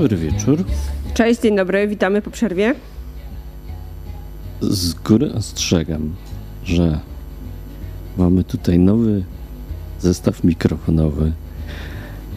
Dobry 0.00 0.16
wieczór. 0.16 0.64
Cześć, 1.14 1.40
dzień 1.40 1.56
dobry, 1.56 1.88
witamy 1.88 2.22
po 2.22 2.30
przerwie. 2.30 2.74
Z 4.60 4.94
góry 4.94 5.32
ostrzegam, 5.32 6.14
że 6.64 7.00
mamy 8.18 8.44
tutaj 8.44 8.78
nowy 8.78 9.24
zestaw 10.00 10.44
mikrofonowy. 10.44 11.32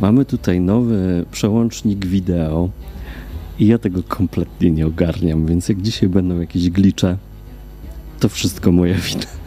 Mamy 0.01 0.25
tutaj 0.25 0.59
nowy 0.61 1.25
przełącznik 1.31 2.05
wideo 2.05 2.69
i 3.59 3.67
ja 3.67 3.77
tego 3.77 4.03
kompletnie 4.03 4.71
nie 4.71 4.87
ogarniam, 4.87 5.45
więc 5.45 5.69
jak 5.69 5.81
dzisiaj 5.81 6.09
będą 6.09 6.39
jakieś 6.39 6.69
glicze, 6.69 7.17
to 8.19 8.29
wszystko 8.29 8.71
moja 8.71 8.95
wina. 8.95 9.42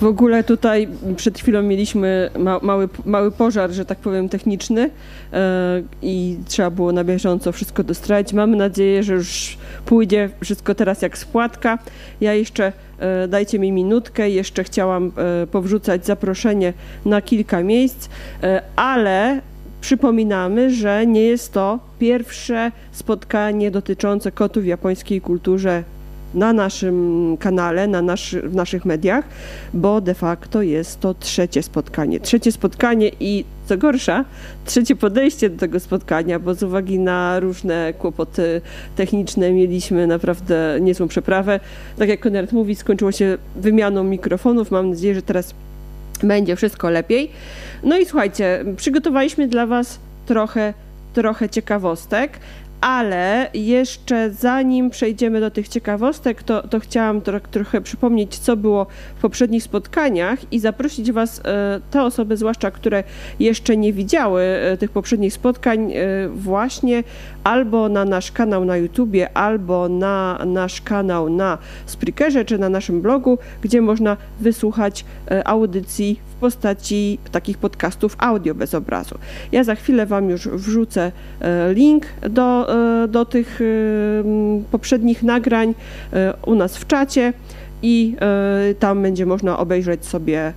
W 0.00 0.04
ogóle 0.04 0.44
tutaj 0.44 0.88
przed 1.16 1.38
chwilą 1.38 1.62
mieliśmy 1.62 2.30
ma 2.38 2.58
mały, 2.62 2.88
mały 3.04 3.30
pożar, 3.30 3.70
że 3.70 3.84
tak 3.84 3.98
powiem, 3.98 4.28
techniczny 4.28 4.80
yy, 4.80 5.38
i 6.02 6.36
trzeba 6.48 6.70
było 6.70 6.92
na 6.92 7.04
bieżąco 7.04 7.52
wszystko 7.52 7.84
dostrajać. 7.84 8.32
Mamy 8.32 8.56
nadzieję, 8.56 9.02
że 9.02 9.14
już 9.14 9.58
pójdzie 9.86 10.30
wszystko 10.40 10.74
teraz 10.74 11.02
jak 11.02 11.18
spłatka. 11.18 11.78
Ja 12.20 12.34
jeszcze, 12.34 12.72
yy, 13.22 13.28
dajcie 13.28 13.58
mi 13.58 13.72
minutkę, 13.72 14.30
jeszcze 14.30 14.64
chciałam 14.64 15.04
yy, 15.40 15.46
powrzucać 15.46 16.06
zaproszenie 16.06 16.72
na 17.04 17.22
kilka 17.22 17.62
miejsc, 17.62 18.08
ale 18.76 19.40
Przypominamy, 19.82 20.74
że 20.74 21.06
nie 21.06 21.22
jest 21.22 21.52
to 21.52 21.78
pierwsze 21.98 22.72
spotkanie 22.92 23.70
dotyczące 23.70 24.32
kotów 24.32 24.62
w 24.62 24.66
japońskiej 24.66 25.20
kulturze 25.20 25.82
na 26.34 26.52
naszym 26.52 27.36
kanale, 27.40 27.88
na 27.88 28.02
nasz, 28.02 28.36
w 28.36 28.54
naszych 28.54 28.84
mediach, 28.84 29.24
bo 29.74 30.00
de 30.00 30.14
facto 30.14 30.62
jest 30.62 31.00
to 31.00 31.14
trzecie 31.14 31.62
spotkanie. 31.62 32.20
Trzecie 32.20 32.52
spotkanie 32.52 33.10
i 33.20 33.44
co 33.66 33.78
gorsza, 33.78 34.24
trzecie 34.64 34.96
podejście 34.96 35.50
do 35.50 35.58
tego 35.58 35.80
spotkania, 35.80 36.38
bo 36.38 36.54
z 36.54 36.62
uwagi 36.62 36.98
na 36.98 37.40
różne 37.40 37.92
kłopoty 37.98 38.60
techniczne 38.96 39.52
mieliśmy 39.52 40.06
naprawdę 40.06 40.78
niezłą 40.80 41.08
przeprawę. 41.08 41.60
Tak 41.98 42.08
jak 42.08 42.20
Konrad 42.20 42.52
mówi, 42.52 42.74
skończyło 42.74 43.12
się 43.12 43.38
wymianą 43.56 44.04
mikrofonów. 44.04 44.70
Mam 44.70 44.90
nadzieję, 44.90 45.14
że 45.14 45.22
teraz 45.22 45.54
będzie 46.22 46.56
wszystko 46.56 46.90
lepiej. 46.90 47.30
No 47.82 47.98
i 47.98 48.06
słuchajcie, 48.06 48.64
przygotowaliśmy 48.76 49.48
dla 49.48 49.66
Was 49.66 49.98
trochę, 50.26 50.74
trochę 51.14 51.48
ciekawostek 51.48 52.32
ale 52.82 53.50
jeszcze 53.54 54.30
zanim 54.30 54.90
przejdziemy 54.90 55.40
do 55.40 55.50
tych 55.50 55.68
ciekawostek, 55.68 56.42
to, 56.42 56.68
to 56.68 56.80
chciałam 56.80 57.20
tro, 57.20 57.40
trochę 57.40 57.80
przypomnieć, 57.80 58.38
co 58.38 58.56
było 58.56 58.86
w 59.16 59.20
poprzednich 59.20 59.62
spotkaniach 59.62 60.52
i 60.52 60.60
zaprosić 60.60 61.12
Was, 61.12 61.40
e, 61.44 61.80
te 61.90 62.02
osoby 62.02 62.36
zwłaszcza, 62.36 62.70
które 62.70 63.04
jeszcze 63.40 63.76
nie 63.76 63.92
widziały 63.92 64.42
e, 64.42 64.76
tych 64.76 64.90
poprzednich 64.90 65.32
spotkań, 65.32 65.92
e, 65.92 66.28
właśnie 66.28 67.04
albo 67.44 67.88
na 67.88 68.04
nasz 68.04 68.32
kanał 68.32 68.64
na 68.64 68.76
YouTubie, 68.76 69.36
albo 69.36 69.88
na 69.88 70.38
nasz 70.46 70.80
kanał 70.80 71.30
na 71.30 71.58
Spreakerze, 71.86 72.44
czy 72.44 72.58
na 72.58 72.68
naszym 72.68 73.02
blogu, 73.02 73.38
gdzie 73.62 73.82
można 73.82 74.16
wysłuchać 74.40 75.04
audycji 75.44 76.31
postaci 76.42 77.18
takich 77.32 77.58
podcastów 77.58 78.16
audio 78.18 78.54
bez 78.54 78.74
obrazu. 78.74 79.18
Ja 79.52 79.64
za 79.64 79.74
chwilę 79.74 80.06
Wam 80.06 80.30
już 80.30 80.48
wrzucę 80.48 81.12
link 81.74 82.06
do 82.30 82.42
E, 82.68 83.08
do 83.08 83.24
tych 83.24 83.60
e, 83.60 83.64
poprzednich 84.70 85.22
nagrań 85.22 85.74
e, 86.12 86.34
u 86.46 86.54
nas 86.54 86.76
w 86.76 86.86
czacie 86.86 87.32
i 87.84 88.16
tam 88.78 89.02
będzie 89.02 89.26
można 89.26 89.58
obejrzeć 89.58 90.06
sobie 90.06 90.52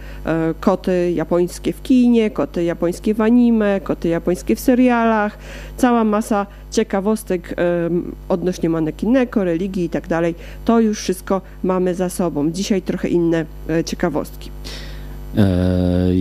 koty 0.59 1.11
japońskie 1.11 1.73
w 1.73 1.81
kinie, 1.81 2.30
koty 2.30 2.63
japońskie 2.63 3.13
w 3.13 3.22
anime, 3.22 3.81
koty 3.83 4.08
japońskie 4.08 4.56
w 4.56 4.59
serialach, 4.59 5.38
cała 5.78 6.03
masa 6.03 6.45
ciekawostek 6.72 7.56
odnośnie 8.29 8.69
manekineko, 8.69 9.44
religii 9.44 9.85
i 9.85 9.90
tak 9.90 10.07
dalej. 10.07 10.35
To 10.66 10.79
już 10.79 11.00
wszystko 11.00 11.41
mamy 11.63 11.95
za 11.95 12.09
sobą. 12.09 12.51
Dzisiaj 12.51 12.81
trochę 12.81 13.07
inne 13.07 13.45
ciekawostki. 13.85 14.51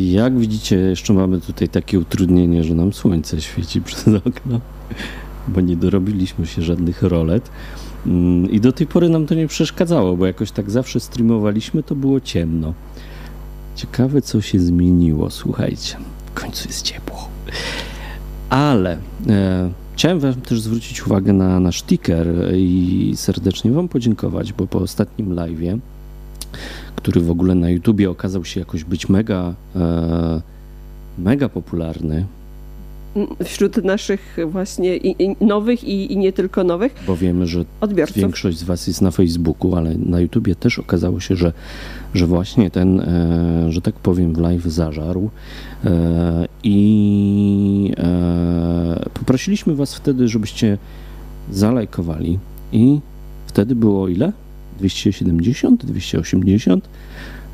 Jak 0.04 0.38
widzicie, 0.38 0.76
jeszcze 0.76 1.12
mamy 1.12 1.40
tutaj 1.40 1.68
takie 1.68 1.98
utrudnienie, 1.98 2.64
że 2.64 2.74
nam 2.74 2.92
słońce 2.92 3.40
świeci 3.40 3.82
przez 3.88 4.08
okno 4.08 4.60
bo 5.48 5.60
nie 5.60 5.76
dorobiliśmy 5.76 6.46
się 6.46 6.62
żadnych 6.62 7.02
rolet. 7.02 7.50
Mm, 8.06 8.50
I 8.50 8.60
do 8.60 8.72
tej 8.72 8.86
pory 8.86 9.08
nam 9.08 9.26
to 9.26 9.34
nie 9.34 9.46
przeszkadzało, 9.46 10.16
bo 10.16 10.26
jakoś 10.26 10.50
tak 10.50 10.70
zawsze 10.70 11.00
streamowaliśmy, 11.00 11.82
to 11.82 11.94
było 11.94 12.20
ciemno. 12.20 12.74
Ciekawe, 13.76 14.22
co 14.22 14.40
się 14.40 14.60
zmieniło, 14.60 15.30
słuchajcie. 15.30 15.96
W 16.26 16.34
końcu 16.34 16.68
jest 16.68 16.82
ciepło. 16.82 17.28
Ale 18.50 18.98
e, 19.28 19.70
chciałem 19.94 20.20
Wam 20.20 20.34
też 20.34 20.60
zwrócić 20.60 21.06
uwagę 21.06 21.32
na 21.32 21.60
nasz 21.60 21.82
ticker 21.82 22.26
i 22.54 23.12
serdecznie 23.16 23.72
Wam 23.72 23.88
podziękować, 23.88 24.52
bo 24.52 24.66
po 24.66 24.78
ostatnim 24.78 25.34
live'ie, 25.34 25.78
który 26.96 27.20
w 27.20 27.30
ogóle 27.30 27.54
na 27.54 27.70
YouTubie 27.70 28.10
okazał 28.10 28.44
się 28.44 28.60
jakoś 28.60 28.84
być 28.84 29.08
mega, 29.08 29.54
e, 29.76 30.40
mega 31.18 31.48
popularny, 31.48 32.26
wśród 33.44 33.84
naszych 33.84 34.36
właśnie 34.46 34.96
i, 34.96 35.22
i 35.22 35.44
nowych 35.44 35.84
i, 35.84 36.12
i, 36.12 36.16
nie 36.16 36.32
tylko 36.32 36.64
nowych. 36.64 36.94
Bo 37.06 37.16
wiemy, 37.16 37.46
że 37.46 37.64
odbiorców. 37.80 38.16
większość 38.16 38.58
z 38.58 38.62
Was 38.62 38.86
jest 38.86 39.02
na 39.02 39.10
Facebooku, 39.10 39.76
ale 39.76 39.94
na 39.94 40.20
YouTubie 40.20 40.54
też 40.54 40.78
okazało 40.78 41.20
się, 41.20 41.36
że, 41.36 41.52
że 42.14 42.26
właśnie 42.26 42.70
ten, 42.70 43.00
e, 43.00 43.72
że 43.72 43.80
tak 43.80 43.94
powiem, 43.94 44.32
live 44.32 44.64
zażarł. 44.64 45.30
E, 45.84 46.48
I 46.62 47.92
e, 47.96 49.10
poprosiliśmy 49.14 49.74
Was 49.74 49.94
wtedy, 49.94 50.28
żebyście 50.28 50.78
zalajkowali. 51.50 52.38
I 52.72 53.00
wtedy 53.46 53.74
było 53.74 54.08
ile? 54.08 54.32
270, 54.78 55.86
280. 55.86 56.88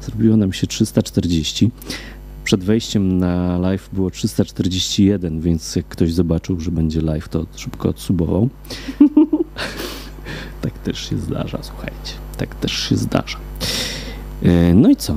Zrobiło 0.00 0.36
nam 0.36 0.52
się 0.52 0.66
340 0.66 1.70
przed 2.44 2.64
wejściem 2.64 3.18
na 3.18 3.58
live 3.58 3.88
było 3.92 4.10
341, 4.10 5.40
więc 5.40 5.76
jak 5.76 5.86
ktoś 5.86 6.12
zobaczył, 6.12 6.60
że 6.60 6.70
będzie 6.70 7.00
live, 7.00 7.28
to 7.28 7.46
szybko 7.56 7.88
odsubował. 7.88 8.48
tak 10.62 10.78
też 10.78 11.08
się 11.10 11.18
zdarza, 11.18 11.58
słuchajcie. 11.62 12.12
Tak 12.36 12.54
też 12.54 12.72
się 12.72 12.96
zdarza. 12.96 13.38
E, 14.42 14.74
no 14.74 14.90
i 14.90 14.96
co? 14.96 15.14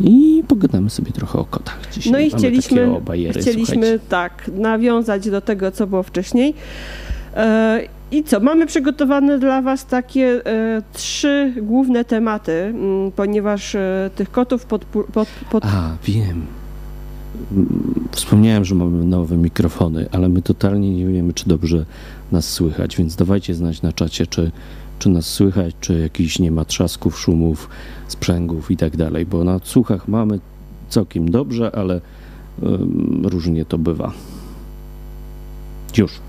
I 0.00 0.42
pogadamy 0.48 0.90
sobie 0.90 1.12
trochę 1.12 1.38
o 1.38 1.44
kotach 1.44 1.78
dzisiaj. 1.92 2.12
No 2.12 2.18
i 2.18 2.30
chcieliśmy, 2.30 3.00
bajery, 3.00 3.40
chcieliśmy 3.40 3.98
tak 4.08 4.50
nawiązać 4.54 5.30
do 5.30 5.40
tego, 5.40 5.70
co 5.70 5.86
było 5.86 6.02
wcześniej. 6.02 6.54
I 8.10 8.24
co? 8.24 8.40
Mamy 8.40 8.66
przygotowane 8.66 9.38
dla 9.38 9.62
Was 9.62 9.86
takie 9.86 10.46
e, 10.46 10.82
trzy 10.92 11.54
główne 11.62 12.04
tematy, 12.04 12.52
m, 12.52 12.76
mm, 12.76 13.12
ponieważ 13.12 13.74
e, 13.74 14.10
tych 14.16 14.30
kotów 14.30 14.66
pod, 14.66 14.84
pod, 14.84 15.28
pod... 15.50 15.64
A, 15.64 15.96
wiem. 16.04 16.46
Wspomniałem, 18.10 18.64
że 18.64 18.74
mamy 18.74 19.04
nowe 19.04 19.36
mikrofony, 19.36 20.08
ale 20.12 20.28
my 20.28 20.42
totalnie 20.42 20.96
nie 20.96 21.06
wiemy, 21.06 21.32
czy 21.32 21.48
dobrze 21.48 21.84
nas 22.32 22.48
słychać, 22.48 22.96
więc 22.96 23.16
dawajcie 23.16 23.54
znać 23.54 23.82
na 23.82 23.92
czacie, 23.92 24.26
czy, 24.26 24.50
czy 24.98 25.08
nas 25.08 25.26
słychać, 25.26 25.74
czy 25.80 25.98
jakiś 25.98 26.38
nie 26.38 26.50
ma 26.50 26.64
trzasków, 26.64 27.18
szumów, 27.18 27.68
sprzęgów 28.08 28.70
i 28.70 28.76
tak 28.76 28.96
dalej, 28.96 29.26
bo 29.26 29.44
na 29.44 29.60
słuchach 29.64 30.08
mamy 30.08 30.40
całkiem 30.88 31.30
dobrze, 31.30 31.76
ale 31.76 32.00
różnie 33.22 33.64
to 33.64 33.78
bywa. 33.78 34.12
Już. 35.96 36.20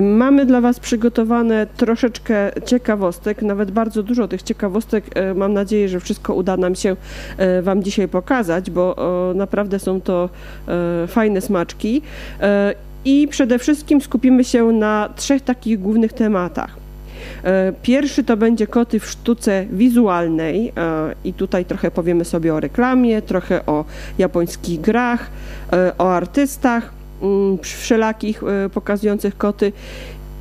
Mamy 0.00 0.46
dla 0.46 0.60
Was 0.60 0.80
przygotowane 0.80 1.66
troszeczkę 1.76 2.50
ciekawostek, 2.66 3.42
nawet 3.42 3.70
bardzo 3.70 4.02
dużo 4.02 4.28
tych 4.28 4.42
ciekawostek. 4.42 5.04
E, 5.14 5.34
mam 5.34 5.52
nadzieję, 5.52 5.88
że 5.88 6.00
wszystko 6.00 6.34
uda 6.34 6.56
nam 6.56 6.74
się 6.74 6.96
e, 7.36 7.62
Wam 7.62 7.82
dzisiaj 7.82 8.08
pokazać, 8.08 8.70
bo 8.70 8.96
naprawdę 9.34 9.78
są 9.78 10.00
to 10.00 10.28
e, 10.68 11.06
fajne 11.06 11.40
smaczki. 11.40 12.02
I 13.04 13.28
przede 13.28 13.58
wszystkim 13.58 14.00
skupimy 14.00 14.44
się 14.44 14.64
na 14.64 15.08
trzech 15.16 15.42
takich 15.42 15.80
głównych 15.80 16.12
tematach. 16.12 16.76
Pierwszy 17.82 18.24
to 18.24 18.36
będzie 18.36 18.66
koty 18.66 19.00
w 19.00 19.06
sztuce 19.06 19.66
wizualnej 19.70 20.72
i 21.24 21.32
tutaj 21.32 21.64
trochę 21.64 21.90
powiemy 21.90 22.24
sobie 22.24 22.54
o 22.54 22.60
reklamie, 22.60 23.22
trochę 23.22 23.66
o 23.66 23.84
japońskich 24.18 24.80
grach, 24.80 25.30
o 25.98 26.12
artystach. 26.12 27.03
Mm, 27.24 27.58
wszelakich 27.58 28.42
e, 28.42 28.68
pokazujących 28.68 29.36
koty. 29.36 29.72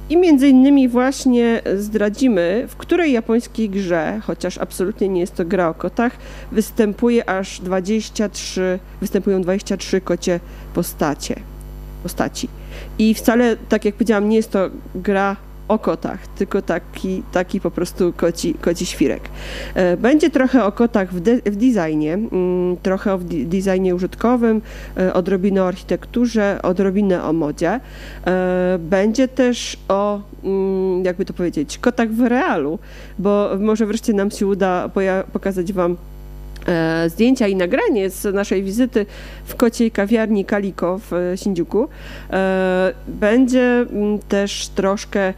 I 0.10 0.18
między 0.18 0.48
innymi 0.48 0.90
właśnie 0.90 1.62
zdradzimy, 1.78 2.66
w 2.70 2.76
której 2.76 3.12
japońskiej 3.12 3.70
grze, 3.70 4.20
chociaż 4.24 4.58
absolutnie 4.58 5.10
nie 5.10 5.22
jest 5.22 5.36
to 5.36 5.46
gra 5.46 5.70
o 5.70 5.74
kotach, 5.74 6.18
występuje 6.52 7.30
aż 7.30 7.60
23, 7.62 8.80
występują 9.02 9.42
23 9.42 10.02
kocie 10.02 10.40
postacie, 10.74 11.36
postaci. 12.04 12.50
I 13.00 13.14
wcale, 13.14 13.58
tak 13.70 13.86
jak 13.86 13.96
powiedziałam, 13.96 14.30
nie 14.30 14.38
jest 14.38 14.52
to 14.52 14.70
gra 14.96 15.36
o 15.68 15.80
kotach, 15.80 16.28
tylko 16.28 16.62
taki, 16.62 17.24
taki 17.32 17.62
po 17.62 17.72
prostu 17.72 18.14
koci, 18.18 18.54
koci 18.54 18.86
świrek. 18.86 19.30
E, 19.74 19.98
będzie 19.98 20.30
trochę 20.30 20.66
o 20.66 20.72
kotach 20.72 21.14
w, 21.14 21.20
de, 21.20 21.38
w 21.38 21.56
designie, 21.56 22.14
mm, 22.14 22.78
trochę 22.78 23.14
o 23.14 23.20
designie 23.46 23.96
użytkowym, 23.96 24.62
e, 24.98 25.14
odrobinę 25.14 25.64
o 25.64 25.68
architekturze, 25.68 26.60
odrobinę 26.64 27.24
o 27.24 27.34
modzie. 27.34 27.80
E, 28.28 28.78
będzie 28.80 29.28
też 29.28 29.78
o, 29.88 30.22
mm, 30.44 31.06
jakby 31.06 31.26
to 31.26 31.34
powiedzieć, 31.34 31.78
kotach 31.78 32.10
w 32.10 32.22
realu, 32.22 32.80
bo 33.20 33.50
może 33.60 33.86
wreszcie 33.86 34.14
nam 34.14 34.32
się 34.32 34.48
uda 34.48 34.90
pokazać 35.34 35.74
Wam 35.74 35.98
zdjęcia 37.08 37.48
i 37.48 37.56
nagranie 37.56 38.10
z 38.10 38.34
naszej 38.34 38.64
wizyty 38.64 39.06
w 39.46 39.56
kociej 39.56 39.92
kawiarni 39.92 40.46
Kaliko 40.46 41.00
w 41.00 41.14
e, 41.14 41.38
Sindziuku. 41.38 41.88
E, 42.30 42.94
będzie 43.08 43.62
mm, 43.62 44.20
też 44.20 44.68
troszkę 44.68 45.34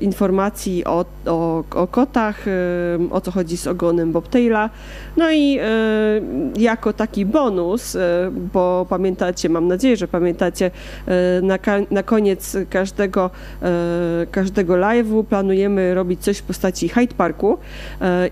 informacji 0.00 0.84
o, 0.84 1.04
o, 1.26 1.64
o 1.74 1.86
kotach, 1.86 2.44
o 3.10 3.20
co 3.20 3.30
chodzi 3.30 3.56
z 3.56 3.66
ogonem 3.66 4.12
bobtaila. 4.12 4.70
No 5.16 5.32
i 5.32 5.58
jako 6.58 6.92
taki 6.92 7.26
bonus, 7.26 7.96
bo 8.52 8.86
pamiętacie, 8.88 9.48
mam 9.48 9.68
nadzieję, 9.68 9.96
że 9.96 10.08
pamiętacie, 10.08 10.70
na, 11.42 11.58
na 11.90 12.02
koniec 12.02 12.56
każdego, 12.70 13.30
każdego 14.30 14.74
live'u 14.74 15.24
planujemy 15.24 15.94
robić 15.94 16.20
coś 16.20 16.38
w 16.38 16.42
postaci 16.42 16.88
Hyde 16.88 17.14
Parku 17.14 17.58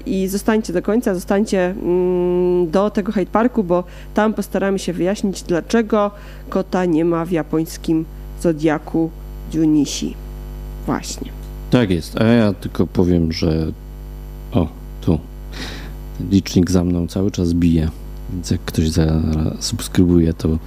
i 0.06 0.28
zostańcie 0.28 0.72
do 0.72 0.82
końca, 0.82 1.14
zostańcie 1.14 1.74
do 2.66 2.90
tego 2.90 3.12
Hyde 3.12 3.30
Parku, 3.30 3.64
bo 3.64 3.84
tam 4.14 4.34
postaramy 4.34 4.78
się 4.78 4.92
wyjaśnić, 4.92 5.42
dlaczego 5.42 6.10
kota 6.48 6.84
nie 6.84 7.04
ma 7.04 7.24
w 7.24 7.30
japońskim 7.30 8.04
zodiaku 8.42 9.10
Junishi. 9.54 10.14
Właśnie. 10.86 11.30
Tak 11.70 11.90
jest, 11.90 12.20
a 12.20 12.24
ja 12.24 12.52
tylko 12.52 12.86
powiem, 12.86 13.32
że 13.32 13.72
o, 14.52 14.68
tu 15.00 15.18
licznik 16.30 16.70
za 16.70 16.84
mną 16.84 17.06
cały 17.06 17.30
czas 17.30 17.52
bije, 17.52 17.88
więc 18.32 18.50
jak 18.50 18.60
ktoś 18.60 18.88
zasubskrybuje, 18.88 20.32
to 20.34 20.58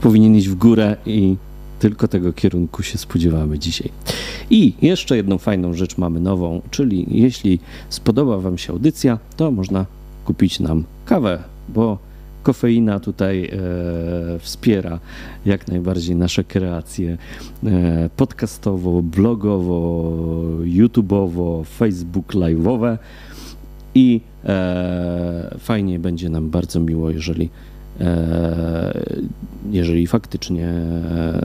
powinien 0.00 0.36
iść 0.36 0.48
w 0.48 0.54
górę 0.54 0.96
i 1.06 1.36
tylko 1.78 2.08
tego 2.08 2.32
kierunku 2.32 2.82
się 2.82 2.98
spodziewamy 2.98 3.58
dzisiaj. 3.58 3.90
I 4.50 4.72
jeszcze 4.82 5.16
jedną 5.16 5.38
fajną 5.38 5.74
rzecz 5.74 5.98
mamy 5.98 6.20
nową, 6.20 6.62
czyli 6.70 7.06
jeśli 7.08 7.58
spodoba 7.88 8.38
Wam 8.38 8.58
się 8.58 8.72
audycja, 8.72 9.18
to 9.36 9.50
można 9.50 9.86
kupić 10.26 10.60
nam 10.60 10.84
kawę, 11.04 11.38
bo 11.68 11.98
kofeina 12.42 13.00
tutaj 13.00 13.44
e, 13.44 13.48
wspiera 14.38 14.98
jak 15.46 15.68
najbardziej 15.68 16.16
nasze 16.16 16.44
kreacje 16.44 17.18
e, 17.64 18.10
podcastowo, 18.16 19.02
blogowo, 19.02 20.12
YouTubeowo, 20.64 21.64
Facebook 21.64 22.34
live'owe 22.34 22.98
i 23.94 24.20
e, 24.44 25.56
fajnie 25.58 25.98
będzie 25.98 26.28
nam 26.28 26.50
bardzo 26.50 26.80
miło, 26.80 27.10
jeżeli 27.10 27.50
e, 28.00 29.04
jeżeli 29.70 30.06
faktycznie 30.06 30.66
e, 30.66 31.40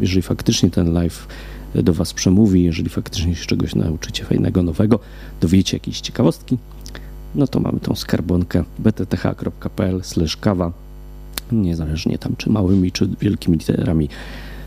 jeżeli 0.00 0.22
faktycznie 0.22 0.70
ten 0.70 0.92
live 0.92 1.26
do 1.74 1.94
Was 1.94 2.12
przemówi, 2.12 2.62
jeżeli 2.62 2.88
faktycznie 2.88 3.34
się 3.34 3.46
czegoś 3.46 3.74
nauczycie 3.74 4.24
fajnego, 4.24 4.62
nowego, 4.62 4.98
dowiecie 5.40 5.76
jakieś 5.76 6.00
ciekawostki, 6.00 6.58
no 7.34 7.46
to 7.46 7.60
mamy 7.60 7.80
tą 7.80 7.94
skarbonkę 7.94 8.64
btth.pl 8.78 10.00
kawa. 10.40 10.72
Niezależnie 11.52 12.18
tam 12.18 12.36
czy 12.36 12.50
małymi, 12.50 12.92
czy 12.92 13.08
wielkimi 13.20 13.58
literami 13.58 14.08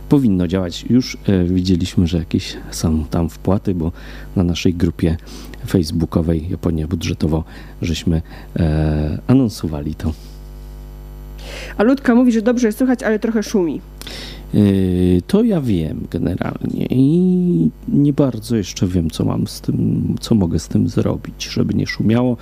powinno 0.10 0.48
działać. 0.48 0.86
Już 0.90 1.18
e, 1.28 1.44
widzieliśmy, 1.44 2.08
że 2.08 2.18
jakieś 2.18 2.58
są 2.72 3.06
tam 3.06 3.30
wpłaty, 3.30 3.76
bo 3.76 3.92
na 4.36 4.44
naszej 4.44 4.74
grupie 4.74 5.18
facebookowej 5.68 6.50
Japonia 6.50 6.88
Budżetowo 6.88 7.44
żeśmy 7.82 8.22
e, 8.56 9.22
anonsowali 9.28 9.96
to. 9.96 10.14
A 11.78 11.84
Ludka 11.84 12.16
mówi, 12.16 12.32
że 12.32 12.42
dobrze 12.42 12.68
jest 12.68 12.78
słychać, 12.78 13.04
ale 13.04 13.20
trochę 13.20 13.44
szumi. 13.44 13.82
Yy, 14.54 15.22
to 15.28 15.44
ja 15.44 15.62
wiem 15.62 16.08
generalnie 16.12 16.86
i 16.90 17.70
nie 17.88 18.14
bardzo 18.14 18.56
jeszcze 18.56 18.88
wiem, 18.88 19.10
co 19.10 19.26
mam 19.26 19.48
z 19.48 19.62
tym, 19.62 20.16
co 20.20 20.36
mogę 20.36 20.60
z 20.60 20.68
tym 20.68 20.90
zrobić, 20.90 21.50
żeby 21.50 21.74
nie 21.74 21.88
szumiało. 21.88 22.38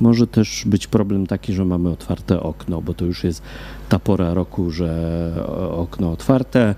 Może 0.00 0.26
też 0.26 0.62
być 0.66 0.86
problem 0.86 1.26
taki, 1.26 1.52
że 1.52 1.64
mamy 1.64 1.90
otwarte 1.90 2.42
okno, 2.42 2.82
bo 2.82 2.94
to 2.94 3.04
już 3.04 3.24
jest 3.24 3.42
ta 3.88 3.98
pora 3.98 4.34
roku, 4.34 4.70
że 4.70 5.32
okno 5.70 6.12
otwarte, 6.12 6.74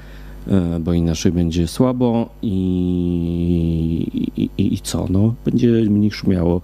yy, 0.47 0.55
bo 0.81 0.93
inaczej 0.93 1.33
będzie 1.33 1.69
słabo 1.69 2.29
i, 2.43 2.59
i, 4.37 4.75
i, 4.75 4.81
co? 4.81 5.07
No, 5.11 5.35
będzie 5.45 5.69
mniej 5.69 6.11
szumiało, 6.11 6.61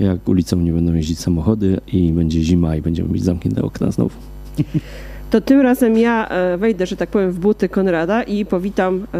jak 0.00 0.28
ulicą 0.28 0.56
nie 0.56 0.72
będą 0.72 0.94
jeździć 0.94 1.18
samochody 1.18 1.80
i 1.92 2.12
będzie 2.12 2.42
zima 2.42 2.76
i 2.76 2.82
będziemy 2.82 3.08
mieć 3.08 3.24
zamknięte 3.24 3.62
okna 3.62 3.90
znowu. 3.90 4.16
to 5.34 5.40
tym 5.40 5.60
razem 5.60 5.98
ja 5.98 6.28
e, 6.28 6.56
wejdę, 6.56 6.86
że 6.86 6.96
tak 6.96 7.08
powiem, 7.08 7.32
w 7.32 7.38
buty 7.38 7.68
Konrada 7.68 8.22
i 8.22 8.44
powitam 8.46 9.06
e, 9.14 9.18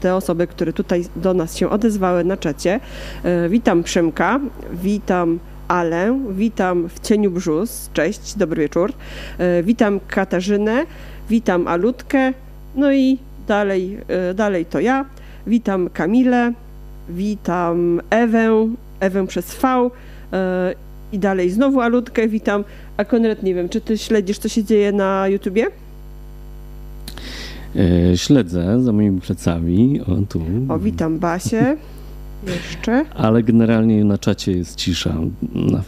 te 0.00 0.14
osoby, 0.14 0.46
które 0.46 0.72
tutaj 0.72 1.04
do 1.16 1.34
nas 1.34 1.56
się 1.56 1.70
odezwały 1.70 2.24
na 2.24 2.36
czacie. 2.36 2.80
E, 3.24 3.48
witam 3.48 3.82
Przemka, 3.82 4.40
witam 4.72 5.38
Ale, 5.68 6.20
witam 6.30 6.88
w 6.88 7.00
cieniu 7.00 7.30
brzus, 7.30 7.90
cześć, 7.92 8.34
dobry 8.36 8.62
wieczór. 8.62 8.92
Witam 9.62 10.00
Katarzynę, 10.08 10.86
witam 11.30 11.68
Alutkę, 11.68 12.32
no 12.74 12.92
i 12.92 13.18
dalej, 13.48 13.98
dalej 14.34 14.66
to 14.66 14.80
ja. 14.80 15.04
Witam 15.46 15.90
Kamilę, 15.90 16.52
witam 17.08 18.00
Ewę, 18.10 18.68
Ewę 19.00 19.26
przez 19.26 19.54
V 19.54 19.90
i 21.12 21.18
dalej 21.18 21.50
znowu 21.50 21.80
Alutkę, 21.80 22.28
witam 22.28 22.64
a 22.96 23.04
Konrad, 23.04 23.42
nie 23.42 23.54
wiem, 23.54 23.68
czy 23.68 23.80
ty 23.80 23.98
śledzisz, 23.98 24.38
co 24.38 24.48
się 24.48 24.64
dzieje 24.64 24.92
na 24.92 25.28
YouTubie? 25.28 25.66
E, 27.76 28.16
śledzę 28.16 28.82
za 28.82 28.92
moimi 28.92 29.20
plecami. 29.20 30.00
O, 30.00 30.16
tu. 30.28 30.42
O, 30.68 30.78
witam 30.78 31.18
Basię. 31.18 31.76
Jeszcze. 32.46 33.04
Ale 33.14 33.42
generalnie 33.42 34.04
na 34.04 34.18
czacie 34.18 34.52
jest 34.52 34.76
cisza. 34.76 35.14
Na 35.54 35.82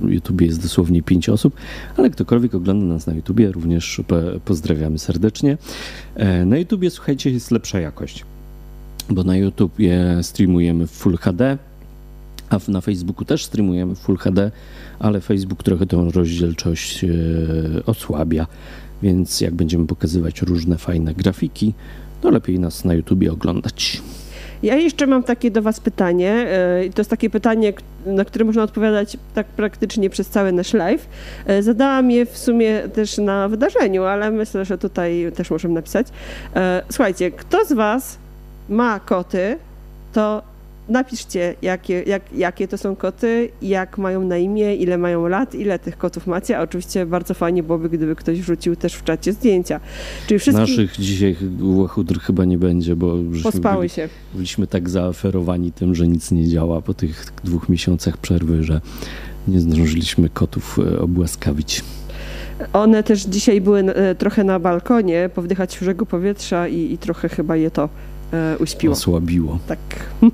YouTubie 0.00 0.46
jest 0.46 0.62
dosłownie 0.62 1.02
pięć 1.02 1.28
osób, 1.28 1.56
ale 1.96 2.10
ktokolwiek 2.10 2.54
ogląda 2.54 2.86
nas 2.86 3.06
na 3.06 3.14
YouTubie, 3.14 3.52
również 3.52 4.00
pozdrawiamy 4.44 4.98
serdecznie. 4.98 5.58
E, 6.14 6.44
na 6.44 6.58
YouTubie, 6.58 6.90
słuchajcie, 6.90 7.30
jest 7.30 7.50
lepsza 7.50 7.80
jakość, 7.80 8.24
bo 9.10 9.24
na 9.24 9.36
YouTubie 9.36 10.18
streamujemy 10.22 10.86
w 10.86 10.90
Full 10.90 11.16
HD, 11.16 11.58
a 12.50 12.58
na 12.68 12.80
Facebooku 12.80 13.24
też 13.24 13.44
streamujemy 13.44 13.94
Full 13.94 14.16
HD, 14.16 14.50
ale 14.98 15.20
Facebook 15.20 15.62
trochę 15.62 15.86
tą 15.86 16.10
rozdzielczość 16.10 17.04
e, 17.04 17.08
osłabia, 17.86 18.46
więc 19.02 19.40
jak 19.40 19.54
będziemy 19.54 19.86
pokazywać 19.86 20.42
różne 20.42 20.78
fajne 20.78 21.14
grafiki, 21.14 21.74
to 22.20 22.30
lepiej 22.30 22.58
nas 22.58 22.84
na 22.84 22.94
YouTubie 22.94 23.32
oglądać. 23.32 24.02
Ja 24.62 24.76
jeszcze 24.76 25.06
mam 25.06 25.22
takie 25.22 25.50
do 25.50 25.62
Was 25.62 25.80
pytanie. 25.80 26.30
E, 26.30 26.90
to 26.94 27.00
jest 27.00 27.10
takie 27.10 27.30
pytanie, 27.30 27.72
na 28.06 28.24
które 28.24 28.44
można 28.44 28.62
odpowiadać 28.62 29.16
tak 29.34 29.46
praktycznie 29.46 30.10
przez 30.10 30.28
cały 30.28 30.52
nasz 30.52 30.72
live. 30.72 31.08
E, 31.46 31.62
zadałam 31.62 32.10
je 32.10 32.26
w 32.26 32.38
sumie 32.38 32.82
też 32.94 33.18
na 33.18 33.48
wydarzeniu, 33.48 34.04
ale 34.04 34.30
myślę, 34.30 34.64
że 34.64 34.78
tutaj 34.78 35.32
też 35.34 35.50
możemy 35.50 35.74
napisać. 35.74 36.06
Słuchajcie, 36.90 37.30
kto 37.30 37.64
z 37.64 37.72
Was 37.72 38.18
ma 38.68 39.00
koty, 39.00 39.58
to 40.12 40.42
Napiszcie, 40.88 41.54
jakie, 41.62 42.02
jak, 42.02 42.22
jakie 42.32 42.68
to 42.68 42.78
są 42.78 42.96
koty, 42.96 43.48
jak 43.62 43.98
mają 43.98 44.24
na 44.24 44.36
imię, 44.36 44.74
ile 44.74 44.98
mają 44.98 45.28
lat, 45.28 45.54
ile 45.54 45.78
tych 45.78 45.98
kotów 45.98 46.26
macie. 46.26 46.58
A 46.58 46.62
oczywiście 46.62 47.06
bardzo 47.06 47.34
fajnie 47.34 47.62
byłoby, 47.62 47.88
gdyby 47.88 48.16
ktoś 48.16 48.40
wrzucił 48.40 48.76
też 48.76 48.94
w 48.94 49.04
czacie 49.04 49.32
zdjęcia. 49.32 49.80
Czyli 50.26 50.40
wszystkich... 50.40 50.68
Naszych 50.68 50.96
dzisiaj 50.96 51.36
łachudr 51.60 52.20
chyba 52.20 52.44
nie 52.44 52.58
będzie, 52.58 52.96
bo 52.96 53.14
Pospały 53.42 53.76
byli, 53.76 53.88
się. 53.88 54.08
byliśmy 54.34 54.66
tak 54.66 54.88
zaoferowani 54.88 55.72
tym, 55.72 55.94
że 55.94 56.08
nic 56.08 56.30
nie 56.30 56.48
działa 56.48 56.82
po 56.82 56.94
tych 56.94 57.24
dwóch 57.44 57.68
miesiącach 57.68 58.16
przerwy, 58.16 58.64
że 58.64 58.80
nie 59.48 59.60
zdążyliśmy 59.60 60.28
kotów 60.28 60.78
e, 60.78 60.98
obłaskawić. 60.98 61.84
One 62.72 63.02
też 63.02 63.22
dzisiaj 63.22 63.60
były 63.60 63.80
e, 63.80 64.14
trochę 64.14 64.44
na 64.44 64.58
balkonie, 64.60 65.30
powdychać 65.34 65.74
świeżego 65.74 66.06
powietrza 66.06 66.68
i, 66.68 66.92
i 66.92 66.98
trochę 66.98 67.28
chyba 67.28 67.56
je 67.56 67.70
to 67.70 67.88
e, 68.32 68.58
uśpiło. 68.58 68.92
Osłabiło. 68.92 69.58
Tak. 69.66 69.78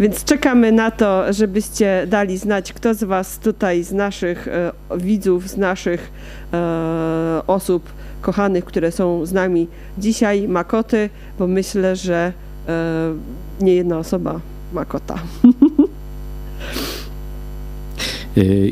Więc 0.00 0.24
czekamy 0.24 0.72
na 0.72 0.90
to, 0.90 1.32
żebyście 1.32 2.06
dali 2.06 2.38
znać, 2.38 2.72
kto 2.72 2.94
z 2.94 3.04
Was 3.04 3.38
tutaj, 3.38 3.84
z 3.84 3.92
naszych 3.92 4.48
e, 4.48 4.72
widzów, 4.96 5.48
z 5.48 5.56
naszych 5.56 6.12
e, 6.52 7.42
osób 7.46 7.92
kochanych, 8.20 8.64
które 8.64 8.92
są 8.92 9.26
z 9.26 9.32
nami 9.32 9.68
dzisiaj, 9.98 10.48
ma 10.48 10.64
koty, 10.64 11.10
bo 11.38 11.46
myślę, 11.46 11.96
że 11.96 12.32
e, 12.68 13.14
nie 13.60 13.74
jedna 13.74 13.98
osoba 13.98 14.40
ma 14.72 14.84
kota. 14.84 15.18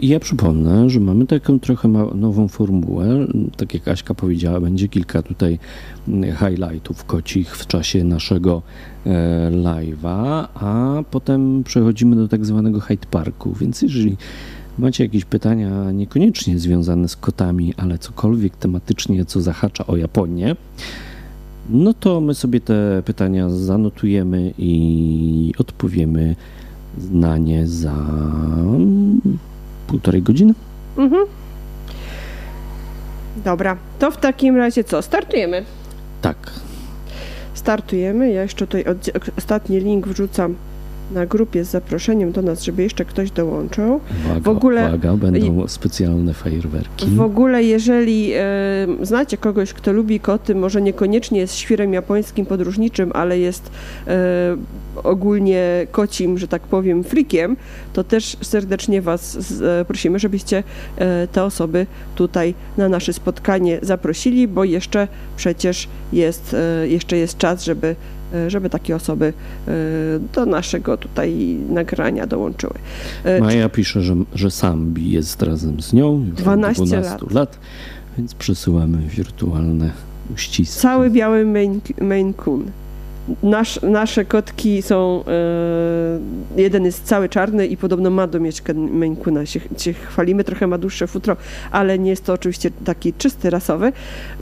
I 0.02 0.08
ja 0.08 0.20
przypomnę, 0.20 0.90
że 0.90 1.00
mamy 1.00 1.26
taką 1.26 1.60
trochę 1.60 1.88
nową 2.14 2.48
formułę. 2.48 3.26
Tak 3.56 3.74
jak 3.74 3.88
Aśka 3.88 4.14
powiedziała, 4.14 4.60
będzie 4.60 4.88
kilka 4.88 5.22
tutaj 5.22 5.58
highlightów 6.38 7.04
kocich 7.04 7.56
w 7.56 7.66
czasie 7.66 8.04
naszego 8.04 8.62
live'a, 9.50 10.46
a 10.54 11.02
potem 11.10 11.64
przechodzimy 11.64 12.16
do 12.16 12.28
tak 12.28 12.46
zwanego 12.46 12.80
Hyde 12.80 13.06
Parku. 13.10 13.52
Więc 13.60 13.82
jeżeli 13.82 14.16
macie 14.78 15.04
jakieś 15.04 15.24
pytania 15.24 15.92
niekoniecznie 15.92 16.58
związane 16.58 17.08
z 17.08 17.16
kotami, 17.16 17.74
ale 17.76 17.98
cokolwiek 17.98 18.56
tematycznie, 18.56 19.24
co 19.24 19.40
zahacza 19.40 19.86
o 19.86 19.96
Japonię, 19.96 20.56
no 21.70 21.94
to 21.94 22.20
my 22.20 22.34
sobie 22.34 22.60
te 22.60 23.02
pytania 23.04 23.50
zanotujemy 23.50 24.52
i 24.58 25.52
odpowiemy 25.58 26.36
na 27.10 27.38
nie 27.38 27.66
za 27.66 28.06
półtorej 29.88 30.22
godziny. 30.22 30.54
Mhm. 30.96 31.26
Dobra, 33.44 33.76
to 33.98 34.10
w 34.10 34.16
takim 34.16 34.56
razie 34.56 34.84
co? 34.84 35.02
Startujemy. 35.02 35.64
Tak. 36.22 36.36
Startujemy. 37.54 38.32
Ja 38.32 38.42
jeszcze 38.42 38.66
tutaj 38.66 38.84
ostatni 39.38 39.80
link 39.80 40.06
wrzucam 40.06 40.54
na 41.12 41.26
grupie 41.26 41.64
z 41.64 41.70
zaproszeniem 41.70 42.32
do 42.32 42.42
nas, 42.42 42.62
żeby 42.62 42.82
jeszcze 42.82 43.04
ktoś 43.04 43.30
dołączył. 43.30 44.00
Uwaga, 44.24 44.40
w 44.40 44.48
ogóle, 44.48 44.88
uwaga, 44.88 45.16
będą 45.16 45.68
specjalne 45.68 46.34
fajerwerki. 46.34 47.06
W 47.06 47.20
ogóle, 47.20 47.62
jeżeli 47.62 48.32
e, 48.32 48.42
znacie 49.02 49.36
kogoś, 49.36 49.72
kto 49.72 49.92
lubi 49.92 50.20
koty, 50.20 50.54
może 50.54 50.82
niekoniecznie 50.82 51.40
jest 51.40 51.54
świrem 51.54 51.92
japońskim 51.92 52.46
podróżniczym, 52.46 53.10
ale 53.14 53.38
jest 53.38 53.70
e, 54.06 54.56
ogólnie 55.04 55.86
kocim, 55.90 56.38
że 56.38 56.48
tak 56.48 56.62
powiem, 56.62 57.04
frikiem, 57.04 57.56
to 57.92 58.04
też 58.04 58.36
serdecznie 58.42 59.02
Was 59.02 59.32
z, 59.32 59.62
e, 59.62 59.84
prosimy, 59.84 60.18
żebyście 60.18 60.62
e, 60.96 61.28
te 61.32 61.44
osoby 61.44 61.86
tutaj 62.14 62.54
na 62.76 62.88
nasze 62.88 63.12
spotkanie 63.12 63.78
zaprosili, 63.82 64.48
bo 64.48 64.64
jeszcze 64.64 65.08
przecież 65.36 65.88
jest, 66.12 66.54
e, 66.54 66.88
jeszcze 66.88 67.16
jest 67.16 67.38
czas, 67.38 67.64
żeby 67.64 67.96
żeby 68.48 68.70
takie 68.70 68.96
osoby 68.96 69.32
e, 69.68 69.72
do 70.34 70.46
naszego 70.46 70.96
tutaj 70.96 71.56
nagrania 71.70 72.26
dołączyły. 72.26 72.74
E, 73.24 73.40
Maja 73.40 73.68
pisze, 73.68 74.02
że, 74.02 74.14
że 74.34 74.50
Sambi 74.50 75.10
jest 75.10 75.42
razem 75.42 75.82
z 75.82 75.92
nią 75.92 76.24
już 76.28 76.34
12, 76.34 76.84
12 76.84 77.10
lat. 77.10 77.32
lat, 77.32 77.58
więc 78.18 78.34
przesyłamy 78.34 78.98
wirtualne 78.98 79.90
uściski. 80.34 80.80
Cały 80.80 81.10
biały 81.10 81.44
Maine 82.00 82.34
Coon. 82.34 82.64
Nasz, 83.42 83.82
nasze 83.82 84.24
kotki 84.24 84.82
są, 84.82 85.24
e, 86.56 86.60
jeden 86.60 86.84
jest 86.84 87.04
cały 87.04 87.28
czarny 87.28 87.66
i 87.66 87.76
podobno 87.76 88.10
ma 88.10 88.26
domieszkę 88.26 88.74
Maine 88.74 89.16
Coona, 89.16 89.46
się, 89.46 89.60
się 89.78 89.92
chwalimy, 89.92 90.44
trochę 90.44 90.66
ma 90.66 90.78
dłuższe 90.78 91.06
futro, 91.06 91.36
ale 91.70 91.98
nie 91.98 92.10
jest 92.10 92.24
to 92.24 92.32
oczywiście 92.32 92.70
taki 92.84 93.12
czysty 93.12 93.50
rasowy, 93.50 93.92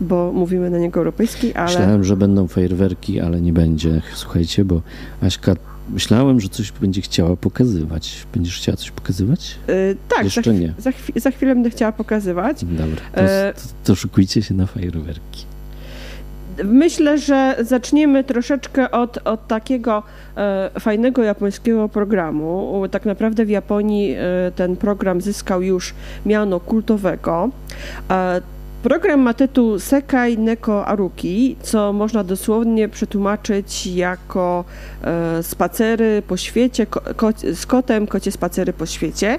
bo 0.00 0.32
mówimy 0.32 0.70
na 0.70 0.78
niego 0.78 1.00
europejski, 1.00 1.54
ale... 1.54 1.66
Myślałem, 1.66 2.04
że 2.04 2.16
będą 2.16 2.48
fajerwerki, 2.48 3.20
ale 3.20 3.40
nie 3.40 3.52
będzie, 3.52 4.02
słuchajcie, 4.14 4.64
bo 4.64 4.82
Aśka 5.20 5.54
Myślałem, 5.90 6.40
że 6.40 6.48
coś 6.48 6.72
będzie 6.72 7.00
chciała 7.00 7.36
pokazywać. 7.36 8.26
Będziesz 8.34 8.56
chciała 8.56 8.76
coś 8.76 8.90
pokazywać? 8.90 9.58
Yy, 9.68 9.96
tak, 10.08 10.24
Jeszcze 10.24 10.42
za, 10.42 10.52
nie. 10.52 10.74
Za, 10.78 10.90
za, 11.16 11.30
chwilę 11.30 11.54
będę 11.54 11.70
chciała 11.70 11.92
pokazywać. 11.92 12.64
Dobra, 12.64 13.00
to, 13.14 13.20
e, 13.20 13.52
to, 13.56 13.60
to 13.84 13.94
szykujcie 13.94 14.42
się 14.42 14.54
na 14.54 14.66
fajerwerki. 14.66 15.44
Myślę, 16.64 17.18
że 17.18 17.56
zaczniemy 17.60 18.24
troszeczkę 18.24 18.90
od, 18.90 19.18
od 19.24 19.46
takiego 19.46 20.02
e, 20.36 20.70
fajnego 20.80 21.22
japońskiego 21.22 21.88
programu. 21.88 22.82
Tak 22.90 23.04
naprawdę 23.04 23.44
w 23.44 23.50
Japonii 23.50 24.14
e, 24.18 24.18
ten 24.56 24.76
program 24.76 25.20
zyskał 25.20 25.62
już 25.62 25.94
miano 26.26 26.60
kultowego. 26.60 27.50
E, 28.10 28.40
Program 28.86 29.20
ma 29.20 29.34
tytuł 29.34 29.78
Sekai 29.78 30.38
Neko 30.38 30.86
Aruki, 30.86 31.56
co 31.62 31.92
można 31.92 32.24
dosłownie 32.24 32.88
przetłumaczyć 32.88 33.86
jako 33.86 34.64
e, 35.02 35.42
spacery 35.42 36.22
po 36.28 36.36
świecie, 36.36 36.86
ko, 36.86 37.00
ko, 37.16 37.30
z 37.52 37.66
kotem, 37.66 38.06
kocie 38.06 38.32
spacery 38.32 38.72
po 38.72 38.86
świecie. 38.86 39.38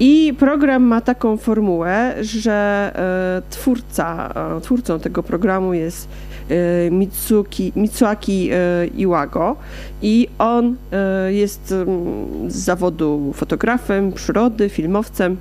I 0.00 0.34
program 0.38 0.82
ma 0.82 1.00
taką 1.00 1.36
formułę, 1.36 2.14
że 2.20 2.90
e, 2.94 3.50
twórca, 3.50 4.32
e, 4.56 4.60
twórcą 4.60 5.00
tego 5.00 5.22
programu 5.22 5.74
jest 5.74 6.08
Mitsuki, 6.90 7.72
Mitsuaki 7.76 8.50
e, 8.52 8.86
Iwago 8.86 9.56
i 10.02 10.28
on 10.38 10.76
e, 10.92 11.32
jest 11.32 11.74
z 12.48 12.54
zawodu 12.54 13.32
fotografem 13.34 14.12
przyrody, 14.12 14.68
filmowcem. 14.68 15.36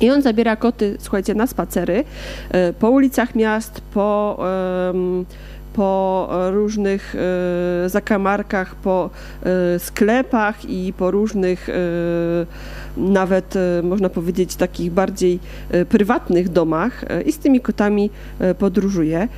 I 0.00 0.10
on 0.10 0.22
zabiera 0.22 0.56
koty, 0.56 0.96
słuchajcie, 0.98 1.34
na 1.34 1.46
spacery 1.46 2.04
e, 2.50 2.72
po 2.72 2.90
ulicach 2.90 3.34
miast, 3.34 3.80
po, 3.80 4.38
po 5.74 6.28
różnych 6.50 7.14
e, 7.14 7.88
zakamarkach, 7.88 8.74
po 8.74 9.10
e, 9.42 9.78
sklepach 9.78 10.64
i 10.64 10.92
po 10.92 11.10
różnych 11.10 11.68
nawet 12.96 13.54
można 13.82 14.08
powiedzieć 14.08 14.56
takich 14.56 14.92
bardziej 14.92 15.38
prywatnych 15.88 16.48
domach 16.48 17.04
i 17.26 17.32
z 17.32 17.38
tymi 17.38 17.60
kotami 17.60 18.10
podróżuje. 18.58 19.28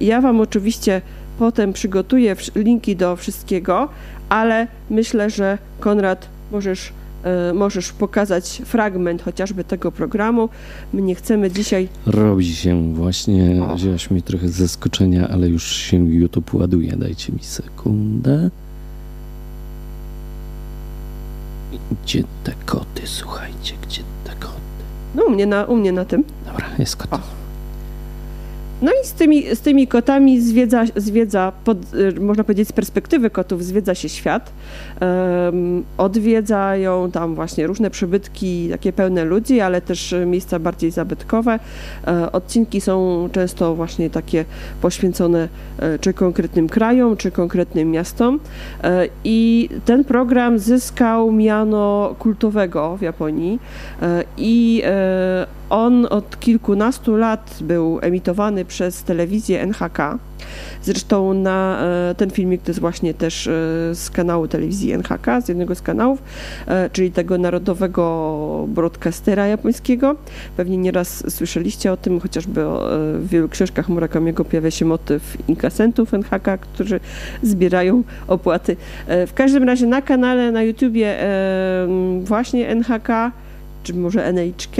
Ja 0.00 0.20
Wam 0.20 0.40
oczywiście 0.40 1.02
potem 1.38 1.72
przygotuję 1.72 2.36
linki 2.54 2.96
do 2.96 3.16
wszystkiego, 3.16 3.88
ale 4.28 4.66
myślę, 4.90 5.30
że 5.30 5.58
Konrad 5.80 6.28
możesz 6.52 6.92
E, 7.26 7.54
możesz 7.54 7.92
pokazać 7.92 8.62
fragment 8.64 9.22
chociażby 9.22 9.64
tego 9.64 9.92
programu. 9.92 10.48
My 10.92 11.02
nie 11.02 11.14
chcemy 11.14 11.50
dzisiaj. 11.50 11.88
Robi 12.06 12.54
się 12.54 12.94
właśnie, 12.94 13.62
wzięłaś 13.74 14.10
mi 14.10 14.22
trochę 14.22 14.48
zaskoczenia, 14.48 15.28
ale 15.28 15.48
już 15.48 15.66
się 15.66 15.96
YouTube 15.96 16.54
ładuje. 16.54 16.96
Dajcie 16.96 17.32
mi 17.32 17.42
sekundę. 17.42 18.50
Gdzie 22.04 22.22
te 22.44 22.52
koty, 22.66 23.02
słuchajcie, 23.04 23.74
gdzie 23.82 24.02
te 24.24 24.30
koty? 24.34 24.56
No 25.14 25.24
u 25.24 25.30
mnie 25.30 25.46
na, 25.46 25.64
u 25.64 25.76
mnie 25.76 25.92
na 25.92 26.04
tym. 26.04 26.24
Dobra, 26.46 26.66
jest 26.78 26.96
kot. 26.96 27.12
O. 27.12 27.18
No 28.82 28.92
i 29.02 29.06
z 29.06 29.12
tymi, 29.12 29.56
z 29.56 29.60
tymi 29.60 29.86
kotami 29.86 30.40
zwiedza, 30.40 30.84
zwiedza 30.96 31.52
pod, 31.64 31.78
y, 31.94 32.20
można 32.20 32.44
powiedzieć 32.44 32.68
z 32.68 32.72
perspektywy 32.72 33.30
kotów, 33.30 33.64
zwiedza 33.64 33.94
się 33.94 34.08
świat. 34.08 34.52
Um, 35.00 35.84
odwiedzają 35.98 37.10
tam 37.10 37.34
właśnie 37.34 37.66
różne 37.66 37.90
przybytki, 37.90 38.68
takie 38.70 38.92
pełne 38.92 39.24
ludzi, 39.24 39.60
ale 39.60 39.80
też 39.80 40.14
miejsca 40.26 40.58
bardziej 40.58 40.90
zabytkowe. 40.90 41.58
E, 42.06 42.32
odcinki 42.32 42.80
są 42.80 43.28
często 43.32 43.74
właśnie 43.74 44.10
takie 44.10 44.44
poświęcone 44.80 45.48
e, 45.78 45.98
czy 45.98 46.12
konkretnym 46.12 46.68
krajom, 46.68 47.16
czy 47.16 47.30
konkretnym 47.30 47.90
miastom. 47.90 48.40
E, 48.84 49.08
I 49.24 49.68
ten 49.84 50.04
program 50.04 50.58
zyskał 50.58 51.32
miano 51.32 52.14
kultowego 52.18 52.96
w 52.96 53.02
Japonii 53.02 53.58
i 54.36 54.82
on 55.70 56.06
od 56.10 56.40
kilkunastu 56.40 57.16
lat 57.16 57.58
był 57.60 57.98
emitowany 58.02 58.64
przez 58.76 59.02
telewizję 59.02 59.60
NHK. 59.60 60.18
Zresztą 60.82 61.34
na 61.34 61.78
e, 62.10 62.14
ten 62.14 62.30
filmik 62.30 62.62
to 62.62 62.70
jest 62.70 62.80
właśnie 62.80 63.14
też 63.14 63.46
e, 63.46 63.50
z 63.94 64.10
kanału 64.10 64.48
telewizji 64.48 64.92
NHK, 64.92 65.40
z 65.44 65.48
jednego 65.48 65.74
z 65.74 65.82
kanałów, 65.82 66.22
e, 66.66 66.90
czyli 66.90 67.10
tego 67.10 67.38
narodowego 67.38 68.64
broadcastera 68.68 69.46
japońskiego. 69.46 70.16
Pewnie 70.56 70.76
nieraz 70.76 71.34
słyszeliście 71.34 71.92
o 71.92 71.96
tym, 71.96 72.20
chociażby 72.20 72.64
w 73.18 73.28
wielu 73.28 73.48
książkach 73.48 73.88
Murakamiego 73.88 74.44
pojawia 74.44 74.70
się 74.70 74.84
motyw 74.84 75.36
inkasentów 75.48 76.14
NHK, 76.14 76.58
którzy 76.60 77.00
zbierają 77.42 78.02
opłaty. 78.28 78.76
W 79.06 79.32
każdym 79.34 79.64
razie 79.64 79.86
na 79.86 80.02
kanale 80.02 80.52
na 80.52 80.62
YouTubie 80.62 81.16
właśnie 82.24 82.68
NHK 82.68 83.32
czy 83.86 83.94
może 83.94 84.24
NHK, 84.24 84.76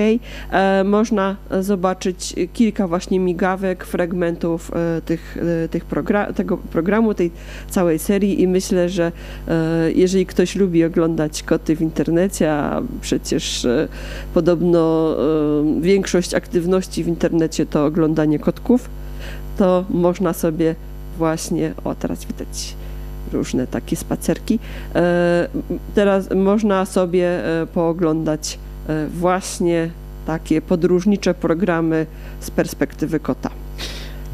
e, 0.50 0.84
można 0.84 1.36
zobaczyć 1.60 2.34
kilka 2.52 2.88
właśnie 2.88 3.20
migawek, 3.20 3.84
fragmentów 3.84 4.70
e, 4.74 5.00
tych, 5.00 5.38
e, 5.64 5.68
tych 5.68 5.84
progra 5.84 6.32
tego 6.32 6.56
programu, 6.56 7.14
tej 7.14 7.30
całej 7.70 7.98
serii 7.98 8.42
i 8.42 8.48
myślę, 8.48 8.88
że 8.88 9.12
jeżeli 9.94 10.26
ktoś 10.26 10.56
lubi 10.56 10.84
oglądać 10.84 11.42
koty 11.42 11.76
w 11.76 11.82
internecie, 11.82 12.52
a 12.52 12.82
przecież 13.00 13.66
podobno 14.34 15.16
większość 15.80 16.34
aktywności 16.34 17.04
w 17.04 17.08
internecie 17.08 17.66
to 17.66 17.84
oglądanie 17.84 18.38
kotków, 18.38 18.88
to 19.58 19.84
można 19.90 20.32
sobie 20.32 20.74
właśnie, 21.18 21.72
o 21.84 21.94
teraz 21.94 22.24
widać 22.24 22.74
różne 23.32 23.66
takie 23.66 23.96
spacerki. 23.96 24.58
Teraz 25.94 26.28
można 26.34 26.84
sobie 26.84 27.30
pooglądać 27.74 28.58
właśnie 29.10 29.90
takie 30.26 30.62
podróżnicze 30.62 31.34
programy 31.34 32.06
z 32.40 32.50
perspektywy 32.50 33.20
kota. 33.20 33.50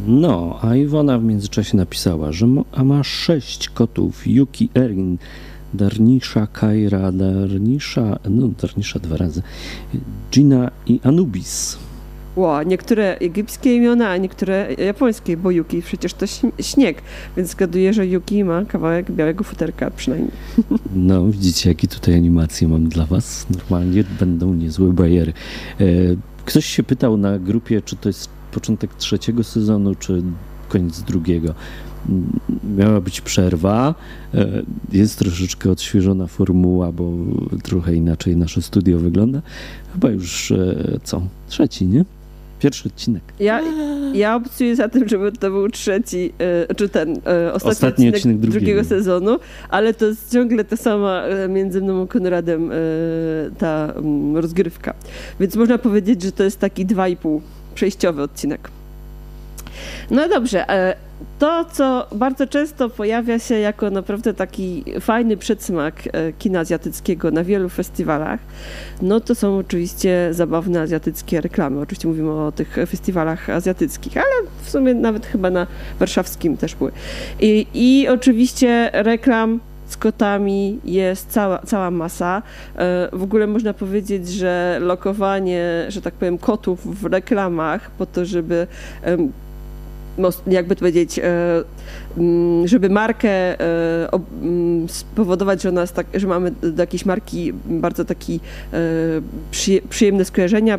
No, 0.06 0.59
a 0.62 0.76
Iwona 0.76 1.18
w 1.18 1.25
międzyczasie 1.25 1.76
napisała, 1.76 2.32
że 2.32 2.47
ma, 2.47 2.62
ma 2.85 3.04
sześć 3.04 3.68
kotów. 3.68 4.26
Yuki 4.26 4.68
Erin 4.76 5.18
Darnisza, 5.75 6.47
Kaira, 6.47 7.12
Darnisza, 7.12 8.18
no 8.30 8.49
Darnisza 8.49 8.99
dwa 8.99 9.16
razy, 9.16 9.42
Gina 10.30 10.71
i 10.87 11.00
Anubis. 11.02 11.78
Ło, 12.36 12.62
niektóre 12.62 13.18
egipskie 13.18 13.76
imiona, 13.76 14.10
a 14.10 14.16
niektóre 14.16 14.74
japońskie, 14.74 15.36
bo 15.36 15.50
Yuki 15.50 15.82
przecież 15.82 16.14
to 16.14 16.26
śnieg, 16.60 17.02
więc 17.36 17.50
zgaduję, 17.50 17.92
że 17.92 18.06
Yuki 18.06 18.44
ma 18.44 18.64
kawałek 18.64 19.10
białego 19.10 19.44
futerka 19.44 19.90
przynajmniej. 19.90 20.32
No, 20.96 21.26
widzicie, 21.26 21.68
jakie 21.68 21.88
tutaj 21.88 22.14
animacje 22.14 22.68
mam 22.68 22.88
dla 22.88 23.06
was. 23.06 23.46
Normalnie 23.50 24.04
będą 24.20 24.54
niezłe 24.54 24.92
bajery. 24.92 25.32
E, 25.80 25.84
ktoś 26.44 26.66
się 26.66 26.82
pytał 26.82 27.16
na 27.16 27.38
grupie, 27.38 27.82
czy 27.82 27.96
to 27.96 28.08
jest 28.08 28.28
początek 28.52 28.94
trzeciego 28.94 29.44
sezonu, 29.44 29.94
czy 29.94 30.22
koniec 30.68 31.02
drugiego. 31.02 31.54
Miała 32.76 33.00
być 33.00 33.20
przerwa. 33.20 33.94
E, 34.34 34.62
jest 34.92 35.18
troszeczkę 35.18 35.70
odświeżona 35.70 36.26
formuła, 36.26 36.92
bo 36.92 37.12
trochę 37.62 37.94
inaczej 37.94 38.36
nasze 38.36 38.62
studio 38.62 38.98
wygląda. 38.98 39.42
Chyba 39.92 40.10
już 40.10 40.50
e, 40.50 40.98
co? 41.04 41.22
Trzeci, 41.48 41.86
nie? 41.86 42.04
Pierwszy 42.62 42.88
odcinek. 42.88 43.23
Ja, 43.40 43.61
ja 44.12 44.37
obcuję 44.37 44.76
za 44.76 44.88
tym, 44.88 45.09
żeby 45.09 45.33
to 45.33 45.50
był 45.50 45.69
trzeci, 45.69 46.33
e, 46.69 46.75
czy 46.75 46.88
ten 46.88 47.11
ostatni, 47.16 47.52
ostatni 47.52 47.88
odcinek, 47.88 48.14
odcinek 48.14 48.37
drugiego. 48.37 48.61
drugiego. 48.61 48.85
sezonu, 48.85 49.38
ale 49.69 49.95
to 49.95 50.07
jest 50.07 50.33
ciągle 50.33 50.64
ta 50.64 50.76
sama 50.76 51.23
między 51.49 51.83
mną 51.83 52.02
a 52.02 52.07
Konradem 52.07 52.71
ta 53.59 53.95
rozgrywka. 54.35 54.95
Więc 55.40 55.57
można 55.57 55.78
powiedzieć, 55.78 56.23
że 56.23 56.33
to 56.33 56.45
jest 56.45 56.59
taki 56.59 56.87
dwa 56.87 57.09
i 57.09 57.16
pół 57.16 57.42
przejściowy 57.75 58.23
odcinek. 58.23 58.71
No 60.11 60.28
dobrze, 60.28 60.66
to, 61.38 61.64
co 61.72 62.06
bardzo 62.14 62.46
często 62.46 62.88
pojawia 62.88 63.38
się 63.38 63.54
jako 63.54 63.90
naprawdę 63.90 64.34
taki 64.34 64.84
fajny 65.00 65.36
przedsmak 65.36 65.94
e, 66.12 66.32
kina 66.32 66.60
azjatyckiego 66.60 67.30
na 67.30 67.44
wielu 67.44 67.68
festiwalach, 67.68 68.40
no 69.02 69.20
to 69.20 69.34
są 69.34 69.58
oczywiście 69.58 70.28
zabawne 70.30 70.80
azjatyckie 70.80 71.40
reklamy. 71.40 71.80
Oczywiście 71.80 72.08
mówimy 72.08 72.32
o 72.32 72.52
tych 72.52 72.76
festiwalach 72.88 73.50
azjatyckich, 73.50 74.16
ale 74.16 74.48
w 74.62 74.70
sumie 74.70 74.94
nawet 74.94 75.26
chyba 75.26 75.50
na 75.50 75.66
warszawskim 75.98 76.56
też 76.56 76.74
były. 76.74 76.92
I, 77.40 77.66
i 77.74 78.08
oczywiście 78.08 78.90
reklam 78.92 79.60
z 79.86 79.96
kotami 79.96 80.80
jest 80.84 81.30
cała, 81.30 81.58
cała 81.58 81.90
masa. 81.90 82.42
E, 82.76 83.08
w 83.12 83.22
ogóle 83.22 83.46
można 83.46 83.74
powiedzieć, 83.74 84.28
że 84.28 84.78
lokowanie, 84.80 85.86
że 85.88 86.02
tak 86.02 86.14
powiem, 86.14 86.38
kotów 86.38 87.00
w 87.00 87.04
reklamach 87.04 87.90
po 87.90 88.06
to, 88.06 88.24
żeby 88.24 88.66
jakby 90.47 90.76
to 90.76 90.78
powiedzieć, 90.78 91.19
e, 91.19 91.23
żeby 92.64 92.90
markę 92.90 93.28
e, 93.28 94.08
mm, 94.42 94.88
spowodować, 94.88 95.62
że, 95.62 95.68
ona 95.68 95.87
tak, 95.87 96.06
że 96.14 96.26
mamy 96.26 96.50
do 96.50 96.82
jakiejś 96.82 97.06
marki 97.06 97.52
bardzo 97.66 98.04
taki 98.04 98.40
e, 98.72 98.78
przyjemne 99.88 100.25
skojarzenia, 100.25 100.78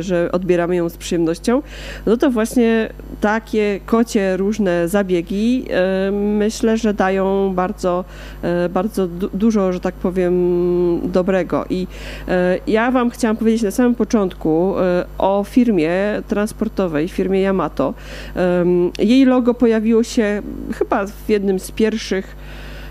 że 0.00 0.32
odbieramy 0.32 0.76
ją 0.76 0.88
z 0.88 0.96
przyjemnością, 0.96 1.62
no 2.06 2.16
to 2.16 2.30
właśnie 2.30 2.88
takie 3.20 3.80
kocie 3.86 4.36
różne 4.36 4.88
zabiegi 4.88 5.64
myślę, 6.12 6.76
że 6.76 6.94
dają 6.94 7.52
bardzo, 7.54 8.04
bardzo 8.70 9.08
dużo, 9.34 9.72
że 9.72 9.80
tak 9.80 9.94
powiem, 9.94 10.32
dobrego. 11.04 11.64
I 11.70 11.86
ja 12.66 12.90
Wam 12.90 13.10
chciałam 13.10 13.36
powiedzieć 13.36 13.62
na 13.62 13.70
samym 13.70 13.94
początku 13.94 14.74
o 15.18 15.44
firmie 15.48 15.90
transportowej, 16.28 17.08
firmie 17.08 17.42
Yamato, 17.42 17.94
jej 18.98 19.24
logo 19.24 19.54
pojawiło 19.54 20.02
się 20.02 20.42
chyba 20.74 21.06
w 21.06 21.28
jednym 21.28 21.58
z 21.60 21.70
pierwszych 21.70 22.36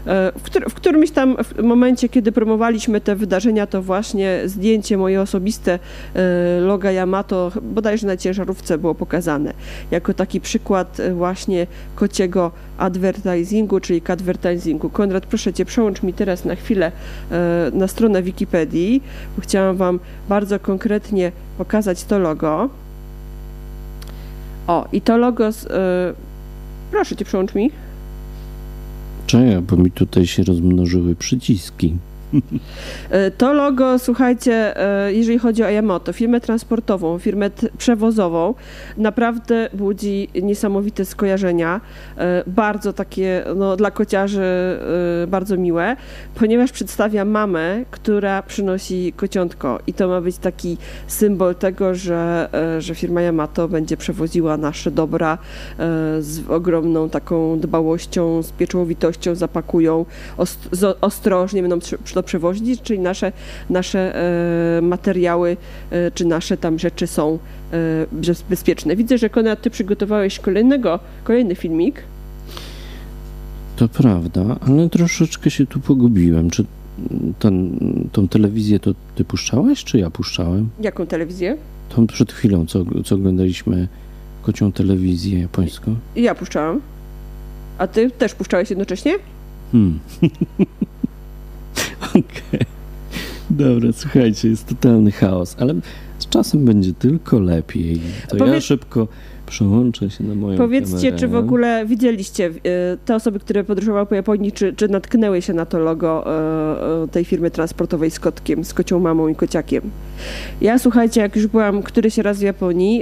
e, 0.08 0.32
w, 0.40 0.42
któr 0.42 0.70
w, 0.70 0.74
którymś 0.74 1.12
tam 1.12 1.38
momencie, 1.64 2.10
kiedy 2.10 2.32
promowaliśmy 2.32 3.02
te 3.02 3.16
wydarzenia, 3.16 3.68
to 3.68 3.82
właśnie 3.82 4.42
zdjęcie 4.46 4.98
moje 4.98 5.22
osobiste 5.22 5.80
e, 6.16 6.60
loga 6.60 6.92
Yamato, 6.92 7.52
bodajże 7.62 8.08
na 8.08 8.18
ciężarówce 8.18 8.78
było 8.78 8.96
pokazane, 8.96 9.54
jako 9.92 10.14
taki 10.14 10.42
przykład 10.42 11.00
e, 11.00 11.14
właśnie 11.14 11.68
kociego 11.96 12.52
advertisingu, 12.78 13.80
czyli 13.80 14.02
advertisingu. 14.08 14.90
Konrad, 14.90 15.26
proszę 15.26 15.54
Cię, 15.54 15.66
przełącz 15.66 16.04
mi 16.04 16.14
teraz 16.14 16.46
na 16.46 16.56
chwilę 16.56 16.92
na 17.74 17.88
stronę 17.88 18.24
Wikipedii, 18.24 19.04
bo 19.36 19.42
chciałam 19.42 19.78
Wam 19.78 20.00
bardzo 20.30 20.60
konkretnie 20.60 21.32
pokazać 21.58 22.04
to 22.04 22.20
logo. 22.20 22.70
O, 24.68 24.88
i 24.92 25.02
to 25.02 25.18
logo. 25.18 25.52
Z, 25.52 25.68
proszę 26.92 27.16
cię, 27.16 27.26
przełącz 27.26 27.56
mi. 27.56 27.72
Czekaj, 29.28 29.62
bo 29.62 29.78
mi 29.78 29.92
tutaj 29.92 30.28
się 30.28 30.44
rozmnożyły 30.44 31.16
przyciski. 31.16 31.96
E, 33.10 33.32
to 33.32 33.54
logo, 33.54 34.00
słuchajcie, 34.00 34.78
e, 35.06 35.14
jeżeli 35.14 35.40
chodzi 35.40 35.64
o 35.64 35.70
Yamato, 35.70 36.14
firmę 36.14 36.42
transportową, 36.42 37.20
firmę 37.20 37.50
przewozową, 37.78 38.54
naprawdę 38.98 39.70
budzi 39.74 40.30
niesamowite 40.42 41.06
skojarzenia. 41.06 41.82
E, 42.18 42.44
bardzo 42.48 42.94
takie, 42.94 43.44
no, 43.56 43.76
dla 43.76 43.92
kociarzy 43.92 44.44
bardzo 45.28 45.58
miłe, 45.58 45.96
ponieważ 46.36 46.72
przedstawia 46.72 47.26
mamę, 47.26 47.86
która 47.92 48.42
przynosi 48.42 49.14
kociątko 49.16 49.80
i 49.88 49.94
to 49.94 50.08
ma 50.08 50.22
być 50.22 50.38
taki 50.38 50.78
symbol 51.08 51.56
tego, 51.56 51.96
że, 51.96 52.50
że 52.80 52.96
firma 52.96 53.22
Yamato 53.22 53.68
będzie 53.68 53.98
przewoziła 53.98 54.58
nasze 54.58 54.92
dobra 54.92 55.38
z 56.20 56.50
ogromną 56.50 57.10
taką 57.10 57.60
dbałością, 57.60 58.44
z 58.44 58.52
pieczołowitością, 58.52 59.36
zapakują 59.36 60.06
ostrożnie, 61.02 61.62
będą 61.62 61.80
przy 61.80 62.17
to 62.18 62.24
przewozić, 62.24 62.82
czyli 62.82 63.00
nasze, 63.00 63.32
nasze 63.70 64.16
e, 64.16 64.82
materiały 64.82 65.58
e, 65.92 66.12
czy 66.12 66.26
nasze 66.26 66.58
tam 66.58 66.80
rzeczy 66.80 67.08
są 67.08 67.40
e, 67.74 68.38
bezpieczne. 68.50 68.96
Widzę, 68.96 69.18
że 69.18 69.30
Konrad, 69.30 69.62
ty 69.62 69.70
przygotowałeś 69.70 70.40
kolejnego, 70.40 71.00
kolejny 71.24 71.56
filmik. 71.56 72.04
To 73.76 73.88
prawda, 73.88 74.56
ale 74.68 74.90
troszeczkę 74.90 75.52
się 75.52 75.66
tu 75.66 75.80
pogubiłem. 75.80 76.50
Czy 76.50 76.66
ten, 77.40 77.80
tą 78.12 78.28
telewizję 78.28 78.80
to 78.80 78.94
ty 79.16 79.24
puszczałeś, 79.24 79.84
czy 79.84 80.00
ja 80.00 80.10
puszczałem? 80.10 80.70
Jaką 80.82 81.06
telewizję? 81.06 81.58
Tą 81.90 82.08
przed 82.08 82.32
chwilą, 82.32 82.66
co, 82.66 82.86
co 83.06 83.16
oglądaliśmy, 83.16 83.88
kocią 84.42 84.72
telewizję 84.72 85.40
japońską. 85.40 85.96
Ja 86.16 86.36
puszczałam. 86.36 86.82
A 87.78 87.88
ty 87.88 88.12
też 88.12 88.36
puszczałeś 88.36 88.70
jednocześnie? 88.70 89.14
Hmm. 89.72 90.00
Okay. 92.02 92.66
Dobra, 93.50 93.90
słuchajcie, 93.94 94.50
jest 94.50 94.68
totalny 94.68 95.12
chaos, 95.12 95.56
ale 95.60 95.74
z 96.20 96.30
czasem 96.30 96.66
będzie 96.66 96.94
tylko 96.94 97.40
lepiej. 97.40 98.00
To 98.30 98.38
Powiedz... 98.38 98.54
ja 98.54 98.62
szybko 98.62 99.08
przełączę 99.46 100.10
się 100.10 100.24
na 100.24 100.36
moją 100.36 100.58
Powiedzcie, 100.58 100.98
kamerę. 100.98 101.18
czy 101.18 101.28
w 101.28 101.36
ogóle 101.36 101.86
widzieliście 101.86 102.46
y, 102.46 102.52
te 103.06 103.16
osoby, 103.16 103.40
które 103.40 103.64
podróżowały 103.64 104.06
po 104.06 104.16
Japonii, 104.16 104.52
czy, 104.52 104.74
czy 104.74 104.88
natknęły 104.88 105.42
się 105.42 105.54
na 105.54 105.66
to 105.66 105.80
logo 105.80 106.26
y, 106.26 107.06
y, 107.06 107.08
tej 107.08 107.26
firmy 107.26 107.52
transportowej 107.52 108.12
z 108.12 108.20
kotkiem, 108.20 108.64
z 108.64 108.74
kocią 108.74 109.00
mamą 109.00 109.28
i 109.28 109.36
kociakiem. 109.36 109.82
Ja 110.62 110.80
słuchajcie, 110.80 111.22
jak 111.22 111.36
już 111.36 111.48
byłam 111.48 111.84
któryś 111.84 112.18
raz 112.18 112.40
w 112.40 112.42
Japonii 112.42 113.02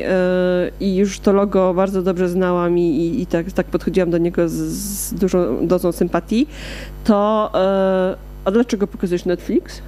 i 0.79 0.95
już 0.95 1.19
to 1.19 1.34
logo 1.34 1.73
bardzo 1.73 2.01
dobrze 2.01 2.29
znałam 2.29 2.77
i, 2.77 2.81
i, 2.81 3.21
i 3.21 3.25
tak, 3.25 3.51
tak 3.51 3.67
podchodziłam 3.67 4.10
do 4.10 4.17
niego 4.17 4.49
z, 4.49 4.53
z 4.53 5.13
dużą 5.13 5.67
dozą 5.67 5.91
sympatii, 5.91 6.47
to 7.03 7.51
a 8.45 8.51
dlaczego 8.51 8.88
pokazujesz 8.88 9.25
Netflix? 9.25 9.81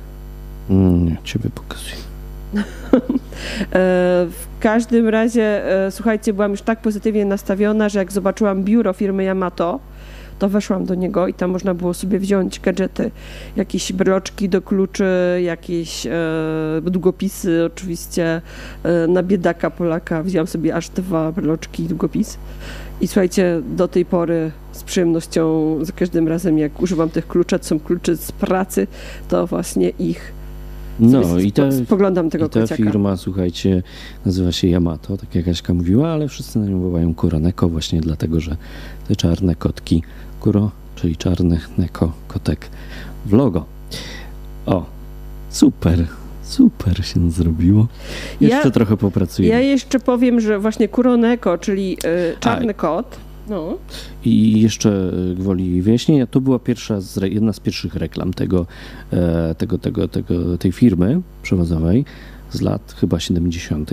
Mm, 0.70 1.18
ciebie 1.24 1.50
pokazuję. 1.56 1.96
E, 3.62 3.66
w 4.30 4.46
każdym 4.60 5.08
razie, 5.08 5.76
e, 5.86 5.92
słuchajcie, 5.92 6.34
byłam 6.34 6.52
już 6.52 6.62
tak 6.62 6.82
pozytywnie 6.82 7.26
nastawiona, 7.26 7.90
że 7.90 8.00
jak 8.00 8.12
zobaczyłam 8.12 8.64
biuro 8.64 8.94
firmy 8.94 9.24
Yamato, 9.24 9.80
to 10.40 10.50
weszłam 10.50 10.86
do 10.86 10.96
niego 10.96 11.28
i 11.28 11.34
tam 11.34 11.52
można 11.52 11.74
było 11.74 11.94
sobie 11.94 12.20
wziąć 12.20 12.60
gadżety, 12.60 13.12
jakieś 13.56 13.94
breloczki 13.94 14.50
do 14.50 14.62
kluczy, 14.62 15.42
jakieś 15.44 16.06
e, 16.06 16.12
długopisy, 16.84 17.64
oczywiście 17.74 18.42
e, 18.84 19.08
na 19.08 19.24
biedaka 19.24 19.70
Polaka 19.70 20.24
wziąłam 20.24 20.48
sobie 20.48 20.76
aż 20.76 20.90
dwa 20.90 21.32
breloczki 21.32 21.84
i 21.84 21.88
długopis. 21.88 22.38
I 23.02 23.08
słuchajcie, 23.08 23.62
do 23.76 23.88
tej 23.88 24.06
pory 24.06 24.52
z 24.72 24.84
przyjemnością 24.84 25.76
za 25.82 25.92
każdym 25.92 26.28
razem, 26.28 26.58
jak 26.58 26.82
używam 26.82 27.10
tych 27.10 27.28
kluczy, 27.28 27.60
to 27.60 27.66
są 27.66 27.80
klucze 27.80 28.18
z 28.18 28.32
pracy, 28.32 28.88
to 29.30 29.48
właśnie 29.48 29.90
ich 29.90 30.38
no 31.00 31.40
i 31.40 31.52
ta, 31.52 31.72
spoglądam 31.72 32.30
tego 32.30 32.46
i 32.46 32.50
ta 32.50 32.68
firma, 32.68 33.18
słuchajcie, 33.18 33.84
nazywa 34.26 34.52
się 34.52 34.68
Yamato, 34.68 35.18
tak 35.18 35.36
jak 35.36 35.48
Jaśka 35.48 35.74
mówiła, 35.74 36.10
ale 36.10 36.28
wszyscy 36.28 36.60
na 36.60 36.66
nią 36.66 36.82
wołają 36.82 37.16
Kuroneko 37.16 37.70
właśnie 37.70 38.02
dlatego, 38.02 38.40
że 38.40 38.58
te 39.08 39.16
czarne 39.16 39.56
kotki 39.56 40.04
Kuro, 40.40 40.72
czyli 40.96 41.18
czarny 41.18 41.60
Neko, 41.78 42.12
kotek 42.28 42.70
w 43.26 43.34
logo. 43.34 43.66
O, 44.66 44.86
super. 45.50 46.08
Super 46.48 47.06
się 47.06 47.32
zrobiło. 47.32 47.88
Jeszcze 48.42 48.68
ja, 48.68 48.72
trochę 48.72 48.98
popracuję. 48.98 49.50
Ja 49.50 49.60
jeszcze 49.60 50.00
powiem, 50.00 50.40
że 50.40 50.60
właśnie 50.60 50.88
Kuroneko, 50.88 51.58
czyli 51.58 51.98
y, 52.34 52.40
czarny 52.40 52.72
A, 52.72 52.74
kot. 52.74 53.18
No. 53.50 53.78
I 54.26 54.62
jeszcze 54.62 55.12
e, 55.32 55.36
gwoli 55.36 55.82
wyjaśnienia, 55.82 56.28
to 56.28 56.42
była 56.42 56.60
pierwsza, 56.60 57.02
z, 57.02 57.24
jedna 57.24 57.54
z 57.54 57.60
pierwszych 57.60 57.96
reklam 57.96 58.34
tego, 58.34 58.66
e, 59.14 59.56
tego, 59.56 59.78
tego, 59.78 60.08
tego, 60.08 60.58
tej 60.58 60.72
firmy 60.72 61.22
przewozowej 61.44 62.06
z 62.52 62.62
lat 62.62 62.96
chyba 63.00 63.20
70. 63.20 63.92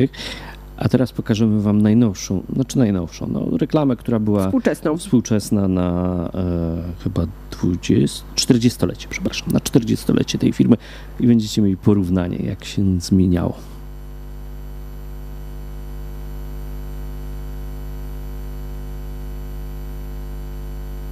A 0.77 0.89
teraz 0.89 1.13
pokażemy 1.13 1.63
Wam 1.63 1.83
najnowszą, 1.83 2.43
znaczy 2.55 2.79
najnowszą, 2.79 3.29
no, 3.33 3.59
reklamę, 3.59 3.97
która 3.97 4.19
była 4.19 4.45
Współczesną. 4.47 4.97
współczesna 4.97 5.69
na 5.69 6.31
e, 6.35 7.03
chyba 7.05 7.27
20, 7.51 8.25
40-lecie, 8.37 9.07
przepraszam, 9.11 9.49
na 9.53 9.59
40-lecie 9.59 10.39
tej 10.39 10.53
firmy 10.53 10.77
i 11.21 11.27
będziecie 11.27 11.63
mieli 11.63 11.77
porównanie, 11.77 12.37
jak 12.37 12.65
się 12.65 13.01
zmieniało. 13.01 13.57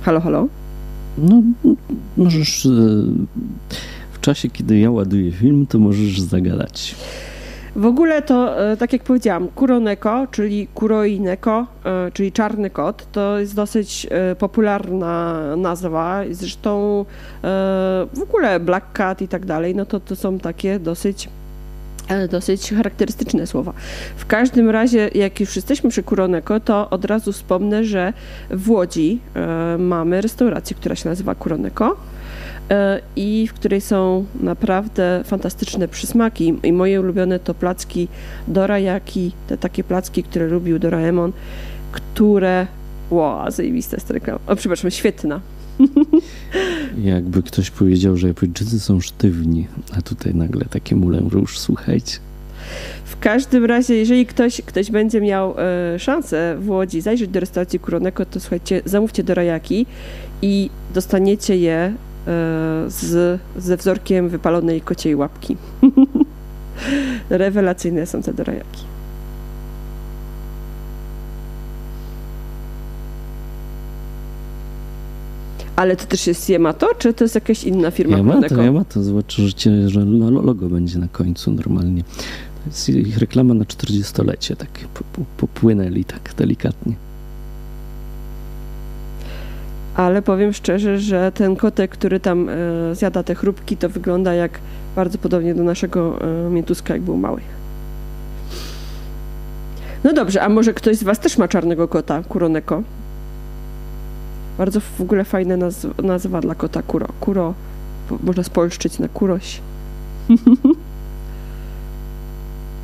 Halo, 0.03 0.21
halo. 0.21 0.49
No, 1.19 1.43
możesz 2.17 2.67
e, 2.67 2.71
w 4.13 4.21
czasie, 4.21 4.51
kiedy 4.51 4.79
ja 4.79 4.91
ładuję 4.91 5.33
film, 5.33 5.67
to 5.67 5.79
możesz 5.79 6.21
zagadać. 6.21 6.95
W 7.77 7.87
ogóle 7.87 8.23
to, 8.23 8.71
e, 8.73 8.77
tak 8.77 8.93
jak 8.93 9.03
powiedziałam, 9.03 9.49
Kuroneko, 9.49 10.27
czyli 10.31 10.69
Kuroineko, 10.75 11.67
e, 11.85 12.11
czyli 12.11 12.33
czarny 12.33 12.71
kot, 12.71 13.07
to 13.13 13.39
jest 13.39 13.55
dosyć 13.55 14.07
e, 14.11 14.35
popularna 14.37 15.41
nazwa. 15.57 16.21
Zresztą 16.31 17.05
w 18.15 18.23
ogóle 18.23 18.61
Black 18.61 18.93
Cat 18.93 19.23
i 19.23 19.29
tak 19.29 19.47
dalej, 19.47 19.75
no 19.75 19.87
to 19.87 20.01
to 20.01 20.17
są 20.17 20.39
takie 20.39 20.79
dosyć 20.79 21.29
dosyć 22.31 22.71
charakterystyczne 22.71 23.47
słowa. 23.47 23.73
W 24.17 24.27
każdym 24.27 24.71
razie, 24.71 25.11
jak 25.15 25.41
już 25.41 25.57
jesteśmy 25.57 25.91
przy 25.91 26.03
Kuroneko, 26.03 26.61
to 26.61 26.91
od 26.91 27.05
razu 27.05 27.33
wspomnę, 27.33 27.85
że 27.85 28.13
w 28.51 28.71
Łodzi 28.71 29.21
mamy 29.79 30.21
restaurację, 30.21 30.77
która 30.77 30.95
się 30.95 31.09
nazywa 31.09 31.35
Kuroneko 31.35 31.97
i 33.17 33.47
w 33.47 33.53
której 33.53 33.81
są 33.81 34.25
naprawdę 34.41 35.23
fantastyczne 35.25 35.89
przysmaki. 35.89 36.55
I 36.63 36.73
moje 36.73 37.01
ulubione 37.01 37.39
to 37.39 37.55
placki 37.55 38.09
dorajaki, 38.49 39.33
te 39.49 39.59
takie 39.59 39.85
placki, 39.85 40.23
które 40.23 40.47
lubił 40.47 40.79
Doraemon, 40.79 41.33
które... 41.93 42.67
Ło, 43.11 43.45
zajebiste 43.49 43.97
jest 43.97 44.11
reklama. 44.11 44.41
O, 44.47 44.57
przepraszam, 44.57 44.91
świetna. 44.91 45.41
Jakby 47.05 47.43
ktoś 47.43 47.71
powiedział, 47.71 48.17
że 48.17 48.29
Japończycy 48.29 48.81
są 48.81 49.01
sztywni, 49.01 49.67
a 49.99 50.03
tutaj 50.03 50.35
nagle 50.35 50.65
takie 50.65 50.97
mulę 50.97 51.23
róż, 51.31 51.59
słuchajcie. 51.59 52.19
W 53.05 53.19
każdym 53.21 53.65
razie, 53.65 53.95
jeżeli 53.95 54.27
ktoś, 54.27 54.63
ktoś 54.67 54.91
będzie 54.91 55.21
miał 55.21 55.55
e, 55.59 55.99
szansę 55.99 56.57
w 56.61 56.71
Łodzi 56.71 57.01
zajrzeć 57.01 57.31
do 57.31 57.41
restauracji 57.41 57.79
Kuroneko, 57.79 58.27
to 58.27 58.41
słuchajcie, 58.41 58.83
zamówcie 58.85 59.23
dorajaki 59.25 59.87
i 60.43 60.71
dostaniecie 60.95 61.57
je 61.57 61.77
e, 61.77 62.12
z, 62.89 63.41
ze 63.57 63.77
wzorkiem 63.77 64.29
wypalonej 64.29 64.81
kociej 64.81 65.17
łapki. 65.17 65.57
Rewelacyjne 67.31 68.07
są 68.07 68.23
te 68.23 68.33
dorajaki. 68.35 68.83
Ale 75.77 75.97
to 75.97 76.05
też 76.07 76.27
jest 76.27 76.49
Yamato, 76.51 76.89
czy 76.99 77.15
to 77.15 77.25
jest 77.25 77.35
jakaś 77.35 77.65
inna 77.65 77.91
firma 77.91 78.17
Ja 78.17 78.23
ma 78.23 78.33
to, 78.33 78.41
Kuroneko? 78.41 78.63
ja 78.63 78.73
ma 78.73 78.85
to, 78.85 79.03
zobaczycie, 79.03 79.89
że 79.89 80.01
lo- 80.05 80.43
logo 80.43 80.69
będzie 80.69 80.99
na 80.99 81.09
końcu 81.09 81.53
normalnie. 81.53 82.03
To 82.03 82.67
jest 82.67 82.89
ich 82.89 83.19
reklama 83.19 83.55
na 83.55 83.65
40-lecie, 83.65 84.57
tak 84.57 84.69
po- 84.95 85.05
po- 85.13 85.27
popłynęli 85.47 86.05
tak 86.05 86.35
delikatnie. 86.37 86.95
Ale 89.95 90.23
powiem 90.23 90.53
szczerze, 90.53 90.99
że 90.99 91.33
ten 91.33 91.57
kotek, 91.57 91.91
który 91.91 92.21
tam 92.21 92.49
e, 92.49 92.55
zjada 92.95 93.23
te 93.23 93.35
chrupki, 93.35 93.77
to 93.77 93.89
wygląda 93.89 94.35
jak 94.35 94.59
bardzo 94.97 95.19
podobnie 95.19 95.55
do 95.55 95.63
naszego 95.63 96.19
e, 96.21 96.51
miętuska, 96.51 96.95
jak 96.95 97.03
był 97.03 97.17
mały. 97.17 97.41
No 100.05 100.13
dobrze, 100.13 100.43
a 100.43 100.49
może 100.49 100.75
ktoś 100.75 100.97
z 100.97 101.03
Was 101.03 101.21
też 101.21 101.39
ma 101.39 101.49
czarnego 101.49 101.89
kota, 101.89 102.23
Kuroneko? 102.29 102.83
Bardzo 104.59 104.81
w 104.81 105.01
ogóle 105.01 105.25
fajna 105.25 105.57
nazw- 105.57 106.05
nazwa 106.05 106.41
dla 106.41 106.55
kota 106.55 106.83
Kuro. 106.83 107.09
Kuro, 107.21 107.55
można 108.23 108.43
spolszczyć 108.43 108.99
na 108.99 109.09
Kuroś. 109.09 109.61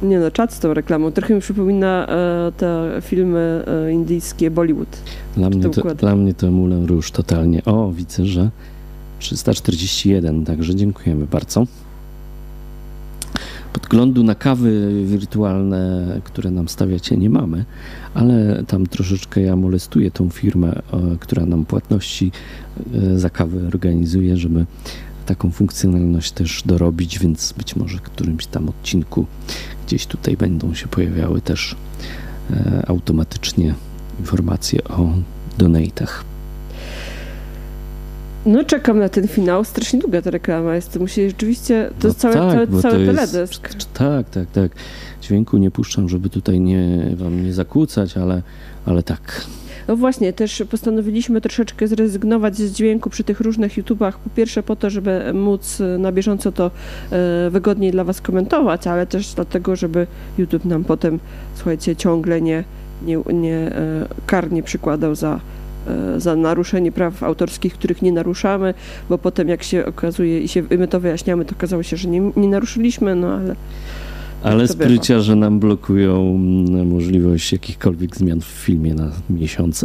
Nie 0.03 0.19
no, 0.19 0.31
czad 0.31 0.53
z 0.53 0.61
tą 0.61 0.75
reklamą. 0.75 1.13
Trochę 1.13 1.35
mi 1.35 1.41
przypomina 1.41 2.07
e, 2.07 2.53
te 2.57 2.89
filmy 3.01 3.65
e, 3.87 3.93
indyjskie 3.93 4.51
Bollywood. 4.51 4.99
Dla 5.37 5.51
mnie, 5.51 5.71
to, 5.71 5.95
dla 5.95 6.17
mnie 6.17 6.35
to 6.35 6.51
mulę 6.51 6.87
róż 6.87 7.11
totalnie. 7.11 7.65
O, 7.65 7.93
widzę, 7.93 8.27
że 8.27 8.51
341, 9.19 10.45
także 10.45 10.75
dziękujemy 10.75 11.27
bardzo. 11.27 11.67
Podglądu 13.73 14.25
na 14.25 14.35
kawy 14.35 15.03
wirtualne, 15.05 16.07
które 16.25 16.51
nam 16.51 16.69
stawiacie, 16.69 17.17
nie 17.17 17.31
mamy, 17.31 17.65
ale 18.15 18.63
tam 18.67 18.87
troszeczkę 18.87 19.41
ja 19.41 19.57
molestuję 19.57 20.11
tą 20.11 20.31
firmę, 20.31 20.73
e, 20.73 20.83
która 21.21 21.47
nam 21.47 21.65
płatności 21.65 22.33
e, 22.95 23.19
za 23.19 23.31
kawę 23.31 23.67
organizuje, 23.67 24.37
żeby 24.37 24.67
taką 25.27 25.51
funkcjonalność 25.51 26.33
też 26.33 26.63
dorobić, 26.67 27.19
więc 27.19 27.55
być 27.59 27.77
może 27.77 27.99
w 27.99 28.03
którymś 28.03 28.47
tam 28.47 28.69
odcinku 28.69 29.27
gdzieś 29.89 30.07
tutaj 30.07 30.37
będą 30.37 30.75
się 30.75 30.89
pojawiały 30.89 31.41
też 31.41 31.77
e, 32.51 32.83
automatycznie 32.89 33.75
informacje 34.21 34.85
o 34.85 35.09
donatach. 35.59 36.25
No 38.47 38.65
czekam 38.65 38.99
na 38.99 39.09
ten 39.09 39.29
finał. 39.29 39.65
Strasznie 39.65 39.99
długa 40.01 40.23
ta 40.23 40.31
reklama 40.31 40.75
jest. 40.75 40.93
To 40.93 41.01
musi 41.01 41.29
rzeczywiście... 41.29 41.91
To 42.01 42.09
No 42.09 42.09
jest 42.09 42.21
cały, 42.21 42.35
tak, 42.35 42.53
cały, 42.69 42.83
cały 42.83 42.95
to 42.95 43.01
jest- 43.01 43.17
teledysk. 43.33 43.69
Tak, 43.95 44.31
tak, 44.31 44.51
tak. 44.51 44.73
Dźwięku 45.23 45.57
nie 45.59 45.71
puszczam, 45.71 46.09
żeby 46.09 46.31
tutaj 46.31 46.61
nie, 46.61 47.11
wam 47.17 47.45
nie 47.45 47.53
zakłócać, 47.55 48.17
ale, 48.17 48.43
ale 48.87 49.03
tak. 49.03 49.47
No 49.89 49.97
właśnie, 49.97 50.33
też 50.33 50.63
postanowiliśmy 50.71 51.41
troszeczkę 51.41 51.89
zrezygnować 51.89 52.57
z 52.57 52.73
dźwięku 52.73 53.11
przy 53.11 53.25
tych 53.25 53.41
różnych 53.41 53.77
YouTubach. 53.77 54.19
Po 54.19 54.31
pierwsze 54.31 54.63
po 54.63 54.77
to, 54.77 54.91
żeby 54.91 55.33
móc 55.35 55.81
e, 55.81 55.99
na 55.99 56.13
bieżąco 56.13 56.53
to 56.53 56.71
e, 57.11 57.51
wygodniej 57.51 57.93
dla 57.93 58.05
Was 58.05 58.21
komentować, 58.21 58.87
ale 58.87 59.07
też 59.07 59.35
dlatego, 59.35 59.77
żeby 59.77 60.07
YouTube 60.39 60.65
nam 60.65 60.85
potem, 60.85 61.19
słuchajcie, 61.55 61.97
ciągle 61.97 62.41
nie, 62.41 62.65
nie, 63.03 63.19
nie 63.33 63.57
e, 63.57 64.07
kar 64.27 64.53
nie 64.53 64.63
przykładał 64.63 65.15
za, 65.15 65.41
za 66.17 66.37
naruszenie 66.37 66.93
praw 66.93 67.23
autorskich, 67.23 67.75
których 67.75 68.03
nie 68.03 68.13
naruszamy, 68.13 68.75
bo 69.09 69.19
potem 69.19 69.49
jak 69.49 69.63
się 69.63 69.87
okazuje 69.87 70.41
i 70.41 70.49
się 70.49 70.63
i 70.71 70.79
my 70.79 70.89
to 70.89 71.01
wyjaśniamy, 71.01 71.45
to 71.45 71.55
okazało 71.57 71.83
się, 71.83 71.97
że 71.97 72.09
nie, 72.09 72.33
nie 72.37 72.49
naruszyliśmy, 72.49 73.15
no 73.15 73.33
ale 73.33 73.55
Ale 74.43 74.69
spryciarze 74.69 75.37
nam 75.37 75.61
blokują 75.61 76.35
mm, 76.35 76.89
możliwość 76.89 77.53
jakichkolwiek 77.53 78.17
zmian 78.17 78.41
w 78.41 78.45
filmie 78.45 78.95
na 78.95 79.11
miesiąc, 79.31 79.85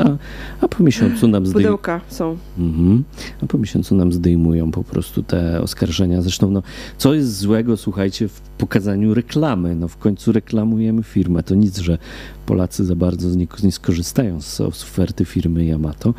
a, 0.61 0.67
po 0.67 0.83
miesiącu 0.83 1.27
nam 1.27 1.45
zdejmują. 1.45 1.67
pudełka 1.67 2.01
są. 2.07 2.37
Mhm. 2.57 3.03
A 3.43 3.45
po 3.45 3.57
miesiącu 3.57 3.95
nam 3.95 4.13
zdejmują 4.13 4.71
po 4.71 4.83
prostu 4.83 5.23
te 5.23 5.61
oskarżenia. 5.61 6.21
Zresztą, 6.21 6.51
no, 6.51 6.63
co 6.97 7.13
jest 7.13 7.37
złego, 7.37 7.77
słuchajcie, 7.77 8.27
w 8.27 8.39
pokazaniu 8.41 9.13
reklamy? 9.13 9.75
No, 9.75 9.87
w 9.87 9.97
końcu 9.97 10.31
reklamujemy 10.31 11.03
firmę. 11.03 11.43
To 11.43 11.55
nic, 11.55 11.79
że 11.79 11.97
Polacy 12.45 12.85
za 12.85 12.95
bardzo 12.95 13.29
z 13.29 13.35
nie, 13.35 13.47
nie 13.63 13.71
skorzystają 13.71 14.41
z, 14.41 14.55
z 14.55 14.61
oferty 14.61 15.25
firmy 15.25 15.65
Yamato. 15.65 16.13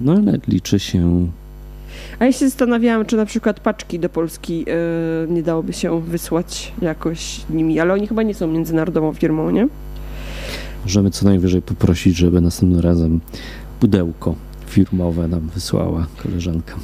No, 0.00 0.12
ale 0.12 0.38
liczy 0.48 0.78
się. 0.78 1.28
A 2.20 2.24
ja 2.24 2.32
się 2.32 2.48
zastanawiałam, 2.48 3.06
czy 3.06 3.16
na 3.16 3.26
przykład 3.26 3.60
paczki 3.60 3.98
do 3.98 4.08
Polski 4.08 4.64
e, 4.68 5.32
nie 5.32 5.42
dałoby 5.42 5.72
się 5.72 6.00
wysłać 6.00 6.72
jakoś 6.82 7.40
nimi, 7.50 7.80
ale 7.80 7.94
oni 7.94 8.06
chyba 8.06 8.22
nie 8.22 8.34
są 8.34 8.46
międzynarodową 8.46 9.12
firmą, 9.12 9.50
nie? 9.50 9.68
Możemy 10.84 11.10
co 11.10 11.24
najwyżej 11.24 11.62
poprosić, 11.62 12.16
żeby 12.16 12.40
następnym 12.40 12.80
razem 12.80 13.20
pudełko 13.80 14.34
firmowe 14.66 15.28
nam 15.28 15.48
wysłała 15.54 16.06
koleżanka. 16.22 16.74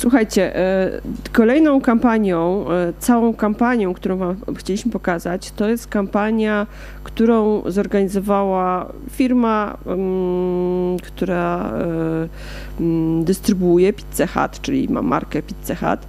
Słuchajcie, 0.00 0.56
e, 0.56 1.00
kolejną 1.32 1.80
kampanią, 1.80 2.70
e, 2.70 2.92
całą 2.98 3.34
kampanią, 3.34 3.94
którą 3.94 4.16
Wam 4.16 4.36
chcieliśmy 4.54 4.92
pokazać, 4.92 5.50
to 5.50 5.68
jest 5.68 5.86
kampania, 5.86 6.66
którą 7.04 7.62
zorganizowała 7.66 8.92
firma, 9.10 9.76
mm, 9.86 10.98
która 10.98 11.72
e, 11.72 12.28
mm, 12.80 13.24
dystrybuuje 13.24 13.92
Pizza 13.92 14.26
Hut, 14.26 14.60
czyli 14.62 14.88
ma 14.88 15.02
markę 15.02 15.42
Pizza 15.42 15.74
Hut. 15.74 16.00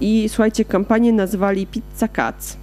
I 0.00 0.28
słuchajcie, 0.28 0.64
kampanię 0.64 1.12
nazwali 1.12 1.66
Pizza 1.66 2.08
Cats. 2.08 2.56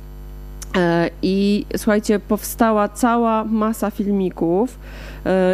I 1.21 1.65
słuchajcie, 1.77 2.19
powstała 2.19 2.89
cała 2.89 3.43
masa 3.43 3.91
filmików. 3.91 4.79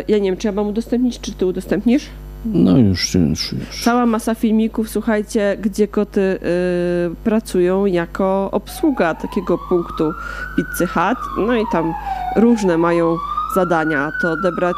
Ja 0.07 0.17
nie 0.17 0.29
wiem, 0.29 0.37
czy 0.37 0.47
ja 0.47 0.51
mam 0.51 0.67
udostępnić, 0.67 1.19
czy 1.19 1.31
ty 1.31 1.45
udostępnisz? 1.45 2.09
No 2.45 2.77
już, 2.77 3.15
już, 3.15 3.53
już. 3.53 3.83
Cała 3.83 4.05
masa 4.05 4.35
filmików, 4.35 4.89
słuchajcie, 4.89 5.57
gdzie 5.61 5.87
koty 5.87 6.21
y, 6.21 6.39
pracują 7.23 7.85
jako 7.85 8.49
obsługa 8.51 9.15
takiego 9.15 9.57
punktu 9.69 10.11
Pizzy 10.55 10.87
Hut. 10.87 11.17
No 11.37 11.55
i 11.55 11.63
tam 11.71 11.93
różne 12.35 12.77
mają 12.77 13.15
zadania. 13.55 14.11
To 14.21 14.31
odebrać 14.31 14.75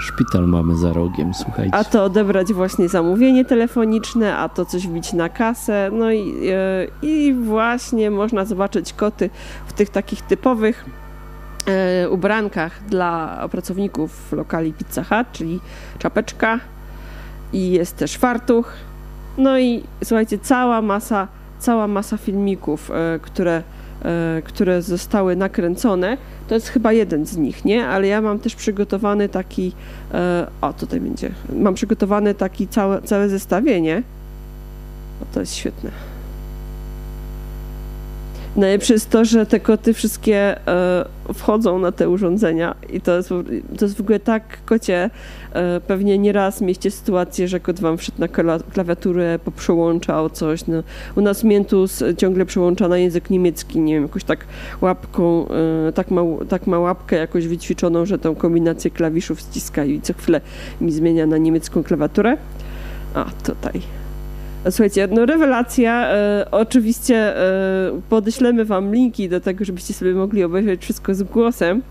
Szpital 0.00 0.46
mamy 0.46 0.76
za 0.76 0.92
rogiem, 0.92 1.34
słuchajcie. 1.34 1.74
A 1.74 1.84
to 1.84 2.04
odebrać 2.04 2.52
właśnie 2.52 2.88
zamówienie 2.88 3.44
telefoniczne, 3.44 4.36
a 4.36 4.48
to 4.48 4.64
coś 4.64 4.86
wbić 4.86 5.12
na 5.12 5.28
kasę. 5.28 5.90
No 5.92 6.10
i, 6.12 6.48
e, 6.48 6.86
i 7.02 7.34
właśnie 7.34 8.10
można 8.10 8.44
zobaczyć 8.44 8.92
koty 8.92 9.30
w 9.66 9.72
tych 9.72 9.90
takich 9.90 10.22
typowych 10.22 10.84
ubrankach 12.10 12.84
dla 12.88 13.48
pracowników 13.50 14.32
lokali 14.32 14.72
Pizza 14.72 15.04
Hut, 15.04 15.26
czyli 15.32 15.60
czapeczka 15.98 16.60
i 17.52 17.70
jest 17.70 17.96
też 17.96 18.16
fartuch. 18.16 18.72
No 19.38 19.58
i 19.58 19.82
słuchajcie, 20.04 20.38
cała 20.38 20.82
masa, 20.82 21.28
cała 21.58 21.86
masa 21.86 22.16
filmików, 22.16 22.90
e, 22.90 23.18
które 23.22 23.62
E, 24.04 24.42
które 24.44 24.82
zostały 24.82 25.36
nakręcone. 25.36 26.16
To 26.48 26.54
jest 26.54 26.68
chyba 26.68 26.92
jeden 26.92 27.26
z 27.26 27.36
nich, 27.36 27.64
nie? 27.64 27.86
Ale 27.86 28.06
ja 28.06 28.20
mam 28.20 28.38
też 28.38 28.54
przygotowany 28.54 29.28
taki, 29.28 29.72
e, 30.14 30.46
o 30.60 30.72
tutaj 30.72 31.00
będzie, 31.00 31.30
mam 31.52 31.74
przygotowany 31.74 32.34
taki 32.34 32.68
całe, 32.68 33.02
całe 33.02 33.28
zestawienie. 33.28 34.02
O, 35.22 35.24
to 35.34 35.40
jest 35.40 35.54
świetne. 35.54 35.90
Najlepsze 38.56 38.94
to, 39.10 39.24
że 39.24 39.46
te 39.46 39.60
koty 39.60 39.94
wszystkie 39.94 40.68
e, 40.68 41.04
wchodzą 41.34 41.78
na 41.78 41.92
te 41.92 42.08
urządzenia 42.08 42.74
i 42.92 43.00
to 43.00 43.16
jest, 43.16 43.28
to 43.78 43.84
jest 43.84 43.96
w 43.96 44.00
ogóle 44.00 44.20
tak 44.20 44.42
kocie. 44.64 45.10
E, 45.52 45.80
pewnie 45.80 46.18
nieraz 46.18 46.60
mieście 46.60 46.90
sytuację, 46.90 47.48
że 47.48 47.60
kot 47.60 47.80
wam 47.80 47.98
wszedł 47.98 48.20
na 48.20 48.28
klawiaturę, 48.72 49.38
poprzełączał 49.44 50.30
coś. 50.30 50.66
No, 50.66 50.82
u 51.16 51.20
nas 51.20 51.44
Miętus 51.44 52.02
ciągle 52.16 52.46
przełącza 52.46 52.88
na 52.88 52.98
język 52.98 53.30
niemiecki, 53.30 53.80
nie 53.80 53.94
wiem, 53.94 54.02
jakoś 54.02 54.24
tak 54.24 54.46
łapką, 54.80 55.46
e, 55.88 55.92
tak, 55.92 56.10
ma, 56.10 56.22
tak 56.48 56.66
ma 56.66 56.78
łapkę 56.78 57.16
jakoś 57.16 57.46
wyćwiczoną, 57.46 58.06
że 58.06 58.18
tą 58.18 58.34
kombinację 58.34 58.90
klawiszów 58.90 59.40
ściska 59.40 59.84
i 59.84 60.00
co 60.00 60.14
chwilę 60.14 60.40
mi 60.80 60.92
zmienia 60.92 61.26
na 61.26 61.38
niemiecką 61.38 61.82
klawiaturę. 61.82 62.36
A, 63.14 63.24
tutaj 63.44 64.05
Słuchajcie, 64.70 65.08
no 65.12 65.26
rewelacja. 65.26 66.08
E, 66.08 66.46
oczywiście 66.50 67.16
e, 67.16 68.00
podeślemy 68.08 68.64
wam 68.64 68.94
linki 68.94 69.28
do 69.28 69.40
tego, 69.40 69.64
żebyście 69.64 69.94
sobie 69.94 70.14
mogli 70.14 70.44
obejrzeć 70.44 70.82
wszystko 70.82 71.14
z 71.14 71.22
głosem. 71.22 71.82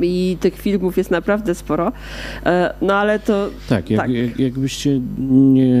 I 0.00 0.36
tych 0.40 0.56
filmów 0.56 0.98
jest 0.98 1.10
naprawdę 1.10 1.54
sporo. 1.54 1.92
E, 2.46 2.74
no 2.82 2.94
ale 2.94 3.18
to. 3.18 3.48
Tak, 3.68 3.90
jak, 3.90 4.00
tak. 4.00 4.10
Jak, 4.10 4.38
jakbyście 4.38 5.00
nie 5.18 5.74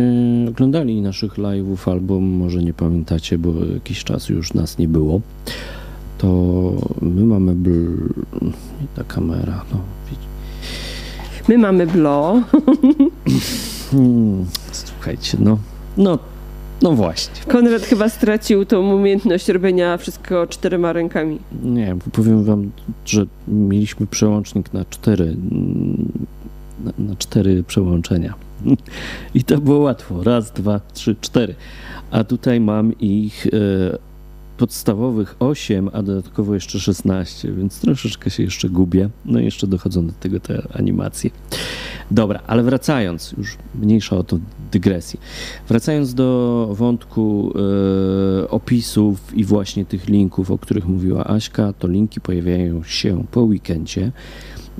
oglądali 0.48 1.02
naszych 1.02 1.32
live'ów, 1.32 1.90
albo 1.90 2.20
może 2.20 2.62
nie 2.62 2.72
pamiętacie, 2.72 3.38
bo 3.38 3.52
jakiś 3.74 4.04
czas 4.04 4.28
już 4.28 4.54
nas 4.54 4.78
nie 4.78 4.88
było, 4.88 5.20
to 6.18 6.72
my 7.02 7.24
mamy 7.24 7.54
bl... 7.54 7.70
ta 8.96 9.04
kamera, 9.04 9.64
no. 9.72 9.78
My 11.48 11.58
mamy 11.58 11.86
blo. 11.86 12.34
Hmm, 13.90 14.46
słuchajcie, 14.72 15.38
no 15.40 15.58
no, 16.00 16.18
no 16.82 16.92
właśnie. 16.92 17.52
Konrad 17.52 17.82
chyba 17.82 18.08
stracił 18.08 18.64
tą 18.64 18.94
umiejętność 18.94 19.48
robienia 19.48 19.96
wszystkiego 19.96 20.46
czterema 20.46 20.92
rękami. 20.92 21.38
Nie, 21.62 21.96
powiem 22.12 22.44
wam, 22.44 22.70
że 23.04 23.26
mieliśmy 23.48 24.06
przełącznik 24.06 24.72
na 24.72 24.84
cztery, 24.84 25.36
na, 26.84 26.92
na 26.98 27.16
cztery 27.16 27.62
przełączenia. 27.62 28.34
I 29.34 29.44
to 29.44 29.58
było 29.58 29.78
łatwo. 29.78 30.22
Raz, 30.22 30.52
dwa, 30.52 30.80
trzy, 30.92 31.16
cztery. 31.20 31.54
A 32.10 32.24
tutaj 32.24 32.60
mam 32.60 32.98
ich 32.98 33.46
e, 33.46 33.50
podstawowych 34.60 35.36
8, 35.38 35.90
a 35.92 36.02
dodatkowo 36.02 36.54
jeszcze 36.54 36.80
16, 36.80 37.52
więc 37.52 37.80
troszeczkę 37.80 38.30
się 38.30 38.42
jeszcze 38.42 38.68
gubię. 38.68 39.10
No 39.24 39.40
i 39.40 39.44
jeszcze 39.44 39.66
dochodzą 39.66 40.06
do 40.06 40.12
tego 40.12 40.40
te 40.40 40.62
animacje. 40.72 41.30
Dobra, 42.10 42.40
ale 42.46 42.62
wracając, 42.62 43.32
już 43.38 43.56
mniejsza 43.74 44.16
o 44.16 44.24
to 44.24 44.38
dygresji. 44.72 45.20
Wracając 45.68 46.14
do 46.14 46.68
wątku 46.72 47.52
e, 48.42 48.50
opisów 48.50 49.34
i 49.34 49.44
właśnie 49.44 49.84
tych 49.84 50.08
linków, 50.08 50.50
o 50.50 50.58
których 50.58 50.88
mówiła 50.88 51.24
Aśka, 51.24 51.72
to 51.72 51.88
linki 51.88 52.20
pojawiają 52.20 52.82
się 52.82 53.24
po 53.30 53.42
weekendzie 53.42 54.12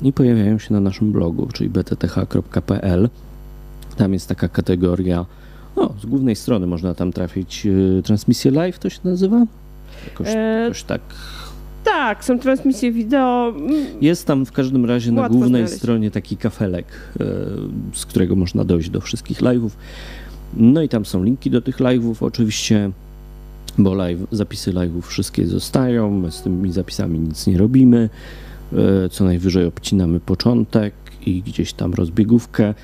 i 0.03 0.13
pojawiają 0.13 0.59
się 0.59 0.75
na 0.75 0.81
naszym 0.81 1.13
blogu, 1.13 1.49
czyli 1.53 1.71
btth.pl. 1.71 3.09
Tam 3.97 4.13
jest 4.13 4.29
taka 4.29 4.49
kategoria, 4.49 5.27
no, 5.77 5.95
z 6.03 6.07
głównej 6.07 6.37
strony 6.37 6.67
można 6.67 6.95
tam 6.95 7.13
trafić 7.13 7.67
e, 7.67 8.03
transmisję 8.03 8.51
live, 8.51 8.79
to 8.79 8.91
się 8.91 9.01
nazywa? 9.05 9.47
Jakoś, 10.07 10.29
e... 10.29 10.61
jakoś 10.63 10.83
tak 10.83 11.01
tak, 11.85 12.25
są 12.25 12.39
transmisje 12.39 12.93
wideo. 12.93 13.55
Jest 14.01 14.27
tam 14.27 14.47
w 14.47 14.53
każdym 14.53 14.85
razie 14.85 15.13
na 15.13 15.29
głównej 15.29 15.49
znaleźć. 15.49 15.75
stronie 15.75 16.11
taki 16.11 16.37
kafelek, 16.37 16.87
e, 17.21 17.25
z 17.93 18.07
którego 18.07 18.37
można 18.37 18.65
dojść 18.65 18.91
do 18.91 19.01
wszystkich 19.01 19.41
live'ów. 19.41 19.71
No 20.57 20.83
i 20.83 20.89
tam 20.89 21.05
są 21.05 21.23
linki 21.23 21.51
do 21.51 21.61
tych 21.61 21.79
live'ów 21.79 22.15
oczywiście, 22.21 22.91
bo 23.79 23.95
live, 23.95 24.27
zapisy 24.33 24.73
live'ów 24.73 25.03
wszystkie 25.03 25.47
zostają, 25.47 26.11
my 26.11 26.31
z 26.31 26.43
tymi 26.43 26.73
zapisami 26.73 27.19
nic 27.19 27.47
nie 27.47 27.59
robimy. 27.59 28.09
E, 28.73 29.09
co 29.09 29.25
najwyżej 29.25 29.67
obcinamy 29.67 30.21
początek 30.21 30.95
i 31.27 31.43
gdzieś 31.43 31.73
tam 31.73 31.95
rozbiegówkę. 31.95 32.75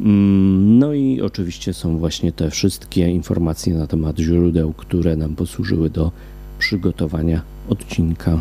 Mm, 0.00 0.78
no 0.78 0.94
i 0.94 1.20
oczywiście 1.20 1.74
są 1.74 1.98
właśnie 1.98 2.32
te 2.32 2.50
wszystkie 2.50 3.08
informacje 3.08 3.74
na 3.74 3.86
temat 3.86 4.18
źródeł, 4.18 4.72
które 4.72 5.16
nam 5.16 5.36
posłużyły 5.36 5.90
do 5.90 6.12
przygotowania 6.60 7.40
odcinka 7.68 8.40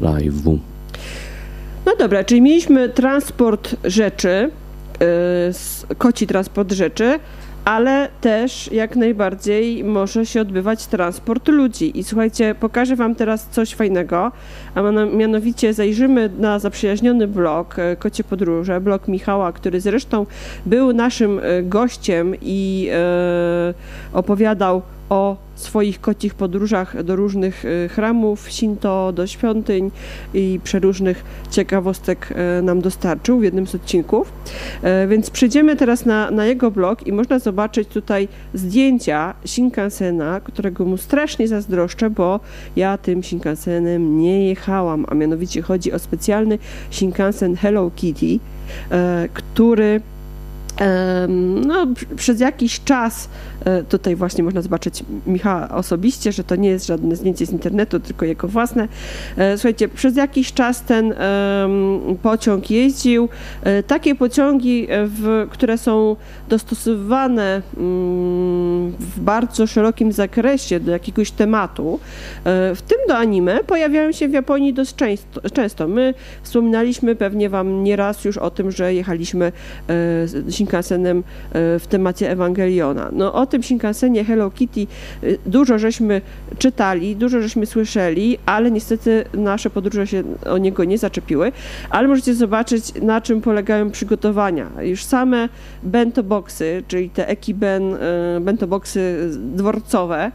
live'u. 0.00 0.58
No 1.86 1.92
dobra, 1.98 2.24
czyli 2.24 2.40
mieliśmy 2.40 2.88
transport 2.88 3.76
rzeczy, 3.84 4.50
yy, 5.00 5.96
koci 5.98 6.26
transport 6.26 6.72
rzeczy, 6.72 7.18
ale 7.64 8.08
też 8.20 8.72
jak 8.72 8.96
najbardziej 8.96 9.84
może 9.84 10.26
się 10.26 10.40
odbywać 10.40 10.86
transport 10.86 11.48
ludzi. 11.48 11.98
I 11.98 12.04
słuchajcie, 12.04 12.54
pokażę 12.54 12.96
Wam 12.96 13.14
teraz 13.14 13.48
coś 13.48 13.74
fajnego, 13.74 14.32
a 14.74 14.82
mianowicie 15.12 15.74
zajrzymy 15.74 16.30
na 16.38 16.58
zaprzyjaźniony 16.58 17.28
blog 17.28 17.78
e, 17.78 17.96
Kocie 17.96 18.24
Podróże, 18.24 18.80
blog 18.80 19.08
Michała, 19.08 19.52
który 19.52 19.80
zresztą 19.80 20.26
był 20.66 20.92
naszym 20.92 21.38
e, 21.42 21.62
gościem 21.62 22.34
i 22.42 22.88
e, 22.92 23.74
opowiadał 24.12 24.82
o 25.10 25.36
swoich 25.54 26.00
kocich 26.00 26.34
podróżach 26.34 27.02
do 27.02 27.16
różnych 27.16 27.64
y, 27.64 27.88
chramów 27.88 28.50
Shinto, 28.50 29.12
do 29.12 29.26
świątyń 29.26 29.90
i 30.34 30.60
przeróżnych 30.64 31.24
ciekawostek 31.50 32.34
y, 32.58 32.62
nam 32.62 32.80
dostarczył 32.80 33.38
w 33.38 33.42
jednym 33.42 33.66
z 33.66 33.74
odcinków. 33.74 34.32
Y, 35.04 35.08
więc 35.08 35.30
przejdziemy 35.30 35.76
teraz 35.76 36.06
na, 36.06 36.30
na 36.30 36.46
jego 36.46 36.70
blog 36.70 37.06
i 37.06 37.12
można 37.12 37.38
zobaczyć 37.38 37.88
tutaj 37.88 38.28
zdjęcia 38.54 39.34
Shinkansena, 39.46 40.40
którego 40.40 40.84
mu 40.84 40.96
strasznie 40.96 41.48
zazdroszczę, 41.48 42.10
bo 42.10 42.40
ja 42.76 42.98
tym 42.98 43.22
Shinkansenem 43.22 44.18
nie 44.18 44.48
jechałam, 44.48 45.06
a 45.08 45.14
mianowicie 45.14 45.62
chodzi 45.62 45.92
o 45.92 45.98
specjalny 45.98 46.58
Shinkansen 46.90 47.56
Hello 47.56 47.90
Kitty, 47.96 48.38
który 49.34 50.00
no, 51.66 51.86
przez 52.16 52.40
jakiś 52.40 52.84
czas, 52.84 53.28
e, 53.64 53.82
tutaj 53.82 54.16
właśnie 54.16 54.44
można 54.44 54.62
zobaczyć 54.62 55.04
Michała 55.26 55.68
osobiście, 55.68 56.32
że 56.32 56.44
to 56.44 56.56
nie 56.56 56.68
jest 56.68 56.86
żadne 56.86 57.16
zdjęcie 57.16 57.46
z 57.46 57.50
internetu, 57.50 58.00
tylko 58.00 58.24
jego 58.24 58.48
własne. 58.48 58.88
E, 59.36 59.58
słuchajcie, 59.58 59.88
przez 59.88 60.16
jakiś 60.16 60.52
czas 60.52 60.82
ten 60.82 61.14
pociąg 62.22 62.70
jeździł. 62.70 63.28
E, 63.62 63.82
takie 63.82 64.14
pociągi, 64.14 64.88
w, 64.90 65.46
które 65.50 65.78
są 65.78 66.16
dostosowywane 66.48 67.62
mm, 67.76 68.90
w 68.90 69.20
bardzo 69.20 69.66
szerokim 69.66 70.12
zakresie 70.12 70.80
do 70.80 70.92
jakiegoś 70.92 71.30
tematu, 71.30 72.00
w 72.74 72.82
tym 72.88 72.98
do 73.08 73.16
anime, 73.16 73.64
pojawiają 73.64 74.12
się 74.12 74.28
w 74.28 74.32
Japonii 74.32 74.74
dość 74.74 74.94
często. 75.52 75.88
My 75.88 76.14
wspominaliśmy 76.42 77.16
pewnie 77.16 77.48
wam 77.50 77.84
nieraz 77.84 78.24
już 78.24 78.38
o 78.38 78.50
tym, 78.50 78.70
że 78.70 78.94
jechaliśmy 78.94 79.52
Shinkansenem 80.64 81.18
e, 81.18 81.78
w 81.78 81.86
temacie 81.86 82.30
Ewangeliona. 82.30 83.08
No 83.12 83.32
o 83.32 83.46
tym 83.46 83.62
Shinkansenie 83.62 84.24
Hello 84.24 84.50
Kitty 84.50 84.80
e, 84.80 85.26
dużo 85.46 85.78
żeśmy 85.78 86.20
czytali, 86.58 87.16
dużo 87.16 87.40
żeśmy 87.40 87.66
słyszeli, 87.66 88.38
ale 88.46 88.70
niestety 88.70 89.24
nasze 89.34 89.70
podróże 89.70 90.06
się 90.06 90.22
o 90.46 90.58
niego 90.58 90.84
nie 90.84 90.98
zaczepiły, 90.98 91.52
ale 91.90 92.08
możecie 92.08 92.34
zobaczyć 92.34 92.94
na 93.02 93.20
czym 93.20 93.40
polegają 93.40 93.90
przygotowania. 93.90 94.70
Już 94.80 95.04
same 95.04 95.48
bento 95.82 96.22
boxy, 96.22 96.82
czyli 96.88 97.10
te 97.10 97.28
ekiben 97.28 97.94
e, 97.94 98.40
bento 98.40 98.66
boxy 98.66 99.30
dworcowe, 99.38 100.32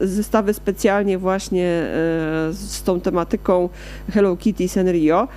zestawy 0.00 0.54
specjalnie 0.54 1.18
właśnie 1.18 1.86
z 2.50 2.82
tą 2.82 3.00
tematyką 3.00 3.68
Hello 4.12 4.36
Kitty 4.36 4.68
Senrio, 4.68 5.28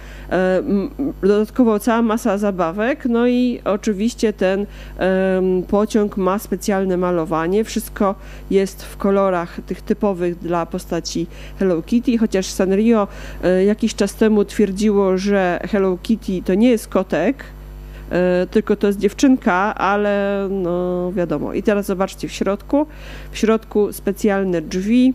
dodatkowo 1.22 1.80
cała 1.80 2.02
masa 2.02 2.38
zabawek, 2.38 3.06
no 3.06 3.28
i 3.28 3.57
oczywiście 3.66 4.34
ten 4.34 4.66
pociąg 5.68 6.18
ma 6.18 6.40
specjalne 6.40 6.98
malowanie. 6.98 7.64
Wszystko 7.64 8.16
jest 8.50 8.84
w 8.84 8.98
kolorach 8.98 9.60
tych 9.68 9.82
typowych 9.82 10.40
dla 10.40 10.66
postaci 10.66 11.28
Hello 11.60 11.82
Kitty, 11.82 12.18
chociaż 12.18 12.46
Sanrio 12.46 13.08
e, 13.44 13.64
jakiś 13.64 13.96
czas 13.96 14.16
temu 14.16 14.46
twierdziło, 14.46 15.18
że 15.18 15.60
Hello 15.72 15.98
Kitty 16.04 16.42
to 16.46 16.54
nie 16.54 16.70
jest 16.70 16.88
kotek, 16.88 17.44
e, 18.12 18.48
tylko 18.52 18.76
to 18.76 18.88
jest 18.88 19.00
dziewczynka, 19.00 19.76
ale 19.76 20.48
no 20.52 21.12
wiadomo. 21.12 21.54
I 21.54 21.64
teraz 21.64 21.86
zobaczcie 21.86 22.28
w 22.28 22.32
środku. 22.32 22.88
W 23.32 23.38
środku 23.38 23.94
specjalne 23.94 24.62
drzwi, 24.62 25.14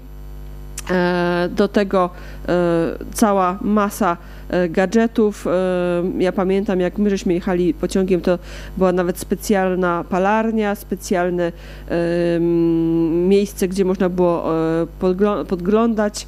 e, 0.91 1.49
do 1.53 1.69
tego 1.69 2.11
cała 3.15 3.59
masa 3.61 4.17
gadżetów. 4.71 5.47
E, 5.47 5.51
ja 6.19 6.33
pamiętam, 6.33 6.81
jak 6.81 6.99
my 6.99 7.11
żeśmy 7.11 7.35
jechali 7.35 7.75
pociągiem, 7.75 8.21
to 8.21 8.39
była 8.77 8.93
nawet 8.93 9.19
specjalna 9.19 10.05
palarnia, 10.09 10.75
specjalne 10.75 11.53
miejsce, 13.11 13.69
gdzie 13.69 13.85
można 13.85 14.09
było 14.09 14.55
e, 14.83 15.45
podglądać 15.49 16.27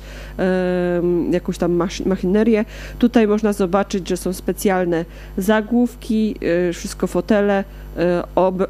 jakąś 1.30 1.58
tam 1.58 1.88
maszynerię. 2.06 2.64
Tutaj 2.98 3.28
można 3.28 3.52
zobaczyć, 3.52 4.08
że 4.08 4.16
są 4.16 4.32
specjalne 4.32 5.04
zagłówki, 5.38 6.36
wszystko 6.72 7.06
fotele 7.06 7.64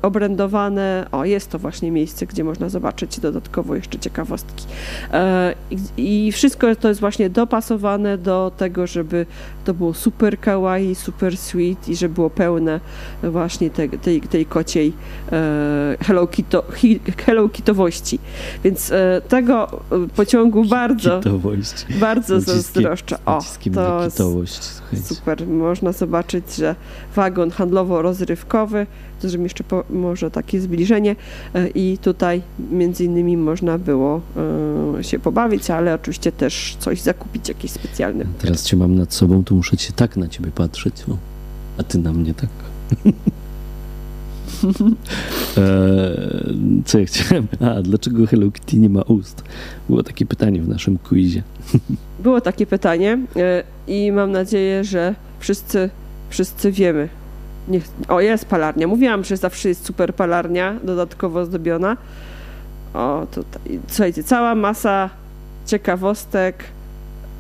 obrędowane. 0.03 1.07
O, 1.13 1.25
jest 1.25 1.51
to 1.51 1.59
właśnie 1.59 1.91
miejsce, 1.91 2.27
gdzie 2.27 2.45
można 2.45 2.69
zobaczyć 2.69 3.21
dodatkowo 3.21 3.75
jeszcze 3.75 3.99
ciekawostki. 3.99 4.65
I 5.97 6.33
wszystko 6.33 6.77
to 6.77 6.89
jest 6.89 7.01
właśnie 7.01 7.31
dopasowane 7.31 8.19
do 8.19 8.53
tego, 8.57 8.87
żeby 8.87 9.27
to 9.65 9.75
było 9.75 9.95
super 9.95 10.41
kawaii, 10.41 10.95
super 10.95 11.37
sweet 11.37 11.89
i 11.89 11.97
że 11.97 12.09
było 12.09 12.31
pełne 12.31 12.81
właśnie 13.23 13.71
te, 13.71 13.89
tej, 13.89 14.21
tej 14.21 14.47
kociej 14.47 14.93
e, 15.33 15.97
Hello, 16.01 16.27
Kito, 16.27 16.65
Hello 17.27 17.49
Kitowości. 17.49 18.19
Więc 18.65 18.93
e, 18.93 19.23
tego 19.29 19.81
pociągu 20.17 20.65
bardzo, 20.65 21.21
bardzo 22.01 22.41
zazdroszczę. 22.41 23.17
O, 23.27 23.39
to 23.39 23.45
super. 25.05 25.47
Można 25.47 25.93
zobaczyć, 25.93 26.55
że 26.57 26.75
wagon 27.17 27.51
handlowo-rozrywkowy 27.51 28.87
żebym 29.29 29.45
jeszcze 29.45 29.65
po, 29.65 29.85
może 29.91 30.31
takie 30.31 30.61
zbliżenie 30.61 31.17
e, 31.55 31.69
i 31.69 31.99
tutaj 31.99 32.43
między 32.71 33.05
innymi 33.05 33.37
można 33.37 33.79
było 33.79 34.21
e, 34.99 35.05
się 35.05 35.19
pobawić, 35.19 35.71
ale 35.71 35.95
oczywiście 35.95 36.33
też 36.33 36.77
coś 36.79 37.01
zakupić, 37.01 37.49
jakieś 37.49 37.71
specjalne. 37.71 38.25
Teraz 38.39 38.65
cię 38.65 38.77
mam 38.77 38.95
nad 38.95 39.15
sobą, 39.15 39.45
to 39.45 39.55
muszę 39.55 39.77
cię 39.77 39.93
tak 39.97 40.17
na 40.17 40.29
ciebie 40.29 40.51
patrzeć, 40.51 40.95
o, 41.11 41.17
a 41.79 41.83
ty 41.83 41.99
na 41.99 42.13
mnie 42.13 42.35
tak. 42.35 42.51
E, 45.59 46.17
co 46.85 46.99
ja 46.99 47.07
chciałem? 47.07 47.47
A, 47.61 47.83
dlaczego 47.83 48.27
Hello 48.27 48.51
Kitty 48.51 48.79
nie 48.79 48.89
ma 48.89 49.03
ust? 49.03 49.43
Było 49.89 50.03
takie 50.03 50.27
pytanie 50.27 50.63
w 50.63 50.69
naszym 50.69 50.99
quizie. 50.99 51.43
Było 52.23 52.41
takie 52.41 52.67
pytanie 52.67 53.19
i 53.87 54.13
mam 54.13 54.33
nadzieję, 54.33 54.85
że 54.85 55.15
wszyscy, 55.41 55.91
wszyscy 56.31 56.73
wiemy, 56.73 57.09
O, 58.09 58.21
jest 58.21 58.45
palarnia. 58.45 58.87
Mówiłam, 58.87 59.25
że 59.25 59.37
zawsze 59.37 59.69
jest 59.69 59.87
super 59.87 60.15
palarnia, 60.15 60.75
dodatkowo 60.85 61.45
zdobiona. 61.45 61.97
O, 62.95 63.27
tutaj. 63.35 63.81
Słuchajcie, 63.89 64.25
cała 64.25 64.55
masa 64.55 65.11
ciekawostek. 65.67 66.65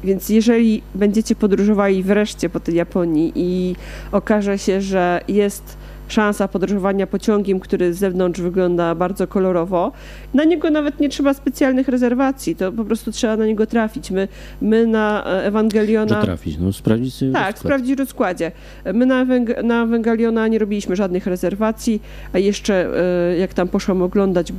Więc 0.04 0.28
jeżeli 0.28 0.82
będziecie 0.94 1.34
podróżowali 1.34 2.02
wreszcie 2.02 2.48
po 2.48 2.60
tej 2.60 2.74
Japonii 2.74 3.32
i 3.34 3.76
okaże 4.12 4.58
się, 4.58 4.80
że 4.80 5.20
jest 5.28 5.76
szansa 6.08 6.48
podróżowania 6.48 7.06
pociągiem, 7.06 7.60
który 7.60 7.94
z 7.94 7.98
zewnątrz 7.98 8.40
wygląda 8.40 8.94
bardzo 8.94 9.26
kolorowo. 9.26 9.92
Na 10.34 10.44
niego 10.44 10.70
nawet 10.70 11.00
nie 11.00 11.08
trzeba 11.08 11.34
specjalnych 11.34 11.88
rezerwacji, 11.88 12.56
to 12.56 12.72
po 12.72 12.84
prostu 12.84 13.12
trzeba 13.12 13.36
na 13.36 13.46
niego 13.46 13.66
trafić. 13.66 14.10
My, 14.10 14.28
my 14.62 14.86
na 14.86 15.24
Ewangeliona... 15.24 16.20
Że 16.20 16.26
trafić, 16.26 16.58
no 16.58 16.72
sprawdzić 16.72 17.14
sobie 17.14 17.32
Tak, 17.32 17.46
rozkład. 17.46 17.60
sprawdzić 17.60 17.98
rozkładzie. 17.98 18.52
My 18.94 19.06
na, 19.06 19.24
na 19.64 19.82
Ewangeliona 19.82 20.48
nie 20.48 20.58
robiliśmy 20.58 20.96
żadnych 20.96 21.26
rezerwacji, 21.26 22.02
a 22.32 22.38
jeszcze 22.38 22.86
e, 23.32 23.36
jak 23.36 23.54
tam 23.54 23.68
poszłam 23.68 24.02
oglądać 24.02 24.50
e, 24.50 24.54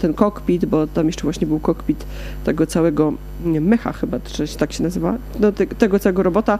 ten 0.00 0.14
kokpit, 0.14 0.64
bo 0.64 0.86
tam 0.86 1.06
jeszcze 1.06 1.22
właśnie 1.22 1.46
był 1.46 1.58
kokpit 1.60 2.06
tego 2.44 2.66
całego 2.66 3.12
nie, 3.44 3.60
mecha 3.60 3.92
chyba, 3.92 4.20
czy 4.20 4.58
tak 4.58 4.72
się 4.72 4.82
nazywa, 4.82 5.14
no, 5.40 5.52
te, 5.52 5.66
tego 5.66 5.98
całego 5.98 6.22
robota, 6.22 6.58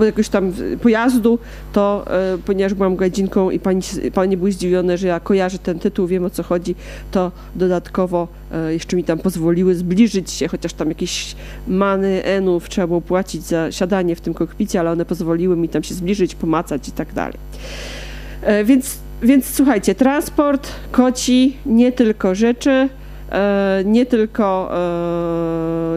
jakoś 0.00 0.28
tam 0.28 0.52
pojazdu, 0.82 1.38
to 1.72 2.04
e, 2.34 2.38
ponieważ 2.38 2.74
byłam 2.74 2.96
gadzinką 2.96 3.35
i 3.50 3.58
pani, 3.60 3.82
pani 4.14 4.36
były 4.36 4.52
zdziwione, 4.52 4.98
że 4.98 5.06
ja 5.06 5.20
kojarzę 5.20 5.58
ten 5.58 5.78
tytuł, 5.78 6.06
wiem 6.06 6.24
o 6.24 6.30
co 6.30 6.42
chodzi, 6.42 6.74
to 7.10 7.32
dodatkowo 7.54 8.28
e, 8.52 8.72
jeszcze 8.72 8.96
mi 8.96 9.04
tam 9.04 9.18
pozwoliły 9.18 9.74
zbliżyć 9.74 10.30
się, 10.30 10.48
chociaż 10.48 10.72
tam 10.72 10.88
jakieś 10.88 11.36
many 11.68 12.24
enów 12.24 12.68
trzeba 12.68 12.86
było 12.86 13.00
płacić 13.00 13.42
za 13.42 13.72
siadanie 13.72 14.16
w 14.16 14.20
tym 14.20 14.34
kokpicie, 14.34 14.80
ale 14.80 14.90
one 14.90 15.04
pozwoliły 15.04 15.56
mi 15.56 15.68
tam 15.68 15.82
się 15.82 15.94
zbliżyć, 15.94 16.34
pomacać 16.34 16.88
i 16.88 16.92
tak 16.92 17.12
dalej. 17.12 17.38
E, 18.42 18.64
więc, 18.64 18.98
więc 19.22 19.54
słuchajcie, 19.54 19.94
transport, 19.94 20.72
koci, 20.92 21.56
nie 21.66 21.92
tylko 21.92 22.34
rzeczy, 22.34 22.88
E, 23.32 23.82
nie 23.84 24.06
tylko, 24.06 24.70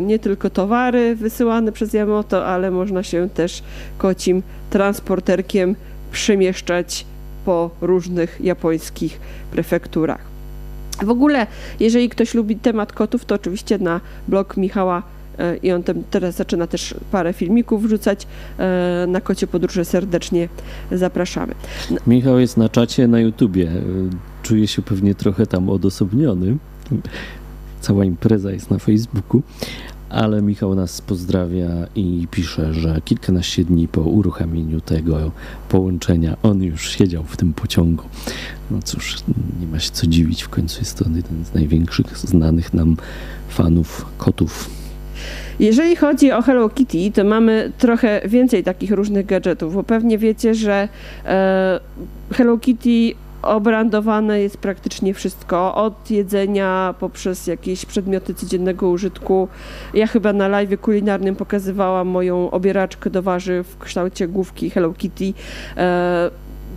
nie 0.02 0.20
tylko 0.20 0.50
towary 0.50 1.16
wysyłane 1.16 1.72
przez 1.72 1.94
Yamato, 1.94 2.46
ale 2.46 2.72
można 2.72 3.04
się 3.04 3.30
też 3.30 3.64
kocim 3.98 4.44
transporterkiem 4.70 5.76
przemieszczać 6.12 7.06
po 7.50 7.70
różnych 7.82 8.42
japońskich 8.42 9.20
prefekturach. 9.52 10.22
W 11.04 11.10
ogóle, 11.10 11.48
jeżeli 11.80 12.10
ktoś 12.10 12.34
lubi 12.34 12.56
temat 12.56 12.94
kotów, 12.94 13.26
to 13.26 13.36
oczywiście 13.36 13.78
na 13.78 14.02
blog 14.28 14.58
Michała 14.58 15.04
e, 15.40 15.58
i 15.58 15.72
on 15.72 15.84
teraz 16.12 16.36
zaczyna 16.36 16.68
też 16.68 16.96
parę 17.12 17.34
filmików 17.34 17.84
wrzucać 17.84 18.28
na 19.08 19.22
Kocie 19.22 19.48
Podróże. 19.48 19.86
Serdecznie 19.86 20.50
zapraszamy. 20.92 21.54
Michał 22.08 22.40
jest 22.40 22.58
na 22.58 22.70
czacie 22.70 23.08
na 23.08 23.20
YouTubie. 23.20 23.72
Czuje 24.44 24.68
się 24.68 24.82
pewnie 24.82 25.16
trochę 25.16 25.48
tam 25.48 25.70
odosobniony. 25.70 26.58
Cała 27.82 28.06
impreza 28.06 28.52
jest 28.52 28.72
na 28.72 28.80
Facebooku, 28.80 29.42
ale 30.10 30.42
Michał 30.42 30.76
nas 30.76 31.02
pozdrawia 31.02 31.70
i 31.96 32.28
pisze, 32.32 32.74
że 32.74 33.02
kilkanaście 33.06 33.64
dni 33.66 33.88
po 33.88 34.02
uruchomieniu 34.02 34.82
tego 34.82 35.32
połączenia 35.70 36.38
on 36.44 36.64
już 36.64 36.90
siedział 36.90 37.24
w 37.24 37.38
tym 37.38 37.54
pociągu. 37.54 38.04
No 38.72 38.80
cóż, 38.84 39.16
nie 39.62 39.68
ma 39.68 39.80
się 39.80 39.92
co 39.92 40.08
dziwić, 40.08 40.44
w 40.44 40.50
końcu 40.50 40.80
jest 40.80 40.98
to 40.98 41.06
jeden 41.16 41.46
z 41.46 41.54
największych 41.54 42.18
znanych 42.18 42.74
nam 42.74 42.98
fanów 43.50 44.06
kotów. 44.18 44.70
Jeżeli 45.60 45.96
chodzi 45.96 46.32
o 46.32 46.42
Hello 46.42 46.70
Kitty, 46.70 47.12
to 47.12 47.24
mamy 47.24 47.72
trochę 47.78 48.22
więcej 48.26 48.64
takich 48.64 48.92
różnych 48.92 49.26
gadżetów, 49.26 49.74
bo 49.74 49.84
pewnie 49.84 50.18
wiecie, 50.18 50.56
że 50.56 50.90
e, 51.26 51.80
Hello 52.34 52.58
Kitty 52.58 53.14
obrandowane 53.42 54.40
jest 54.40 54.58
praktycznie 54.58 55.14
wszystko, 55.14 55.76
od 55.76 56.12
jedzenia 56.12 56.94
poprzez 57.00 57.48
jakieś 57.48 57.86
przedmioty 57.86 58.34
codziennego 58.34 58.90
użytku. 58.90 59.48
Ja 59.94 60.08
chyba 60.08 60.34
na 60.34 60.48
live 60.48 60.82
kulinarnym 60.82 61.36
pokazywałam 61.36 62.08
moją 62.08 62.52
obieraczkę 62.52 63.10
do 63.10 63.24
warzyw 63.24 63.68
w 63.68 63.78
kształcie 63.78 64.28
główki 64.28 64.70
Hello 64.70 64.94
Kitty. 64.94 65.34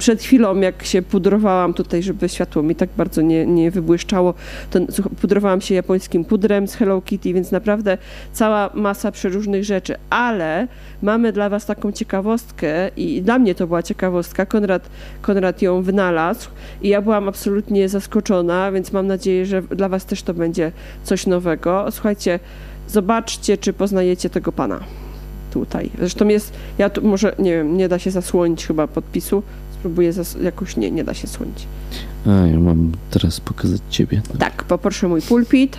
Przed 0.02 0.22
chwilą, 0.22 0.60
jak 0.60 0.84
się 0.84 1.02
pudrowałam 1.02 1.74
tutaj, 1.74 2.02
żeby 2.02 2.28
światło 2.28 2.62
mi 2.62 2.74
tak 2.74 2.88
bardzo 2.96 3.22
nie, 3.22 3.46
nie 3.46 3.70
wybłyszczało, 3.70 4.34
to 4.70 4.80
pudrowałam 5.20 5.60
się 5.60 5.74
japońskim 5.74 6.24
pudrem 6.24 6.68
z 6.68 6.74
Hello 6.74 7.02
Kitty, 7.02 7.34
więc 7.34 7.52
naprawdę 7.52 7.98
cała 8.32 8.70
masa 8.74 9.12
przeróżnych 9.12 9.64
rzeczy, 9.64 9.94
ale 10.10 10.68
mamy 11.02 11.32
dla 11.32 11.48
Was 11.48 11.66
taką 11.66 11.92
ciekawostkę 11.92 12.88
i 12.96 13.22
dla 13.22 13.38
mnie 13.38 13.54
to 13.54 13.66
była 13.66 13.82
ciekawostka, 13.82 14.46
Konrad, 14.46 14.88
Konrad 15.20 15.62
ją 15.62 15.82
wynalazł 15.82 16.48
i 16.82 16.88
ja 16.88 17.02
byłam 17.02 17.28
absolutnie 17.28 17.88
zaskoczona, 17.88 18.72
więc 18.72 18.92
mam 18.92 19.06
nadzieję, 19.06 19.46
że 19.46 19.62
dla 19.62 19.88
Was 19.88 20.04
też 20.04 20.22
to 20.22 20.34
będzie 20.34 20.72
coś 21.04 21.26
nowego. 21.26 21.86
Słuchajcie, 21.90 22.38
zobaczcie, 22.88 23.58
czy 23.58 23.72
poznajecie 23.72 24.30
tego 24.30 24.52
pana 24.52 24.80
tutaj. 25.52 25.90
Zresztą 25.98 26.28
jest, 26.28 26.52
ja 26.78 26.90
tu 26.90 27.02
może, 27.02 27.34
nie 27.38 27.50
wiem, 27.50 27.76
nie 27.76 27.88
da 27.88 27.98
się 27.98 28.10
zasłonić 28.10 28.66
chyba 28.66 28.86
podpisu, 28.86 29.42
spróbuję 29.82 30.12
jakoś, 30.42 30.76
nie, 30.76 30.90
nie 30.90 31.04
da 31.04 31.14
się 31.14 31.28
słonić. 31.28 31.66
A, 32.26 32.30
ja 32.30 32.60
mam 32.60 32.92
teraz 33.10 33.40
pokazać 33.40 33.80
ciebie. 33.90 34.22
No. 34.32 34.38
Tak, 34.38 34.64
poproszę 34.64 35.08
mój 35.08 35.22
pulpit. 35.22 35.78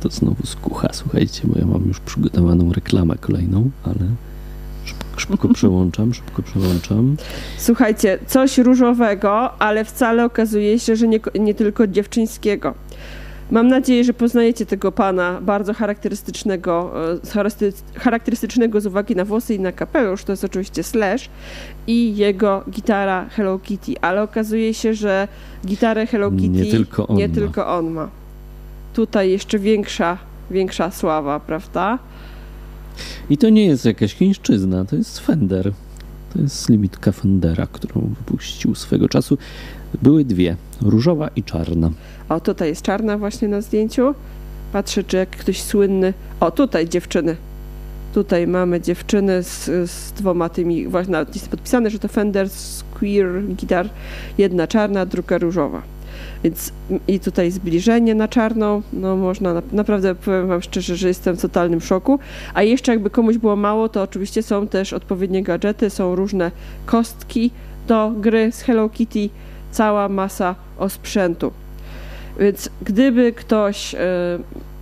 To 0.00 0.08
znowu 0.08 0.46
skucha, 0.46 0.88
słuchajcie, 0.92 1.40
bo 1.44 1.58
ja 1.58 1.66
mam 1.66 1.84
już 1.88 2.00
przygotowaną 2.00 2.72
reklamę 2.72 3.14
kolejną, 3.20 3.70
ale 3.82 4.06
szybko, 4.84 5.20
szybko 5.20 5.48
przełączam, 5.54 6.14
szybko 6.14 6.42
przełączam. 6.42 7.16
Słuchajcie, 7.58 8.18
coś 8.26 8.58
różowego, 8.58 9.52
ale 9.62 9.84
wcale 9.84 10.24
okazuje 10.24 10.78
się, 10.78 10.96
że 10.96 11.08
nie, 11.08 11.20
nie 11.40 11.54
tylko 11.54 11.86
dziewczyńskiego. 11.86 12.74
Mam 13.50 13.68
nadzieję, 13.68 14.04
że 14.04 14.14
poznajecie 14.14 14.66
tego 14.66 14.92
pana 14.92 15.40
bardzo 15.40 15.74
charakterystycznego, 15.74 16.92
e, 17.94 18.00
charakterystycznego 18.00 18.80
z 18.80 18.86
uwagi 18.86 19.16
na 19.16 19.24
włosy 19.24 19.54
i 19.54 19.60
na 19.60 19.72
kapelusz. 19.72 20.24
To 20.24 20.32
jest 20.32 20.44
oczywiście 20.44 20.82
Slash 20.82 21.28
i 21.86 22.16
jego 22.16 22.64
gitara 22.70 23.28
Hello 23.28 23.58
Kitty, 23.58 23.94
ale 24.00 24.22
okazuje 24.22 24.74
się, 24.74 24.94
że 24.94 25.28
gitarę 25.66 26.06
Hello 26.06 26.30
Kitty 26.30 26.48
nie 26.48 26.70
tylko 26.70 27.06
on, 27.06 27.16
nie 27.16 27.28
ma. 27.28 27.34
Tylko 27.34 27.76
on 27.76 27.90
ma. 27.90 28.08
Tutaj 28.94 29.30
jeszcze 29.30 29.58
większa, 29.58 30.18
większa 30.50 30.90
sława, 30.90 31.40
prawda? 31.40 31.98
I 33.30 33.38
to 33.38 33.48
nie 33.48 33.66
jest 33.66 33.84
jakaś 33.84 34.14
chińszczyzna, 34.14 34.84
to 34.84 34.96
jest 34.96 35.18
Fender. 35.18 35.72
To 36.34 36.40
jest 36.40 36.68
limitka 36.68 37.12
Fendera, 37.12 37.66
którą 37.66 38.00
wypuścił 38.00 38.74
swego 38.74 39.08
czasu. 39.08 39.38
Były 40.02 40.24
dwie, 40.24 40.56
różowa 40.82 41.28
i 41.36 41.42
czarna. 41.42 41.90
O, 42.28 42.40
tutaj 42.40 42.68
jest 42.68 42.82
czarna 42.82 43.18
właśnie 43.18 43.48
na 43.48 43.60
zdjęciu. 43.60 44.14
Patrzę, 44.72 45.04
czy 45.04 45.16
jak 45.16 45.30
ktoś 45.30 45.62
słynny... 45.62 46.14
O, 46.40 46.50
tutaj 46.50 46.88
dziewczyny. 46.88 47.36
Tutaj 48.14 48.46
mamy 48.46 48.80
dziewczyny 48.80 49.42
z, 49.42 49.64
z 49.90 50.12
dwoma 50.12 50.48
tymi, 50.48 50.88
właśnie 50.88 51.16
jest 51.34 51.48
podpisane, 51.48 51.90
że 51.90 51.98
to 51.98 52.08
Fender 52.08 52.50
Square 52.50 53.42
Guitar, 53.42 53.88
jedna 54.38 54.66
czarna, 54.66 55.06
druga 55.06 55.38
różowa. 55.38 55.82
Więc 56.44 56.72
i 57.08 57.20
tutaj 57.20 57.50
zbliżenie 57.50 58.14
na 58.14 58.28
czarną, 58.28 58.82
no 58.92 59.16
można, 59.16 59.62
naprawdę 59.72 60.14
powiem 60.14 60.48
wam 60.48 60.62
szczerze, 60.62 60.96
że 60.96 61.08
jestem 61.08 61.36
w 61.36 61.42
totalnym 61.42 61.80
szoku. 61.80 62.18
A 62.54 62.62
jeszcze 62.62 62.92
jakby 62.92 63.10
komuś 63.10 63.38
było 63.38 63.56
mało, 63.56 63.88
to 63.88 64.02
oczywiście 64.02 64.42
są 64.42 64.68
też 64.68 64.92
odpowiednie 64.92 65.42
gadżety, 65.42 65.90
są 65.90 66.14
różne 66.14 66.50
kostki 66.86 67.50
do 67.88 68.12
gry 68.16 68.52
z 68.52 68.60
Hello 68.62 68.88
Kitty, 68.88 69.28
cała 69.72 70.08
masa 70.08 70.54
osprzętu. 70.78 71.52
Więc 72.40 72.70
gdyby 72.82 73.32
ktoś 73.32 73.94
e, 73.94 73.98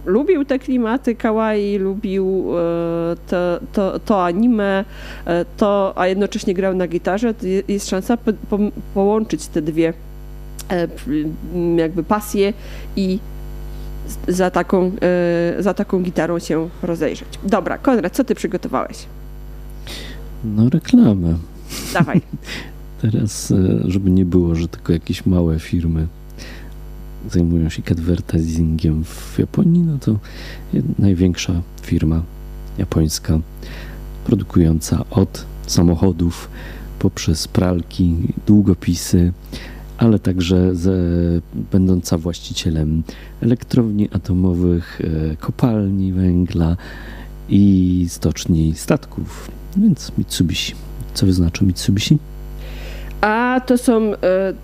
lubił 0.06 0.44
te 0.44 0.58
klimaty 0.58 1.14
kawaii, 1.14 1.78
lubił 1.78 2.44
e, 2.58 3.16
to, 3.26 3.36
to, 3.72 3.98
to 3.98 4.24
anime, 4.24 4.84
e, 5.24 5.44
to, 5.56 5.92
a 5.96 6.06
jednocześnie 6.06 6.54
grał 6.54 6.74
na 6.74 6.88
gitarze, 6.88 7.34
to 7.34 7.46
jest 7.68 7.88
szansa 7.88 8.16
po, 8.16 8.32
po, 8.50 8.58
połączyć 8.94 9.46
te 9.46 9.62
dwie 9.62 9.92
jakby 11.76 12.02
pasje 12.02 12.52
i 12.96 13.18
za 14.28 14.50
taką, 14.50 14.92
za 15.58 15.74
taką 15.74 16.02
gitarą 16.02 16.38
się 16.38 16.68
rozejrzeć. 16.82 17.28
Dobra, 17.44 17.78
Konrad, 17.78 18.12
co 18.12 18.24
ty 18.24 18.34
przygotowałeś? 18.34 19.06
No 20.44 20.68
reklamę. 20.68 21.34
Dawaj. 21.94 22.20
Teraz, 23.02 23.52
żeby 23.84 24.10
nie 24.10 24.24
było, 24.24 24.54
że 24.54 24.68
tylko 24.68 24.92
jakieś 24.92 25.26
małe 25.26 25.58
firmy 25.58 26.06
zajmują 27.30 27.68
się 27.68 27.82
advertisingiem 27.90 29.04
w 29.04 29.38
Japonii, 29.38 29.82
no 29.82 29.98
to 29.98 30.18
największa 30.98 31.62
firma 31.82 32.22
japońska 32.78 33.38
produkująca 34.24 35.04
od 35.10 35.46
samochodów 35.66 36.50
poprzez 36.98 37.48
pralki, 37.48 38.16
długopisy, 38.46 39.32
ale 39.98 40.18
także 40.18 40.74
z, 40.74 41.44
będąca 41.72 42.18
właścicielem 42.18 43.02
elektrowni 43.40 44.08
atomowych, 44.12 45.00
e, 45.32 45.36
kopalni 45.36 46.12
węgla 46.12 46.76
i 47.48 48.06
stoczni 48.08 48.74
statków. 48.76 49.50
Więc 49.76 50.12
Mitsubishi. 50.18 50.74
Co 51.14 51.26
wyznacza 51.26 51.64
Mitsubishi? 51.64 52.18
A 53.22 53.60
to 53.66 53.78
są 53.78 54.14
e, 54.14 54.16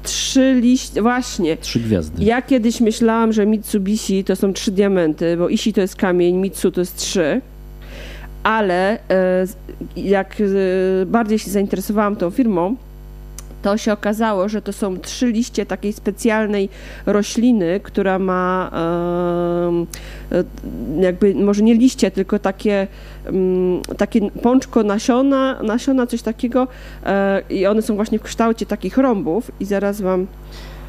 trzy 0.02 0.58
liście, 0.60 1.02
właśnie. 1.02 1.56
Trzy 1.56 1.80
gwiazdy. 1.80 2.24
Ja 2.24 2.42
kiedyś 2.42 2.80
myślałam, 2.80 3.32
że 3.32 3.46
Mitsubishi 3.46 4.24
to 4.24 4.36
są 4.36 4.52
trzy 4.52 4.70
diamenty, 4.70 5.36
bo 5.36 5.48
Ishi 5.48 5.72
to 5.72 5.80
jest 5.80 5.96
kamień, 5.96 6.36
Mitsu 6.36 6.70
to 6.70 6.80
jest 6.80 6.96
trzy. 6.96 7.40
Ale 8.42 8.98
e, 9.10 9.46
jak 9.96 10.36
e, 10.40 11.06
bardziej 11.06 11.38
się 11.38 11.50
zainteresowałam 11.50 12.16
tą 12.16 12.30
firmą, 12.30 12.76
to 13.62 13.76
się 13.76 13.92
okazało, 13.92 14.48
że 14.48 14.62
to 14.62 14.72
są 14.72 14.98
trzy 14.98 15.26
liście 15.26 15.66
takiej 15.66 15.92
specjalnej 15.92 16.68
rośliny, 17.06 17.80
która 17.82 18.18
ma 18.18 18.70
e, 20.32 20.44
jakby, 21.00 21.34
może 21.34 21.62
nie 21.62 21.74
liście, 21.74 22.10
tylko 22.10 22.38
takie, 22.38 22.86
takie 23.96 24.30
pączko 24.30 24.82
nasiona, 24.82 25.62
nasiona, 25.62 26.06
coś 26.06 26.22
takiego 26.22 26.68
e, 27.06 27.42
i 27.50 27.66
one 27.66 27.82
są 27.82 27.94
właśnie 27.94 28.18
w 28.18 28.22
kształcie 28.22 28.66
takich 28.66 28.96
rąbów 28.96 29.50
i 29.60 29.64
zaraz 29.64 30.00
wam... 30.00 30.26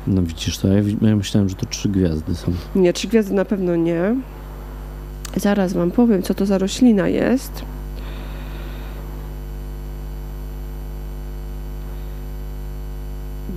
No 0.07 0.21
widzisz 0.21 0.57
to, 0.57 0.67
ja 1.01 1.15
myślałem, 1.15 1.49
że 1.49 1.55
to 1.55 1.65
trzy 1.65 1.89
gwiazdy 1.89 2.35
są. 2.35 2.51
Nie, 2.75 2.93
trzy 2.93 3.07
gwiazdy 3.07 3.33
na 3.33 3.45
pewno 3.45 3.75
nie. 3.75 4.15
Zaraz 5.35 5.73
wam 5.73 5.91
powiem, 5.91 6.23
co 6.23 6.33
to 6.33 6.45
za 6.45 6.57
roślina 6.57 7.07
jest. 7.07 7.51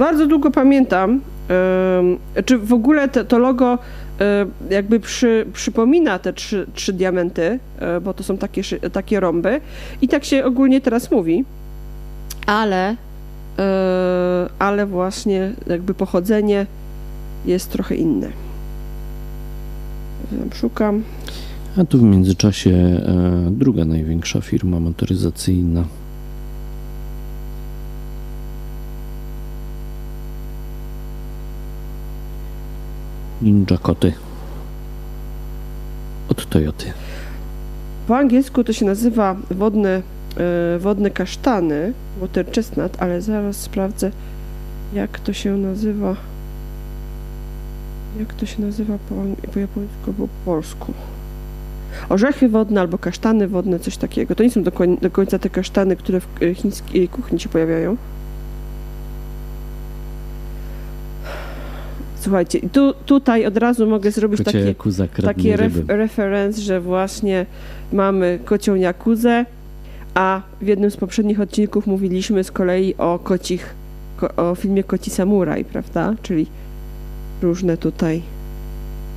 Bardzo 0.03 0.27
długo 0.27 0.51
pamiętam, 0.51 1.21
czy 2.45 2.59
w 2.59 2.73
ogóle 2.73 3.09
te, 3.09 3.25
to 3.25 3.39
logo 3.39 3.79
jakby 4.71 5.01
przy, 5.01 5.47
przypomina 5.53 6.19
te 6.19 6.33
trzy, 6.33 6.67
trzy 6.75 6.93
diamenty, 6.93 7.59
e, 7.79 8.01
bo 8.01 8.15
to 8.15 8.23
są 8.23 8.39
takie, 8.39 8.63
takie 8.93 9.21
rąby 9.21 9.61
i 10.03 10.09
tak 10.09 10.25
się 10.25 10.45
ogólnie 10.45 10.81
teraz 10.81 11.11
mówi, 11.11 11.45
ale, 12.47 12.97
e, 13.59 14.49
ale 14.59 14.87
właśnie 14.87 15.53
jakby 15.67 15.95
pochodzenie 15.95 16.67
jest 17.47 17.71
trochę 17.71 17.95
inne. 17.95 18.29
Szukam. 20.55 21.03
A 21.77 21.85
tu 21.85 21.99
w 21.99 22.03
międzyczasie 22.03 22.71
e, 22.71 23.51
druga 23.51 23.85
największa 23.85 24.41
firma 24.41 24.81
motoryzacyjna 24.81 25.85
Ninja 33.43 33.79
koty. 33.79 34.13
Od 36.29 36.47
Toyoty. 36.47 36.93
Po 38.09 38.17
angielsku 38.17 38.65
to 38.65 38.73
się 38.73 38.87
nazywa 38.87 39.37
wodne, 39.51 40.03
wodne 40.79 41.11
kasztany, 41.11 41.93
water 42.21 42.47
chestnut, 42.53 42.97
ale 42.99 43.23
zaraz 43.23 43.57
sprawdzę, 43.57 44.11
jak 44.95 45.21
to 45.21 45.33
się 45.33 45.57
nazywa. 45.57 46.17
Jak 48.19 48.35
to 48.35 48.47
się 48.47 48.63
nazywa 48.63 48.95
po, 49.09 49.15
po 49.53 49.59
japońsku, 49.59 50.13
po 50.19 50.29
polsku. 50.45 50.93
Orzechy 52.09 52.49
wodne 52.49 52.81
albo 52.81 52.99
kasztany 52.99 53.49
wodne, 53.49 53.79
coś 53.79 53.97
takiego. 53.97 54.35
To 54.35 54.43
nie 54.43 54.51
są 54.51 54.63
do, 54.63 54.73
do 55.03 55.11
końca 55.11 55.39
te 55.39 55.51
kasztany, 55.51 55.97
które 55.97 56.21
w 56.21 56.43
e, 56.43 56.55
chińskiej 56.55 57.09
kuchni 57.09 57.41
się 57.41 57.49
pojawiają. 57.49 57.97
Słuchajcie, 62.23 62.61
tu, 62.73 62.95
tutaj 63.07 63.47
od 63.47 63.57
razu 63.57 63.87
mogę 63.87 64.11
zrobić 64.11 64.43
takie, 64.45 64.75
taki 65.23 65.57
ref, 65.57 65.73
referenc, 65.89 66.59
że 66.59 66.81
właśnie 66.81 67.47
mamy 67.93 68.39
kocią 68.45 68.75
jakuzę, 68.75 69.47
a 70.15 70.43
w 70.61 70.67
jednym 70.67 70.91
z 70.91 70.97
poprzednich 70.97 71.41
odcinków 71.41 71.87
mówiliśmy 71.87 72.45
z 72.45 72.51
kolei 72.53 72.95
o 72.99 73.19
kocich, 73.19 73.75
o 74.37 74.55
filmie 74.55 74.85
Koci 74.85 75.11
Samuraj, 75.11 75.65
prawda? 75.65 76.15
Czyli 76.23 76.47
różne 77.43 77.77
tutaj 77.77 78.23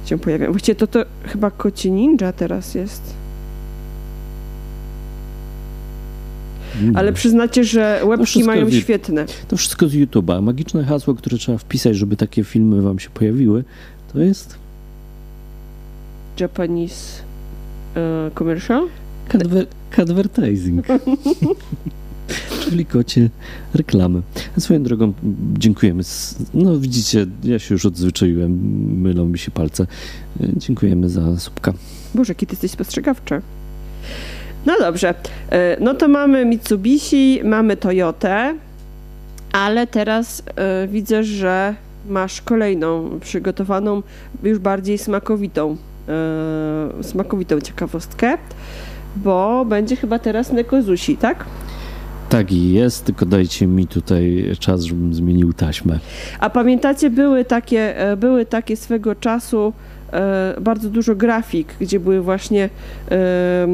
się 0.06 0.18
pojawiają. 0.18 0.52
Właściwie 0.52 0.76
to, 0.76 0.88
to 0.88 1.06
chyba 1.24 1.52
Koci 1.52 1.92
Ninja 1.92 2.34
teraz 2.34 2.76
jest. 2.76 3.25
Ale 6.94 7.14
przyznacie, 7.14 7.64
że 7.64 8.02
łebki 8.04 8.40
no 8.40 8.46
mają 8.46 8.72
świetne. 8.72 9.26
To 9.48 9.58
wszystko 9.58 9.88
z 9.88 9.94
YouTube'a. 9.94 10.42
Magiczne 10.42 10.84
hasło, 10.84 11.14
które 11.14 11.38
trzeba 11.38 11.58
wpisać, 11.58 11.98
żeby 11.98 12.18
takie 12.18 12.44
filmy 12.44 12.82
wam 12.82 13.00
się 13.00 13.10
pojawiły, 13.10 13.64
to 14.14 14.20
jest... 14.20 14.56
Japanese 16.40 17.24
uh, 17.96 18.34
commercial? 18.34 18.88
Adver 19.34 19.66
advertising. 19.98 20.86
Czyli 22.64 22.86
kocie 22.86 23.30
reklamy. 23.74 24.22
A 24.58 24.60
swoją 24.60 24.84
drogą 24.84 25.14
dziękujemy. 25.58 26.04
No 26.54 26.80
widzicie, 26.80 27.26
ja 27.44 27.60
się 27.60 27.76
już 27.76 27.86
odzwyczaiłem, 27.86 28.52
mylą 29.02 29.26
mi 29.26 29.40
się 29.40 29.52
palce. 29.52 29.88
Dziękujemy 30.58 31.10
za 31.10 31.40
słupka. 31.40 31.74
Boże, 32.16 32.36
kiedy 32.36 32.54
jesteś 32.54 32.72
spostrzegawczy. 32.72 33.42
No 34.66 34.74
dobrze, 34.80 35.14
e, 35.50 35.78
no 35.80 35.94
to 35.94 36.08
mamy 36.08 36.46
Mitsubishi, 36.46 37.42
mamy 37.44 37.78
Toyotę, 37.78 38.56
ale 39.52 39.88
teraz 39.88 40.40
y, 40.40 40.88
widzę, 40.88 41.24
że 41.24 41.76
masz 42.10 42.42
kolejną 42.42 43.20
przygotowaną, 43.20 44.02
już 44.44 44.60
bardziej 44.60 44.98
smakowitą, 44.98 45.78
y, 47.00 47.04
smakowitą 47.04 47.62
ciekawostkę, 47.62 48.38
bo 49.16 49.66
będzie 49.66 49.96
chyba 49.96 50.20
teraz 50.20 50.52
Nekozushi, 50.52 51.18
tak? 51.18 51.46
Tak 52.30 52.52
i 52.52 52.72
jest, 52.72 53.06
tylko 53.06 53.26
dajcie 53.26 53.68
mi 53.68 53.88
tutaj 53.88 54.52
czas, 54.60 54.82
żebym 54.82 55.14
zmienił 55.14 55.54
taśmę. 55.54 56.00
A 56.40 56.50
pamiętacie, 56.50 57.10
były 57.10 57.46
takie, 57.46 58.00
e, 58.00 58.18
były 58.18 58.46
takie 58.46 58.78
swego 58.78 59.16
czasu 59.16 59.74
e, 60.14 60.56
bardzo 60.62 60.90
dużo 60.90 61.16
grafik, 61.16 61.68
gdzie 61.80 62.00
były 62.00 62.22
właśnie 62.22 62.70
e, 63.12 63.68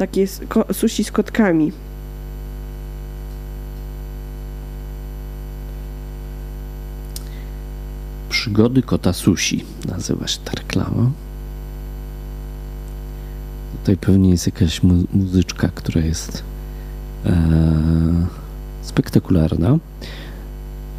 takie 0.00 0.26
sushi 0.72 1.04
z 1.04 1.12
kotkami. 1.12 1.72
Przygody 8.28 8.82
kota 8.82 9.12
sushi 9.12 9.64
nazywa 9.88 10.26
się 10.26 10.38
ta 10.44 10.52
reklama. 10.52 11.10
Tutaj 13.78 13.96
pewnie 13.96 14.30
jest 14.30 14.46
jakaś 14.46 14.82
mu- 14.82 15.04
muzyczka, 15.12 15.68
która 15.74 16.00
jest 16.00 16.42
e, 17.26 17.32
spektakularna. 18.82 19.78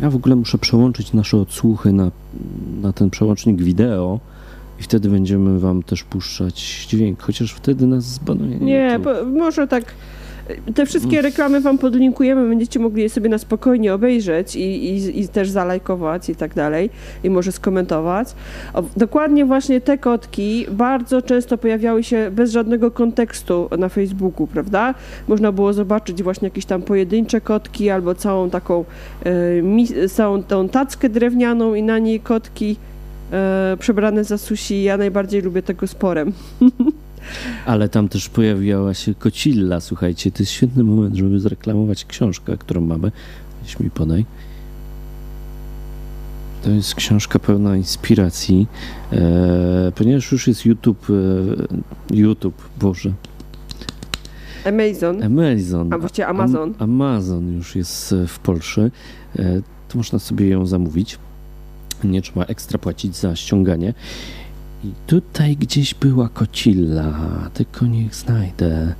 Ja 0.01 0.09
w 0.09 0.15
ogóle 0.15 0.35
muszę 0.35 0.57
przełączyć 0.57 1.13
nasze 1.13 1.37
odsłuchy 1.37 1.93
na, 1.93 2.11
na 2.81 2.93
ten 2.93 3.09
przełącznik 3.09 3.61
wideo 3.63 4.19
i 4.81 4.83
wtedy 4.83 5.09
będziemy 5.09 5.59
wam 5.59 5.83
też 5.83 6.03
puszczać 6.03 6.85
dźwięk, 6.89 7.21
chociaż 7.21 7.53
wtedy 7.53 7.87
nas 7.87 8.03
zbanuje. 8.03 8.57
Nie, 8.57 8.99
po, 9.03 9.25
może 9.25 9.67
tak. 9.67 9.83
Te 10.75 10.85
wszystkie 10.85 11.21
reklamy 11.21 11.61
wam 11.61 11.77
podlinkujemy, 11.77 12.49
będziecie 12.49 12.79
mogli 12.79 13.01
je 13.01 13.09
sobie 13.09 13.29
na 13.29 13.37
spokojnie 13.37 13.93
obejrzeć 13.93 14.55
i, 14.55 14.61
i, 14.61 15.19
i 15.21 15.27
też 15.27 15.49
zalajkować 15.49 16.29
i 16.29 16.35
tak 16.35 16.53
dalej, 16.53 16.89
i 17.23 17.29
może 17.29 17.51
skomentować. 17.51 18.27
O, 18.73 18.83
dokładnie 18.97 19.45
właśnie 19.45 19.81
te 19.81 19.97
kotki 19.97 20.65
bardzo 20.71 21.21
często 21.21 21.57
pojawiały 21.57 22.03
się 22.03 22.31
bez 22.31 22.51
żadnego 22.51 22.91
kontekstu 22.91 23.69
na 23.77 23.89
Facebooku, 23.89 24.47
prawda? 24.47 24.93
Można 25.27 25.51
było 25.51 25.73
zobaczyć 25.73 26.23
właśnie 26.23 26.45
jakieś 26.45 26.65
tam 26.65 26.81
pojedyncze 26.81 27.41
kotki 27.41 27.89
albo 27.89 28.15
całą 28.15 28.49
taką, 28.49 28.85
e, 29.23 29.61
mi, 29.61 29.87
całą 30.09 30.43
tą 30.43 30.69
tackę 30.69 31.09
drewnianą 31.09 31.73
i 31.73 31.83
na 31.83 31.99
niej 31.99 32.19
kotki 32.19 32.75
e, 33.31 33.77
przebrane 33.79 34.23
za 34.23 34.37
sushi. 34.37 34.83
Ja 34.83 34.97
najbardziej 34.97 35.41
lubię 35.41 35.63
tego 35.63 35.87
sporem. 35.87 36.33
Ale 37.65 37.89
tam 37.89 38.09
też 38.09 38.29
pojawiała 38.29 38.93
się 38.93 39.15
kocilla, 39.15 39.79
słuchajcie, 39.79 40.31
to 40.31 40.39
jest 40.39 40.51
świetny 40.51 40.83
moment, 40.83 41.15
żeby 41.15 41.39
zreklamować 41.39 42.05
książkę, 42.05 42.57
którą 42.57 42.81
mamy. 42.81 43.11
Weź 43.63 43.79
mi 43.79 43.89
podaj. 43.89 44.25
To 46.63 46.69
jest 46.69 46.95
książka 46.95 47.39
pełna 47.39 47.77
inspiracji, 47.77 48.67
e, 49.11 49.91
ponieważ 49.95 50.31
już 50.31 50.47
jest 50.47 50.65
YouTube, 50.65 51.07
e, 51.09 52.15
YouTube, 52.15 52.69
Boże, 52.79 53.11
Amazon. 54.65 55.23
Amazon. 55.23 55.93
A 55.93 55.97
właściwie 55.97 56.27
Amazon. 56.27 56.73
Am, 56.79 57.01
Amazon 57.01 57.55
już 57.55 57.75
jest 57.75 58.13
e, 58.13 58.27
w 58.27 58.39
Polsce, 58.39 58.91
e, 59.39 59.61
to 59.87 59.97
można 59.97 60.19
sobie 60.19 60.47
ją 60.47 60.65
zamówić. 60.65 61.17
Nie 62.03 62.21
trzeba 62.21 62.45
ekstra 62.45 62.79
płacić 62.79 63.15
za 63.15 63.35
ściąganie. 63.35 63.93
I 64.83 64.91
tutaj 65.07 65.57
gdzieś 65.57 65.93
była 65.93 66.29
kocilla, 66.29 67.13
tylko 67.53 67.85
niech 67.85 68.15
znajdę. 68.15 68.93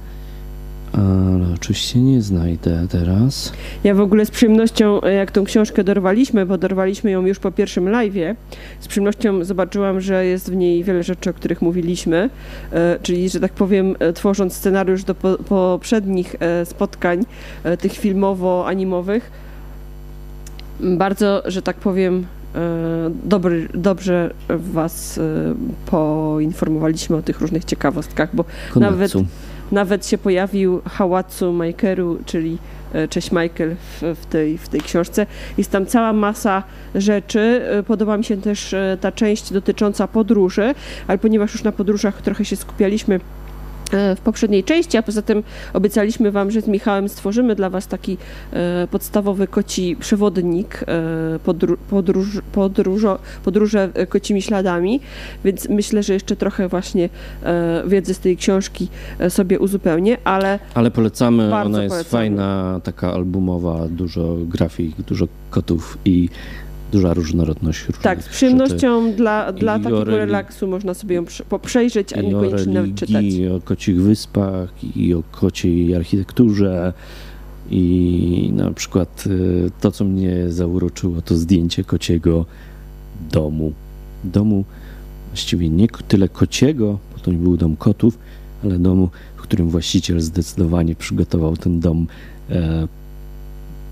Ale 0.94 1.54
oczywiście 1.56 2.02
nie 2.02 2.22
znajdę 2.22 2.88
teraz. 2.90 3.54
Ja 3.84 3.96
w 3.96 4.00
ogóle 4.00 4.26
z 4.26 4.32
przyjemnością, 4.32 5.02
e, 5.02 5.14
jak 5.14 5.32
tą 5.32 5.44
książkę 5.44 5.84
dorwaliśmy, 5.84 6.46
bo 6.46 6.58
dorwaliśmy 6.58 7.12
ją 7.12 7.26
już 7.26 7.40
po 7.40 7.52
pierwszym 7.52 7.86
live'ie, 7.86 8.36
z 8.80 8.88
przyjemnością 8.88 9.44
zobaczyłam, 9.44 10.02
że 10.02 10.26
jest 10.26 10.52
w 10.52 10.56
niej 10.56 10.84
wiele 10.84 11.04
rzeczy, 11.04 11.30
o 11.30 11.34
których 11.34 11.62
mówiliśmy, 11.62 12.30
e, 12.72 13.00
czyli, 13.02 13.30
że 13.30 13.40
tak 13.40 13.54
powiem, 13.54 13.96
e, 14.00 14.14
tworząc 14.14 14.54
scenariusz 14.54 15.04
do 15.04 15.16
po, 15.16 15.38
poprzednich 15.38 16.36
spotkań, 16.66 17.26
tych 17.80 17.92
filmowo-animowych, 17.94 19.32
bardzo, 20.80 21.44
że 21.46 21.62
tak 21.62 21.76
powiem, 21.76 22.26
dobry, 23.24 23.68
dobrze 23.74 24.34
was 24.50 25.18
e, 25.18 25.22
poinformowaliśmy 25.86 27.16
o 27.16 27.22
tych 27.22 27.42
różnych 27.42 27.66
ciekawostkach, 27.66 28.36
bo 28.36 28.46
Nawet- 28.76 29.14
nawet 29.72 30.08
się 30.08 30.18
pojawił 30.18 30.82
Hałatsu 30.86 31.54
Majkeru, 31.54 32.18
czyli 32.26 32.58
e, 32.94 33.08
Cześć 33.08 33.32
Michael 33.32 33.76
w, 33.76 34.16
w, 34.22 34.26
tej, 34.26 34.58
w 34.58 34.70
tej 34.70 34.82
książce. 34.82 35.26
Jest 35.58 35.72
tam 35.72 35.86
cała 35.86 36.14
masa 36.14 36.64
rzeczy. 36.96 37.62
E, 37.80 37.84
Podoba 37.84 38.18
mi 38.18 38.24
się 38.24 38.38
też 38.38 38.74
e, 38.74 38.98
ta 39.02 39.12
część 39.12 39.54
dotycząca 39.54 40.08
podróży, 40.08 40.74
ale 41.08 41.18
ponieważ 41.18 41.54
już 41.54 41.64
na 41.64 41.72
podróżach 41.72 42.22
trochę 42.22 42.46
się 42.46 42.56
skupialiśmy 42.56 43.16
e, 43.16 43.20
w 43.92 44.20
poprzedniej 44.24 44.64
części, 44.64 44.98
a 44.98 45.04
poza 45.04 45.22
tym 45.22 45.44
obiecaliśmy 45.74 46.32
Wam, 46.32 46.52
że 46.52 46.62
z 46.62 46.68
Michałem 46.68 47.10
stworzymy 47.10 47.56
dla 47.56 47.70
Was 47.70 47.88
taki 47.88 48.18
e, 48.54 48.88
podstawowy 48.92 49.48
koci 49.48 49.96
przewodnik 50.00 50.84
e, 50.88 51.40
podru, 51.40 51.78
podróż, 51.90 52.28
podróżo, 52.52 53.20
podróże 53.44 53.90
e, 53.94 54.08
kocimi 54.08 54.42
śladami, 54.42 55.00
więc 55.46 55.70
myślę, 55.70 56.04
że 56.04 56.14
jeszcze 56.14 56.36
trochę 56.36 56.68
właśnie 56.68 57.10
e, 57.44 57.84
wiedzy 57.88 58.14
z 58.14 58.20
tej 58.20 58.38
książki 58.38 58.88
e, 59.20 59.30
sobie 59.30 59.60
uzupełnię, 59.60 60.18
ale 60.24 60.60
Ale 60.74 60.92
polecamy, 60.92 61.56
ona 61.56 61.84
jest 61.84 61.94
polecamy. 61.96 62.04
fajna, 62.12 62.80
taka 62.84 63.14
albumowa, 63.14 63.88
dużo 63.90 64.36
grafik, 64.48 65.02
dużo 65.02 65.28
kotów 65.50 65.98
i 66.06 66.30
duża 66.92 67.14
różnorodność 67.14 67.86
tak, 68.02 68.20
z 68.20 68.24
rzeczy. 68.24 68.36
przyjemnością 68.36 69.14
dla, 69.14 69.52
dla 69.52 69.78
I 69.78 69.80
o 69.80 69.84
takiego 69.84 70.06
relaksu 70.06 70.68
można 70.68 70.94
sobie 70.94 71.16
ją 71.16 71.26
prze- 71.26 71.44
po- 71.44 71.60
przejrzeć, 71.60 72.14
a 72.14 72.22
niekoniecznie 72.22 72.74
nawet 72.74 72.96
czytać. 72.96 73.26
i 73.26 73.48
o 73.48 73.62
kocich 73.62 74.02
wyspach, 74.02 74.84
i 74.96 75.14
o 75.14 75.24
kociej 75.32 75.96
architekturze. 75.96 76.94
I 77.70 78.52
na 78.54 78.72
przykład 78.72 79.24
y, 79.28 79.72
to, 79.82 79.92
co 79.92 80.06
mnie 80.06 80.52
zauroczyło, 80.52 81.22
to 81.22 81.38
zdjęcie 81.38 81.84
kociego 81.84 82.46
domu. 83.32 83.74
Domu 84.24 84.64
właściwie 85.28 85.70
nie 85.70 85.88
tyle 86.08 86.30
kociego, 86.30 87.00
bo 87.14 87.20
to 87.24 87.32
nie 87.32 87.38
był 87.38 87.58
dom 87.58 87.76
kotów, 87.76 88.18
ale 88.64 88.80
domu, 88.80 89.10
w 89.36 89.42
którym 89.42 89.70
właściciel 89.70 90.22
zdecydowanie 90.22 90.96
przygotował 90.96 91.58
ten 91.58 91.80
dom 91.80 92.08
e, 92.50 92.88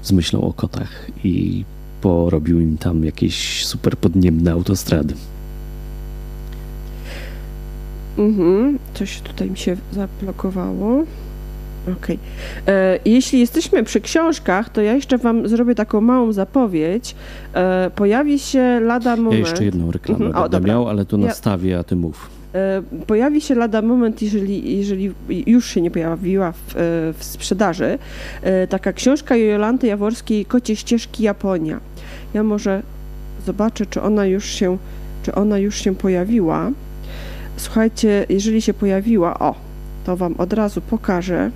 z 0.02 0.12
myślą 0.12 0.42
o 0.42 0.54
kotach 0.54 1.08
i 1.24 1.66
porobił 2.02 2.60
im 2.62 2.78
tam 2.78 3.06
jakieś 3.06 3.66
super 3.66 3.98
podniebne 3.98 4.52
autostrady. 4.52 5.14
Mhm, 8.18 8.80
coś 8.94 9.22
tutaj 9.22 9.50
mi 9.50 9.58
się 9.58 9.78
zablokowało. 9.94 11.04
Okej. 12.02 12.20
E, 12.68 13.00
Jeśli 13.06 13.40
jesteśmy 13.40 13.84
przy 13.84 14.02
książkach, 14.02 14.70
to 14.70 14.82
ja 14.82 14.94
jeszcze 14.94 15.18
Wam 15.18 15.48
zrobię 15.48 15.76
taką 15.76 16.02
małą 16.02 16.32
zapowiedź. 16.34 17.16
E, 17.54 17.92
pojawi 17.96 18.40
się 18.40 18.80
lada 18.80 19.10
Ja 19.10 19.16
moment. 19.16 19.40
jeszcze 19.48 19.66
jedną 19.66 19.92
reklamę 19.92 20.26
Mhm, 20.26 20.36
o, 20.36 20.42
będę 20.42 20.58
dobra. 20.58 20.74
miał, 20.74 20.88
ale 20.90 21.06
to 21.06 21.18
Ja- 21.18 21.26
nastawię, 21.26 21.80
a 21.80 21.84
ty 21.84 21.96
mów. 21.96 22.30
E, 22.56 22.82
Pojawi 23.08 23.42
się 23.42 23.56
lada 23.56 23.82
moment, 23.82 24.22
jeżeli, 24.22 24.78
jeżeli 24.78 25.14
już 25.30 25.70
się 25.70 25.82
nie 25.82 25.92
pojawiła 25.92 26.52
w, 26.52 26.58
e, 26.58 26.76
w 27.14 27.18
sprzedaży, 27.20 28.00
e, 28.42 28.68
taka 28.68 28.94
książka 28.94 29.36
Jolanty 29.36 29.88
Jaworskiej 29.88 30.46
Kocie 30.46 30.76
ścieżki 30.76 31.24
Japonia. 31.24 31.80
Ja 32.34 32.44
może 32.44 32.84
zobaczę, 33.46 33.86
czy 33.86 34.02
ona 34.02 34.26
już 34.26 34.46
się, 34.46 34.78
czy 35.24 35.36
ona 35.36 35.58
już 35.58 35.76
się 35.76 35.96
pojawiła. 35.96 36.72
Słuchajcie, 37.58 38.26
jeżeli 38.30 38.62
się 38.62 38.74
pojawiła, 38.74 39.40
o, 39.40 39.56
to 40.06 40.18
Wam 40.18 40.36
od 40.38 40.54
razu 40.54 40.82
pokażę. 40.82 41.52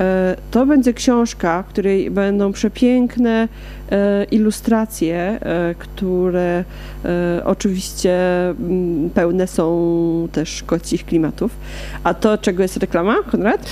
E, 0.00 0.36
To 0.50 0.66
będzie 0.66 0.92
książka, 0.92 1.62
w 1.62 1.66
której 1.66 2.10
będą 2.10 2.52
przepiękne 2.52 3.48
e, 3.90 4.24
ilustracje, 4.24 5.16
e, 5.18 5.74
które 5.78 6.64
oczywiście 7.44 8.14
mm, 8.50 9.10
pełne 9.10 9.46
są 9.46 10.28
też 10.32 10.62
kocich 10.62 11.04
klimatów. 11.06 11.56
A 12.04 12.14
to, 12.14 12.38
czego 12.38 12.62
jest 12.62 12.76
reklama, 12.76 13.16
Konrad? 13.30 13.66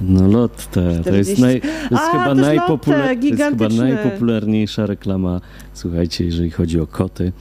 No 0.00 0.28
Lotte, 0.28 0.62
to 0.72 0.80
jest, 0.80 1.00
40. 1.02 1.42
naj, 1.42 1.60
to 1.60 1.66
jest, 1.66 1.92
A, 1.92 2.12
chyba, 2.12 2.24
to 2.24 2.34
najpopular- 2.34 3.18
to 3.20 3.26
jest 3.26 3.42
chyba 3.42 3.68
najpopularniejsza 3.68 4.86
reklama, 4.86 5.40
słuchajcie, 5.74 6.24
jeżeli 6.24 6.50
chodzi 6.50 6.80
o 6.80 6.86
koty. 6.86 7.32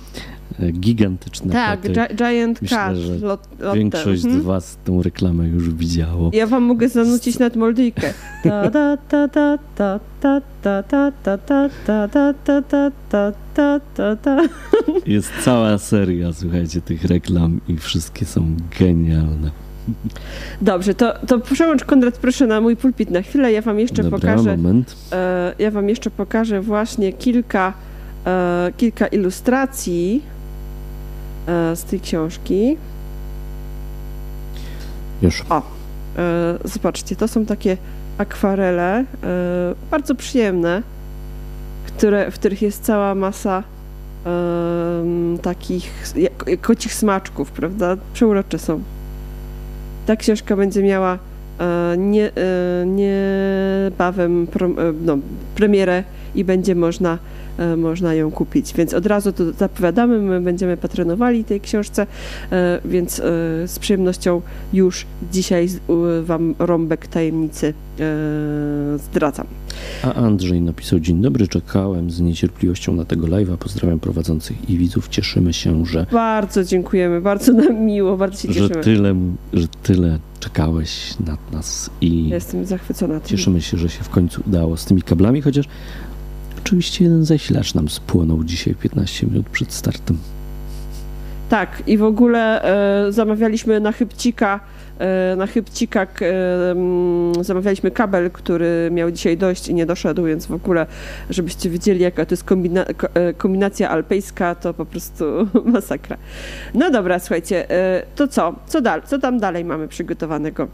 E, 0.60 0.72
Gigantyczne 0.72 1.54
tak, 1.54 1.82
koty. 1.82 1.94
Gi- 1.94 2.16
Giant 2.16 2.62
Myślę, 2.62 2.78
Cat. 2.78 2.96
że 2.96 3.16
Lot, 3.16 3.48
Lotte. 3.60 3.78
Większość 3.78 4.24
Mhm. 4.26 4.42
z 4.44 4.46
was 4.46 4.78
tą 4.86 5.02
reklamę 5.04 5.48
już 5.48 5.70
widziało. 5.70 6.32
Ja 6.34 6.48
wam 6.48 6.64
mogę 6.64 6.90
zanucić 6.90 7.40
nawet 7.40 7.56
moldyjkę. 7.56 8.14
Ta 8.44 8.70
ta 8.72 8.98
ta 9.10 9.28
ta 9.28 9.58
ta 9.76 10.00
ta 10.22 10.42
ta 10.62 10.82
ta 10.82 11.12
ta 11.24 11.38
ta 11.42 11.68
ta 11.86 12.34
ta 12.34 12.34
ta 12.46 12.62
ta 12.72 12.92
ta 13.10 13.32
ta 13.56 13.80
ta 13.96 14.16
ta 14.16 14.38
Jest 15.06 15.32
cała 15.44 15.78
seria, 15.78 16.34
słuchajcie, 16.34 16.82
tych 16.82 17.04
reklam 17.06 17.60
i 17.68 17.78
wszystkie 17.78 18.26
są 18.26 18.48
genialne. 18.80 19.52
Dobrze, 20.62 20.94
to, 20.94 21.14
to 21.28 21.40
przełącz 21.40 21.84
Konrad 21.84 22.18
proszę 22.18 22.48
na 22.48 22.62
mój 22.62 22.76
pulpit 22.76 23.10
na 23.12 23.22
chwilę. 23.22 23.52
Ja 23.52 23.62
wam 23.62 23.80
jeszcze 23.80 24.04
Dobra, 24.04 24.20
pokażę. 24.20 24.58
moment. 24.58 24.96
E, 25.12 25.54
ja 25.60 25.72
wam 25.72 25.90
jeszcze 25.90 26.10
pokażę 26.12 26.62
właśnie 26.62 27.14
kilka, 27.14 27.74
e, 28.26 28.72
kilka 28.78 29.08
ilustracji 29.08 30.22
e, 30.26 30.35
z 31.76 31.84
tej 31.84 32.00
książki. 32.00 32.78
Już. 35.22 35.44
E, 36.18 36.58
zobaczcie, 36.64 37.16
to 37.16 37.28
są 37.28 37.46
takie 37.46 37.78
akwarele, 38.18 39.00
e, 39.00 39.06
bardzo 39.92 40.16
przyjemne, 40.16 40.82
które, 41.88 42.32
w 42.32 42.34
których 42.34 42.62
jest 42.62 42.84
cała 42.84 43.16
masa 43.16 43.64
e, 44.26 45.38
takich 45.42 46.14
kocich 46.62 46.94
smaczków, 46.94 47.52
prawda? 47.52 47.98
Przeurocze 48.14 48.60
są. 48.60 48.82
Ta 50.06 50.16
książka 50.16 50.56
będzie 50.56 50.84
miała 50.84 51.18
e, 51.60 51.96
nie, 51.98 52.32
niebawem 52.86 54.48
pro, 54.48 54.70
no, 55.06 55.18
premierę 55.56 56.04
i 56.36 56.44
będzie 56.44 56.76
można 56.76 57.14
E, 57.14 57.35
można 57.78 58.14
ją 58.14 58.32
kupić. 58.32 58.74
Więc 58.74 58.94
od 58.94 59.06
razu 59.06 59.32
to 59.32 59.52
zapowiadamy, 59.52 60.20
my 60.20 60.42
będziemy 60.42 60.78
patronowali 60.78 61.44
tej 61.44 61.62
książce, 61.62 62.08
e, 62.52 62.80
więc 62.86 63.20
e, 63.20 63.24
z 63.68 63.80
przyjemnością 63.80 64.42
już 64.74 65.06
dzisiaj 65.32 65.68
Wam 66.24 66.56
rąbek 66.60 67.08
tajemnicy 67.08 67.74
zdradzam. 68.98 69.48
A 70.04 70.14
Andrzej 70.14 70.62
napisał: 70.62 71.00
Dzień 71.00 71.22
dobry, 71.22 71.48
czekałem 71.48 72.12
z 72.12 72.22
niecierpliwością 72.22 72.94
na 72.94 73.06
tego 73.06 73.28
live'a. 73.28 73.58
Pozdrawiam 73.58 74.00
prowadzących 74.00 74.70
i 74.70 74.78
widzów. 74.78 75.08
Cieszymy 75.08 75.54
się, 75.54 75.86
że. 75.86 76.06
Bardzo 76.12 76.64
dziękujemy, 76.64 77.22
bardzo 77.22 77.54
nam 77.54 77.82
miło, 77.82 78.18
bardzo 78.18 78.42
się 78.42 78.48
cieszymy. 78.48 78.68
Że 78.68 78.76
tyle, 78.76 79.16
że 79.54 79.68
tyle 79.84 80.20
czekałeś 80.40 81.16
na 81.20 81.38
nas 81.52 81.90
i. 82.02 82.30
Jestem 82.30 82.66
zachwycona. 82.66 83.20
Tym. 83.20 83.38
Cieszymy 83.38 83.62
się, 83.62 83.78
że 83.78 83.90
się 83.90 84.04
w 84.04 84.10
końcu 84.10 84.42
udało 84.48 84.78
z 84.78 84.86
tymi 84.86 85.02
kablami, 85.02 85.42
chociaż 85.42 85.66
oczywiście 86.58 87.04
jeden 87.04 87.26
zasilacz 87.26 87.74
nam 87.74 87.90
spłonął 87.90 88.44
dzisiaj 88.44 88.76
15 88.76 89.28
minut 89.28 89.50
przed 89.50 89.74
startem. 89.74 90.18
Tak, 91.50 91.84
i 91.88 91.98
w 91.98 92.04
ogóle 92.04 92.64
e, 93.08 93.12
zamawialiśmy 93.12 93.80
na 93.80 93.92
chybcika, 93.92 94.60
e, 95.00 95.36
na 95.36 95.48
chybcika 95.48 96.02
e, 96.04 96.08
zamawialiśmy 97.42 97.92
kabel, 97.92 98.32
który 98.32 98.90
miał 98.92 99.12
dzisiaj 99.12 99.38
dojść 99.38 99.68
i 99.68 99.74
nie 99.74 99.86
doszedł, 99.86 100.24
więc 100.24 100.46
w 100.46 100.52
ogóle, 100.52 100.86
żebyście 101.30 101.70
wiedzieli, 101.70 102.00
jaka 102.00 102.26
to 102.26 102.34
jest 102.34 102.44
kombina 102.44 102.86
e, 103.14 103.34
kombinacja 103.34 103.90
alpejska, 103.90 104.56
to 104.56 104.74
po 104.74 104.86
prostu 104.86 105.26
masakra. 105.74 106.18
No 106.74 106.92
dobra, 106.92 107.20
słuchajcie, 107.20 107.72
e, 107.72 108.04
to 108.16 108.28
co? 108.28 108.56
Co, 108.68 108.82
dal 108.82 109.02
co 109.02 109.20
tam 109.20 109.40
dalej 109.40 109.66
mamy 109.66 109.88
przygotowanego? 109.88 110.68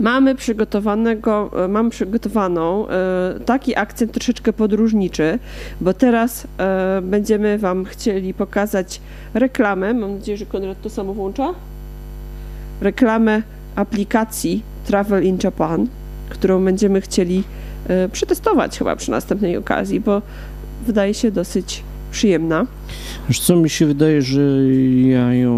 Mamy 0.00 0.34
przygotowanego, 0.34 1.50
e, 1.64 1.68
mam 1.68 1.90
przygotowaną 1.90 2.88
e, 2.88 3.40
taki 3.46 3.76
akcent 3.76 4.12
troszeczkę 4.12 4.52
podróżniczy, 4.52 5.38
bo 5.80 5.94
teraz 5.94 6.46
e, 6.58 7.00
będziemy 7.02 7.58
Wam 7.58 7.84
chcieli 7.84 8.34
pokazać 8.34 9.00
reklamę. 9.34 9.94
Mam 9.94 10.14
nadzieję, 10.14 10.38
że 10.38 10.46
Konrad 10.46 10.80
to 10.82 10.90
samo 10.90 11.14
włącza. 11.14 11.54
Reklamę 12.80 13.42
aplikacji 13.76 14.62
Travel 14.86 15.24
in 15.24 15.38
Japan, 15.44 15.86
którą 16.28 16.64
będziemy 16.64 17.00
chcieli 17.00 17.44
przetestować 18.12 18.78
chyba 18.78 18.96
przy 18.96 19.10
następnej 19.10 19.56
okazji, 19.56 20.00
bo 20.00 20.22
wydaje 20.86 21.14
się 21.14 21.30
dosyć 21.30 21.82
przyjemna. 22.12 22.66
Wiesz 23.28 23.40
co, 23.40 23.56
mi 23.56 23.70
się 23.70 23.86
wydaje, 23.86 24.22
że 24.22 24.40
ja 25.08 25.34
ją 25.34 25.56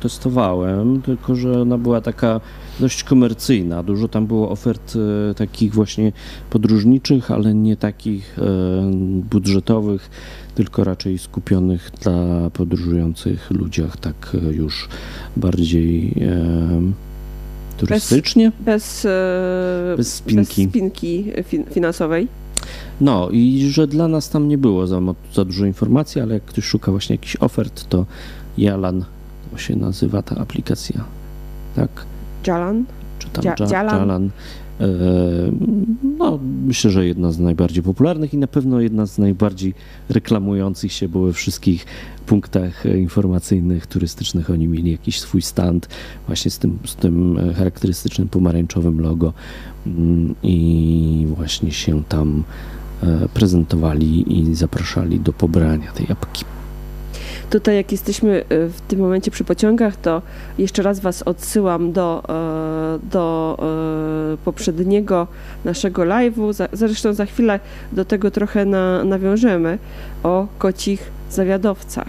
testowałem, 0.00 1.02
tylko 1.02 1.34
że 1.34 1.60
ona 1.62 1.78
była 1.78 2.00
taka 2.00 2.40
dość 2.80 3.04
komercyjna. 3.04 3.82
Dużo 3.82 4.08
tam 4.08 4.26
było 4.26 4.50
ofert 4.50 4.94
e, 5.30 5.34
takich 5.34 5.74
właśnie 5.74 6.12
podróżniczych, 6.50 7.30
ale 7.30 7.54
nie 7.54 7.76
takich 7.76 8.38
e, 8.38 8.42
budżetowych, 9.30 10.10
tylko 10.54 10.84
raczej 10.84 11.18
skupionych 11.18 11.90
dla 12.02 12.50
podróżujących 12.50 13.50
ludziach, 13.50 13.96
tak 13.96 14.36
e, 14.48 14.52
już 14.52 14.88
bardziej 15.36 16.14
turystycznie. 17.76 18.52
Bez, 18.60 18.64
bez, 18.64 19.96
bez 19.96 20.14
spinki, 20.14 20.66
bez 20.66 20.72
spinki 20.72 21.24
finansowej. 21.70 22.28
No 23.00 23.28
i 23.30 23.68
że 23.70 23.86
dla 23.86 24.08
nas 24.08 24.30
tam 24.30 24.48
nie 24.48 24.58
było 24.58 24.86
za, 24.86 25.00
za 25.34 25.44
dużo 25.44 25.66
informacji, 25.66 26.20
ale 26.20 26.34
jak 26.34 26.44
ktoś 26.44 26.64
szuka 26.64 26.90
właśnie 26.90 27.14
jakichś 27.14 27.36
ofert, 27.40 27.88
to 27.88 28.06
Jalan 28.58 29.04
to 29.52 29.58
się 29.58 29.76
nazywa 29.76 30.22
ta 30.22 30.36
aplikacja. 30.36 31.04
Tak? 31.76 31.90
Jalan? 32.46 32.84
Czy 33.18 33.28
tam 33.28 33.44
ja, 33.44 33.54
Jalan? 33.70 33.98
Jalan. 33.98 34.30
E, 34.80 34.86
no, 36.18 36.38
myślę, 36.66 36.90
że 36.90 37.06
jedna 37.06 37.32
z 37.32 37.38
najbardziej 37.38 37.82
popularnych 37.82 38.34
i 38.34 38.38
na 38.38 38.46
pewno 38.46 38.80
jedna 38.80 39.06
z 39.06 39.18
najbardziej 39.18 39.74
reklamujących 40.08 40.92
się, 40.92 41.08
bo 41.08 41.20
we 41.20 41.32
wszystkich 41.32 41.86
punktach 42.26 42.84
informacyjnych, 42.84 43.86
turystycznych 43.86 44.50
oni 44.50 44.68
mieli 44.68 44.90
jakiś 44.90 45.20
swój 45.20 45.42
stand 45.42 45.88
właśnie 46.26 46.50
z 46.50 46.58
tym, 46.58 46.78
z 46.84 46.94
tym 46.96 47.38
charakterystycznym 47.56 48.28
pomarańczowym 48.28 49.00
logo 49.00 49.32
mm, 49.86 50.34
i 50.42 51.26
właśnie 51.36 51.72
się 51.72 52.04
tam 52.04 52.42
e, 53.02 53.28
prezentowali 53.34 54.38
i 54.38 54.54
zapraszali 54.54 55.20
do 55.20 55.32
pobrania 55.32 55.92
tej 55.92 56.06
apki. 56.10 56.44
Tutaj 57.50 57.76
jak 57.76 57.92
jesteśmy 57.92 58.44
e, 58.48 58.68
w 58.68 58.80
tym 58.80 58.98
momencie 59.00 59.30
przy 59.30 59.44
pociągach, 59.44 59.96
to 59.96 60.22
jeszcze 60.58 60.82
raz 60.82 61.00
Was 61.00 61.22
odsyłam 61.22 61.92
do, 61.92 62.22
e, 62.28 62.98
do 63.10 63.56
e, 64.32 64.36
poprzedniego 64.44 65.26
naszego 65.64 66.02
live'u. 66.02 66.68
Zresztą 66.72 67.14
za 67.14 67.26
chwilę 67.26 67.60
do 67.92 68.04
tego 68.04 68.30
trochę 68.30 68.64
na, 68.64 69.04
nawiążemy 69.04 69.78
o 70.22 70.46
kocich 70.58 71.10
zawiadowcach. 71.30 72.08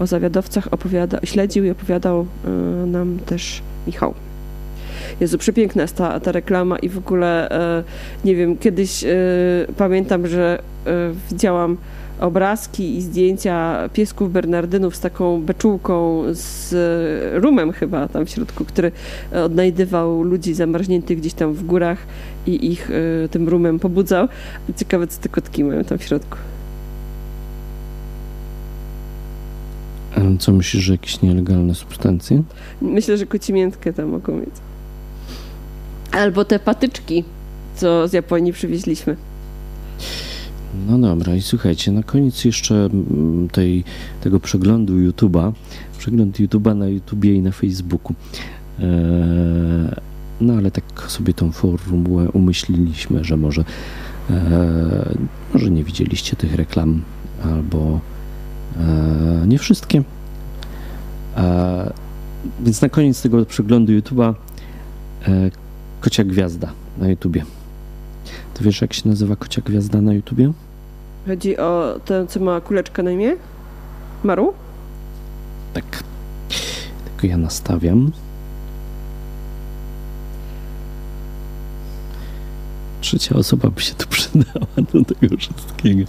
O 0.00 0.06
zawiadowcach 0.06 0.68
opowiada, 0.70 1.20
śledził 1.24 1.64
i 1.64 1.70
opowiadał 1.70 2.26
nam 2.86 3.18
też 3.26 3.62
Michał. 3.86 4.14
Jezu, 5.20 5.38
przepiękna 5.38 5.82
jest 5.82 5.96
ta, 5.96 6.20
ta 6.20 6.32
reklama 6.32 6.78
i 6.78 6.88
w 6.88 6.98
ogóle 6.98 7.48
nie 8.24 8.36
wiem, 8.36 8.58
kiedyś 8.58 9.04
pamiętam, 9.76 10.26
że 10.26 10.58
widziałam 11.30 11.76
obrazki 12.22 12.96
i 12.96 13.02
zdjęcia 13.02 13.88
piesków 13.92 14.32
bernardynów 14.32 14.96
z 14.96 15.00
taką 15.00 15.42
beczułką 15.42 16.22
z 16.30 16.74
rumem 17.42 17.72
chyba 17.72 18.08
tam 18.08 18.26
w 18.26 18.30
środku, 18.30 18.64
który 18.64 18.92
odnajdywał 19.44 20.22
ludzi 20.22 20.54
zamarzniętych 20.54 21.18
gdzieś 21.18 21.34
tam 21.34 21.54
w 21.54 21.64
górach 21.64 21.98
i 22.46 22.72
ich 22.72 22.90
y, 22.90 23.28
tym 23.30 23.48
rumem 23.48 23.78
pobudzał. 23.78 24.28
Ciekawe, 24.76 25.06
co 25.06 25.20
te 25.20 25.28
kotki 25.28 25.64
mają 25.64 25.84
tam 25.84 25.98
w 25.98 26.02
środku. 26.02 26.36
Co 30.38 30.52
myślisz, 30.52 30.84
że 30.84 30.92
jakieś 30.92 31.22
nielegalne 31.22 31.74
substancje? 31.74 32.42
Myślę, 32.82 33.16
że 33.16 33.26
kocimiętkę 33.26 33.92
tam 33.92 34.08
mogą 34.08 34.36
mieć. 34.36 34.54
Albo 36.12 36.44
te 36.44 36.58
patyczki, 36.58 37.24
co 37.76 38.08
z 38.08 38.12
Japonii 38.12 38.52
przywieźliśmy. 38.52 39.16
No 40.88 40.98
dobra, 40.98 41.34
i 41.34 41.42
słuchajcie, 41.42 41.92
na 41.92 42.02
koniec 42.02 42.44
jeszcze 42.44 42.74
mm, 42.74 43.48
tej, 43.48 43.84
tego 44.20 44.40
przeglądu 44.40 45.10
YouTube'a, 45.10 45.52
przegląd 45.98 46.40
YouTube'a 46.40 46.76
na 46.76 46.88
YouTubie 46.88 47.34
i 47.34 47.42
na 47.42 47.52
Facebooku. 47.52 48.14
Eee, 48.78 48.86
no 50.40 50.54
ale 50.54 50.70
tak 50.70 50.84
sobie 51.08 51.34
tą 51.34 51.52
formułę 51.52 52.28
umyśliliśmy, 52.30 53.24
że 53.24 53.36
może, 53.36 53.64
eee, 54.30 54.36
może 55.54 55.70
nie 55.70 55.84
widzieliście 55.84 56.36
tych 56.36 56.54
reklam, 56.54 57.02
albo 57.44 58.00
eee, 58.76 59.48
nie 59.48 59.58
wszystkie. 59.58 60.02
Eee, 61.36 61.90
więc 62.64 62.82
na 62.82 62.88
koniec 62.88 63.22
tego 63.22 63.46
przeglądu 63.46 63.92
YouTube'a 63.92 64.34
e, 65.28 65.50
kocia 66.00 66.24
gwiazda 66.24 66.72
na 66.98 67.08
YouTubie. 67.08 67.44
To 68.62 68.66
wiesz, 68.66 68.80
jak 68.80 68.92
się 68.92 69.08
nazywa 69.08 69.36
kocia 69.36 69.62
gwiazda 69.64 70.00
na 70.00 70.14
YouTubie? 70.14 70.52
Chodzi 71.26 71.58
o 71.58 72.00
ten, 72.04 72.26
co 72.26 72.40
ma 72.40 72.60
kuleczkę 72.60 73.02
na 73.02 73.10
imię? 73.10 73.36
Maru? 74.24 74.52
Tak. 75.74 76.02
Tylko 77.04 77.26
ja 77.26 77.36
nastawiam. 77.36 78.12
Trzecia 83.00 83.36
osoba 83.36 83.70
by 83.70 83.80
się 83.80 83.94
tu 83.94 84.08
przydała 84.08 84.66
do 84.92 85.04
tego 85.04 85.36
wszystkiego. 85.36 86.04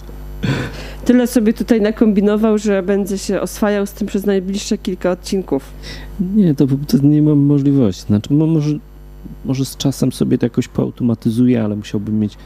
Tyle 1.04 1.26
sobie 1.26 1.52
tutaj 1.52 1.80
nakombinował, 1.80 2.58
że 2.58 2.82
będzie 2.82 3.18
się 3.18 3.40
oswajał 3.40 3.86
z 3.86 3.92
tym 3.92 4.06
przez 4.06 4.26
najbliższe 4.26 4.78
kilka 4.78 5.10
odcinków. 5.10 5.72
Nie, 6.20 6.54
to, 6.54 6.66
to 6.66 6.98
nie 7.02 7.22
mam 7.22 7.38
możliwości. 7.38 8.02
Znaczy, 8.02 8.32
może, 8.32 8.78
może 9.44 9.64
z 9.64 9.76
czasem 9.76 10.12
sobie 10.12 10.38
to 10.38 10.46
jakoś 10.46 10.68
poautomatyzuję, 10.68 11.64
ale 11.64 11.76
musiałbym 11.76 12.18
mieć 12.18 12.38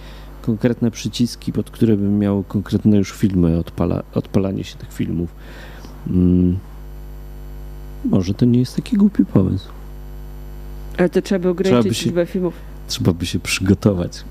konkretne 0.43 0.91
przyciski, 0.91 1.53
pod 1.53 1.71
które 1.71 1.97
bym 1.97 2.19
miał 2.19 2.43
konkretne 2.43 2.97
już 2.97 3.13
filmy, 3.13 3.59
odpala, 3.59 4.03
odpalanie 4.15 4.65
się 4.65 4.77
tych 4.77 4.93
filmów. 4.93 5.35
Hmm. 6.09 6.59
Może 8.05 8.35
to 8.35 8.45
nie 8.45 8.59
jest 8.59 8.77
taki 8.77 8.97
głupi 8.97 9.25
pomysł. 9.25 9.69
Ale 10.99 11.09
to 11.09 11.23
trzeba 11.23 11.39
by 11.39 11.49
ograniczyć 11.49 11.99
trzeba 11.99 12.07
liczbę 12.07 12.27
filmów. 12.27 12.55
Trzeba 12.89 13.13
by 13.13 13.27
się 13.27 13.39
przygotować 13.39 14.25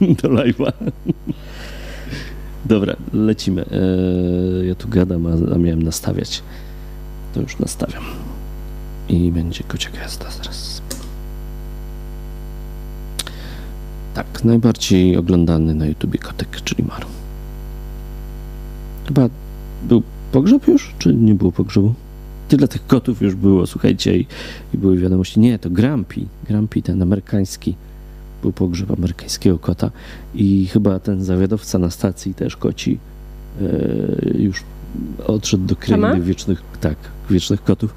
do 0.22 0.28
live'a. 0.28 0.72
Dobra, 2.64 2.96
lecimy. 3.12 3.64
Eee, 3.70 4.68
ja 4.68 4.74
tu 4.74 4.88
gadam, 4.88 5.26
a, 5.26 5.58
miałem 5.58 5.82
nastawiać. 5.82 6.42
To 7.34 7.40
już 7.40 7.58
nastawiam. 7.58 8.04
I 9.08 9.32
będzie 9.32 9.64
kocia 9.64 9.90
gwiazda 9.90 10.30
zaraz. 10.30 10.77
Tak, 14.18 14.44
najbardziej 14.44 15.16
oglądany 15.16 15.74
na 15.74 15.86
YouTubie 15.86 16.18
kotek, 16.18 16.62
czyli 16.64 16.84
Maru. 16.84 17.06
Chyba 19.06 19.28
był 19.88 20.02
pogrzeb 20.32 20.68
już, 20.68 20.94
czy 20.98 21.14
nie 21.14 21.34
było 21.34 21.52
pogrzebu? 21.52 21.94
Tyle 22.48 22.68
tych 22.68 22.86
kotów 22.86 23.22
już 23.22 23.34
było, 23.34 23.66
słuchajcie, 23.66 24.18
i, 24.18 24.26
i 24.74 24.78
były 24.78 24.98
wiadomości. 24.98 25.40
Nie, 25.40 25.58
to 25.58 25.70
Grumpy, 25.70 26.20
Grumpy, 26.48 26.82
ten 26.82 27.02
amerykański, 27.02 27.74
był 28.42 28.52
pogrzeb 28.52 28.90
amerykańskiego 28.90 29.58
kota 29.58 29.90
i 30.34 30.66
chyba 30.66 30.98
ten 30.98 31.24
zawiadowca 31.24 31.78
na 31.78 31.90
stacji 31.90 32.34
też 32.34 32.56
koci 32.56 32.98
e, 33.60 34.38
już 34.38 34.62
odszedł 35.26 35.66
do 35.66 35.76
krainy 35.76 36.20
wiecznych, 36.20 36.62
tak, 36.80 36.96
wiecznych 37.30 37.64
kotów, 37.64 37.94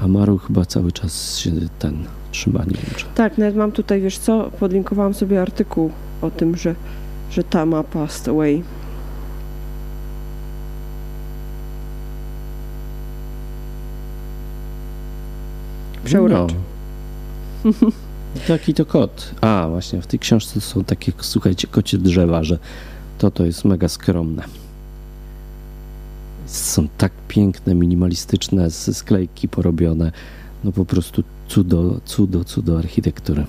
a 0.00 0.08
Maru 0.08 0.38
chyba 0.38 0.64
cały 0.64 0.92
czas 0.92 1.38
się 1.38 1.50
ten 1.78 2.04
trzyma, 2.32 2.58
nie 2.58 2.66
wiem 2.66 2.94
czy... 2.96 3.06
Tak, 3.14 3.38
nawet 3.38 3.56
mam 3.56 3.72
tutaj, 3.72 4.00
wiesz 4.00 4.18
co, 4.18 4.50
podlinkowałam 4.60 5.14
sobie 5.14 5.42
artykuł 5.42 5.90
o 6.22 6.30
tym, 6.30 6.56
że, 6.56 6.74
że 7.30 7.44
Tama 7.44 7.82
passed 7.82 8.28
away. 8.28 8.62
Przeuroczo. 16.04 16.54
No. 17.64 17.72
Taki 18.48 18.74
to 18.74 18.86
kot. 18.86 19.34
A, 19.40 19.66
właśnie, 19.70 20.02
w 20.02 20.06
tej 20.06 20.18
książce 20.18 20.60
są 20.60 20.84
takie, 20.84 21.12
słuchajcie, 21.20 21.68
kocie 21.70 21.98
drzewa, 21.98 22.44
że 22.44 22.58
to 23.18 23.30
to 23.30 23.44
jest 23.44 23.64
mega 23.64 23.88
skromne. 23.88 24.44
Są 26.46 26.88
tak 26.98 27.12
piękne, 27.28 27.74
minimalistyczne, 27.74 28.70
ze 28.70 28.94
sklejki 28.94 29.48
porobione. 29.48 30.12
No 30.64 30.72
po 30.72 30.84
prostu 30.84 31.22
cudo, 31.48 32.00
cudo, 32.04 32.44
cudo 32.44 32.78
architektury. 32.78 33.46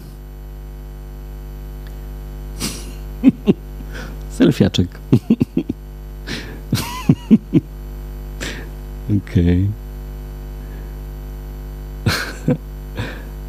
Selfiaczek. 4.37 4.87
Okej. 9.17 9.69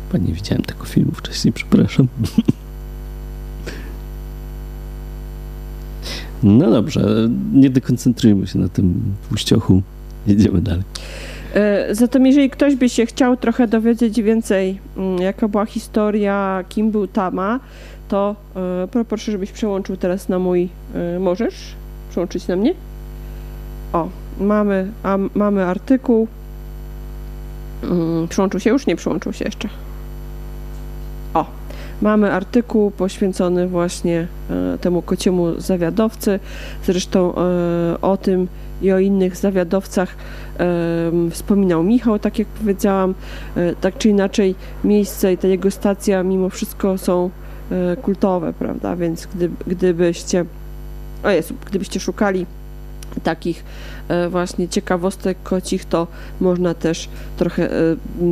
Okay. 0.08 0.20
nie 0.20 0.32
widziałem 0.32 0.62
tego 0.62 0.84
filmu 0.84 1.12
wcześniej, 1.12 1.52
przepraszam. 1.52 2.08
No 6.42 6.70
dobrze, 6.70 7.28
nie 7.52 7.70
dekoncentrujmy 7.70 8.46
się 8.46 8.58
na 8.58 8.68
tym 8.68 9.14
tłuściochu. 9.28 9.82
Jedziemy 10.26 10.60
dalej. 10.60 10.82
E, 11.54 11.94
zatem 11.94 12.26
jeżeli 12.26 12.50
ktoś 12.50 12.76
by 12.76 12.88
się 12.88 13.06
chciał 13.06 13.36
trochę 13.36 13.68
dowiedzieć 13.68 14.22
więcej, 14.22 14.78
mm, 14.96 15.18
jaka 15.18 15.48
była 15.48 15.66
historia, 15.66 16.64
kim 16.68 16.90
był 16.90 17.06
Tama, 17.06 17.60
to 18.08 18.36
e, 18.94 19.04
proszę, 19.04 19.32
żebyś 19.32 19.52
przełączył 19.52 19.96
teraz 19.96 20.28
na 20.28 20.38
mój... 20.38 20.68
E, 20.94 21.18
możesz 21.18 21.54
przełączyć 22.10 22.48
na 22.48 22.56
mnie? 22.56 22.74
O, 23.92 24.08
mamy, 24.40 24.90
a, 25.02 25.18
mamy 25.34 25.64
artykuł. 25.64 26.28
Mm, 27.82 28.28
przyłączył 28.28 28.60
się 28.60 28.70
już? 28.70 28.86
Nie 28.86 28.96
przyłączył 28.96 29.32
się 29.32 29.44
jeszcze. 29.44 29.68
O, 31.34 31.46
mamy 32.02 32.32
artykuł 32.32 32.90
poświęcony 32.90 33.68
właśnie 33.68 34.26
temu 34.80 35.02
kociemu 35.02 35.60
zawiadowcy. 35.60 36.40
Zresztą 36.84 37.34
o 38.02 38.16
tym 38.16 38.48
i 38.82 38.92
o 38.92 38.98
innych 38.98 39.36
zawiadowcach 39.36 40.16
wspominał 41.30 41.82
Michał, 41.82 42.18
tak 42.18 42.38
jak 42.38 42.48
powiedziałam, 42.48 43.14
e, 43.56 43.74
tak 43.74 43.98
czy 43.98 44.08
inaczej 44.08 44.54
miejsce 44.84 45.32
i 45.32 45.38
ta 45.38 45.48
jego 45.48 45.70
stacja 45.70 46.22
mimo 46.22 46.48
wszystko 46.48 46.98
są 46.98 47.30
e, 47.70 47.96
kultowe, 47.96 48.52
prawda, 48.52 48.96
więc 48.96 49.28
gdy, 49.34 49.50
gdybyście, 49.66 50.44
o 51.24 51.30
Jezu, 51.30 51.54
gdybyście 51.66 52.00
szukali 52.00 52.46
takich 53.22 53.64
e, 54.08 54.28
właśnie 54.28 54.68
ciekawostek 54.68 55.38
kocich, 55.42 55.84
to 55.84 56.06
można 56.40 56.74
też 56.74 57.08
trochę 57.36 57.68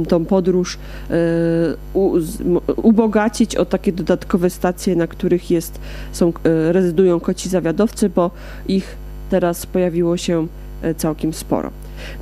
tą 0.09 0.24
podróż 0.24 0.78
ubogacić 2.76 3.57
o 3.57 3.64
takie 3.64 3.92
dodatkowe 3.92 4.51
stacje, 4.51 4.96
na 4.96 5.07
których 5.07 5.51
jest, 5.51 5.80
są, 6.12 6.32
rezydują 6.70 7.20
koci 7.20 7.49
zawiadowcy, 7.49 8.09
bo 8.09 8.30
ich 8.68 8.96
teraz 9.31 9.66
pojawiło 9.66 10.16
się 10.16 10.47
całkiem 10.97 11.33
sporo. 11.33 11.70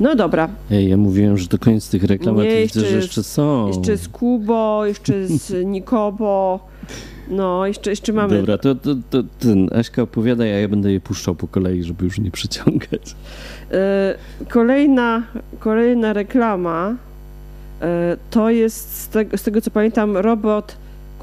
No 0.00 0.14
dobra. 0.14 0.48
Ej, 0.70 0.88
ja 0.88 0.96
mówiłem, 0.96 1.38
że 1.38 1.48
to 1.48 1.58
koniec 1.58 1.90
tych 1.90 2.04
reklam, 2.04 2.38
a 2.38 2.42
ty 2.42 2.62
widzę, 2.62 2.80
że 2.80 2.96
jeszcze 2.96 3.22
są. 3.22 3.68
Jeszcze 3.68 3.96
z 3.96 4.08
Kubo, 4.08 4.86
jeszcze 4.86 5.26
z 5.26 5.52
Nikobo. 5.74 6.60
No, 7.28 7.66
jeszcze, 7.66 7.90
jeszcze 7.90 8.12
mamy. 8.12 8.36
Dobra, 8.36 8.58
to, 8.58 8.74
to, 8.74 8.94
to 9.10 9.22
ten 9.38 9.68
Aśka 9.72 10.02
opowiada, 10.02 10.44
a 10.44 10.46
ja 10.46 10.68
będę 10.68 10.92
je 10.92 11.00
puszczał 11.00 11.34
po 11.34 11.48
kolei, 11.48 11.82
żeby 11.82 12.04
już 12.04 12.18
nie 12.18 12.30
przeciągać. 12.30 13.16
E, 13.72 14.14
kolejna, 14.48 15.22
kolejna 15.58 16.12
reklama 16.12 16.96
e, 17.82 18.16
to 18.30 18.50
jest 18.50 18.96
z 18.96 19.08
z 19.36 19.42
tego 19.42 19.60
co 19.60 19.70
pamiętam 19.70 20.16
robot 20.16 20.76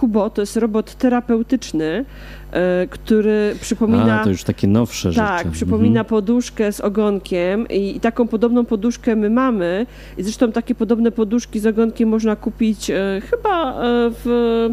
Kubo, 0.03 0.29
to 0.29 0.41
jest 0.41 0.57
robot 0.57 0.95
terapeutyczny, 0.95 2.05
E, 2.53 2.87
który 2.89 3.55
przypomina... 3.61 4.21
A, 4.21 4.23
to 4.23 4.29
już 4.29 4.43
takie 4.43 4.67
nowsze 4.67 5.09
tak, 5.09 5.13
rzeczy. 5.13 5.43
Tak, 5.43 5.53
przypomina 5.53 5.99
mhm. 5.99 6.05
poduszkę 6.05 6.71
z 6.71 6.79
ogonkiem 6.81 7.67
i, 7.67 7.95
i, 7.95 7.99
taką 7.99 8.27
podobną 8.27 8.65
poduszkę 8.65 9.15
my 9.15 9.29
mamy. 9.29 9.85
I 10.17 10.23
zresztą 10.23 10.51
takie 10.51 10.75
podobne 10.75 11.11
poduszki 11.11 11.59
z 11.59 11.65
ogonkiem 11.65 12.09
można 12.09 12.35
kupić 12.35 12.89
e, 12.89 13.21
chyba 13.29 13.71
e, 13.71 14.11
w 14.23 14.69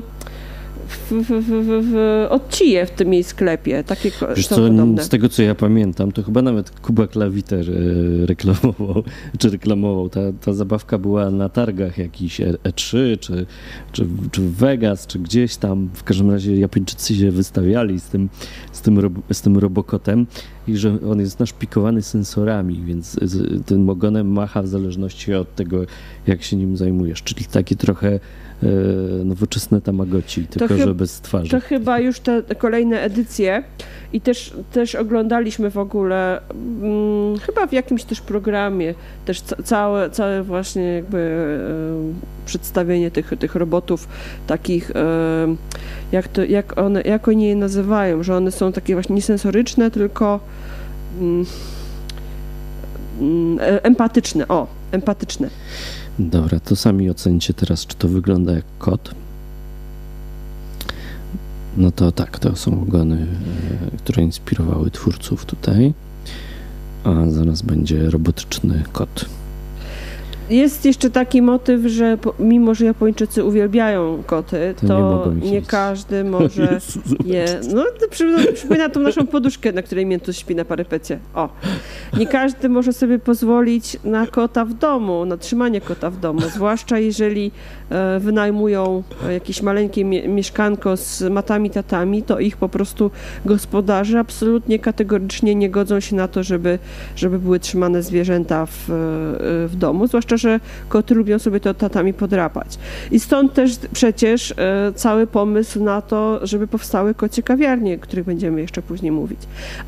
w, 0.91 1.13
w, 1.13 1.43
w, 1.43 1.91
w 1.93 2.27
Odcije 2.31 2.87
w 2.87 2.91
tym 2.91 3.13
jej 3.13 3.25
sklepie. 3.25 3.85
Takie 3.85 4.11
Wiesz 4.37 4.49
co, 4.49 4.57
podobne. 4.57 5.03
z 5.03 5.09
tego 5.09 5.29
co 5.29 5.43
ja 5.43 5.55
pamiętam, 5.55 6.13
to 6.13 6.23
chyba 6.23 6.43
nawet 6.43 6.71
Kuba 6.71 7.07
Klawiter 7.07 7.71
e, 7.71 8.27
reklamował, 8.27 9.03
czy 9.39 9.51
reklamował. 9.51 10.09
Ta, 10.09 10.21
ta 10.41 10.53
zabawka 10.53 10.99
była 10.99 11.31
na 11.31 11.49
targach 11.49 11.99
jakiś 11.99 12.41
E3, 12.41 12.99
e 12.99 13.17
czy, 13.17 13.47
czy, 13.93 14.07
czy 14.31 14.43
w 14.43 14.57
Vegas, 14.57 15.07
czy 15.07 15.19
gdzieś 15.19 15.57
tam. 15.57 15.91
W 15.95 16.05
każdym 16.05 16.31
razie 16.31 16.57
Japończycy 16.57 17.15
się 17.15 17.31
wystawiali 17.31 18.01
z 18.01 18.05
tym, 18.05 18.29
z 18.73 18.81
tym, 18.81 19.23
z 19.33 19.43
tym 19.43 19.59
robokotem 19.59 20.27
i 20.69 20.77
że 20.77 20.99
on 21.11 21.21
jest 21.21 21.41
naszpikowany 21.41 22.03
sensorami, 22.03 22.83
więc 22.85 23.17
tym 23.67 23.91
ogonem 23.91 24.33
macha 24.33 24.63
w 24.63 24.69
zależności 24.69 25.35
od 25.35 25.55
tego, 25.55 25.85
jak 26.27 26.43
się 26.43 26.57
nim 26.57 26.77
zajmujesz. 26.77 27.23
Czyli 27.23 27.45
taki 27.45 27.77
trochę 27.77 28.21
nowoczesne 29.25 29.81
Tamagotchi, 29.81 30.47
tylko 30.47 30.77
że 30.77 30.95
bez 30.95 31.21
twarzy. 31.21 31.51
To 31.51 31.61
chyba 31.61 31.99
już 31.99 32.21
te 32.21 32.43
kolejne 32.59 33.01
edycje 33.01 33.63
i 34.13 34.21
też, 34.21 34.55
też 34.73 34.95
oglądaliśmy 34.95 35.71
w 35.71 35.79
ogóle, 35.79 36.41
hmm, 36.81 37.39
chyba 37.39 37.67
w 37.67 37.73
jakimś 37.73 38.05
też 38.05 38.21
programie, 38.21 38.95
też 39.25 39.41
całe, 39.41 40.11
całe 40.11 40.43
właśnie 40.43 40.83
jakby 40.83 41.19
e, 41.19 42.47
przedstawienie 42.47 43.11
tych, 43.11 43.33
tych 43.39 43.55
robotów 43.55 44.09
takich, 44.47 44.91
e, 44.91 45.57
jak, 46.13 46.29
to, 46.29 46.45
jak, 46.45 46.79
one, 46.79 47.03
jak 47.03 47.29
oni 47.29 47.47
je 47.47 47.57
nazywają, 47.57 48.23
że 48.23 48.37
one 48.37 48.53
są 48.53 48.73
takie 48.73 48.95
właśnie 48.95 49.15
niesensoryczne, 49.15 49.91
tylko 49.91 50.41
hmm, 51.19 51.47
empatyczne, 53.83 54.49
o, 54.49 54.67
empatyczne. 54.93 55.51
Dobra, 56.19 56.61
to 56.61 56.77
sami 56.77 57.11
ocencie 57.11 57.55
teraz, 57.55 57.87
czy 57.87 57.97
to 57.97 58.09
wygląda 58.09 58.53
jak 58.53 58.65
kot. 58.79 59.15
No 61.77 61.91
to 61.91 62.13
tak, 62.13 62.39
to 62.39 62.57
są 62.57 62.83
ogony, 62.83 63.27
e, 63.93 63.97
które 63.97 64.23
inspirowały 64.23 64.91
twórców 64.91 65.45
tutaj. 65.45 65.95
A 67.05 67.31
zaraz 67.31 67.63
będzie 67.63 68.11
robotyczny 68.11 68.85
kot. 68.93 69.25
Jest 70.51 70.85
jeszcze 70.85 71.11
taki 71.11 71.43
motyw, 71.43 71.87
że 71.87 72.19
mimo, 72.39 72.75
że 72.75 72.85
Japończycy 72.85 73.45
uwielbiają 73.45 74.23
koty, 74.27 74.75
to, 74.81 74.87
to 74.87 75.33
nie, 75.43 75.51
nie 75.51 75.63
każdy 75.63 76.25
może 76.41 76.81
je... 77.25 77.45
No, 77.75 77.85
to 78.01 78.09
przypomina 78.11 78.89
tą 78.89 79.01
naszą 79.01 79.27
poduszkę, 79.27 79.73
na 79.73 79.83
której 79.83 80.07
Miętus 80.07 80.37
śpi 80.37 80.55
na 80.55 80.65
parapecie. 80.65 81.19
O. 81.35 81.49
Nie 82.17 82.27
każdy 82.27 82.69
może 82.69 82.93
sobie 82.93 83.19
pozwolić 83.19 83.97
na 84.05 84.27
kota 84.27 84.65
w 84.65 84.75
domu, 84.75 85.25
na 85.25 85.37
trzymanie 85.37 85.81
kota 85.81 86.11
w 86.11 86.21
domu, 86.21 86.41
zwłaszcza 86.41 86.99
jeżeli 86.99 87.53
e, 87.91 88.21
wynajmują 88.21 89.03
jakieś 89.33 89.63
maleńkie 89.63 90.05
mieszkanko 90.05 90.97
z 90.97 91.23
matami, 91.23 91.71
tatami, 91.71 92.23
to 92.23 92.39
ich 92.39 92.57
po 92.57 92.69
prostu 92.69 93.11
gospodarze 93.45 94.19
absolutnie 94.19 94.79
kategorycznie 94.79 95.55
nie 95.55 95.71
godzą 95.71 96.01
się 96.01 96.17
na 96.17 96.29
to, 96.29 96.43
żeby, 96.43 96.79
żeby 97.17 97.39
były 97.39 97.61
trzymane 97.61 98.03
zwierzęta 98.03 98.67
w, 98.67 98.91
e, 98.91 99.69
w 99.69 99.77
domu, 99.77 100.07
zwłaszcza, 100.07 100.37
że 100.41 100.61
koty 100.89 101.15
lubią 101.15 101.39
sobie 101.39 101.61
to 101.61 101.75
tatami 101.75 102.13
podrapać. 102.15 102.79
I 103.11 103.21
stąd 103.21 103.55
też 103.55 103.79
przecież 103.93 104.55
e, 104.57 104.93
cały 104.95 105.27
pomysł 105.27 105.85
na 105.85 106.03
to, 106.03 106.47
żeby 106.47 106.67
powstały 106.67 107.15
kocie 107.15 107.43
kawiarnie, 107.43 107.95
o 107.95 107.99
których 107.99 108.25
będziemy 108.25 108.61
jeszcze 108.61 108.83
później 108.83 109.13
mówić. 109.13 109.39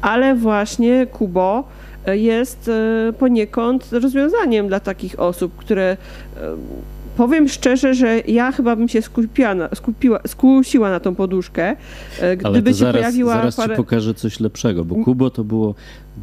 Ale 0.03 0.35
właśnie 0.35 1.07
Kubo 1.07 1.65
e, 2.07 2.17
jest 2.17 2.69
e, 2.69 3.13
poniekąd 3.13 3.93
rozwiązaniem 3.93 4.69
dla 4.69 4.81
takich 4.81 5.21
osób, 5.21 5.57
które 5.57 5.97
powiem 7.17 7.49
szczerze, 7.49 7.95
że 7.95 8.21
ja 8.21 8.53
chyba 8.53 8.77
bym 8.77 8.89
się 8.89 9.03
skupiła 9.03 9.55
na, 9.55 9.69
skupiła, 9.75 10.21
skusiła 10.27 10.91
na 10.91 11.01
tą 11.01 11.15
poduszkę, 11.15 11.77
e, 12.21 12.37
gdyby 12.37 12.49
Ale 12.49 12.63
to 12.63 12.69
się 12.69 12.75
zaraz, 12.75 13.01
pojawiła 13.01 13.35
zaraz 13.35 13.57
parę... 13.57 13.75
ci 13.75 13.77
pokażę 13.77 14.15
coś 14.15 14.41
lepszego, 14.41 14.85
bo 14.85 15.05
Kubo 15.05 15.31
to 15.31 15.45
było 15.45 15.75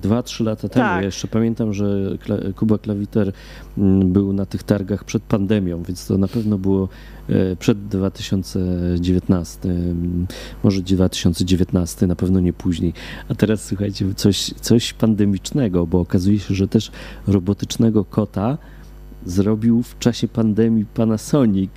2-3 0.04 0.46
lata 0.46 0.70
temu. 0.70 0.86
Tak. 0.86 1.02
Ja 1.02 1.06
jeszcze 1.06 1.28
pamiętam, 1.28 1.74
że 1.74 2.18
Kuba 2.56 2.78
Klawiter 2.78 3.32
mm, 3.78 4.12
był 4.14 4.34
na 4.34 4.46
tych 4.46 4.64
targach 4.64 5.04
przed 5.04 5.24
pandemią, 5.24 5.84
więc 5.84 6.08
to 6.08 6.18
na 6.18 6.28
pewno 6.28 6.58
było 6.58 6.90
e, 7.30 7.56
przed 7.56 7.88
2019, 7.88 9.70
mm, 9.70 10.28
może 10.64 10.82
2019, 10.82 12.08
na 12.08 12.16
pewno 12.16 12.40
nie 12.40 12.54
później. 12.54 12.94
A 13.30 13.36
teraz 13.36 13.66
słuchajcie, 13.66 14.06
coś, 14.16 14.54
coś 14.62 14.94
pandemicznego, 14.94 15.88
bo 15.88 16.00
okazuje 16.00 16.40
się, 16.40 16.56
że 16.56 16.68
też 16.68 16.92
robotycznego 17.28 18.06
kota 18.06 18.58
zrobił 19.26 19.84
w 19.84 20.00
czasie 20.00 20.28
pandemii 20.28 20.86
Panasonic 20.86 21.72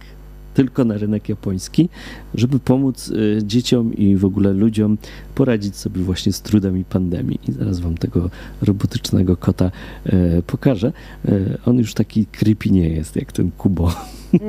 tylko 0.54 0.84
na 0.84 0.98
rynek 0.98 1.28
japoński, 1.28 1.88
żeby 2.34 2.58
pomóc 2.58 3.08
y, 3.08 3.38
dzieciom 3.42 3.94
i 3.94 4.16
w 4.16 4.24
ogóle 4.24 4.52
ludziom 4.52 4.98
poradzić 5.34 5.76
sobie 5.76 6.02
właśnie 6.02 6.32
z 6.32 6.40
trudami 6.40 6.84
pandemii. 6.84 7.40
I 7.48 7.52
zaraz 7.52 7.80
wam 7.80 7.94
tego 7.94 8.30
robotycznego 8.62 9.36
kota 9.36 9.70
e, 10.06 10.42
pokażę. 10.42 10.92
E, 11.24 11.32
on 11.66 11.78
już 11.78 11.94
taki 11.94 12.26
creepy 12.26 12.70
nie 12.70 12.88
jest, 12.88 13.16
jak 13.16 13.32
ten 13.32 13.50
Kubo. 13.58 13.92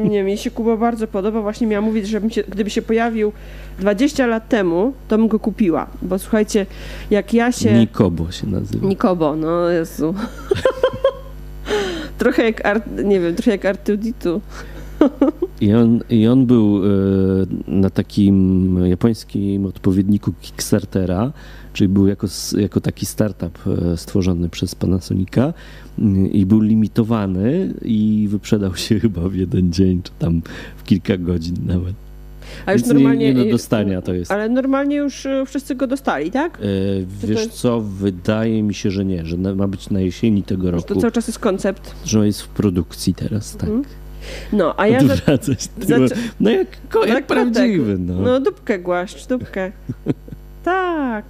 Nie, 0.09 0.23
mi 0.23 0.37
się 0.37 0.51
Kuba 0.51 0.77
bardzo 0.77 1.07
podoba. 1.07 1.41
Właśnie 1.41 1.67
miałam 1.67 1.85
mówić, 1.85 2.07
że 2.07 2.29
się, 2.29 2.43
gdyby 2.49 2.69
się 2.69 2.81
pojawił 2.81 3.31
20 3.79 4.27
lat 4.27 4.49
temu, 4.49 4.93
to 5.07 5.17
bym 5.17 5.27
go 5.27 5.39
kupiła. 5.39 5.87
Bo 6.01 6.19
słuchajcie, 6.19 6.65
jak 7.11 7.33
ja 7.33 7.51
się... 7.51 7.73
Nikobo 7.73 8.31
się 8.31 8.47
nazywa. 8.47 8.87
Nikobo, 8.87 9.35
no 9.35 9.69
Jezu. 9.69 10.13
trochę 12.18 12.43
jak, 12.43 12.66
Art, 12.66 12.84
nie 13.03 13.20
wiem, 13.20 13.36
trochę 13.36 13.51
jak 13.51 13.66
Artuditu. 13.66 14.41
I 15.61 15.74
on, 15.74 15.99
I 16.09 16.28
on 16.28 16.45
był 16.45 16.82
e, 16.86 16.89
na 17.68 17.89
takim 17.89 18.80
japońskim 18.86 19.66
odpowiedniku 19.66 20.34
Kickstartera, 20.41 21.32
czyli 21.74 21.88
był 21.88 22.07
jako, 22.07 22.28
jako 22.57 22.82
taki 22.82 23.05
startup 23.05 23.59
e, 23.68 23.97
stworzony 23.97 24.49
przez 24.49 24.76
Panasonica 24.76 25.53
i 26.32 26.45
był 26.45 26.59
limitowany 26.59 27.74
i 27.82 28.28
wyprzedał 28.30 28.76
się 28.76 28.99
chyba 29.03 29.30
w 29.30 29.36
jeden 29.36 29.74
dzień, 29.74 30.01
czy 30.03 30.11
tam 30.20 30.41
w 30.78 30.84
kilka 30.84 31.18
godzin 31.18 31.55
nawet. 31.66 31.95
A 32.66 32.74
już 32.74 32.86
normalnie... 32.86 33.34
nie, 33.34 33.39
nie 33.39 33.45
do 33.45 33.51
dostania 33.51 34.01
to 34.01 34.14
jest. 34.14 34.32
Ale 34.32 34.49
normalnie 34.49 34.95
już 34.95 35.26
y, 35.26 35.43
wszyscy 35.45 35.76
go 35.76 35.88
dostali, 35.88 36.32
tak? 36.32 36.58
E, 36.58 36.62
wiesz 37.28 37.39
jest- 37.39 37.51
co, 37.51 37.82
wydaje 37.82 38.64
mi 38.64 38.74
się, 38.74 38.91
że 38.91 39.06
nie, 39.06 39.26
że 39.26 39.38
ma 39.38 39.68
być 39.68 39.89
na 39.89 39.99
jesieni 40.01 40.43
tego 40.43 40.64
Że 40.64 40.72
roku, 40.72 40.88
to 40.88 40.95
cały 41.01 41.12
czas 41.12 41.28
jest 41.28 41.39
koncept. 41.39 41.95
że 42.06 42.26
jest 42.26 42.41
w 42.41 42.47
produkcji 42.47 43.14
teraz, 43.14 43.58
tak. 43.58 43.70
Mhm. 43.70 43.84
No, 44.54 44.74
a 44.80 44.88
ja... 44.88 44.99
Za... 44.99 45.14
Odwracać 45.14 45.68
zaczę- 45.80 46.16
no 46.39 46.49
jak, 46.49 46.68
No 46.95 47.01
jak 47.06 47.10
jak 47.10 47.28
prawdziwy, 47.28 47.97
no. 47.99 48.14
No, 48.14 48.39
dupkę 48.39 48.80
głaszcz, 48.80 49.28
dupkę. 49.28 49.72
tak. 50.64 51.26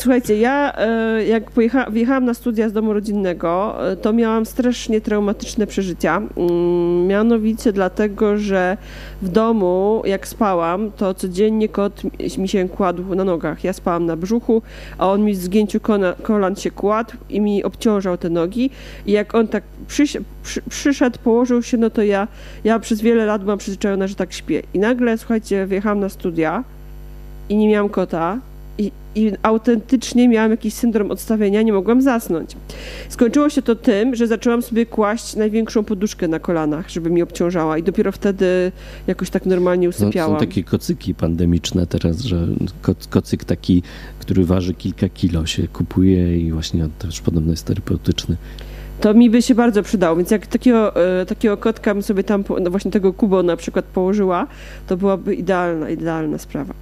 Słuchajcie, 0.00 0.38
ja 0.38 0.72
e, 0.76 1.24
jak 1.24 1.50
pojecha, 1.50 1.90
wjechałam 1.90 2.24
na 2.24 2.34
studia 2.34 2.68
z 2.68 2.72
domu 2.72 2.92
rodzinnego, 2.92 3.76
e, 3.90 3.96
to 3.96 4.12
miałam 4.12 4.46
strasznie 4.46 5.00
traumatyczne 5.00 5.66
przeżycia. 5.66 6.22
Mm, 6.36 7.06
Mianowicie 7.06 7.72
dlatego, 7.72 8.38
że 8.38 8.76
w 9.22 9.28
domu, 9.28 10.02
jak 10.04 10.28
spałam, 10.28 10.90
to 10.96 11.14
codziennie 11.14 11.68
kot 11.68 12.02
mi- 12.38 12.48
się 12.48 12.68
kładł 12.68 13.14
na 13.14 13.24
nogach. 13.24 13.64
Ja 13.64 13.72
spałam 13.72 14.06
na 14.06 14.16
brzuchu, 14.16 14.62
a 14.98 15.08
on 15.10 15.24
mi 15.24 15.32
w 15.32 15.36
zgięciu 15.36 15.80
kolan 16.22 16.56
się 16.56 16.70
kładł 16.70 17.12
i 17.30 17.40
mi 17.40 17.64
obciążał 17.64 18.18
te 18.18 18.30
nogi. 18.30 18.70
I 19.06 19.12
jak 19.12 19.34
on 19.34 19.48
tak 19.48 19.62
przyszedł, 20.68 21.18
położył 21.24 21.62
się, 21.62 21.76
no 21.76 21.90
to 21.90 22.02
ja, 22.02 22.28
ja 22.64 22.78
przez 22.78 23.00
wiele 23.00 23.26
lat 23.26 23.42
byłam 23.44 23.58
przyzwyczajona, 23.58 24.06
że 24.06 24.14
tak 24.14 24.32
śpię. 24.32 24.62
I 24.74 24.78
nagle, 24.78 25.18
słuchajcie, 25.18 25.66
wjechałam 25.66 26.00
na 26.00 26.08
studia 26.08 26.64
i 27.48 27.56
nie 27.56 27.68
miałam 27.68 27.88
kota. 27.88 28.38
I, 28.78 28.92
I 29.14 29.32
autentycznie 29.42 30.28
miałam 30.28 30.50
jakiś 30.50 30.74
syndrom 30.74 31.10
odstawienia, 31.10 31.62
nie 31.62 31.72
mogłam 31.72 32.02
zasnąć. 32.02 32.56
Skończyło 33.08 33.50
się 33.50 33.62
to 33.62 33.74
tym, 33.74 34.14
że 34.14 34.26
zaczęłam 34.26 34.62
sobie 34.62 34.86
kłaść 34.86 35.36
największą 35.36 35.84
poduszkę 35.84 36.28
na 36.28 36.38
kolanach, 36.38 36.88
żeby 36.90 37.10
mi 37.10 37.22
obciążała 37.22 37.78
i 37.78 37.82
dopiero 37.82 38.12
wtedy 38.12 38.72
jakoś 39.06 39.30
tak 39.30 39.46
normalnie 39.46 39.86
No, 39.86 39.92
są 39.92 40.04
usypiałam. 40.06 40.40
takie 40.40 40.64
kocyki 40.64 41.14
pandemiczne 41.14 41.86
teraz, 41.86 42.20
że 42.20 42.46
koc, 42.82 43.06
kocyk 43.06 43.44
taki, 43.44 43.82
który 44.18 44.44
waży 44.44 44.74
kilka 44.74 45.08
kilo 45.08 45.46
się 45.46 45.68
kupuje 45.68 46.38
i 46.38 46.52
właśnie 46.52 46.84
on 46.84 46.90
też 46.98 47.20
podobno 47.20 47.50
jest 47.50 47.66
terapeutyczny. 47.66 48.36
To 49.00 49.14
mi 49.14 49.30
by 49.30 49.42
się 49.42 49.54
bardzo 49.54 49.82
przydało, 49.82 50.16
więc 50.16 50.30
jak 50.30 50.46
takiego, 50.46 50.96
e, 51.20 51.26
takiego 51.26 51.56
kotka 51.56 51.94
bym 51.94 52.02
sobie 52.02 52.24
tam, 52.24 52.44
no 52.60 52.70
właśnie 52.70 52.90
tego 52.90 53.12
kubo 53.12 53.42
na 53.42 53.56
przykład 53.56 53.84
położyła, 53.84 54.46
to 54.86 54.96
byłaby 54.96 55.34
idealna, 55.34 55.90
idealna 55.90 56.38
sprawa. 56.38 56.74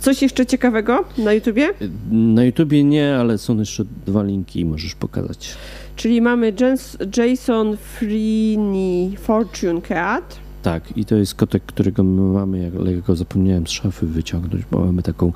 Coś 0.00 0.22
jeszcze 0.22 0.46
ciekawego 0.46 1.04
na 1.18 1.32
YouTubie? 1.32 1.68
Na 2.10 2.44
YouTubie 2.44 2.84
nie, 2.84 3.16
ale 3.16 3.38
są 3.38 3.58
jeszcze 3.58 3.84
dwa 4.06 4.22
linki 4.22 4.60
i 4.60 4.64
możesz 4.64 4.94
pokazać. 4.94 5.54
Czyli 5.96 6.20
mamy 6.20 6.52
Jens, 6.60 6.96
Jason 7.16 7.76
Freeney 7.76 9.16
Fortune 9.16 9.80
Cat. 9.82 10.38
Tak, 10.62 10.96
i 10.98 11.04
to 11.04 11.16
jest 11.16 11.34
kotek, 11.34 11.62
którego 11.66 12.02
my 12.04 12.22
mamy, 12.32 12.58
jak- 12.58 12.76
ale 12.76 12.92
go 12.94 13.16
zapomniałem 13.16 13.66
z 13.66 13.70
szafy 13.70 14.06
wyciągnąć, 14.06 14.64
bo 14.70 14.84
mamy 14.84 15.02
taką 15.02 15.32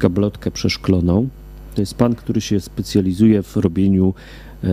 gablotkę 0.00 0.50
przeszkloną. 0.50 1.28
To 1.74 1.82
jest 1.82 1.94
pan, 1.94 2.14
który 2.14 2.40
się 2.40 2.60
specjalizuje 2.60 3.42
w 3.42 3.56
robieniu, 3.56 4.14
e, 4.64 4.68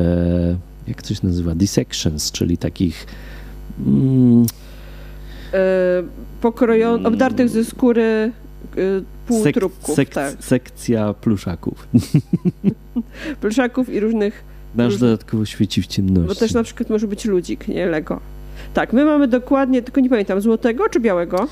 jak 0.88 1.02
coś 1.04 1.22
nazywa, 1.22 1.56
dissections, 1.56 2.32
czyli 2.32 2.58
takich 2.58 3.06
mm, 3.88 4.46
E, 5.54 6.04
pokrojon, 6.42 7.06
obdartych 7.06 7.50
ze 7.50 7.66
skóry 7.66 8.32
półtrupków, 9.28 9.96
sek- 9.98 10.10
tak. 10.14 10.44
sekcja 10.44 11.14
pluszaków. 11.14 11.88
Pluszaków 13.42 13.90
i 13.90 14.00
różnych, 14.00 14.44
Nasz 14.76 14.94
Róż- 14.94 15.00
dodatkowo 15.00 15.46
świeci 15.46 15.82
w 15.82 15.88
ciemności. 15.88 16.28
bo 16.28 16.36
też 16.36 16.54
na 16.54 16.64
przykład 16.64 16.90
może 16.90 17.08
być 17.08 17.26
ludzik, 17.26 17.68
nie 17.68 17.86
Lego. 17.86 18.20
Tak, 18.74 18.94
my 18.94 19.06
mamy 19.06 19.28
dokładnie, 19.28 19.82
tylko 19.82 20.02
nie 20.02 20.10
pamiętam, 20.10 20.42
złotego 20.42 20.90
czy 20.90 21.00
białego? 21.00 21.48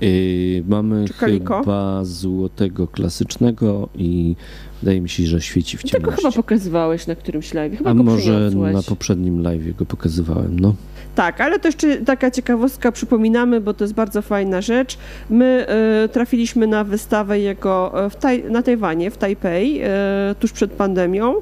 Yy, 0.00 0.64
mamy 0.68 1.04
chyba 1.18 2.04
złotego 2.04 2.88
klasycznego 2.88 3.88
i 3.94 4.36
wydaje 4.82 5.00
mi 5.00 5.08
się, 5.08 5.26
że 5.26 5.40
świeci 5.40 5.76
w 5.76 5.82
Tego 5.82 5.92
ciemności. 5.98 6.22
chyba 6.22 6.32
pokazywałeś 6.32 7.06
na 7.06 7.14
którymś 7.14 7.54
live. 7.54 7.78
Chyba 7.78 7.90
A 7.90 7.94
może 7.94 8.50
na 8.72 8.82
poprzednim 8.82 9.42
live 9.42 9.76
go 9.76 9.86
pokazywałem, 9.86 10.60
no. 10.60 10.74
Tak, 11.14 11.40
ale 11.40 11.58
to 11.58 11.68
jeszcze 11.68 11.96
taka 11.96 12.30
ciekawostka, 12.30 12.92
przypominamy, 12.92 13.60
bo 13.60 13.74
to 13.74 13.84
jest 13.84 13.94
bardzo 13.94 14.22
fajna 14.22 14.60
rzecz. 14.60 14.98
My 15.30 15.66
e, 16.04 16.08
trafiliśmy 16.08 16.66
na 16.66 16.84
wystawę 16.84 17.40
jego 17.40 18.06
e, 18.06 18.10
taj, 18.10 18.44
na 18.44 18.62
Tajwanie, 18.62 19.10
w 19.10 19.16
Tajpej, 19.16 19.80
e, 19.82 19.88
tuż 20.40 20.52
przed 20.52 20.72
pandemią 20.72 21.34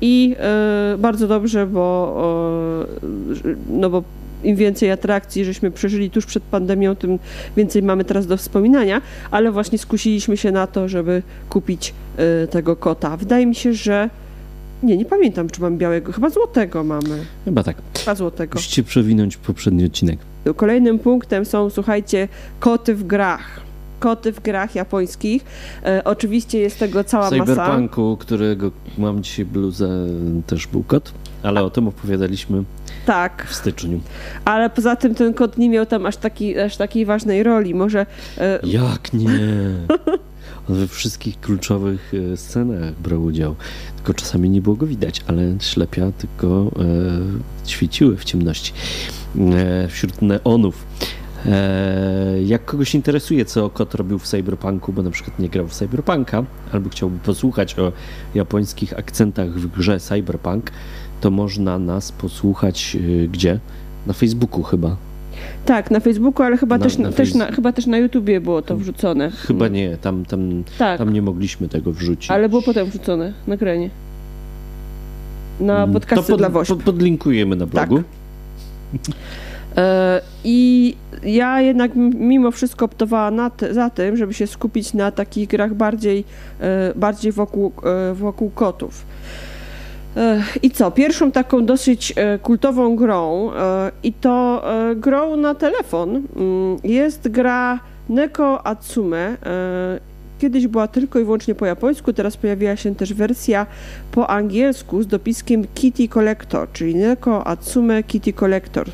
i 0.00 0.36
e, 0.38 0.96
bardzo 0.98 1.28
dobrze, 1.28 1.66
bo, 1.66 2.16
no 3.70 3.90
bo 3.90 4.02
im 4.44 4.56
więcej 4.56 4.90
atrakcji 4.90 5.44
żeśmy 5.44 5.70
przeżyli 5.70 6.10
tuż 6.10 6.26
przed 6.26 6.42
pandemią, 6.42 6.96
tym 6.96 7.18
więcej 7.56 7.82
mamy 7.82 8.04
teraz 8.04 8.26
do 8.26 8.36
wspominania, 8.36 9.02
ale 9.30 9.50
właśnie 9.50 9.78
skusiliśmy 9.78 10.36
się 10.36 10.52
na 10.52 10.66
to, 10.66 10.88
żeby 10.88 11.22
kupić 11.48 11.94
tego 12.50 12.76
kota. 12.76 13.16
Wydaje 13.16 13.46
mi 13.46 13.54
się, 13.54 13.74
że 13.74 14.10
nie, 14.82 14.96
nie 14.96 15.04
pamiętam, 15.04 15.50
czy 15.50 15.60
mam 15.60 15.78
białego, 15.78 16.12
chyba 16.12 16.30
złotego 16.30 16.84
mamy. 16.84 17.24
Chyba 17.44 17.62
tak. 17.62 17.76
Chyba 17.98 18.14
złotego. 18.14 18.54
Musicie 18.54 18.82
przewinąć 18.82 19.36
poprzedni 19.36 19.84
odcinek. 19.84 20.18
Kolejnym 20.56 20.98
punktem 20.98 21.44
są, 21.44 21.70
słuchajcie, 21.70 22.28
koty 22.60 22.94
w 22.94 23.04
grach. 23.04 23.60
Koty 24.00 24.32
w 24.32 24.40
grach 24.40 24.74
japońskich. 24.74 25.44
E, 25.84 26.04
oczywiście 26.04 26.58
jest 26.58 26.78
tego 26.78 27.04
cała 27.04 27.30
W 27.30 27.32
masa. 27.36 27.54
Cyberpunku, 27.54 28.16
którego 28.20 28.70
mam 28.98 29.22
dzisiaj 29.22 29.44
bluzę, 29.44 29.88
też 30.46 30.66
był 30.66 30.82
kot, 30.82 31.12
ale 31.42 31.62
o 31.62 31.70
tym 31.70 31.88
opowiadaliśmy 31.88 32.62
Tak, 33.06 33.46
w 33.48 33.54
styczniu. 33.54 34.00
ale 34.44 34.70
poza 34.70 34.96
tym 34.96 35.14
ten 35.14 35.34
kot 35.34 35.58
nie 35.58 35.68
miał 35.68 35.86
tam 35.86 36.06
aż, 36.06 36.16
taki, 36.16 36.58
aż 36.58 36.76
takiej 36.76 37.04
ważnej 37.06 37.42
roli. 37.42 37.74
Może 37.74 38.06
e, 38.38 38.60
Jak 38.64 39.12
nie? 39.12 39.28
On 40.70 40.76
we 40.76 40.88
wszystkich 40.88 41.40
kluczowych 41.40 42.12
e, 42.32 42.36
scenach 42.36 42.94
brał 43.00 43.22
udział. 43.22 43.56
Tylko 43.96 44.14
czasami 44.14 44.50
nie 44.50 44.62
było 44.62 44.76
go 44.76 44.86
widać, 44.86 45.24
ale 45.26 45.42
ślepia 45.60 46.12
tylko 46.12 46.70
e, 47.66 47.68
świeciły 47.68 48.16
w 48.16 48.24
ciemności 48.24 48.72
e, 49.38 49.88
wśród 49.88 50.22
neonów. 50.22 50.86
E, 51.46 52.42
jak 52.44 52.64
kogoś 52.64 52.94
interesuje, 52.94 53.44
co 53.44 53.70
kot 53.70 53.94
robił 53.94 54.18
w 54.18 54.26
Cyberpunku, 54.26 54.92
bo 54.92 55.02
na 55.02 55.10
przykład 55.10 55.38
nie 55.38 55.48
grał 55.48 55.68
w 55.68 55.74
Cyberpunka, 55.74 56.44
albo 56.72 56.90
chciałby 56.90 57.18
posłuchać 57.18 57.78
o 57.78 57.92
japońskich 58.34 58.98
akcentach 58.98 59.50
w 59.50 59.66
grze 59.66 60.00
Cyberpunk, 60.00 60.70
to 61.20 61.30
można 61.30 61.78
nas 61.78 62.12
posłuchać 62.12 62.96
e, 62.96 63.28
gdzie? 63.28 63.58
Na 64.06 64.12
Facebooku 64.12 64.62
chyba. 64.62 64.96
Tak, 65.64 65.90
na 65.90 66.00
Facebooku, 66.00 66.42
ale 66.46 66.56
chyba, 66.56 66.78
Na- 66.78 66.84
też, 66.84 66.98
na 66.98 67.12
też, 67.12 67.34
na, 67.34 67.46
chyba 67.52 67.72
też 67.72 67.86
na 67.86 67.98
YouTubie 67.98 68.40
było 68.40 68.62
to 68.62 68.76
wrzucone. 68.76 69.30
Chyba 69.30 69.68
nie, 69.68 69.96
tam, 69.96 70.24
tam, 70.24 70.64
Tak, 70.78 70.98
tam 70.98 71.12
nie 71.12 71.22
mogliśmy 71.22 71.68
tego 71.68 71.92
wrzucić. 71.92 72.30
ale 72.30 72.48
było 72.48 72.62
potem 72.62 72.86
wrzucone, 72.86 73.32
nagranie. 73.46 73.90
Na 75.60 75.82
Mm, 75.82 75.92
podcasty 75.92 76.26
to 76.26 76.32
pod, 76.32 76.38
dla 76.40 76.48
Wośp. 76.48 76.70
pod, 76.72 76.82
podlinkujemy 76.82 77.56
na 77.56 77.66
blogu. 77.66 78.02
I 80.44 80.96
ja 81.24 81.60
jednak 81.60 81.90
mimo 82.14 82.50
wszystko 82.50 82.84
optowała 82.84 83.50
te, 83.50 83.74
za 83.74 83.90
tym, 83.90 84.16
żeby 84.16 84.34
się 84.34 84.46
skupić 84.46 84.94
na 84.94 85.10
takich 85.10 85.48
grach 85.48 85.74
bardziej, 85.74 86.24
bardziej 86.96 87.32
wokół, 87.32 87.72
wokół 88.14 88.50
kotów. 88.50 89.04
I 90.62 90.70
co? 90.70 90.90
Pierwszą 90.90 91.32
taką 91.32 91.66
dosyć 91.66 92.14
kultową 92.42 92.96
grą, 92.96 93.50
i 94.02 94.12
to 94.12 94.64
grą 94.96 95.36
na 95.36 95.54
telefon, 95.54 96.22
mm, 96.36 96.76
jest 96.84 97.28
gra 97.28 97.80
Neko 98.08 98.66
Atsume. 98.66 99.36
Kiedyś 100.38 100.66
była 100.66 100.88
tylko 100.88 101.18
i 101.18 101.24
wyłącznie 101.24 101.54
po 101.54 101.66
japońsku, 101.66 102.12
teraz 102.12 102.36
pojawiła 102.36 102.76
się 102.76 102.94
też 102.94 103.14
wersja 103.14 103.66
po 104.12 104.30
angielsku 104.30 105.02
z 105.02 105.06
dopiskiem 105.06 105.64
Kitty 105.74 106.08
Collector, 106.08 106.72
czyli 106.72 106.94
Neko 106.94 107.46
Atsume 107.46 108.02
Kitty 108.02 108.32
Collector, 108.32 108.86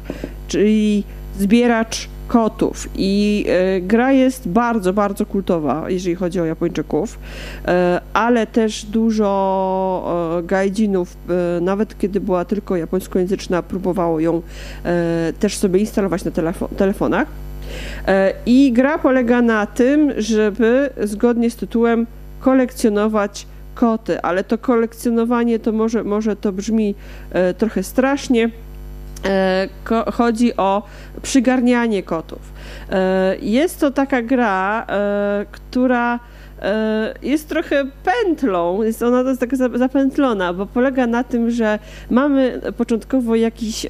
czyli 0.49 1.05
zbieracz 1.39 2.09
kotów. 2.29 2.89
I 2.97 3.45
e, 3.49 3.81
gra 3.81 4.12
jest 4.12 4.49
bardzo, 4.49 4.93
bardzo 4.93 5.26
kultowa, 5.26 5.91
jeżeli 5.91 6.14
chodzi 6.14 6.41
o 6.41 6.45
Japończyków, 6.45 7.18
e, 7.64 8.01
ale 8.12 8.47
też 8.47 8.85
dużo 8.85 10.39
e, 10.39 10.43
gajdzinów, 10.43 11.16
nawet 11.61 11.99
kiedy 11.99 12.20
była 12.20 12.45
tylko 12.45 12.76
japońskojęzyczna, 12.76 13.62
próbowało 13.62 14.20
ją 14.20 14.43
też 15.41 15.57
sobie 15.57 15.81
instalować 15.81 16.24
na 16.24 16.31
telefo 16.31 16.68
telefonach. 16.76 17.29
I 18.47 18.72
gra 18.72 18.99
polega 18.99 19.43
na 19.43 19.66
tym, 19.66 20.12
żeby 20.18 20.91
zgodnie 21.03 21.51
z 21.51 21.57
tytułem 21.57 22.07
kolekcjonować 22.41 23.47
koty, 23.74 24.20
ale 24.22 24.45
to 24.45 24.59
kolekcjonowanie 24.59 25.59
to 25.59 25.72
może, 25.72 26.05
może 26.05 26.37
to 26.37 26.53
brzmi 26.53 26.95
trochę 27.59 27.83
strasznie. 27.83 28.51
E, 29.25 29.69
chodzi 30.12 30.57
o 30.57 30.83
przygarnianie 31.23 32.03
kotów. 32.03 32.53
Jest 33.41 33.81
to 33.81 33.91
taka 33.91 34.23
gra, 34.23 34.87
która 35.53 36.19
E, 36.62 37.14
jest 37.23 37.49
trochę 37.49 37.85
pętlą, 38.05 38.83
jest 38.83 39.03
ona 39.03 39.31
jest 39.31 39.41
taka 39.41 39.57
zapętlona, 39.57 40.55
bo 40.55 40.66
polega 40.66 41.07
na 41.07 41.25
tym, 41.25 41.51
że 41.51 41.79
mamy 42.11 42.61
początkowo 42.77 43.37
jakiś 43.37 43.87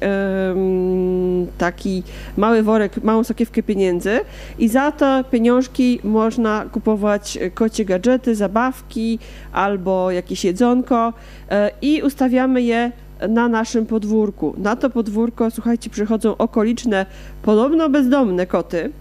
taki 1.57 2.03
mały 2.37 2.63
worek, 2.63 3.03
małą 3.03 3.23
sakiewkę 3.23 3.63
pieniędzy 3.63 4.19
i 4.59 4.69
za 4.69 4.91
to 4.91 5.23
pieniążki 5.23 5.99
można 6.03 6.65
kupować 6.71 7.37
kocie 7.53 7.85
gadżety, 7.85 8.35
zabawki 8.35 9.19
albo 9.51 10.11
jakieś 10.11 10.45
jedzonko 10.45 11.13
e, 11.49 11.71
i 11.81 12.01
ustawiamy 12.01 12.61
je 12.61 12.91
na 13.29 13.47
naszym 13.47 13.85
podwórku. 13.85 14.53
Na 14.57 14.75
to 14.75 14.89
podwórko, 14.89 15.51
słuchajcie, 15.51 15.89
przychodzą 15.89 16.37
okoliczne, 16.37 17.05
podobno 17.41 17.89
bezdomne 17.89 18.45
koty 18.45 18.91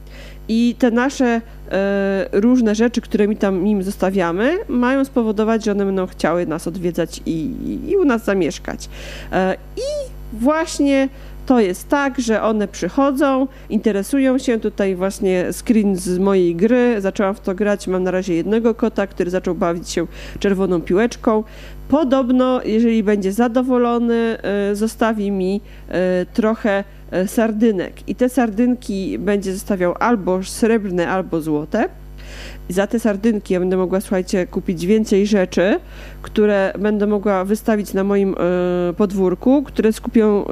i 0.49 0.75
te 0.79 0.91
nasze 0.91 1.41
e, 1.71 2.29
różne 2.33 2.75
rzeczy, 2.75 3.01
które 3.01 3.29
mi 3.29 3.37
tam 3.37 3.67
im 3.67 3.83
zostawiamy, 3.83 4.59
mają 4.69 5.05
spowodować, 5.05 5.65
że 5.65 5.73
one 5.73 5.85
będą 5.85 6.07
chciały 6.07 6.47
nas 6.47 6.67
odwiedzać 6.67 7.23
i, 7.27 7.31
i, 7.31 7.91
i 7.91 7.97
u 7.97 8.05
nas 8.05 8.25
zamieszkać. 8.25 8.89
E, 9.33 9.57
I 9.77 10.09
właśnie 10.33 11.09
to 11.49 11.61
jest 11.61 11.89
tak, 11.89 12.21
że 12.21 12.43
one 12.43 12.69
przychodzą, 12.69 13.47
interesują 13.71 14.39
się. 14.39 14.61
Tutaj 14.61 14.97
właśnie 14.97 15.45
screen 15.53 15.97
z 15.97 16.19
mojej 16.19 16.57
gry. 16.57 17.01
Zaczęłam 17.01 17.35
w 17.35 17.41
to 17.41 17.55
grać. 17.55 17.87
Mam 17.87 18.03
na 18.03 18.11
razie 18.11 18.35
jednego 18.35 18.75
kota, 18.75 19.07
który 19.07 19.31
zaczął 19.31 19.55
bawić 19.55 19.91
się 19.91 20.07
czerwoną 20.39 20.81
piłeczką. 20.81 21.45
Podobno, 21.89 22.61
jeżeli 22.65 23.03
będzie 23.03 23.33
zadowolony, 23.33 24.39
e, 24.43 24.75
zostawi 24.75 25.31
mi 25.31 25.61
e, 25.89 26.27
trochę 26.27 26.85
E, 27.11 27.29
sardynek. 27.29 28.09
I 28.09 28.15
te 28.15 28.29
sardynki 28.29 29.19
będzie 29.19 29.53
zostawiał 29.53 29.95
albo 30.01 30.43
srebrne, 30.43 31.09
albo 31.09 31.41
złote. 31.41 31.89
I 32.69 32.73
za 32.73 32.87
te 32.87 33.01
sardynki 33.01 33.55
ja 33.55 33.61
będę 33.61 33.77
mogła, 33.77 34.01
słuchajcie, 34.01 34.47
kupić 34.47 34.87
więcej 34.87 35.27
rzeczy, 35.27 35.81
które 36.23 36.73
będę 36.79 37.07
mogła 37.07 37.45
wystawić 37.45 37.95
na 37.95 38.05
moim 38.05 38.35
y, 38.91 38.95
podwórku, 38.95 39.63
które 39.63 39.93
skupią, 39.93 40.45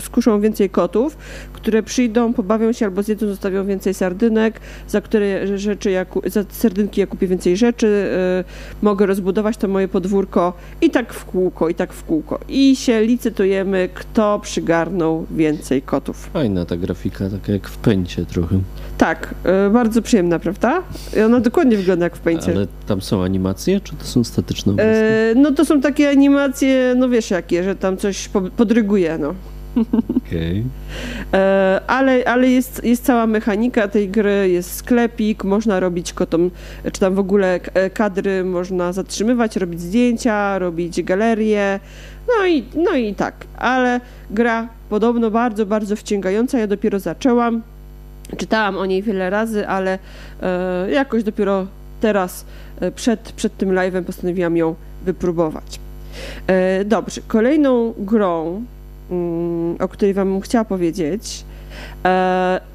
skuszą 0.00 0.40
więcej 0.40 0.70
kotów, 0.70 1.16
które 1.52 1.82
przyjdą, 1.82 2.32
pobawią 2.32 2.72
się 2.72 2.86
albo 2.86 3.02
zjedzą, 3.02 3.26
zostawią 3.26 3.66
więcej 3.66 3.94
sardynek, 3.94 4.60
za 4.88 5.00
które 5.00 5.58
rzeczy 5.58 5.90
ja, 5.90 6.06
za 6.26 6.44
sardynki 6.50 7.00
ja 7.00 7.06
kupię 7.06 7.26
więcej 7.26 7.56
rzeczy, 7.56 7.86
y, 7.86 8.84
mogę 8.84 9.06
rozbudować 9.06 9.56
to 9.56 9.68
moje 9.68 9.88
podwórko 9.88 10.52
i 10.80 10.90
tak 10.90 11.12
w 11.12 11.24
kółko, 11.24 11.68
i 11.68 11.74
tak 11.74 11.92
w 11.92 12.04
kółko. 12.04 12.40
I 12.48 12.76
się 12.76 13.02
licytujemy, 13.02 13.88
kto 13.94 14.40
przygarnął 14.42 15.26
więcej 15.30 15.82
kotów. 15.82 16.30
Fajna 16.32 16.64
ta 16.64 16.76
grafika, 16.76 17.30
taka 17.30 17.52
jak 17.52 17.68
w 17.68 17.76
pęcie 17.76 18.26
trochę. 18.26 18.60
Tak, 19.02 19.34
y, 19.66 19.70
bardzo 19.70 20.02
przyjemna, 20.02 20.38
prawda? 20.38 20.82
I 21.16 21.20
ona 21.20 21.40
dokładnie 21.40 21.76
wygląda 21.76 22.06
jak 22.06 22.16
w 22.16 22.20
pęcie. 22.20 22.52
Ale 22.52 22.66
tam 22.86 23.00
są 23.00 23.22
animacje, 23.22 23.80
czy 23.80 23.96
to 23.96 24.04
są 24.04 24.24
statyczne? 24.24 24.72
E, 24.82 25.34
no 25.36 25.50
to 25.50 25.64
są 25.64 25.80
takie 25.80 26.10
animacje, 26.10 26.94
no 26.96 27.08
wiesz 27.08 27.30
jakie, 27.30 27.64
że 27.64 27.76
tam 27.76 27.96
coś 27.96 28.30
podryguje, 28.56 29.18
no. 29.18 29.34
Okay. 30.26 30.64
E, 31.32 31.80
ale, 31.86 32.24
ale 32.24 32.48
jest, 32.48 32.84
jest 32.84 33.04
cała 33.04 33.26
mechanika 33.26 33.88
tej 33.88 34.08
gry, 34.08 34.48
jest 34.50 34.74
sklepik, 34.74 35.44
można 35.44 35.80
robić 35.80 36.12
kotom, 36.12 36.50
czy 36.92 37.00
tam 37.00 37.14
w 37.14 37.18
ogóle 37.18 37.60
kadry 37.94 38.44
można 38.44 38.92
zatrzymywać, 38.92 39.56
robić 39.56 39.80
zdjęcia, 39.80 40.58
robić 40.58 41.02
galerie, 41.02 41.80
no 42.28 42.46
i, 42.46 42.64
no 42.74 42.94
i 42.94 43.14
tak. 43.14 43.34
Ale 43.56 44.00
gra 44.30 44.68
podobno 44.88 45.30
bardzo, 45.30 45.66
bardzo 45.66 45.96
wciągająca. 45.96 46.58
Ja 46.58 46.66
dopiero 46.66 46.98
zaczęłam. 46.98 47.62
Czytałam 48.36 48.76
o 48.78 48.86
niej 48.86 49.02
wiele 49.02 49.30
razy, 49.30 49.68
ale 49.68 49.98
e, 50.42 50.90
jakoś 50.90 51.22
dopiero 51.22 51.66
teraz, 52.00 52.44
e, 52.80 52.90
przed, 52.90 53.20
przed 53.20 53.56
tym 53.56 53.70
live'em 53.70 54.04
postanowiłam 54.04 54.56
ją 54.56 54.74
wypróbować. 55.04 55.80
E, 56.46 56.84
dobrze, 56.84 57.20
kolejną 57.26 57.94
grą, 57.98 58.62
mm, 59.10 59.76
o 59.80 59.88
której 59.88 60.14
wam 60.14 60.40
chciała 60.40 60.64
powiedzieć, 60.64 61.44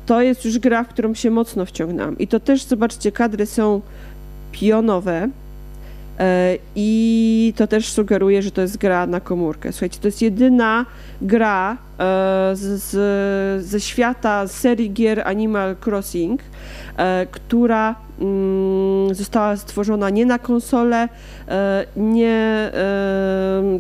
to 0.06 0.22
jest 0.22 0.45
już 0.45 0.60
gra, 0.60 0.84
w 0.84 0.88
którą 0.88 1.14
się 1.14 1.32
mocno 1.32 1.66
wciągnęłam. 1.66 2.18
I 2.18 2.28
to 2.28 2.39
też, 2.39 2.64
zobaczcie, 2.64 3.12
kadry 3.12 3.45
są 3.45 3.82
pionowe, 4.52 5.30
I 6.76 7.53
to 7.55 7.68
też 7.68 7.89
sugeruje, 7.91 8.41
że 8.41 8.51
to 8.51 8.61
jest 8.61 8.78
gra 8.78 9.07
na 9.07 9.20
komórkę. 9.20 9.72
Słuchajcie, 9.72 9.99
to 10.01 10.07
jest 10.07 10.22
jedyna 10.22 10.86
gra 11.22 11.72
e, 11.72 11.76
z, 12.53 13.65
ze 13.65 13.80
świata 13.80 14.47
serii 14.47 14.93
gier 14.93 15.28
Animal 15.28 15.76
Crossing, 15.86 16.41
e, 16.97 17.28
która 17.32 17.95
została 19.11 19.57
stworzona 19.57 20.09
nie 20.09 20.26
na 20.26 20.39
konsolę, 20.39 21.09
e, 21.47 21.86
nie 21.97 22.72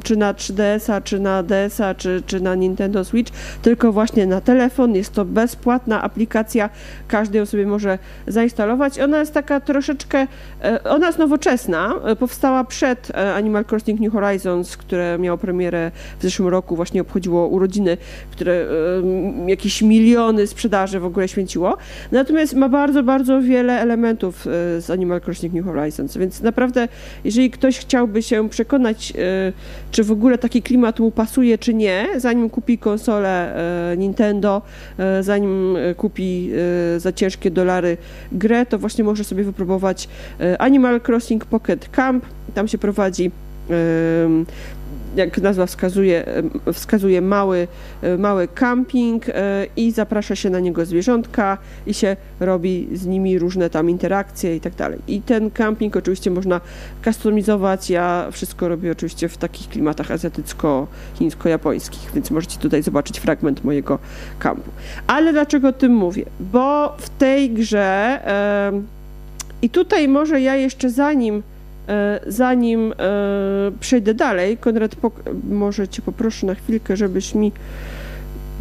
czy 0.03 0.15
na 0.15 0.33
3DS-a, 0.33 1.01
czy 1.01 1.19
na 1.19 1.43
DS-a, 1.43 1.95
czy, 1.95 2.23
czy 2.27 2.39
na 2.39 2.55
Nintendo 2.55 3.05
Switch, 3.05 3.31
tylko 3.61 3.91
właśnie 3.91 4.25
na 4.25 4.41
telefon. 4.41 4.95
Jest 4.95 5.13
to 5.13 5.25
bezpłatna 5.25 6.01
aplikacja, 6.01 6.69
każdy 7.07 7.37
ją 7.37 7.45
sobie 7.45 7.65
może 7.65 7.99
zainstalować. 8.27 8.99
Ona 8.99 9.19
jest 9.19 9.33
taka 9.33 9.59
troszeczkę, 9.59 10.27
e, 10.63 10.83
ona 10.83 11.07
jest 11.07 11.19
nowoczesna, 11.19 11.93
e, 12.05 12.15
powstała 12.15 12.63
przed 12.63 13.11
Animal 13.35 13.65
Crossing 13.71 13.99
New 13.99 14.13
Horizons, 14.13 14.77
które 14.77 15.17
miało 15.19 15.37
premierę 15.37 15.91
w 16.19 16.23
zeszłym 16.23 16.47
roku, 16.47 16.75
właśnie 16.75 17.01
obchodziło 17.01 17.47
urodziny, 17.47 17.97
które 18.31 18.65
jakieś 19.47 19.81
miliony 19.81 20.47
sprzedaży 20.47 20.99
w 20.99 21.05
ogóle 21.05 21.27
święciło. 21.27 21.77
Natomiast 22.11 22.53
ma 22.53 22.69
bardzo, 22.69 23.03
bardzo 23.03 23.41
wiele 23.41 23.79
elementów 23.81 24.26
E, 24.27 24.81
z 24.81 24.89
Animal 24.89 25.21
Crossing 25.21 25.53
New 25.53 25.65
Horizons. 25.65 26.17
Więc 26.17 26.41
naprawdę, 26.41 26.87
jeżeli 27.23 27.51
ktoś 27.51 27.79
chciałby 27.79 28.23
się 28.23 28.49
przekonać, 28.49 29.13
e, 29.15 29.53
czy 29.91 30.03
w 30.03 30.11
ogóle 30.11 30.37
taki 30.37 30.61
klimat 30.61 30.99
mu 30.99 31.11
pasuje, 31.11 31.57
czy 31.57 31.73
nie, 31.73 32.07
zanim 32.17 32.49
kupi 32.49 32.77
konsolę 32.77 33.55
e, 33.91 33.97
Nintendo, 33.97 34.61
zanim 35.21 35.77
kupi 35.97 36.51
za 36.97 37.13
ciężkie 37.13 37.51
dolary 37.51 37.97
grę, 38.31 38.65
to 38.65 38.79
właśnie 38.79 39.03
może 39.03 39.23
sobie 39.23 39.43
wypróbować 39.43 40.09
Animal 40.59 41.01
Crossing 41.07 41.45
Pocket 41.45 41.89
Camp. 41.89 42.25
Tam 42.53 42.67
się 42.67 42.77
prowadzi 42.77 43.31
jak 45.17 45.37
nazwa 45.37 45.65
wskazuje, 45.65 46.25
wskazuje 46.73 47.21
mały, 47.21 47.67
e, 48.01 48.17
mały 48.17 48.47
camping 48.47 49.29
e, 49.29 49.67
i 49.75 49.91
zaprasza 49.91 50.35
się 50.35 50.49
na 50.49 50.59
niego 50.59 50.85
zwierzątka 50.85 51.57
i 51.87 51.93
się 51.93 52.15
robi 52.39 52.87
z 52.93 53.05
nimi 53.05 53.39
różne 53.39 53.69
tam 53.69 53.89
interakcje 53.89 54.55
i 54.55 54.61
tak 54.61 54.75
dalej. 54.75 54.99
I 55.07 55.21
ten 55.21 55.51
camping 55.51 55.95
oczywiście 55.95 56.31
można 56.31 56.61
kustomizować. 57.03 57.89
Ja 57.89 58.27
wszystko 58.31 58.67
robię 58.67 58.91
oczywiście 58.91 59.29
w 59.29 59.37
takich 59.37 59.69
klimatach 59.69 60.11
azjatycko-chińsko-japońskich, 60.11 62.11
więc 62.13 62.31
możecie 62.31 62.59
tutaj 62.59 62.83
zobaczyć 62.83 63.19
fragment 63.19 63.63
mojego 63.63 63.99
kampu. 64.39 64.71
Ale 65.07 65.33
dlaczego 65.33 65.67
o 65.67 65.73
tym 65.73 65.93
mówię? 65.93 66.25
Bo 66.39 66.95
w 66.97 67.09
tej 67.09 67.49
grze 67.49 68.19
i 69.61 69.69
tutaj 69.69 70.07
może 70.07 70.41
ja 70.41 70.55
jeszcze 70.55 70.89
zanim 70.89 71.43
zanim 72.27 72.93
e, 72.99 73.05
przejdę 73.79 74.13
dalej, 74.13 74.57
Konrad, 74.57 74.95
może 75.49 75.87
cię 75.87 76.01
poproszę 76.01 76.47
na 76.47 76.55
chwilkę, 76.55 76.97
żebyś 76.97 77.35
mi 77.35 77.51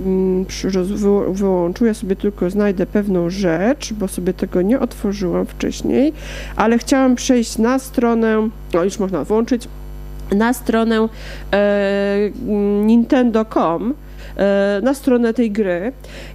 mm, 0.07 0.47
wyłączył. 1.31 1.87
Ja 1.87 1.95
sobie 1.95 2.17
tylko 2.17 2.51
znajdę 2.51 2.87
pewną 2.87 3.31
rzecz, 3.31 3.93
bo 3.93 4.09
sobie 4.09 4.33
tego 4.33 4.63
nie 4.63 4.81
otworzyłam 4.81 5.47
wcześniej, 5.47 6.13
ale 6.57 6.79
chciałam 6.79 7.15
przejść 7.15 7.59
na 7.59 7.79
stronę, 7.79 8.49
o 8.79 8.85
już 8.85 8.99
można 8.99 9.25
włączyć, 9.25 9.69
na 10.33 10.53
stronę 10.53 11.09
e, 11.53 12.31
Nintendo.com, 12.83 13.95
e, 14.37 14.81
na 14.83 14.95
stronę 14.95 15.35
tej 15.35 15.51
gry 15.51 15.93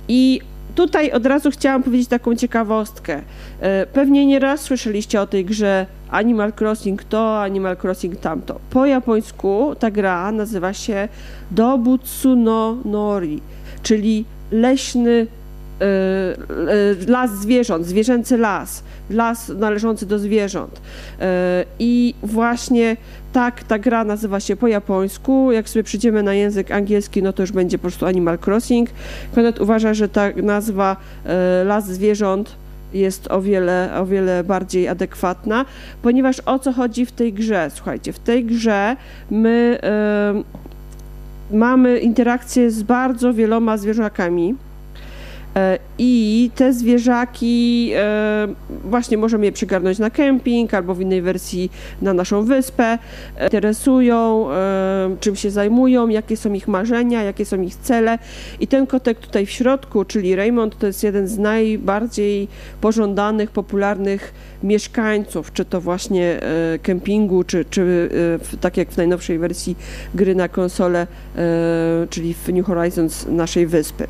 i 0.08 0.42
tutaj 0.88 1.12
od 1.12 1.26
razu 1.26 1.52
chciałam 1.52 1.84
powiedzieć 1.84 2.08
taką 2.08 2.36
ciekawostkę. 2.36 3.22
E, 3.60 3.86
pewnie 3.86 4.26
nieraz 4.26 4.62
słyszeliście 4.62 5.22
o 5.22 5.28
tej 5.28 5.46
grze 5.46 5.86
Animal 6.10 6.54
Crossing 6.60 7.04
to, 7.04 7.42
Animal 7.42 7.78
Crossing 7.84 8.20
tamto. 8.20 8.60
Po 8.70 8.86
japońsku 8.86 9.76
ta 9.80 9.92
gra 9.92 10.32
nazywa 10.32 10.74
się 10.74 11.08
Dobutsu 11.52 12.36
no 12.36 12.78
Nori, 12.86 13.42
czyli 13.84 14.26
leśny 14.52 15.28
e, 15.82 15.86
e, 15.86 15.88
las 17.08 17.32
zwierząt, 17.32 17.86
zwierzęcy 17.86 18.38
las, 18.38 18.84
las 19.10 19.50
należący 19.50 20.06
do 20.06 20.20
zwierząt. 20.20 20.82
I 21.80 22.16
właśnie 22.24 22.98
tak 23.34 23.64
ta 23.64 23.80
gra 23.80 24.04
nazywa 24.04 24.40
się 24.40 24.56
po 24.56 24.68
japońsku. 24.68 25.52
Jak 25.52 25.70
sobie 25.70 25.84
przyjdziemy 25.84 26.24
na 26.24 26.34
język 26.34 26.72
angielski, 26.72 27.24
no 27.24 27.34
to 27.34 27.44
już 27.44 27.52
będzie 27.52 27.78
po 27.78 27.82
prostu 27.82 28.06
Animal 28.06 28.38
Crossing. 28.46 28.90
Konrad 29.36 29.60
uważa, 29.60 29.94
że 29.94 30.10
ta 30.10 30.30
nazwa 30.36 30.98
las 31.66 31.88
zwierząt 31.88 32.56
jest 32.94 33.32
o 33.32 33.42
wiele, 33.42 33.90
o 34.00 34.06
wiele 34.06 34.44
bardziej 34.44 34.88
adekwatna, 34.88 35.66
ponieważ 36.02 36.42
o 36.46 36.60
co 36.60 36.74
chodzi 36.74 37.06
w 37.06 37.12
tej 37.12 37.34
grze? 37.34 37.72
Słuchajcie, 37.74 38.14
w 38.14 38.20
tej 38.20 38.46
grze 38.46 38.96
my 39.32 39.80
y, 41.52 41.58
mamy 41.58 42.00
interakcję 42.00 42.72
z 42.72 42.84
bardzo 42.84 43.34
wieloma 43.34 43.78
zwierzakami. 43.78 44.56
E, 45.56 45.80
I 46.04 46.52
te 46.56 46.74
zwierzaki 46.74 47.92
e, 47.96 48.48
właśnie 48.84 49.18
możemy 49.18 49.46
je 49.46 49.52
przygarnąć 49.52 50.00
na 50.00 50.10
kemping 50.10 50.74
albo 50.74 50.96
w 50.96 51.02
innej 51.02 51.22
wersji 51.22 51.72
na 52.02 52.14
naszą 52.14 52.44
wyspę. 52.44 52.98
E, 53.38 53.44
interesują, 53.44 54.48
czym 55.20 55.36
się 55.36 55.52
zajmują, 55.52 56.08
jakie 56.08 56.38
są 56.38 56.54
ich 56.54 56.68
marzenia, 56.68 57.24
jakie 57.24 57.46
są 57.46 57.62
ich 57.62 57.76
cele. 57.76 58.20
I 58.60 58.68
ten 58.68 58.88
kotek 58.88 59.20
tutaj 59.20 59.46
w 59.46 59.52
środku, 59.52 60.06
czyli 60.06 60.36
Raymond, 60.36 60.78
to 60.78 60.88
jest 60.88 61.04
jeden 61.04 61.28
z 61.28 61.38
najbardziej 61.38 62.48
pożądanych, 62.82 63.52
popularnych 63.52 64.34
mieszkańców, 64.64 65.54
czy 65.54 65.66
to 65.66 65.82
właśnie 65.82 66.40
kempingu, 66.84 67.44
czy, 67.44 67.66
czy 67.66 68.10
tak 68.62 68.78
jak 68.78 68.92
w 68.92 68.98
najnowszej 68.98 69.40
wersji 69.40 69.76
gry 70.16 70.36
na 70.36 70.48
konsolę, 70.48 71.08
czyli 72.10 72.34
w 72.34 72.48
New 72.48 72.66
Horizons 72.66 73.26
naszej 73.28 73.68
wyspy. 73.68 74.08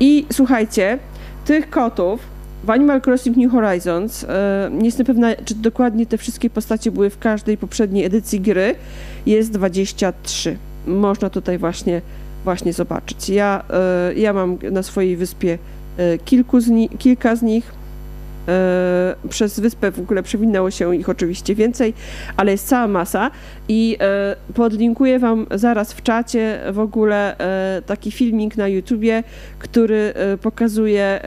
I 0.00 0.26
słuchajcie, 0.32 0.98
tych 1.44 1.70
kotów 1.70 2.20
w 2.64 2.70
Animal 2.70 3.00
Crossing 3.02 3.36
New 3.36 3.52
Horizons, 3.52 4.24
e, 4.24 4.70
nie 4.72 4.86
jestem 4.86 5.06
pewna, 5.06 5.34
czy 5.44 5.54
dokładnie 5.54 6.06
te 6.06 6.18
wszystkie 6.18 6.50
postacie 6.50 6.90
były 6.90 7.10
w 7.10 7.18
każdej 7.18 7.56
poprzedniej 7.56 8.04
edycji 8.04 8.40
gry, 8.40 8.74
jest 9.26 9.52
23. 9.52 10.56
Można 10.86 11.30
tutaj 11.30 11.58
właśnie, 11.58 12.02
właśnie 12.44 12.72
zobaczyć. 12.72 13.28
Ja, 13.28 13.64
e, 13.70 14.14
ja 14.14 14.32
mam 14.32 14.58
na 14.70 14.82
swojej 14.82 15.16
wyspie 15.16 15.58
e, 15.96 16.18
kilku 16.18 16.60
z 16.60 16.70
kilka 16.98 17.36
z 17.36 17.42
nich 17.42 17.83
E, 18.48 19.14
przez 19.28 19.60
wyspę 19.60 19.90
w 19.90 19.98
ogóle 19.98 20.22
przewinęło 20.22 20.70
się 20.70 20.96
ich 20.96 21.08
oczywiście 21.08 21.54
więcej, 21.54 21.94
ale 22.36 22.52
jest 22.52 22.68
cała 22.68 22.86
masa 22.86 23.30
i 23.68 23.96
e, 24.00 24.36
podlinkuję 24.54 25.18
Wam 25.18 25.46
zaraz 25.54 25.92
w 25.92 26.02
czacie 26.02 26.60
w 26.72 26.78
ogóle 26.78 27.38
e, 27.38 27.82
taki 27.86 28.10
filmik 28.10 28.56
na 28.56 28.68
YouTubie, 28.68 29.22
który 29.58 30.14
pokazuje 30.42 31.20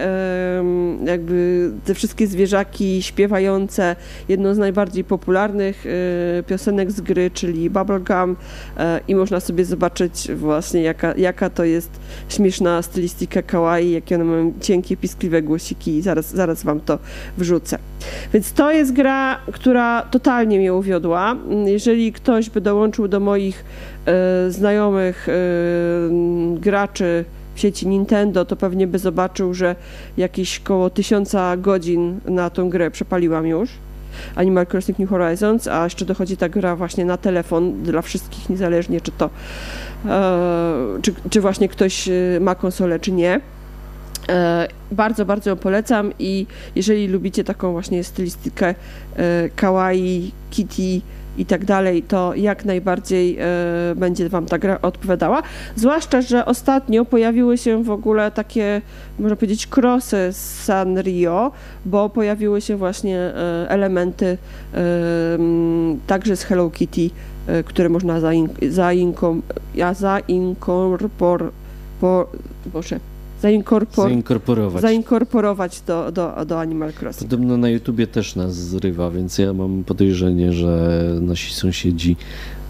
jakby 1.05 1.71
te 1.85 1.93
wszystkie 1.93 2.27
zwierzaki 2.27 3.01
śpiewające 3.01 3.95
jedną 4.29 4.53
z 4.53 4.57
najbardziej 4.57 5.03
popularnych 5.03 5.85
piosenek 6.47 6.91
z 6.91 7.01
gry, 7.01 7.31
czyli 7.31 7.69
Bubblegum 7.69 8.35
i 9.07 9.15
można 9.15 9.39
sobie 9.39 9.65
zobaczyć 9.65 10.31
właśnie 10.35 10.81
jaka, 10.81 11.13
jaka 11.15 11.49
to 11.49 11.63
jest 11.63 11.91
śmieszna 12.29 12.81
stylistyka 12.81 13.41
kawaii, 13.41 13.91
jakie 13.91 14.15
one 14.15 14.23
mają 14.23 14.53
cienkie, 14.61 14.97
piskliwe 14.97 15.41
głosiki 15.41 15.97
i 15.97 16.01
zaraz, 16.01 16.35
zaraz 16.35 16.63
Wam 16.63 16.79
to 16.79 16.99
wrzucę. 17.37 17.77
Więc 18.33 18.53
to 18.53 18.71
jest 18.71 18.93
gra, 18.93 19.39
która 19.51 20.01
totalnie 20.01 20.59
mnie 20.59 20.73
uwiodła. 20.73 21.35
Jeżeli 21.65 22.13
ktoś 22.13 22.49
by 22.49 22.61
dołączył 22.61 23.07
do 23.07 23.19
moich 23.19 23.65
e, 24.05 24.51
znajomych 24.51 25.29
e, 25.29 25.33
graczy 26.59 27.25
w 27.55 27.59
sieci 27.59 27.87
Nintendo, 27.87 28.45
to 28.45 28.55
pewnie 28.55 28.87
by 28.87 28.99
zobaczył, 28.99 29.53
że 29.53 29.75
jakieś 30.17 30.59
koło 30.59 30.89
tysiąca 30.89 31.57
godzin 31.57 32.19
na 32.25 32.49
tą 32.49 32.69
grę 32.69 32.91
przepaliłam 32.91 33.47
już. 33.47 33.69
Animal 34.35 34.67
Crossing 34.67 34.99
New 34.99 35.09
Horizons, 35.09 35.67
a 35.67 35.83
jeszcze 35.83 36.05
dochodzi 36.05 36.37
ta 36.37 36.49
gra 36.49 36.75
właśnie 36.75 37.05
na 37.05 37.17
telefon 37.17 37.83
dla 37.83 38.01
wszystkich, 38.01 38.49
niezależnie 38.49 39.01
czy 39.01 39.11
to, 39.11 39.29
e, 40.05 40.99
czy, 41.01 41.13
czy 41.29 41.41
właśnie 41.41 41.69
ktoś 41.69 42.07
e, 42.07 42.13
ma 42.41 42.55
konsolę, 42.55 42.99
czy 42.99 43.11
nie. 43.11 43.41
E, 44.29 44.67
bardzo, 44.91 45.25
bardzo 45.25 45.49
ją 45.49 45.55
polecam 45.55 46.11
i 46.19 46.45
jeżeli 46.75 47.07
lubicie 47.07 47.43
taką 47.43 47.71
właśnie 47.71 48.03
stylistykę 48.03 48.75
e, 49.15 49.49
kawaii, 49.55 50.31
kitty 50.49 51.01
i 51.37 51.45
tak 51.45 51.65
dalej, 51.65 52.03
to 52.03 52.35
jak 52.35 52.65
najbardziej 52.65 53.37
e, 53.39 53.45
będzie 53.95 54.29
Wam 54.29 54.45
ta 54.45 54.57
gra 54.57 54.81
odpowiadała. 54.81 55.43
Zwłaszcza, 55.75 56.21
że 56.21 56.45
ostatnio 56.45 57.05
pojawiły 57.05 57.57
się 57.57 57.83
w 57.83 57.89
ogóle 57.89 58.31
takie, 58.31 58.81
można 59.19 59.35
powiedzieć, 59.35 59.67
krosy 59.67 60.29
z 60.31 60.63
Sanrio, 60.63 61.51
bo 61.85 62.09
pojawiły 62.09 62.61
się 62.61 62.75
właśnie 62.75 63.33
elementy 63.67 64.37
także 66.07 66.35
z 66.35 66.43
Hello 66.43 66.69
Kitty, 66.69 67.09
które 67.65 67.89
można 67.89 68.19
zainkom, 68.69 69.41
ja 69.75 69.93
zainkorpor, 69.93 71.51
po, 71.99 72.27
Boże, 72.73 72.99
zainkorpor 73.41 74.09
zainkorporować, 74.09 74.81
zainkorporować 74.81 75.81
do, 75.81 76.11
do, 76.11 76.45
do 76.45 76.59
Animal 76.59 76.93
Crossing. 77.01 77.31
Podobno 77.31 77.57
na 77.57 77.69
YouTubie 77.69 78.07
też 78.07 78.35
nas 78.35 78.55
zrywa, 78.55 79.11
więc 79.11 79.37
ja 79.37 79.53
mam 79.53 79.83
podejrzenie, 79.83 80.53
że 80.53 81.01
nasi 81.21 81.53
sąsiedzi 81.53 82.15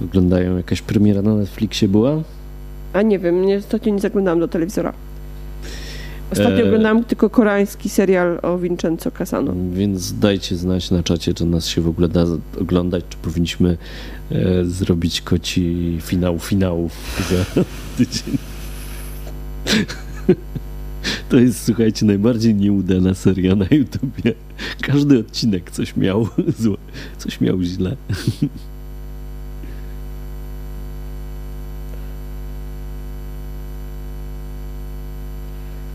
oglądają. 0.03 0.57
Jakaś 0.57 0.81
premiera 0.81 1.21
na 1.21 1.35
Netflixie 1.35 1.87
była? 1.87 2.21
A 2.93 3.01
nie 3.01 3.19
wiem, 3.19 3.45
nie, 3.45 3.57
ostatnio 3.57 3.93
nie 3.93 3.99
zaglądałam 3.99 4.39
do 4.39 4.47
telewizora. 4.47 4.93
Ostatnio 6.31 6.59
e... 6.59 6.67
oglądałam 6.67 7.03
tylko 7.03 7.29
koreański 7.29 7.89
serial 7.89 8.39
o 8.41 8.57
Vincenzo 8.57 9.11
Casano. 9.11 9.53
Więc 9.73 10.19
dajcie 10.19 10.55
znać 10.55 10.91
na 10.91 11.03
czacie, 11.03 11.33
czy 11.33 11.45
nas 11.45 11.67
się 11.67 11.81
w 11.81 11.87
ogóle 11.87 12.07
da 12.07 12.25
oglądać, 12.61 13.03
czy 13.09 13.17
powinniśmy 13.17 13.77
e, 14.31 14.65
zrobić 14.65 15.21
koci 15.21 15.97
finał 16.01 16.39
finałów 16.39 16.91
za 17.29 17.63
tydzień. 17.97 18.37
To 21.29 21.39
jest, 21.39 21.65
słuchajcie, 21.65 22.05
najbardziej 22.05 22.55
nieudana 22.55 23.13
seria 23.13 23.55
na 23.55 23.65
YouTubie. 23.71 24.33
Każdy 24.81 25.19
odcinek 25.19 25.71
coś 25.71 25.95
miał 25.95 26.27
złe, 26.59 26.77
coś 27.17 27.41
miał 27.41 27.61
źle. 27.61 27.95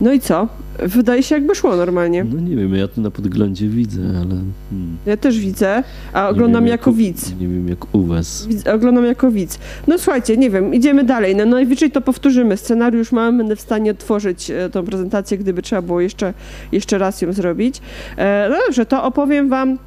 No 0.03 0.13
i 0.13 0.19
co? 0.19 0.47
Wydaje 0.79 1.23
się, 1.23 1.35
jakby 1.35 1.55
szło 1.55 1.75
normalnie. 1.75 2.23
No 2.23 2.39
nie 2.39 2.55
wiem, 2.55 2.75
ja 2.75 2.87
to 2.87 3.01
na 3.01 3.11
podglądzie 3.11 3.67
widzę, 3.67 4.01
ale. 4.01 4.35
Hmm. 4.69 4.97
Ja 5.05 5.17
też 5.17 5.39
widzę, 5.39 5.83
a 6.13 6.29
oglądam 6.29 6.67
jako 6.67 6.89
jak, 6.89 6.97
widz. 6.97 7.39
Nie 7.39 7.47
wiem, 7.47 7.69
jak 7.69 7.95
u 7.95 8.03
Was. 8.05 8.47
Widz, 8.47 8.67
oglądam 8.67 9.05
jako 9.05 9.31
widz. 9.31 9.59
No 9.87 9.97
słuchajcie, 9.97 10.37
nie 10.37 10.49
wiem, 10.49 10.73
idziemy 10.73 11.03
dalej. 11.03 11.35
No 11.35 11.45
najwyżej 11.45 11.91
to 11.91 12.01
powtórzymy. 12.01 12.57
Scenariusz 12.57 13.11
mam, 13.11 13.37
będę 13.37 13.55
w 13.55 13.61
stanie 13.61 13.91
otworzyć 13.91 14.51
e, 14.51 14.69
tą 14.69 14.83
prezentację, 14.83 15.37
gdyby 15.37 15.61
trzeba 15.61 15.81
było 15.81 16.01
jeszcze, 16.01 16.33
jeszcze 16.71 16.97
raz 16.97 17.21
ją 17.21 17.33
zrobić. 17.33 17.81
E, 18.17 18.47
no 18.49 18.55
dobrze, 18.65 18.85
to 18.85 19.03
opowiem 19.03 19.49
Wam 19.49 19.77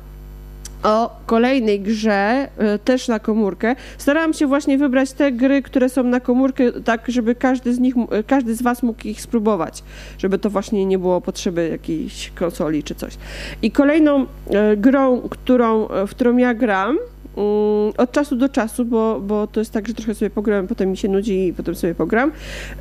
o 0.86 1.10
kolejnej 1.26 1.80
grze, 1.80 2.48
e, 2.58 2.78
też 2.78 3.08
na 3.08 3.18
komórkę. 3.18 3.76
Starałam 3.98 4.32
się 4.32 4.46
właśnie 4.46 4.78
wybrać 4.78 5.12
te 5.12 5.32
gry, 5.32 5.62
które 5.62 5.88
są 5.88 6.02
na 6.02 6.20
komórkę, 6.20 6.72
tak 6.72 7.04
żeby 7.08 7.34
każdy 7.34 7.74
z 7.74 7.78
nich, 7.78 7.94
e, 8.10 8.22
każdy 8.22 8.54
z 8.54 8.62
Was 8.62 8.82
mógł 8.82 9.08
ich 9.08 9.20
spróbować, 9.20 9.82
żeby 10.18 10.38
to 10.38 10.50
właśnie 10.50 10.86
nie 10.86 10.98
było 10.98 11.20
potrzeby 11.20 11.68
jakiejś 11.68 12.30
konsoli 12.30 12.82
czy 12.82 12.94
coś. 12.94 13.16
I 13.62 13.70
kolejną 13.70 14.26
e, 14.50 14.76
grą, 14.76 15.20
którą, 15.20 15.88
w 16.06 16.10
którą 16.10 16.36
ja 16.36 16.54
gram, 16.54 16.88
mm, 16.88 17.92
od 17.96 18.12
czasu 18.12 18.36
do 18.36 18.48
czasu, 18.48 18.84
bo, 18.84 19.20
bo 19.20 19.46
to 19.46 19.60
jest 19.60 19.72
tak, 19.72 19.88
że 19.88 19.94
trochę 19.94 20.14
sobie 20.14 20.30
pogram, 20.30 20.66
potem 20.66 20.90
mi 20.90 20.96
się 20.96 21.08
nudzi 21.08 21.46
i 21.46 21.52
potem 21.52 21.74
sobie 21.74 21.94
pogram. 21.94 22.32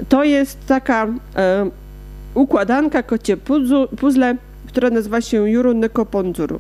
To 0.10 0.24
jest 0.24 0.68
taka 0.68 1.08
e, 1.36 1.70
układanka, 2.34 3.04
kocie 3.04 3.38
puzzle, 3.98 4.38
która 4.68 4.90
nazywa 4.90 5.22
się 5.22 5.50
Juru 5.50 5.74
Nekoponzuru. 5.74 6.60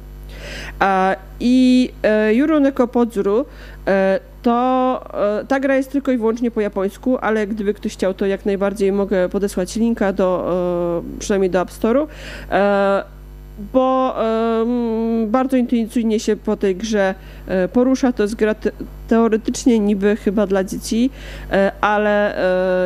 I 1.39 1.91
Juro 2.34 2.59
Nekopodzuru 2.59 3.45
to 4.45 5.01
e, 5.41 5.45
ta 5.45 5.59
gra 5.59 5.76
jest 5.76 5.91
tylko 5.91 6.11
i 6.11 6.17
wyłącznie 6.17 6.51
po 6.51 6.61
japońsku, 6.61 7.17
ale 7.17 7.47
gdyby 7.47 7.73
ktoś 7.73 7.93
chciał, 7.93 8.13
to 8.13 8.26
jak 8.26 8.45
najbardziej 8.45 8.91
mogę 8.91 9.30
podesłać 9.30 9.76
linka 9.76 10.13
do, 10.13 10.47
e, 11.15 11.19
przynajmniej 11.19 11.51
do 11.51 11.61
App 11.61 11.69
Store'u, 11.69 12.07
e, 12.51 13.03
bo 13.73 14.15
bardzo 15.27 15.57
intuicyjnie 15.57 16.19
się 16.19 16.35
po 16.35 16.57
tej 16.57 16.76
grze 16.76 17.15
porusza. 17.73 18.13
To 18.13 18.23
jest 18.23 18.35
gra 18.35 18.53
te 18.53 18.72
teoretycznie 19.07 19.80
niby 19.80 20.15
chyba 20.15 20.47
dla 20.47 20.63
dzieci, 20.63 21.09
ale 21.81 22.35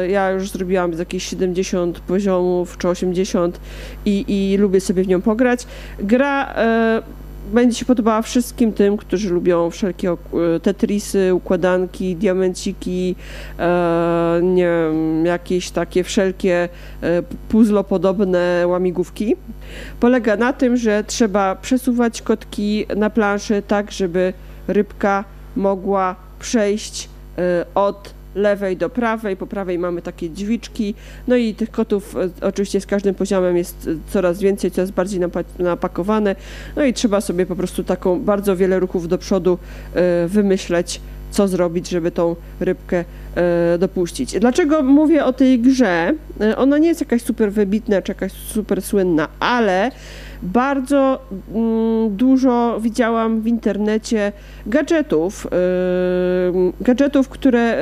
ja 0.10 0.32
już 0.32 0.50
zrobiłam 0.50 0.94
z 0.94 1.00
jakieś 1.00 1.24
70 1.24 2.00
poziomów 2.00 2.78
czy 2.78 2.88
80 2.90 3.60
i, 4.06 4.26
i 4.28 4.58
lubię 4.58 4.82
sobie 4.82 5.04
w 5.04 5.08
nią 5.08 5.22
pograć. 5.22 5.68
Gra 6.00 6.56
będzie 7.50 7.78
się 7.78 7.86
podobała 7.86 8.22
wszystkim 8.22 8.74
tym, 8.74 8.98
którzy 8.98 9.30
lubią 9.30 9.70
wszelkie 9.70 10.18
tetrisy, 10.62 11.34
układanki, 11.34 12.16
diamenciki, 12.16 13.16
e, 13.60 14.40
nie 14.44 14.64
wiem, 14.64 15.26
jakieś 15.26 15.72
takie 15.72 16.04
wszelkie 16.04 16.70
e, 17.02 17.24
puzzlopodobne 17.50 18.64
łamigłówki. 18.68 19.36
Polega 20.00 20.36
na 20.38 20.54
tym, 20.54 20.78
że 20.78 21.04
trzeba 21.04 21.56
przesuwać 21.56 22.22
kotki 22.22 22.86
na 22.96 23.10
planszy 23.10 23.64
tak, 23.68 23.92
żeby 23.92 24.34
rybka 24.68 25.24
mogła 25.56 26.16
przejść 26.40 27.10
e, 27.38 27.66
od 27.76 28.19
lewej 28.36 28.78
do 28.78 28.90
prawej, 28.90 29.38
po 29.38 29.48
prawej 29.48 29.80
mamy 29.80 30.02
takie 30.02 30.30
drzwiczki, 30.30 30.96
no 31.28 31.36
i 31.36 31.54
tych 31.54 31.72
kotów 31.72 32.16
e, 32.16 32.30
oczywiście 32.48 32.82
z 32.82 32.86
każdym 32.86 33.16
poziomem 33.16 33.58
jest 33.58 33.88
e, 33.88 34.12
coraz 34.12 34.40
więcej, 34.40 34.72
coraz 34.72 34.92
bardziej 34.92 35.22
napakowane, 35.60 36.36
no 36.76 36.84
i 36.84 36.94
trzeba 36.94 37.22
sobie 37.22 37.46
po 37.46 37.56
prostu 37.56 37.84
taką 37.84 38.20
bardzo 38.20 38.56
wiele 38.56 38.80
ruchów 38.80 39.08
do 39.08 39.18
przodu 39.18 39.58
e, 39.94 40.28
wymyśleć, 40.28 41.02
co 41.32 41.48
zrobić, 41.48 41.90
żeby 41.90 42.12
tą 42.12 42.36
rybkę 42.60 43.06
dopuścić. 43.80 44.40
Dlaczego 44.40 44.84
mówię 44.84 45.26
o 45.26 45.34
tej 45.34 45.60
grze? 45.60 46.14
Ona 46.58 46.78
nie 46.78 46.88
jest 46.88 47.02
jakaś 47.02 47.22
super 47.22 47.52
wybitna, 47.52 48.02
czy 48.02 48.12
jakaś 48.12 48.32
super 48.32 48.82
słynna, 48.82 49.28
ale 49.40 49.92
bardzo 50.44 51.20
mm, 51.56 52.16
dużo 52.16 52.80
widziałam 52.82 53.42
w 53.42 53.48
internecie 53.48 54.32
gadżetów, 54.68 55.48
gadżetów, 56.82 57.30
które 57.30 57.78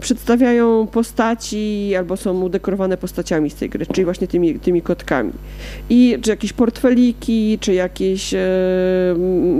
przedstawiają 0.00 0.86
postaci 0.86 1.94
albo 1.98 2.16
są 2.16 2.42
udekorowane 2.42 2.96
postaciami 2.96 3.50
z 3.50 3.54
tej 3.54 3.70
gry, 3.70 3.86
czyli 3.86 4.04
właśnie 4.04 4.28
tymi, 4.28 4.58
tymi 4.58 4.82
kotkami. 4.82 5.32
I 5.90 6.18
czy 6.22 6.30
jakieś 6.30 6.52
portfeliki, 6.52 7.58
czy 7.60 7.74
jakieś 7.74 8.32
yy, 8.32 8.38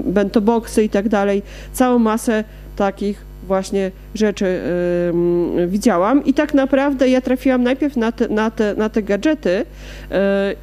bentoboxy 0.05 0.85
i 0.85 0.89
tak 0.89 1.09
dalej. 1.09 1.43
Całą 1.73 1.99
masę 1.99 2.45
takich 2.77 3.26
właśnie 3.47 3.91
rzeczy 4.15 4.61
widziałam 5.67 6.25
i 6.25 6.35
tak 6.35 6.55
naprawdę 6.55 7.09
ja 7.09 7.21
trafiłam 7.21 7.63
najpierw 7.63 7.97
na 7.97 8.13
te, 8.13 8.29
na 8.29 8.51
te, 8.51 8.75
na 8.75 8.89
te 8.89 9.03
gadżety 9.03 9.51
yy, 10.11 10.17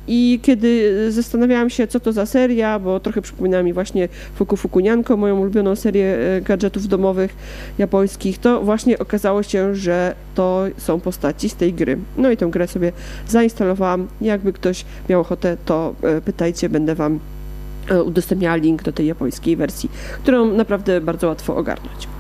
i 0.08 0.40
kiedy 0.42 1.12
zastanawiałam 1.12 1.70
się, 1.70 1.88
co 1.88 2.00
to 2.00 2.14
za 2.14 2.26
seria, 2.26 2.80
bo 2.80 3.00
trochę 3.00 3.22
przypomina 3.22 3.64
mi 3.64 3.74
właśnie 3.74 4.10
Fuku 4.36 4.58
Fukunianko, 4.58 5.18
moją 5.18 5.40
ulubioną 5.40 5.76
serię 5.76 6.18
yy, 6.36 6.42
gadżetów 6.42 6.88
domowych 6.88 7.36
japońskich, 7.78 8.38
to 8.38 8.62
właśnie 8.62 9.00
okazało 9.00 9.44
się, 9.44 9.76
że 9.76 10.16
to 10.36 10.66
są 10.78 11.00
postaci 11.00 11.50
z 11.50 11.56
tej 11.56 11.74
gry. 11.74 11.98
No 12.18 12.32
i 12.32 12.38
tę 12.38 12.46
grę 12.46 12.68
sobie 12.68 12.92
zainstalowałam. 13.28 14.08
Jakby 14.22 14.54
ktoś 14.54 14.86
miał 15.10 15.22
ochotę, 15.22 15.58
to 15.66 15.96
yy, 16.04 16.22
pytajcie, 16.22 16.70
będę 16.70 16.96
wam 16.96 17.20
udostępniała 18.06 18.56
link 18.56 18.84
do 18.84 18.92
tej 18.92 19.08
japońskiej 19.08 19.56
wersji, 19.56 19.90
którą 20.24 20.54
naprawdę 20.54 21.02
bardzo 21.02 21.28
łatwo 21.28 21.56
ogarnąć. 21.56 22.13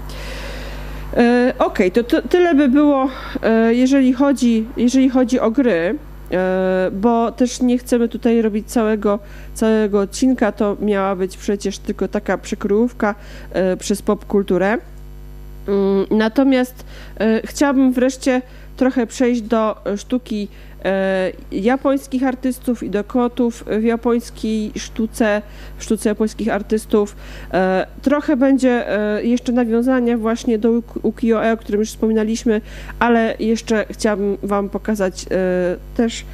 E, 1.18 1.54
okay, 1.60 1.92
to, 1.92 2.04
to, 2.04 2.22
tyle 2.22 2.56
by 2.56 2.70
było, 2.70 3.10
e, 3.44 3.74
jeżeli 3.74 4.14
chodzi, 4.14 4.66
jeżeli 4.78 5.10
chodzi 5.10 5.40
o 5.40 5.52
gry, 5.52 5.96
e, 6.32 6.92
bo 6.92 7.32
też 7.32 7.62
nie 7.62 7.78
chcemy 7.78 8.10
tutaj 8.10 8.42
robić 8.42 8.68
całego, 8.68 9.20
całego 9.54 10.00
odcinka, 10.00 10.52
to 10.52 10.78
miała 10.82 11.16
być 11.16 11.38
przecież 11.38 11.78
tylko 11.78 12.08
taka 12.08 12.38
przekrójówka 12.38 13.16
przez 13.80 14.02
popkulturę. 14.02 14.78
Mm, 15.68 16.06
natomiast 16.12 16.86
chciałabym 17.44 17.94
wreszcie 17.94 18.42
trochę 18.78 19.08
przejść 19.08 19.42
do 19.42 19.76
sztuki 19.98 20.48
japońskich 21.52 22.24
artystów 22.24 22.84
i 22.84 22.90
do 22.90 23.04
kotów 23.04 23.64
w 23.80 23.84
japońskiej 23.84 24.72
sztuce, 24.76 25.42
w 25.78 25.84
sztuce 25.84 26.10
japońskich 26.10 26.50
artystów. 26.50 27.16
E, 27.54 27.88
trochę 28.02 28.38
będzie 28.38 28.90
e, 29.18 29.24
jeszcze 29.24 29.52
nawiązania 29.52 30.18
właśnie 30.18 30.60
do 30.60 30.70
ukiyo-e, 31.04 31.54
o 31.54 31.58
którym 31.58 31.80
już 31.80 31.90
wspominaliśmy, 31.90 32.62
ale 33.00 33.36
jeszcze 33.40 33.86
chciałabym 33.90 34.38
Wam 34.44 34.70
pokazać 34.70 35.26
też, 35.98 36.26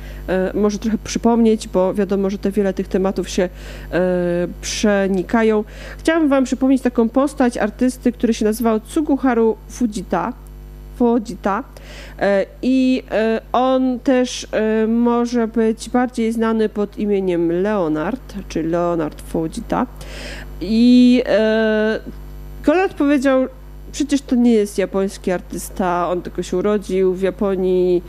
może 0.53 0.79
trochę 0.79 0.97
przypomnieć, 1.03 1.67
bo 1.67 1.93
wiadomo, 1.93 2.29
że 2.29 2.37
te 2.37 2.51
wiele 2.51 2.73
tych 2.73 2.87
tematów 2.87 3.29
się 3.29 3.49
przenikają. 4.61 5.63
Chciałabym 5.97 6.29
Wam 6.29 6.43
przypomnieć 6.43 6.81
taką 6.81 7.09
postać 7.09 7.57
artysty, 7.57 8.11
który 8.11 8.33
się 8.33 8.45
nazywał 8.45 8.79
Tsuguharu 8.79 9.57
Fujita. 9.69 10.33
Fujita. 10.99 11.63
E, 12.19 12.45
I 12.61 13.03
e, 13.11 13.41
on 13.51 13.99
też 13.99 14.47
e, 14.51 14.87
może 14.87 15.47
być 15.47 15.89
bardziej 15.89 16.31
znany 16.31 16.69
pod 16.69 16.97
imieniem 16.97 17.61
Leonard, 17.61 18.33
czy 18.49 18.63
Leonard 18.63 19.21
Fujita. 19.21 19.87
I 20.61 21.23
Konrad 22.63 22.93
powiedział, 22.93 23.47
przecież 23.91 24.21
to 24.21 24.35
nie 24.35 24.53
jest 24.53 24.77
japoński 24.77 25.31
artysta, 25.31 26.09
on 26.09 26.21
tylko 26.21 26.43
się 26.43 26.57
urodził 26.57 27.13
w 27.13 27.21
Japonii, 27.21 28.03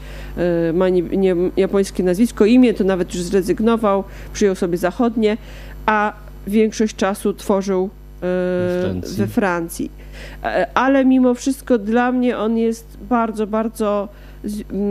ma 0.75 0.89
nie, 0.89 1.03
nie, 1.03 1.37
japońskie 1.57 2.03
nazwisko, 2.03 2.45
imię 2.45 2.75
to 2.75 2.85
nawet 2.85 3.15
już 3.15 3.23
zrezygnował, 3.23 4.05
przyjął 4.33 4.55
sobie 4.55 4.79
zachodnie, 4.79 5.37
a 5.87 6.12
większość 6.47 6.97
czasu 6.97 7.35
tworzył 7.35 7.91
Francji. 8.83 9.17
we 9.17 9.27
Francji. 9.27 9.91
Ale 10.75 11.05
mimo 11.05 11.35
wszystko 11.35 11.79
dla 11.79 12.13
mnie 12.13 12.39
on 12.39 12.59
jest 12.59 12.99
bardzo, 13.09 13.47
bardzo 13.47 14.09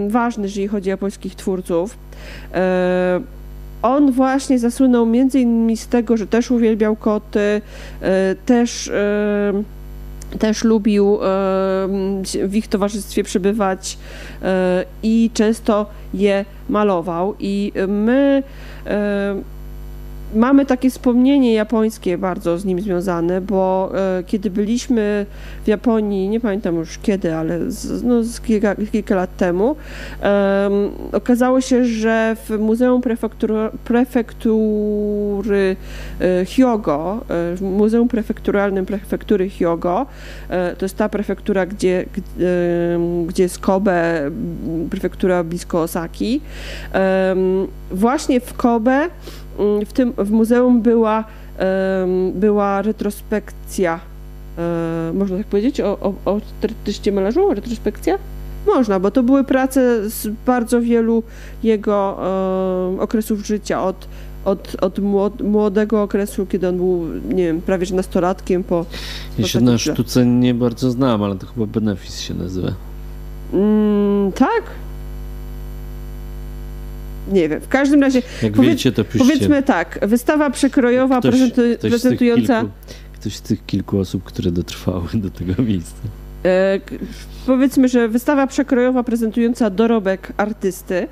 ważny, 0.09 0.43
jeżeli 0.43 0.67
chodzi 0.67 0.91
o 0.91 0.97
polskich 0.97 1.35
twórców. 1.35 1.97
E, 2.53 3.21
on 3.81 4.11
właśnie 4.11 4.59
zasłynął 4.59 5.05
między 5.05 5.39
innymi 5.39 5.77
z 5.77 5.87
tego, 5.87 6.17
że 6.17 6.27
też 6.27 6.51
uwielbiał 6.51 6.95
koty, 6.95 7.61
e, 8.01 8.35
też 8.45 8.87
e, 8.87 9.63
też 10.39 10.63
lubił 10.63 11.19
w 12.43 12.51
ich 12.53 12.67
towarzystwie 12.67 13.23
przebywać 13.23 13.97
i 15.03 15.29
często 15.33 15.85
je 16.13 16.45
malował. 16.69 17.35
I 17.39 17.71
my 17.87 18.43
mamy 20.35 20.65
takie 20.65 20.89
wspomnienie 20.89 21.53
japońskie 21.53 22.17
bardzo 22.17 22.57
z 22.57 22.65
nim 22.65 22.81
związane, 22.81 23.41
bo 23.41 23.91
e, 23.93 24.23
kiedy 24.23 24.49
byliśmy 24.49 25.25
w 25.63 25.67
Japonii, 25.67 26.29
nie 26.29 26.39
pamiętam 26.39 26.75
już 26.75 26.97
kiedy, 26.97 27.35
ale 27.35 27.71
z, 27.71 28.03
no, 28.03 28.23
z 28.23 28.41
kilka, 28.41 28.75
kilka, 28.91 29.15
lat 29.15 29.37
temu, 29.37 29.75
okazało 31.11 31.61
się, 31.61 31.85
że 31.85 32.35
w 32.45 32.59
Muzeum 32.59 33.01
Prefektury 33.83 35.75
e, 36.19 36.45
Hyogo, 36.45 37.17
e, 37.21 37.55
w 37.55 37.61
Muzeum 37.61 38.07
Prefekturalnym 38.07 38.85
Prefektury 38.85 39.49
Hyogo, 39.49 40.05
to 40.77 40.85
jest 40.85 40.97
ta 40.97 41.09
prefektura, 41.09 41.65
gdzie, 41.65 42.05
gdzie 43.27 43.43
jest 43.43 43.59
Kobe, 43.59 44.31
prefektura 44.89 45.43
blisko 45.43 45.81
Osaki, 45.81 46.41
właśnie 47.91 48.39
w 48.39 48.53
Kobe 48.53 49.09
w 49.85 49.93
tym 49.93 50.13
w 50.17 50.31
muzeum 50.31 50.81
była, 50.81 51.23
była 52.35 52.81
retrospekcja, 52.81 53.99
e, 54.57 55.11
można 55.13 55.37
tak 55.37 55.47
powiedzieć, 55.47 55.81
o, 55.81 55.99
o, 56.01 56.13
o 56.25 56.39
artyście 56.63 57.11
malarzu? 57.11 57.53
Retrospekcja? 57.53 58.17
Można, 58.67 58.99
bo 58.99 59.11
to 59.11 59.23
były 59.23 59.43
prace 59.43 60.09
z 60.09 60.27
bardzo 60.45 60.81
wielu 60.81 61.23
jego 61.63 62.17
okresów 62.99 63.45
życia, 63.45 63.83
od, 63.83 64.07
od, 64.45 64.75
od 64.81 64.99
młodego 65.43 66.01
okresu, 66.01 66.45
kiedy 66.45 66.67
on 66.67 66.77
był, 66.77 67.05
nie 67.29 67.45
wiem, 67.45 67.61
prawie 67.61 67.85
że 67.85 67.95
nastolatkiem 67.95 68.63
po... 68.63 68.85
Ja 69.39 69.47
się 69.47 69.61
na 69.61 69.77
sztuce 69.77 70.25
nie 70.25 70.53
bardzo 70.53 70.91
znam, 70.91 71.23
ale 71.23 71.35
to 71.35 71.47
chyba 71.47 71.65
Benefis 71.65 72.19
się 72.19 72.33
nazywa. 72.33 72.71
Mm, 73.53 74.31
tak? 74.31 74.63
Nie 77.29 77.49
wiem. 77.49 77.61
W 77.61 77.67
każdym 77.67 78.01
razie. 78.01 78.21
Jak 78.43 78.53
powiedz, 78.53 78.71
wiecie, 78.71 78.91
to 78.91 79.03
piszcie. 79.03 79.19
Powiedzmy 79.19 79.63
tak, 79.63 79.99
wystawa 80.07 80.49
przekrojowa 80.49 81.19
ktoś, 81.19 81.31
prezentu, 81.31 81.61
ktoś 81.77 81.89
prezentująca. 81.91 82.59
Z 82.59 82.63
kilku, 82.63 82.73
ktoś 83.13 83.35
z 83.35 83.41
tych 83.41 83.65
kilku 83.65 83.99
osób, 83.99 84.23
które 84.23 84.51
dotrwały 84.51 85.07
do 85.13 85.29
tego 85.29 85.63
miejsca. 85.63 86.01
E, 86.45 86.79
powiedzmy, 87.45 87.87
że 87.87 88.07
wystawa 88.07 88.47
przekrojowa 88.47 89.03
prezentująca 89.03 89.69
dorobek 89.69 90.33
artysty. 90.37 91.07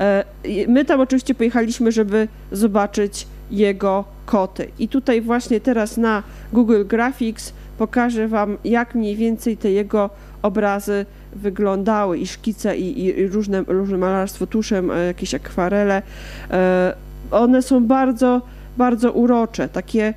E, 0.00 0.24
my 0.68 0.84
tam 0.84 1.00
oczywiście 1.00 1.34
pojechaliśmy, 1.34 1.92
żeby 1.92 2.28
zobaczyć 2.52 3.26
jego 3.50 4.04
koty. 4.26 4.68
I 4.78 4.88
tutaj 4.88 5.20
właśnie 5.20 5.60
teraz 5.60 5.96
na 5.96 6.22
Google 6.52 6.84
Graphics 6.84 7.52
pokażę 7.78 8.28
Wam, 8.28 8.58
jak 8.64 8.94
mniej 8.94 9.16
więcej 9.16 9.56
te 9.56 9.70
jego 9.70 10.10
obrazy 10.42 11.06
wyglądały 11.34 12.18
i 12.18 12.26
szkice 12.26 12.76
i, 12.76 13.08
i 13.08 13.26
różne, 13.26 13.64
różne 13.66 13.98
malarstwo 13.98 14.46
tuszem, 14.46 14.90
e, 14.90 15.06
jakieś 15.06 15.34
akwarele. 15.34 16.02
E, 16.50 16.94
one 17.30 17.62
są 17.62 17.86
bardzo, 17.86 18.42
bardzo 18.76 19.12
urocze, 19.12 19.68
takie 19.68 20.14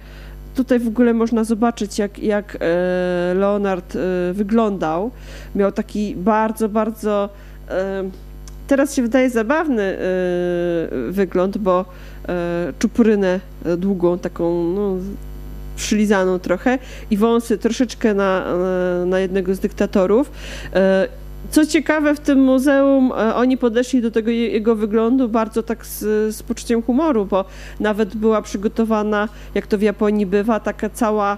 tutaj 0.55 0.79
w 0.79 0.87
ogóle 0.87 1.13
można 1.13 1.43
zobaczyć, 1.43 1.99
jak, 1.99 2.19
jak 2.19 2.57
e, 2.61 3.33
Leonard 3.33 3.97
wyglądał. 4.33 5.11
Miał 5.55 5.71
taki 5.71 6.15
bardzo, 6.15 6.69
bardzo 6.69 7.29
teraz 8.67 8.95
się 8.95 9.01
wydaje 9.01 9.29
zabawny 9.29 9.97
wygląd, 11.09 11.57
bo 11.57 11.85
czuprynę 12.79 13.39
długą, 13.77 14.19
taką 14.19 14.73
no, 14.75 14.97
przylizaną 15.75 16.39
trochę 16.39 16.79
i 17.11 17.17
wąsy 17.17 17.57
troszeczkę 17.57 18.13
na, 18.13 18.45
e, 19.01 19.05
na 19.05 19.19
jednego 19.19 19.55
z 19.55 19.59
dyktatorów. 19.59 20.31
E, 20.73 21.07
co 21.51 21.65
ciekawe, 21.65 22.15
w 22.15 22.19
tym 22.19 22.39
muzeum 22.39 23.11
e, 23.11 23.35
oni 23.35 23.57
podeszli 23.57 24.01
do 24.01 24.11
tego 24.11 24.31
jego 24.31 24.75
wyglądu 24.75 25.29
bardzo 25.29 25.63
tak 25.63 25.85
z, 25.85 25.99
z 26.35 26.43
poczuciem 26.43 26.81
humoru, 26.81 27.25
bo 27.25 27.45
nawet 27.79 28.15
była 28.15 28.41
przygotowana, 28.41 29.29
jak 29.55 29.67
to 29.67 29.77
w 29.77 29.81
Japonii 29.81 30.25
bywa, 30.25 30.59
taka 30.59 30.89
cała 30.89 31.37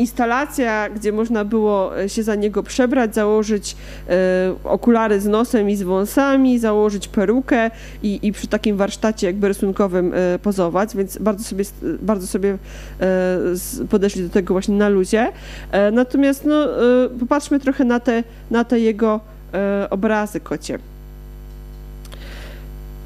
instalacja, 0.00 0.90
gdzie 0.90 1.12
można 1.12 1.44
było 1.44 2.00
e, 2.00 2.08
się 2.08 2.22
za 2.22 2.34
niego 2.34 2.62
przebrać, 2.62 3.14
założyć 3.14 3.76
e, 4.08 4.54
okulary 4.64 5.20
z 5.20 5.26
nosem 5.26 5.70
i 5.70 5.76
z 5.76 5.82
wąsami, 5.82 6.58
założyć 6.58 7.08
perukę 7.08 7.70
i, 8.02 8.18
i 8.22 8.32
przy 8.32 8.46
takim 8.46 8.76
warsztacie 8.76 9.26
jakby 9.26 9.48
rysunkowym 9.48 10.12
e, 10.14 10.38
pozować, 10.38 10.96
więc 10.96 11.18
bardzo 11.18 11.44
sobie, 11.44 11.64
bardzo 12.02 12.26
sobie 12.26 12.58
podeszli 13.90 14.22
do 14.22 14.28
tego 14.28 14.54
właśnie 14.54 14.74
na 14.74 14.88
luzie. 14.88 15.32
Natomiast 15.92 16.44
no, 16.44 16.68
popatrzmy 17.20 17.60
trochę 17.60 17.84
na 17.84 18.00
te, 18.00 18.24
na 18.50 18.64
te 18.64 18.80
jego 18.80 19.20
obrazy 19.90 20.40
kocie. 20.40 20.78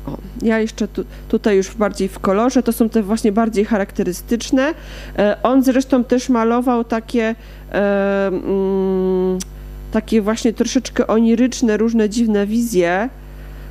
O, 0.06 0.16
ja 0.42 0.58
jeszcze 0.58 0.88
tu, 0.88 1.04
tutaj 1.28 1.56
już 1.56 1.74
bardziej 1.74 2.08
w 2.08 2.18
kolorze, 2.18 2.62
to 2.62 2.72
są 2.72 2.88
te 2.88 3.02
właśnie 3.02 3.32
bardziej 3.32 3.64
charakterystyczne. 3.64 4.74
E, 5.18 5.36
on 5.42 5.62
zresztą 5.62 6.04
też 6.04 6.28
malował 6.28 6.84
takie, 6.84 7.34
e, 7.72 8.26
mm, 8.26 9.38
takie 9.92 10.22
właśnie 10.22 10.52
troszeczkę 10.52 11.06
oniryczne, 11.06 11.76
różne 11.76 12.10
dziwne 12.10 12.46
wizje. 12.46 13.08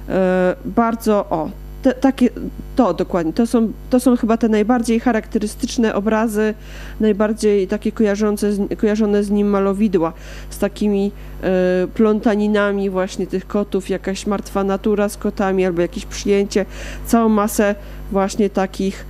E, 0.10 0.56
bardzo, 0.66 1.26
o, 1.30 1.50
te, 1.84 1.94
takie, 1.94 2.30
to 2.76 2.94
dokładnie, 2.94 3.34
to 3.34 3.48
są, 3.48 3.72
to 3.90 4.00
są 4.00 4.18
chyba 4.18 4.38
te 4.38 4.50
najbardziej 4.50 5.00
charakterystyczne 5.00 5.96
obrazy, 5.96 6.54
najbardziej 7.00 7.68
takie 7.68 7.92
kojarzące 7.92 8.48
kojarzone 8.78 9.24
z 9.24 9.32
nim 9.32 9.48
malowidła, 9.48 10.14
z 10.50 10.58
takimi 10.58 11.12
e, 11.44 11.88
plątaninami 11.94 12.90
właśnie 12.90 13.28
tych 13.28 13.48
kotów, 13.48 13.90
jakaś 13.90 14.28
martwa 14.28 14.64
natura 14.64 15.10
z 15.10 15.18
kotami 15.18 15.66
albo 15.66 15.82
jakieś 15.82 16.06
przyjęcie, 16.06 16.66
całą 17.06 17.30
masę 17.30 17.76
właśnie 18.12 18.50
takich 18.50 19.06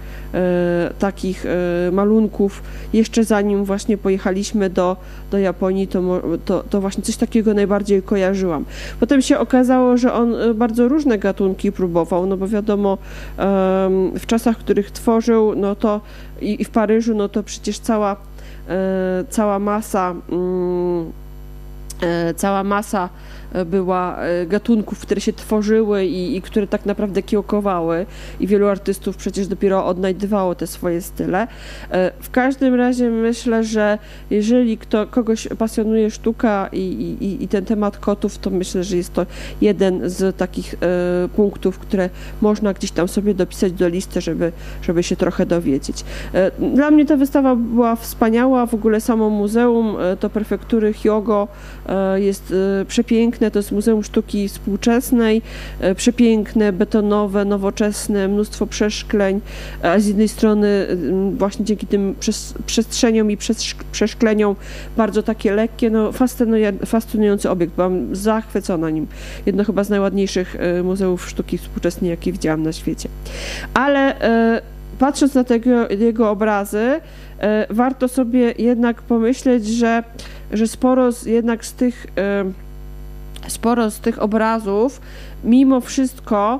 takich 0.99 1.45
e, 1.45 1.91
malunków. 1.91 2.63
Jeszcze 2.93 3.23
zanim 3.23 3.65
właśnie 3.65 3.97
pojechaliśmy 3.97 4.69
do, 4.69 4.97
do 5.31 5.37
Japonii, 5.37 5.87
to, 5.87 6.21
to, 6.45 6.63
to 6.69 6.81
właśnie 6.81 7.03
coś 7.03 7.17
takiego 7.17 7.53
najbardziej 7.53 8.01
kojarzyłam. 8.01 8.65
Potem 8.99 9.21
się 9.21 9.39
okazało, 9.39 9.97
że 9.97 10.13
on 10.13 10.35
e, 10.35 10.53
bardzo 10.53 10.87
różne 10.87 11.17
gatunki 11.17 11.71
próbował, 11.71 12.25
no 12.25 12.37
bo 12.37 12.47
wiadomo, 12.47 12.97
w 14.19 14.25
czasach, 14.25 14.57
w 14.57 14.59
których 14.59 14.91
tworzył, 14.91 15.55
no 15.55 15.75
to 15.75 16.01
i, 16.41 16.61
i 16.61 16.65
w 16.65 16.69
Paryżu, 16.69 17.15
no 17.15 17.29
to 17.29 17.43
przecież 17.43 17.79
cała, 17.79 18.15
cała 19.29 19.59
masa 19.59 20.15
mm, 20.29 21.11
cała 22.35 22.63
masa 22.63 23.09
była 23.65 24.17
e, 24.17 24.45
gatunków, 24.45 24.99
które 24.99 25.21
się 25.21 25.33
tworzyły 25.33 26.05
i, 26.05 26.35
i, 26.37 26.41
które 26.41 26.67
tak 26.67 26.85
naprawdę 26.85 27.23
kiełkowały 27.23 28.05
i 28.39 28.47
wielu 28.47 28.67
artystów 28.67 29.17
przecież 29.17 29.47
dopiero 29.47 29.85
odnajdywało 29.85 30.55
te 30.55 30.67
swoje 30.67 31.01
style. 31.01 31.47
E, 31.91 32.11
w 32.19 32.31
każdym 32.31 32.75
razie 32.75 33.09
myślę, 33.09 33.63
że 33.63 33.97
jeżeli 34.29 34.77
kto, 34.77 35.07
kogoś 35.07 35.47
pasjonuje 35.57 36.11
sztuka 36.11 36.69
i, 36.71 36.79
i, 37.21 37.43
i 37.43 37.47
ten 37.47 37.65
temat 37.65 37.97
kotów, 37.97 38.37
to 38.37 38.49
myślę, 38.49 38.83
że 38.83 38.97
jest 38.97 39.13
to 39.13 39.25
jeden 39.61 40.09
z 40.09 40.37
takich 40.37 40.73
e, 40.73 40.77
punktów, 41.35 41.79
które 41.79 42.09
można 42.41 42.73
gdzieś 42.73 42.91
tam 42.91 43.07
sobie 43.07 43.33
dopisać 43.33 43.73
do 43.73 43.87
listy, 43.87 44.21
żeby, 44.21 44.51
żeby 44.81 45.03
się 45.03 45.15
trochę 45.15 45.45
dowiedzieć. 45.45 46.03
Dla 46.73 46.91
mnie 46.91 47.05
ta 47.05 47.17
wystawa 47.17 47.55
była 47.55 47.95
wspaniała, 47.95 48.65
w 48.65 48.73
ogóle 48.73 49.01
samo 49.01 49.29
muzeum, 49.29 49.95
to 50.19 50.29
prefektury 50.29 50.93
Hyogo 50.93 51.47
jest 52.15 52.53
przepiękne, 52.87 53.23
piękne, 53.33 53.51
to 53.51 53.59
jest 53.59 53.71
Muzeum 53.71 54.03
Sztuki 54.03 54.49
Współczesnej, 54.49 55.41
e, 55.79 55.95
przepiękne, 55.95 56.73
betonowe, 56.73 57.45
nowoczesne, 57.45 58.27
mnóstwo 58.27 58.67
przeszkleń, 58.67 59.41
a 59.83 59.99
z 59.99 60.05
jednej 60.05 60.27
strony 60.27 60.87
właśnie 61.37 61.65
dzięki 61.65 61.87
tym 61.87 62.15
przestrzeniom 62.65 63.31
i 63.31 63.37
przeszkleniom 63.91 64.55
bardzo 64.97 65.23
takie 65.23 65.53
lekkie, 65.53 65.89
no 65.89 66.11
fascynujący 66.85 67.49
obiekt, 67.49 67.73
byłam 67.75 68.15
zachwycona 68.15 68.89
nim. 68.89 69.07
Jedno 69.45 69.63
chyba 69.63 69.83
z 69.83 69.89
najładniejszych 69.89 70.55
e, 70.59 70.83
muzeów 70.83 71.29
sztuki 71.29 71.57
współczesnej, 71.57 72.09
jakie 72.09 72.31
widziałam 72.31 72.63
na 72.63 72.71
świecie. 72.71 73.09
Ale 73.73 74.21
e, 74.21 74.61
patrząc 74.99 75.33
na 75.33 75.43
tego, 75.43 75.89
jego 75.89 76.29
obrazy, 76.29 77.01
warto 77.69 78.07
sobie 78.07 78.53
jednak 78.57 79.01
pomyśleć, 79.01 79.67
że, 79.67 80.03
że 80.51 80.67
sporo 80.67 81.11
z, 81.11 81.25
jednak 81.25 81.65
z 81.65 81.73
tych 81.73 82.07
sporo 83.47 83.91
z 83.91 83.99
tych 83.99 84.21
obrazów 84.21 85.01
mimo 85.43 85.81
wszystko 85.81 86.59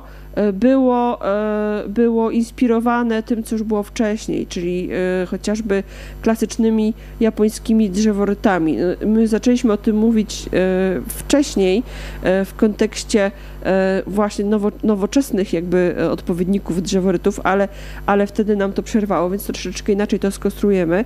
było, 0.52 1.26
e, 1.26 1.82
było 1.88 2.30
inspirowane 2.30 3.22
tym, 3.22 3.42
co 3.42 3.54
już 3.54 3.62
było 3.62 3.82
wcześniej, 3.82 4.46
czyli 4.46 4.88
e, 5.22 5.26
chociażby 5.26 5.82
klasycznymi 6.22 6.94
japońskimi 7.20 7.90
drzeworytami. 7.90 8.76
My 9.06 9.28
zaczęliśmy 9.28 9.72
o 9.72 9.76
tym 9.76 9.96
mówić 9.96 10.48
wcześniej 11.08 11.82
w 12.22 12.52
kontekście 12.56 13.30
właśnie 14.06 14.44
nowo, 14.44 14.72
nowoczesnych 14.82 15.52
jakby 15.52 15.96
odpowiedników 16.10 16.82
drzeworytów, 16.82 17.40
ale, 17.44 17.68
ale 18.06 18.26
wtedy 18.26 18.56
nam 18.56 18.72
to 18.72 18.82
przerwało, 18.82 19.30
więc 19.30 19.46
troszeczkę 19.46 19.92
inaczej 19.92 20.18
to 20.18 20.30
skonstruujemy. 20.30 21.04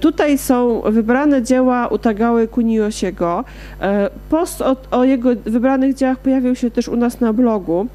Tutaj 0.00 0.38
są 0.38 0.80
wybrane 0.80 1.42
dzieła 1.42 1.88
Utagały 1.88 2.48
Kuniosiego. 2.48 3.44
Post 4.30 4.62
o, 4.62 4.76
o 4.90 5.04
jego 5.04 5.30
wybranych 5.44 5.94
dziełach 5.94 6.18
pojawił 6.18 6.54
się 6.54 6.70
też 6.70 6.88
u 6.88 6.96
nas 6.96 7.20
na 7.20 7.32
blogu. 7.32 7.86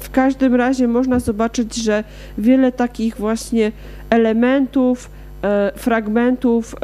W 0.00 0.08
każdym 0.12 0.54
razie 0.54 0.88
można 0.88 1.20
zobaczyć, 1.20 1.74
że 1.74 2.04
wiele 2.38 2.72
takich 2.72 3.16
właśnie 3.16 3.72
elementów, 4.10 5.10
fragmentów 5.76 6.74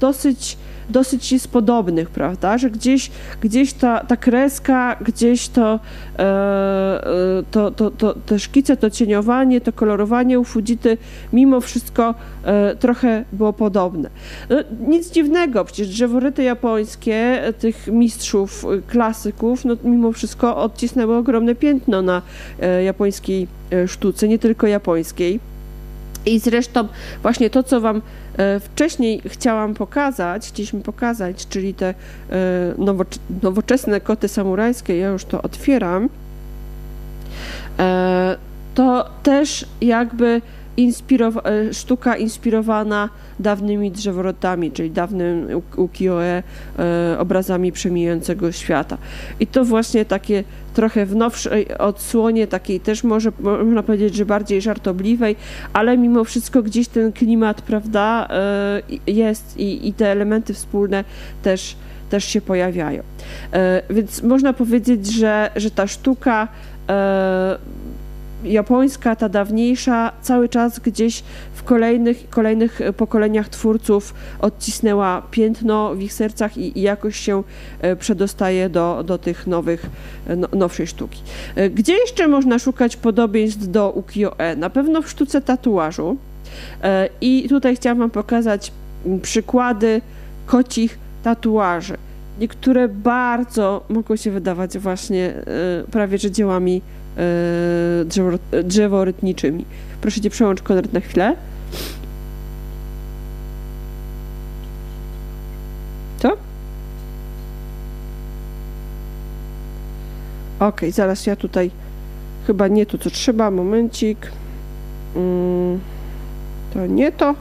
dosyć 0.00 0.56
dosyć 0.90 1.32
jest 1.32 1.48
podobnych, 1.48 2.10
prawda, 2.10 2.58
że 2.58 2.70
gdzieś, 2.70 3.10
gdzieś 3.40 3.72
ta, 3.72 4.04
ta 4.04 4.16
kreska, 4.16 4.96
gdzieś 5.00 5.48
to, 5.48 5.80
e, 6.18 6.22
e, 6.22 7.42
to, 7.50 7.70
to, 7.70 7.90
to, 7.90 8.14
te 8.26 8.38
szkice, 8.38 8.76
to 8.76 8.90
cieniowanie, 8.90 9.60
to 9.60 9.72
kolorowanie 9.72 10.40
u 10.40 10.44
Fujity 10.44 10.98
mimo 11.32 11.60
wszystko 11.60 12.14
e, 12.44 12.76
trochę 12.76 13.24
było 13.32 13.52
podobne. 13.52 14.10
No, 14.50 14.56
nic 14.88 15.10
dziwnego, 15.10 15.64
przecież 15.64 15.88
drzeworyty 15.88 16.42
japońskie 16.42 17.42
tych 17.58 17.86
mistrzów, 17.86 18.66
klasyków, 18.86 19.64
no 19.64 19.76
mimo 19.84 20.12
wszystko 20.12 20.56
odcisnęły 20.56 21.16
ogromne 21.16 21.54
piętno 21.54 22.02
na 22.02 22.22
japońskiej 22.84 23.46
sztuce, 23.86 24.28
nie 24.28 24.38
tylko 24.38 24.66
japońskiej. 24.66 25.40
I 26.26 26.38
zresztą 26.38 26.88
właśnie 27.22 27.50
to, 27.50 27.62
co 27.62 27.80
Wam 27.80 28.02
wcześniej 28.60 29.22
chciałam 29.26 29.74
pokazać, 29.74 30.48
chcieliśmy 30.48 30.80
pokazać, 30.80 31.46
czyli 31.48 31.74
te 31.74 31.88
e, 31.88 31.94
nowoczesne 33.42 34.00
koty 34.00 34.28
samurajskie, 34.28 34.96
ja 34.96 35.08
już 35.08 35.24
to 35.24 35.42
otwieram, 35.42 36.08
e, 37.78 38.36
to 38.74 39.10
też 39.22 39.66
jakby 39.80 40.42
inspirowa 40.76 41.42
sztuka 41.72 42.16
inspirowana 42.16 43.08
dawnymi 43.40 43.90
drzeworotami, 43.90 44.72
czyli 44.72 44.90
dawnym 44.90 45.48
ukiyo-e, 45.76 46.42
obrazami 47.18 47.72
przemijającego 47.72 48.52
świata. 48.52 48.98
I 49.40 49.46
to 49.46 49.64
właśnie 49.64 50.04
takie 50.04 50.44
trochę 50.74 51.06
w 51.06 51.16
nowszej 51.16 51.78
odsłonie, 51.78 52.46
takiej 52.46 52.80
też 52.80 53.04
może 53.04 53.32
można 53.64 53.82
powiedzieć, 53.82 54.14
że 54.14 54.26
bardziej 54.26 54.62
żartobliwej, 54.62 55.36
ale 55.72 55.98
mimo 55.98 56.24
wszystko 56.24 56.62
gdzieś 56.62 56.88
ten 56.88 57.12
klimat, 57.12 57.62
prawda, 57.62 58.28
e, 58.30 58.82
jest 59.06 59.56
i, 59.56 59.88
i 59.88 59.92
te 59.92 60.08
elementy 60.08 60.54
wspólne 60.54 61.04
też, 61.42 61.76
też 62.10 62.24
się 62.24 62.40
pojawiają. 62.40 63.02
E, 63.52 63.82
więc 63.90 64.22
można 64.22 64.52
powiedzieć, 64.52 65.06
że, 65.06 65.50
że 65.56 65.70
ta 65.70 65.86
sztuka 65.86 66.48
e, 66.88 67.58
japońska, 68.44 69.16
ta 69.16 69.28
dawniejsza, 69.28 70.12
cały 70.22 70.48
czas 70.48 70.78
gdzieś 70.78 71.22
w 71.54 71.62
kolejnych, 71.62 72.30
kolejnych 72.30 72.80
pokoleniach 72.96 73.48
twórców 73.48 74.14
odcisnęła 74.40 75.22
piętno 75.30 75.94
w 75.94 76.02
ich 76.02 76.12
sercach 76.12 76.58
i, 76.58 76.78
i 76.78 76.82
jakoś 76.82 77.16
się 77.16 77.42
przedostaje 77.98 78.68
do, 78.68 79.04
do 79.06 79.18
tych 79.18 79.46
nowych, 79.46 79.86
no, 80.36 80.48
nowszej 80.52 80.86
sztuki. 80.86 81.22
Gdzie 81.74 81.92
jeszcze 81.92 82.28
można 82.28 82.58
szukać 82.58 82.96
podobieństw 82.96 83.68
do 83.68 83.90
ukiyo-e? 83.90 84.56
Na 84.56 84.70
pewno 84.70 85.02
w 85.02 85.10
sztuce 85.10 85.40
tatuażu. 85.40 86.16
I 87.20 87.46
tutaj 87.48 87.76
chciałam 87.76 87.98
Wam 87.98 88.10
pokazać 88.10 88.72
przykłady 89.22 90.00
kocich 90.46 90.98
tatuaży. 91.22 91.96
Niektóre 92.40 92.88
bardzo 92.88 93.84
mogą 93.88 94.16
się 94.16 94.30
wydawać 94.30 94.78
właśnie 94.78 95.32
prawie 95.90 96.18
że 96.18 96.30
dziełami 96.30 96.82
drzewo, 98.04 98.38
drzeworytniczymi. 98.64 99.64
Proszę 100.00 100.20
Cię, 100.20 100.30
przełącz 100.30 100.62
Konrad 100.62 100.92
na 100.92 101.00
chwilę. 101.00 101.36
Co? 106.18 106.36
Ok, 110.60 110.80
zaraz 110.90 111.26
ja 111.26 111.36
tutaj 111.36 111.70
chyba 112.46 112.68
nie 112.68 112.86
tu, 112.86 112.98
co 112.98 113.10
trzeba. 113.10 113.50
Momencik. 113.50 114.32
Mm, 115.16 115.80
to 116.74 116.86
nie 116.86 117.12
to. 117.12 117.34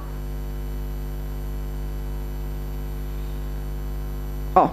O, 4.56 4.70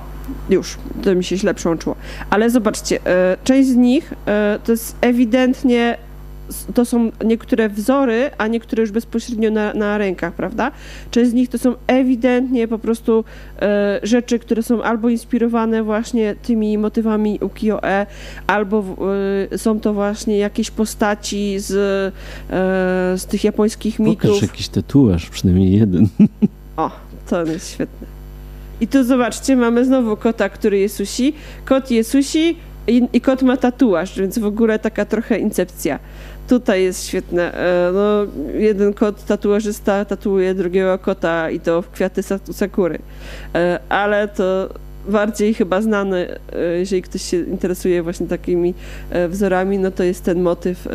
już, 0.50 0.78
to 1.02 1.14
mi 1.14 1.24
się 1.24 1.36
źle 1.36 1.54
przełączyło. 1.54 1.96
Ale 2.30 2.50
zobaczcie, 2.50 2.98
część 3.44 3.68
z 3.68 3.76
nich 3.76 4.14
to 4.64 4.72
jest 4.72 4.96
ewidentnie, 5.00 5.98
to 6.74 6.84
są 6.84 7.10
niektóre 7.24 7.68
wzory, 7.68 8.30
a 8.38 8.46
niektóre 8.46 8.80
już 8.80 8.90
bezpośrednio 8.90 9.50
na, 9.50 9.74
na 9.74 9.98
rękach, 9.98 10.32
prawda? 10.32 10.70
Część 11.10 11.30
z 11.30 11.34
nich 11.34 11.48
to 11.48 11.58
są 11.58 11.74
ewidentnie 11.86 12.68
po 12.68 12.78
prostu 12.78 13.24
rzeczy, 14.02 14.38
które 14.38 14.62
są 14.62 14.82
albo 14.82 15.08
inspirowane 15.08 15.82
właśnie 15.82 16.34
tymi 16.42 16.78
motywami 16.78 17.38
ukiyo-e, 17.42 18.06
albo 18.46 18.96
są 19.56 19.80
to 19.80 19.94
właśnie 19.94 20.38
jakieś 20.38 20.70
postaci 20.70 21.56
z, 21.58 21.68
z 23.20 23.26
tych 23.26 23.44
japońskich 23.44 23.98
mitów. 23.98 24.30
Pokaż 24.30 24.42
jakiś 24.42 24.68
tatuaż, 24.68 25.30
przynajmniej 25.30 25.78
jeden. 25.78 26.08
O, 26.76 26.90
to 27.30 27.44
jest 27.44 27.72
świetne. 27.72 28.15
I 28.80 28.88
tu 28.88 29.04
zobaczcie, 29.04 29.56
mamy 29.56 29.84
znowu 29.84 30.16
kota, 30.16 30.48
który 30.48 30.78
je 30.78 30.88
susi. 30.88 31.34
Kot 31.64 31.90
je 31.90 32.04
susi 32.04 32.56
i, 32.86 33.02
i, 33.12 33.20
kot 33.20 33.42
ma 33.42 33.56
tatuaż, 33.56 34.18
więc 34.18 34.38
w 34.38 34.46
ogóle 34.46 34.78
taka 34.78 35.04
trochę 35.04 35.38
incepcja. 35.38 35.98
Tutaj 36.48 36.82
jest 36.82 37.06
świetne. 37.06 37.52
No, 37.92 38.26
jeden 38.58 38.94
kot 38.94 39.24
tatuażysta 39.24 40.04
tatuuje 40.04 40.54
drugiego 40.54 40.98
kota 40.98 41.50
i 41.50 41.60
to 41.60 41.82
w 41.82 41.90
kwiaty 41.90 42.22
sakury. 42.52 42.98
Ale 43.88 44.28
to 44.28 44.68
bardziej 45.08 45.54
chyba 45.54 45.80
znany, 45.82 46.38
jeżeli 46.78 47.02
ktoś 47.02 47.22
się 47.22 47.36
interesuje 47.36 48.02
właśnie 48.02 48.26
takimi 48.26 48.74
wzorami, 49.28 49.78
no 49.78 49.90
to 49.90 50.02
jest 50.02 50.24
ten 50.24 50.42
motyw, 50.42 50.88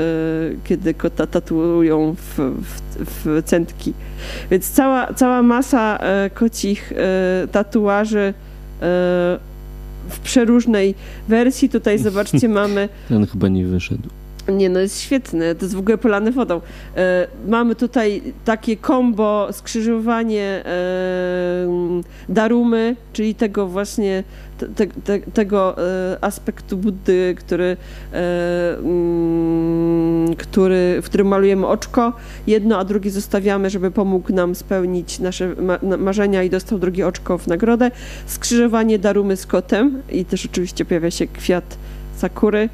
kiedy 0.63 0.93
kota 0.93 1.27
tatuują 1.27 2.15
w, 2.15 2.39
w, 2.39 2.90
w 3.05 3.41
centki. 3.45 3.93
Więc 4.51 4.69
cała, 4.69 5.13
cała 5.13 5.41
masa 5.41 5.99
kocich 6.33 6.93
tatuaży 7.51 8.33
w 10.09 10.19
przeróżnej 10.23 10.95
wersji. 11.27 11.69
Tutaj 11.69 11.99
zobaczcie, 12.09 12.49
mamy. 12.49 12.89
Ten 13.09 13.27
chyba 13.27 13.47
nie 13.47 13.65
wyszedł. 13.65 14.09
Nie, 14.57 14.69
no 14.69 14.79
jest 14.79 15.01
świetne, 15.01 15.55
to 15.55 15.65
jest 15.65 15.75
w 15.75 15.79
ogóle 15.79 15.97
polane 15.97 16.31
wodą. 16.31 16.61
E, 16.97 17.27
mamy 17.47 17.75
tutaj 17.75 18.21
takie 18.45 18.77
kombo, 18.77 19.47
skrzyżowanie 19.51 20.63
e, 20.65 20.71
darumy, 22.29 22.95
czyli 23.13 23.35
tego 23.35 23.67
właśnie, 23.67 24.23
te, 24.75 24.87
te, 24.87 25.19
tego 25.19 25.77
e, 25.77 26.17
aspektu 26.21 26.77
Buddy, 26.77 27.35
który, 27.37 27.77
mm, 28.83 30.35
który, 30.35 30.99
w 31.01 31.05
którym 31.05 31.27
malujemy 31.27 31.67
oczko. 31.67 32.13
Jedno, 32.47 32.77
a 32.77 32.85
drugie 32.85 33.11
zostawiamy, 33.11 33.69
żeby 33.69 33.91
pomógł 33.91 34.33
nam 34.33 34.55
spełnić 34.55 35.19
nasze 35.19 35.55
ma 35.55 35.79
marzenia 35.97 36.43
i 36.43 36.49
dostał 36.49 36.79
drugie 36.79 37.07
oczko 37.07 37.37
w 37.37 37.47
nagrodę. 37.47 37.91
Skrzyżowanie 38.25 38.99
darumy 38.99 39.37
z 39.37 39.45
kotem 39.45 40.01
i 40.11 40.25
też 40.25 40.45
oczywiście 40.45 40.85
pojawia 40.85 41.11
się 41.11 41.27
kwiat 41.27 41.77
sakury. 42.17 42.69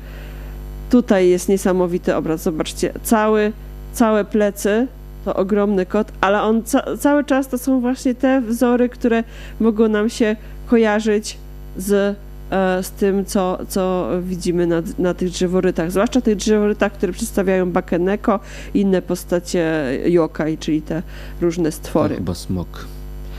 Tutaj 0.90 1.30
jest 1.30 1.50
niesamowity 1.50 2.16
obraz. 2.16 2.44
Zobaczcie, 2.44 2.94
cały, 3.04 3.52
całe 3.94 4.26
plecy 4.26 4.88
to 5.26 5.36
ogromny 5.36 5.86
kot, 5.86 6.12
ale 6.22 6.42
on 6.42 6.64
ca 6.64 6.98
cały 6.98 7.24
czas 7.24 7.48
to 7.48 7.58
są 7.58 7.82
właśnie 7.82 8.16
te 8.16 8.42
wzory, 8.42 8.90
które 8.90 9.24
mogą 9.60 9.88
nam 9.88 10.10
się 10.10 10.36
kojarzyć 10.68 11.38
z, 11.78 12.18
e, 12.52 12.84
z 12.84 12.92
tym, 12.92 13.26
co, 13.26 13.60
co 13.68 14.10
widzimy 14.22 14.68
na, 14.68 14.82
na 15.00 15.14
tych 15.14 15.30
drzeworytach. 15.30 15.92
Zwłaszcza 15.92 16.22
tych 16.22 16.36
drzeworytach, 16.36 16.94
które 16.94 17.14
przedstawiają 17.14 17.72
Bakeneko 17.72 18.40
i 18.74 18.82
inne 18.82 19.02
postacie 19.02 19.84
yokai, 20.06 20.58
czyli 20.58 20.82
te 20.82 21.02
różne 21.42 21.72
stwory. 21.72 22.10
To 22.10 22.16
chyba 22.16 22.36
smok. 22.36 22.86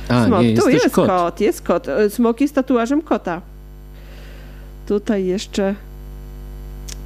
A, 0.09 0.27
smok. 0.27 0.41
nie, 0.41 0.51
jest 0.51 0.63
tu 0.63 0.69
jest 0.69 0.91
kot. 0.91 1.09
kot, 1.09 1.41
jest 1.41 1.63
kot. 1.63 1.87
Smok 2.09 2.41
jest 2.41 2.55
tatuażem 2.55 3.03
kota. 3.03 3.41
Tutaj 4.87 5.27
jeszcze 5.27 5.75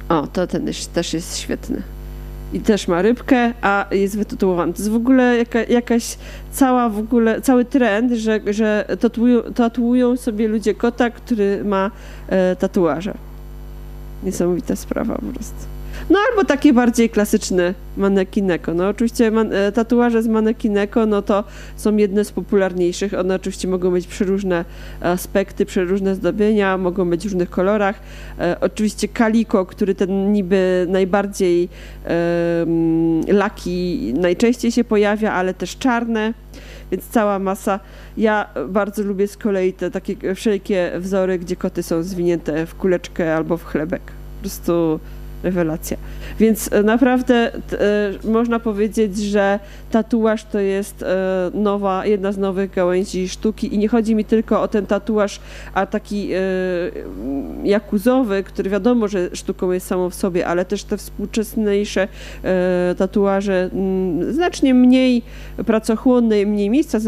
o, 0.09 0.27
to 0.27 0.47
ten 0.47 0.67
też 0.93 1.13
jest 1.13 1.37
świetny. 1.37 1.81
I 2.53 2.59
też 2.59 2.87
ma 2.87 3.01
rybkę, 3.01 3.53
a 3.61 3.85
jest 3.91 4.17
wytytułowany. 4.17 4.73
To 4.73 4.79
jest 4.79 4.91
w 4.91 4.95
ogóle 4.95 5.37
jaka, 5.37 5.63
jakaś 5.63 6.17
cała 6.51 6.89
w 6.89 6.99
ogóle, 6.99 7.41
cały 7.41 7.65
trend, 7.65 8.11
że, 8.11 8.39
że 8.47 8.85
tatuują, 8.99 9.41
tatuują 9.41 10.17
sobie 10.17 10.47
ludzie 10.47 10.75
kota, 10.75 11.09
który 11.09 11.63
ma 11.65 11.91
e, 12.29 12.55
tatuaże. 12.55 13.13
Niesamowita 14.23 14.75
sprawa 14.75 15.15
po 15.15 15.21
prostu. 15.21 15.72
No 16.09 16.19
albo 16.29 16.45
takie 16.45 16.73
bardziej 16.73 17.09
klasyczne 17.09 17.73
manekineko. 17.97 18.73
No 18.73 18.87
oczywiście 18.87 19.31
man, 19.31 19.51
tatuaże 19.73 20.23
z 20.23 20.27
manekineko, 20.27 21.05
no 21.05 21.21
to 21.21 21.43
są 21.75 21.97
jedne 21.97 22.25
z 22.25 22.31
popularniejszych. 22.31 23.13
One 23.13 23.35
oczywiście 23.35 23.67
mogą 23.67 23.91
mieć 23.91 24.07
przeróżne 24.07 24.65
aspekty, 25.01 25.65
przeróżne 25.65 26.15
zdobienia, 26.15 26.77
mogą 26.77 27.09
być 27.09 27.21
w 27.21 27.23
różnych 27.25 27.49
kolorach. 27.49 27.99
E, 28.39 28.57
oczywiście 28.61 29.07
kaliko, 29.07 29.65
który 29.65 29.95
ten 29.95 30.33
niby 30.33 30.85
najbardziej 30.89 31.69
e, 32.05 32.65
laki 33.27 34.13
najczęściej 34.17 34.71
się 34.71 34.83
pojawia, 34.83 35.33
ale 35.33 35.53
też 35.53 35.77
czarne 35.77 36.33
więc 36.91 37.07
cała 37.07 37.39
masa. 37.39 37.79
Ja 38.17 38.49
bardzo 38.67 39.03
lubię 39.03 39.27
z 39.27 39.37
kolei 39.37 39.73
te 39.73 39.91
takie 39.91 40.35
wszelkie 40.35 40.91
wzory, 40.99 41.39
gdzie 41.39 41.55
koty 41.55 41.83
są 41.83 42.03
zwinięte 42.03 42.65
w 42.65 42.75
kuleczkę 42.75 43.35
albo 43.35 43.57
w 43.57 43.65
chlebek. 43.65 44.01
Po 44.05 44.41
prostu 44.41 44.99
rewelacja. 45.43 45.97
Więc 46.39 46.69
naprawdę 46.83 47.35
e, 47.35 47.59
można 48.23 48.59
powiedzieć, 48.59 49.17
że 49.17 49.59
tatuaż 49.91 50.43
to 50.43 50.59
jest 50.59 51.03
e, 51.03 51.51
nowa, 51.53 52.05
jedna 52.05 52.31
z 52.31 52.37
nowych 52.37 52.71
gałęzi 52.71 53.29
sztuki 53.29 53.75
i 53.75 53.77
nie 53.77 53.87
chodzi 53.87 54.15
mi 54.15 54.25
tylko 54.25 54.61
o 54.61 54.67
ten 54.67 54.85
tatuaż, 54.85 55.39
a 55.73 55.85
taki 55.85 56.29
e, 56.33 56.39
jakuzowy, 57.63 58.43
który 58.43 58.69
wiadomo, 58.69 59.07
że 59.07 59.29
sztuką 59.33 59.71
jest 59.71 59.87
samą 59.87 60.09
w 60.09 60.15
sobie, 60.15 60.47
ale 60.47 60.65
też 60.65 60.83
te 60.83 60.97
współczesniejsze 60.97 62.07
tatuaże 62.97 63.69
m, 63.73 64.33
znacznie 64.33 64.73
mniej 64.73 65.21
pracochłonne 65.65 66.41
i 66.41 66.45
mniej 66.45 66.69
miejsca 66.69 66.99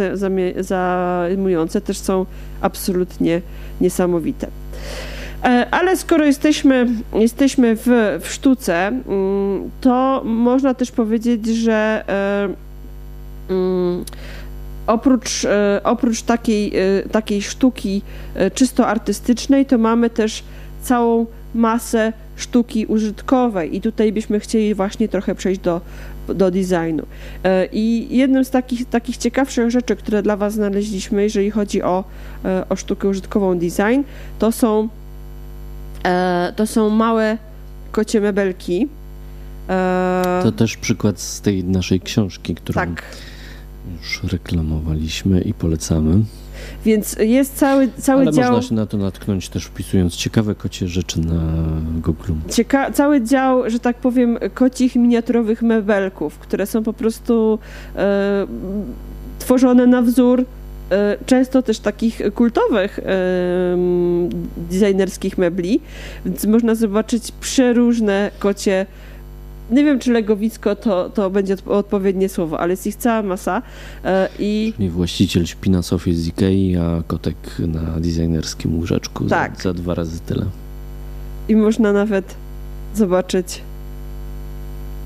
zajmujące 0.59 1.81
też 1.81 1.97
są 1.97 2.25
absolutnie 2.61 3.41
niesamowite. 3.81 4.47
Ale 5.71 5.97
skoro 5.97 6.25
jesteśmy, 6.25 6.87
jesteśmy 7.13 7.75
w, 7.75 7.87
w 8.21 8.27
sztuce, 8.27 8.87
mm, 8.87 9.69
to 9.81 10.21
można 10.25 10.73
też 10.73 10.91
powiedzieć, 10.91 11.47
że 11.47 12.03
e, 12.07 12.49
mm, 13.49 14.05
oprócz, 14.87 15.45
e, 15.45 15.81
oprócz 15.83 16.21
takiej, 16.21 16.73
e, 16.77 17.09
takiej 17.09 17.41
sztuki 17.41 18.01
czysto 18.53 18.87
artystycznej, 18.87 19.65
to 19.65 19.77
mamy 19.77 20.09
też 20.09 20.43
całą 20.83 21.25
masę 21.55 22.13
sztuki 22.35 22.85
użytkowej 22.85 23.75
i 23.75 23.81
tutaj 23.81 24.13
byśmy 24.13 24.39
chcieli 24.39 24.75
właśnie 24.75 25.07
trochę 25.07 25.35
przejść 25.35 25.61
do, 25.61 25.81
do 26.27 26.51
designu. 26.51 27.05
I 27.71 28.07
jednym 28.09 28.45
z 28.45 28.49
takich, 28.49 28.89
takich 28.89 29.17
ciekawszych 29.17 29.71
rzeczy, 29.71 29.95
które 29.95 30.23
dla 30.23 30.37
Was 30.37 30.53
znaleźliśmy, 30.53 31.23
jeżeli 31.23 31.51
chodzi 31.51 31.81
o, 31.81 32.03
o 32.69 32.75
sztukę 32.75 33.07
użytkową 33.07 33.59
design, 33.59 34.01
to 34.39 34.51
są 34.51 34.89
E, 35.04 35.04
to 36.55 36.67
są 36.67 36.89
małe 36.89 37.37
kocie 37.91 38.21
mebelki. 38.21 38.87
E, 39.69 40.39
to 40.43 40.51
też 40.51 40.77
przykład 40.77 41.19
z 41.19 41.41
tej 41.41 41.63
naszej 41.63 42.01
książki, 42.01 42.55
którą 42.55 42.75
tak. 42.75 43.03
już 43.99 44.23
reklamowaliśmy 44.23 45.41
i 45.41 45.53
polecamy. 45.53 46.21
Więc 46.85 47.15
jest 47.19 47.55
cały, 47.55 47.89
cały 47.97 48.21
Ale 48.21 48.31
dział... 48.31 48.51
można 48.51 48.69
się 48.69 48.75
na 48.75 48.85
to 48.85 48.97
natknąć 48.97 49.49
też 49.49 49.65
wpisując 49.65 50.15
ciekawe 50.15 50.55
kocie 50.55 50.87
rzeczy 50.87 51.19
na 51.19 51.41
Google. 52.01 52.33
Cieka 52.49 52.91
cały 52.91 53.21
dział, 53.21 53.69
że 53.69 53.79
tak 53.79 53.97
powiem, 53.97 54.37
kocich 54.53 54.95
miniaturowych 54.95 55.61
mebelków, 55.61 56.39
które 56.39 56.65
są 56.65 56.83
po 56.83 56.93
prostu 56.93 57.59
e, 57.95 58.47
tworzone 59.39 59.87
na 59.87 60.01
wzór 60.01 60.41
e, 60.41 60.45
często 61.25 61.61
też 61.61 61.79
takich 61.79 62.21
kultowych 62.35 62.99
e, 62.99 63.03
designerskich 64.57 65.37
mebli, 65.37 65.81
więc 66.25 66.45
można 66.45 66.75
zobaczyć 66.75 67.31
przeróżne 67.31 68.31
kocie 68.39 68.85
nie 69.71 69.83
wiem, 69.83 69.99
czy 69.99 70.11
legowisko 70.11 70.75
to, 70.75 71.09
to 71.09 71.29
będzie 71.29 71.55
odpowiednie 71.65 72.29
słowo, 72.29 72.59
ale 72.59 72.73
jest 72.73 72.87
ich 72.87 72.95
cała 72.95 73.21
masa. 73.21 73.61
E, 74.03 74.29
I 74.39 74.73
Czyli 74.75 74.89
właściciel 74.89 75.45
śpi 75.45 75.69
na 75.69 75.81
sofie 75.81 76.13
z 76.13 76.27
Ikei, 76.27 76.77
a 76.77 77.03
kotek 77.07 77.35
na 77.59 77.99
designerskim 77.99 78.75
łóżeczku 78.75 79.25
Tak. 79.25 79.55
za, 79.57 79.63
za 79.63 79.73
dwa 79.73 79.95
razy 79.95 80.19
tyle. 80.19 80.45
I 81.49 81.55
można 81.55 81.93
nawet 81.93 82.35
zobaczyć 82.95 83.61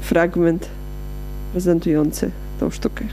fragment 0.01 0.69
prezentujący 1.51 2.31
tą 2.59 2.69
sztukę. 2.69 3.05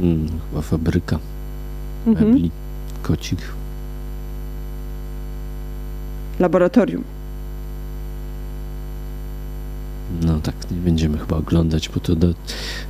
Mm, 0.00 0.28
chyba 0.50 0.62
fabryka 0.62 1.18
Mhm. 2.06 2.28
mebli 2.30 2.50
kocich. 3.02 3.54
Laboratorium. 6.40 7.04
No 10.22 10.40
tak, 10.40 10.54
nie 10.70 10.76
będziemy 10.76 11.18
chyba 11.18 11.36
oglądać, 11.36 11.88
bo 11.88 12.00
to 12.00 12.16
do, 12.16 12.28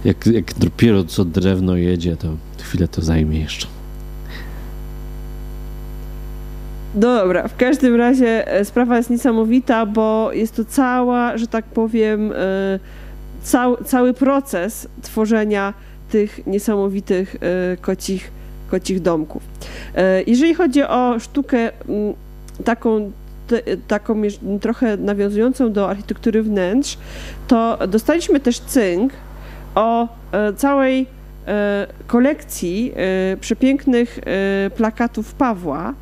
jak, 0.04 0.26
jak 0.26 0.54
dopiero 0.58 1.04
co 1.04 1.24
drewno 1.24 1.76
jedzie, 1.76 2.16
to 2.16 2.28
chwilę 2.62 2.88
to 2.88 3.02
zajmie 3.02 3.40
jeszcze. 3.40 3.66
Dobra, 6.94 7.48
w 7.48 7.56
każdym 7.56 7.94
razie 7.94 8.52
e, 8.52 8.64
sprawa 8.64 8.96
jest 8.96 9.10
niesamowita, 9.10 9.86
bo 9.86 10.32
jest 10.32 10.56
to 10.56 10.64
cała, 10.64 11.38
że 11.38 11.46
tak 11.46 11.64
powiem, 11.64 12.32
e, 12.32 12.78
cał, 13.42 13.76
cały 13.84 14.14
proces 14.14 14.88
tworzenia 15.02 15.74
tych 16.10 16.46
niesamowitych 16.46 17.36
e, 17.36 17.76
kocich, 17.76 18.30
kocich 18.70 19.02
domków. 19.02 19.42
E, 19.94 20.22
Jeżeli 20.22 20.54
chodzi 20.54 20.82
o 20.82 21.20
sztukę 21.20 21.70
taką, 22.64 23.12
taką 23.88 24.22
trochę 24.60 24.96
nawiązującą 24.96 25.72
do 25.72 25.90
architektury 25.90 26.42
wnętrz, 26.42 26.98
to 27.48 27.78
dostaliśmy 27.88 28.40
też 28.40 28.58
cynk 28.58 29.12
o 29.74 30.08
e, 30.32 30.52
całej 30.52 31.16
kolekcji 32.06 32.92
przepięknych 33.40 34.20
plakatów 34.76 35.34
Pawła, 35.34 35.94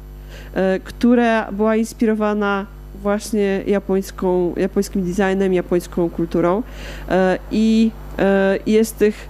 która 0.85 1.53
była 1.53 1.77
inspirowana 1.77 2.67
właśnie 3.03 3.63
japońską, 3.67 4.55
japońskim 4.57 5.03
designem, 5.03 5.55
japońską 5.55 6.11
kulturą 6.11 6.63
i 7.51 7.91
jest 8.67 8.99
tych 8.99 9.29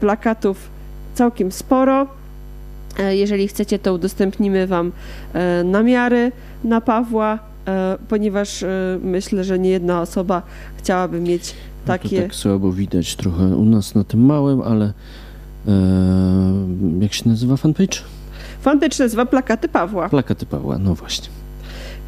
plakatów 0.00 0.68
całkiem 1.14 1.52
sporo. 1.52 2.06
E, 2.98 3.16
Jeżeli 3.16 3.48
chcecie, 3.48 3.78
to 3.78 3.94
udostępnimy 3.94 4.66
Wam 4.66 4.92
e, 5.34 5.64
namiary 5.64 6.32
na 6.64 6.80
Pawła, 6.80 7.38
e, 7.68 7.98
ponieważ 8.08 8.62
e, 8.62 8.68
myślę, 9.02 9.44
że 9.44 9.58
nie 9.58 9.70
jedna 9.70 10.00
osoba 10.00 10.42
chciałaby 10.78 11.20
mieć 11.20 11.54
No 11.86 11.92
takie. 11.92 12.16
to 12.16 12.22
tak 12.22 12.34
słabo 12.34 12.72
widać 12.72 13.16
trochę 13.16 13.44
u 13.56 13.64
nas 13.64 13.94
na 13.94 14.04
tym 14.04 14.20
małym, 14.26 14.62
ale 14.62 14.84
e, 15.68 15.72
jak 17.00 17.12
się 17.12 17.28
nazywa 17.28 17.56
fanpage? 17.56 17.98
Fanpage 18.62 19.04
nazywa 19.04 19.26
Plakaty 19.26 19.68
Pawła, 19.68 20.08
Plakaty 20.08 20.46
Pawła, 20.46 20.78
no 20.78 20.94
właśnie. 20.94 21.28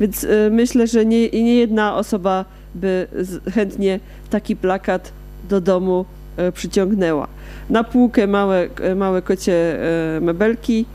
więc 0.01 0.25
e, 0.25 0.51
myślę, 0.51 0.87
że 0.87 1.07
nie, 1.07 1.31
nie 1.31 1.55
jedna 1.55 1.97
osoba 1.97 2.45
by 2.75 3.07
chętnie 3.55 4.01
taki 4.31 4.57
plakat 4.57 5.13
do 5.49 5.61
domu 5.61 6.05
e, 6.05 6.20
przyciągnęła. 6.53 7.29
Na 7.71 7.85
półkę 7.85 8.27
małe, 8.27 8.69
e, 8.81 8.95
małe 8.95 9.23
kocie 9.23 9.79
e, 10.17 10.21
mebelki. 10.21 10.87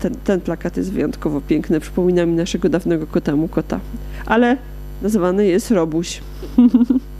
Ten, 0.00 0.14
ten 0.24 0.40
plakat 0.40 0.76
jest 0.76 0.92
wyjątkowo 0.92 1.40
piękny, 1.40 1.80
przypomina 1.80 2.26
mi 2.26 2.32
naszego 2.32 2.68
dawnego 2.68 3.06
kota 3.06 3.36
mu 3.36 3.48
kota. 3.48 3.80
Ale 4.26 4.56
nazywany 5.02 5.46
jest 5.46 5.70
Robuś. 5.70 6.20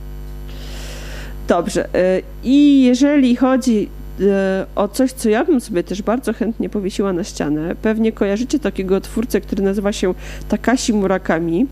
Dobrze. 1.47 1.95
e, 1.95 2.21
I 2.43 2.83
jeżeli 2.83 3.35
chodzi 3.35 3.89
e, 4.21 4.65
o 4.75 4.87
coś, 4.87 5.11
co 5.11 5.29
ja 5.29 5.45
bym 5.45 5.61
sobie 5.61 5.83
też 5.83 6.01
bardzo 6.01 6.33
chętnie 6.33 6.69
powiesiła 6.69 7.13
na 7.13 7.23
ścianę, 7.23 7.75
pewnie 7.81 8.11
kojarzycie 8.11 8.59
takiego 8.59 9.01
twórcę, 9.01 9.41
który 9.41 9.63
nazywa 9.63 9.93
się 9.93 10.13
Takashi 10.49 10.93
Murakami. 10.93 11.67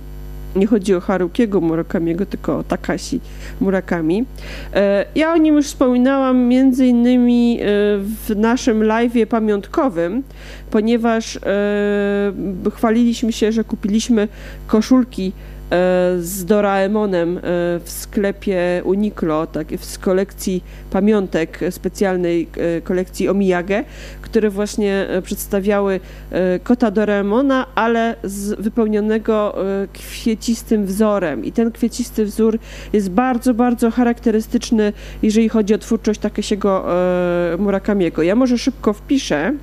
Nie 0.56 0.68
chodzi 0.68 0.96
o 0.96 1.02
Harukiego 1.02 1.62
Murakamiego, 1.62 2.26
tylko 2.26 2.58
o 2.58 2.64
Takashi 2.64 3.20
Murakami. 3.62 4.26
E, 4.74 5.06
Ja 5.16 5.34
o 5.34 5.38
nim 5.38 5.56
już 5.56 5.68
wspominałam 5.68 6.38
między 6.38 6.88
innymi 6.88 7.60
e, 7.62 7.64
w 8.28 8.34
naszym 8.36 8.80
live'ie 8.80 9.26
pamiątkowym, 9.26 10.24
ponieważ 10.72 11.36
e, 11.36 11.40
chwaliliśmy 12.76 13.32
się, 13.32 13.52
że 13.52 13.64
kupiliśmy 13.64 14.28
koszulki 14.68 15.32
z 16.20 16.46
Doraemonem 16.46 17.38
e, 17.38 17.42
w 17.84 17.84
sklepie 17.86 18.82
Uniqlo, 18.84 19.48
tak, 19.48 19.68
z 19.82 19.98
kolekcji 19.98 20.64
pamiątek 20.92 21.60
specjalnej 21.70 22.48
e, 22.58 22.82
kolekcji 22.82 23.30
Omiyage, 23.30 23.84
które 24.22 24.50
właśnie 24.50 25.08
e, 25.10 25.22
przedstawiały 25.22 26.00
e, 26.32 26.60
kota 26.60 26.92
Doraemona, 26.92 27.66
ale 27.76 28.16
z 28.24 28.62
wypełnionego 28.62 29.66
e, 29.84 29.88
kwiecistym 29.94 30.86
wzorem. 30.86 31.46
I 31.46 31.52
ten 31.52 31.72
kwiecisty 31.72 32.26
wzór 32.26 32.60
jest 32.94 33.10
bardzo, 33.10 33.54
bardzo 33.54 33.92
charakterystyczny, 33.92 34.94
jeżeli 35.22 35.50
chodzi 35.50 35.74
o 35.74 35.78
twórczość 35.78 36.20
Takesiego 36.20 36.86
e, 37.54 37.58
Murakamiego. 37.58 38.24
Ja 38.24 38.36
może 38.36 38.58
szybko 38.58 38.94
wpiszę, 38.94 39.54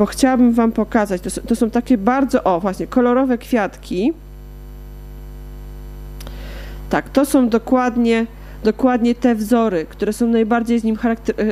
bo 0.00 0.06
chciałabym 0.06 0.52
wam 0.52 0.72
pokazać. 0.72 1.22
To, 1.22 1.30
są- 1.30 1.40
to 1.42 1.56
są 1.56 1.70
takie 1.70 1.98
bardzo, 1.98 2.44
o 2.44 2.60
właśnie, 2.60 2.86
kolorowe 2.86 3.38
kwiatki. 3.38 4.12
Tak, 6.90 7.08
to 7.10 7.24
są 7.26 7.48
dokładnie, 7.48 8.26
dokładnie 8.64 9.14
te 9.14 9.34
wzory, 9.34 9.86
które 9.88 10.12
są 10.12 10.26
najbardziej 10.26 10.80
z 10.80 10.84
nim, 10.84 10.96
charakter, 10.96 11.34
e, 11.38 11.44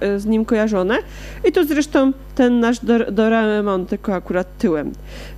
e, 0.00 0.20
z 0.20 0.26
nim 0.26 0.44
kojarzone. 0.44 0.94
I 1.48 1.52
to 1.52 1.64
zresztą 1.64 2.12
ten 2.34 2.60
nasz 2.60 2.78
Dor- 2.84 3.12
Doraemon, 3.12 3.86
tylko 3.86 4.14
akurat 4.14 4.58
tyłem. 4.58 4.92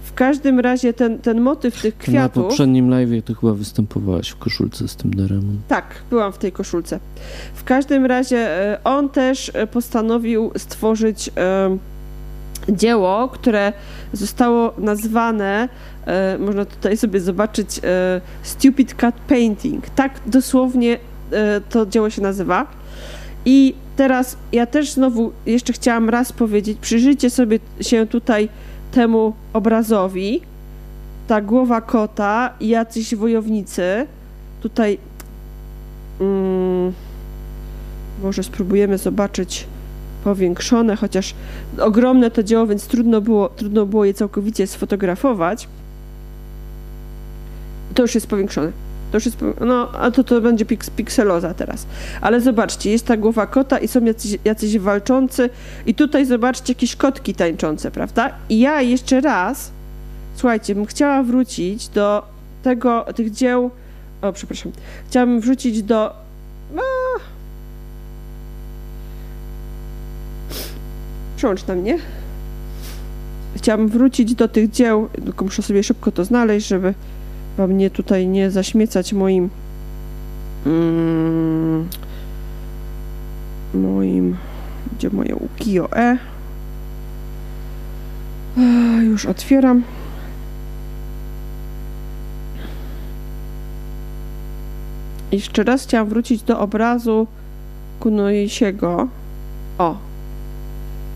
W 0.04 0.14
każdym 0.14 0.60
razie 0.60 0.92
ten, 0.92 1.18
ten 1.18 1.40
motyw 1.40 1.82
tych 1.82 1.94
Na 1.98 2.02
kwiatów... 2.04 2.44
poprzednim 2.46 2.90
live'ie 2.90 3.22
to 3.22 3.34
chyba 3.34 3.52
występowałaś 3.54 4.28
w 4.28 4.36
koszulce 4.36 4.88
z 4.88 4.96
tym 4.96 5.14
Doremon. 5.14 5.58
Tak, 5.68 5.84
byłam 6.10 6.32
w 6.32 6.38
tej 6.38 6.52
koszulce. 6.52 7.00
W 7.54 7.64
każdym 7.64 8.06
razie 8.06 8.38
e, 8.38 8.78
on 8.84 9.08
też 9.08 9.52
postanowił 9.72 10.50
stworzyć 10.56 11.30
dzieło, 12.68 13.28
które 13.28 13.72
zostało 14.12 14.72
nazwane, 14.78 15.68
e, 16.06 16.38
można 16.38 16.64
tutaj 16.64 16.96
sobie 16.96 17.20
zobaczyć, 17.20 17.80
e, 17.84 18.20
Stupid 18.42 18.94
Cat 18.94 19.14
Painting. 19.28 19.90
Tak 19.90 20.20
dosłownie 20.26 20.98
e, 21.32 21.60
to 21.60 21.86
dzieło 21.86 22.10
się 22.10 22.22
nazywa. 22.22 22.66
I 23.44 23.74
teraz 23.96 24.36
ja 24.52 24.66
też 24.66 24.92
znowu 24.92 25.32
jeszcze 25.46 25.72
chciałam 25.72 26.10
raz 26.10 26.32
powiedzieć, 26.32 26.78
przyjrzyjcie 26.80 27.30
sobie 27.30 27.58
się 27.80 28.06
tutaj 28.06 28.48
temu 28.92 29.34
obrazowi. 29.52 30.40
Ta 31.28 31.40
głowa 31.40 31.80
kota 31.80 32.50
i 32.60 32.68
jacyś 32.68 33.14
wojownicy. 33.14 34.06
Tutaj 34.62 34.98
Mm, 36.20 36.92
może 38.22 38.42
spróbujemy 38.42 38.98
zobaczyć 38.98 39.66
powiększone, 40.24 40.96
chociaż 40.96 41.34
ogromne 41.78 42.30
to 42.30 42.42
dzieło, 42.42 42.66
więc 42.66 42.86
trudno 42.86 43.20
było, 43.20 43.48
trudno 43.48 43.86
było 43.86 44.04
je 44.04 44.14
całkowicie 44.14 44.66
sfotografować. 44.66 45.68
To 47.94 48.02
już 48.02 48.14
jest 48.14 48.26
powiększone. 48.26 48.72
To 49.10 49.16
już 49.16 49.26
jest, 49.26 49.38
no, 49.60 49.90
a 49.92 50.10
to 50.10 50.24
to 50.24 50.40
będzie 50.40 50.64
piks, 50.64 50.90
pikseloza 50.90 51.54
teraz. 51.54 51.86
Ale 52.20 52.40
zobaczcie, 52.40 52.90
jest 52.90 53.06
ta 53.06 53.16
głowa 53.16 53.46
kota 53.46 53.78
i 53.78 53.88
są 53.88 54.04
jacyś, 54.04 54.38
jacyś 54.44 54.78
walczący 54.78 55.50
i 55.86 55.94
tutaj 55.94 56.26
zobaczcie 56.26 56.72
jakieś 56.72 56.96
kotki 56.96 57.34
tańczące, 57.34 57.90
prawda? 57.90 58.30
I 58.48 58.60
ja 58.60 58.82
jeszcze 58.82 59.20
raz, 59.20 59.70
słuchajcie, 60.36 60.74
bym 60.74 60.86
chciała 60.86 61.22
wrócić 61.22 61.88
do 61.88 62.22
tego, 62.62 63.06
tych 63.16 63.30
dzieł, 63.30 63.70
o 64.22 64.32
przepraszam, 64.32 64.72
chciałabym 65.08 65.40
wrzucić 65.40 65.82
do. 65.82 66.10
A... 66.76 67.33
Przełącz 71.44 71.66
na 71.66 71.74
mnie. 71.74 71.98
Chciałabym 73.56 73.88
wrócić 73.88 74.34
do 74.34 74.48
tych 74.48 74.70
dzieł, 74.70 75.08
tylko 75.24 75.44
muszę 75.44 75.62
sobie 75.62 75.82
szybko 75.82 76.12
to 76.12 76.24
znaleźć, 76.24 76.66
żeby 76.66 76.94
wam 77.56 77.76
nie 77.76 77.90
tutaj 77.90 78.28
nie 78.28 78.50
zaśmiecać 78.50 79.12
moim. 79.12 79.50
Mm, 80.66 81.88
moim, 83.74 84.36
gdzie 84.96 85.10
moje 85.10 85.36
ukiyo-e. 85.36 86.18
Już 89.02 89.26
otwieram. 89.26 89.82
Jeszcze 95.32 95.64
raz 95.64 95.82
chciałam 95.82 96.08
wrócić 96.08 96.42
do 96.42 96.60
obrazu 96.60 97.26
Kunoisiego. 98.00 99.08
O, 99.78 99.96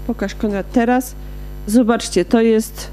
pokaż 0.08 0.34
Konrad 0.34 0.66
teraz. 0.72 1.14
Zobaczcie, 1.66 2.24
to 2.24 2.40
jest 2.40 2.90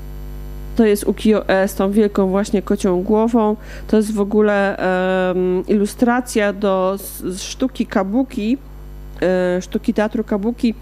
to 0.75 0.85
jest 0.85 1.03
ukiyo-e 1.03 1.67
z 1.67 1.75
tą 1.75 1.91
wielką 1.91 2.27
właśnie 2.27 2.61
kocią 2.61 3.03
głową. 3.03 3.55
To 3.87 3.97
jest 3.97 4.13
w 4.13 4.19
ogóle 4.19 4.77
um, 5.33 5.63
ilustracja 5.67 6.53
do 6.53 6.97
z, 6.97 7.41
sztuki 7.41 7.85
kabuki, 7.85 8.57
e, 9.21 9.61
sztuki 9.61 9.93
teatru 9.93 10.23
kabuki 10.23 10.73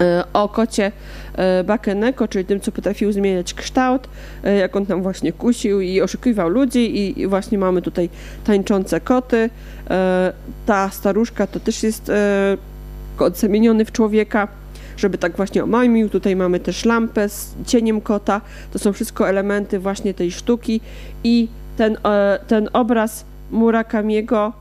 e, 0.00 0.24
o 0.32 0.48
kocie 0.48 0.92
e, 1.34 1.64
Bakeneko, 1.64 2.28
czyli 2.28 2.44
tym, 2.44 2.60
co 2.60 2.72
potrafił 2.72 3.12
zmieniać 3.12 3.54
kształt, 3.54 4.08
e, 4.44 4.56
jak 4.56 4.76
on 4.76 4.86
tam 4.86 5.02
właśnie 5.02 5.32
kusił 5.32 5.80
i 5.80 6.00
oszukiwał 6.00 6.48
ludzi 6.48 6.96
i, 6.96 7.20
i 7.20 7.26
właśnie 7.26 7.58
mamy 7.58 7.82
tutaj 7.82 8.08
tańczące 8.44 9.00
koty. 9.00 9.50
E, 9.90 10.32
ta 10.66 10.90
staruszka 10.90 11.46
to 11.46 11.60
też 11.60 11.82
jest 11.82 12.08
e, 12.08 12.56
kot 13.16 13.38
zamieniony 13.38 13.84
w 13.84 13.92
człowieka 13.92 14.48
żeby 14.98 15.18
tak 15.18 15.36
właśnie 15.36 15.64
omamił. 15.64 16.08
Tutaj 16.08 16.36
mamy 16.36 16.60
też 16.60 16.84
lampę 16.84 17.28
z 17.28 17.54
cieniem 17.66 18.00
kota. 18.00 18.40
To 18.72 18.78
są 18.78 18.92
wszystko 18.92 19.28
elementy 19.28 19.78
właśnie 19.78 20.14
tej 20.14 20.30
sztuki 20.30 20.80
i 21.24 21.48
ten, 21.76 21.96
e, 22.04 22.38
ten 22.46 22.68
obraz 22.72 23.24
Murakamiego 23.50 24.52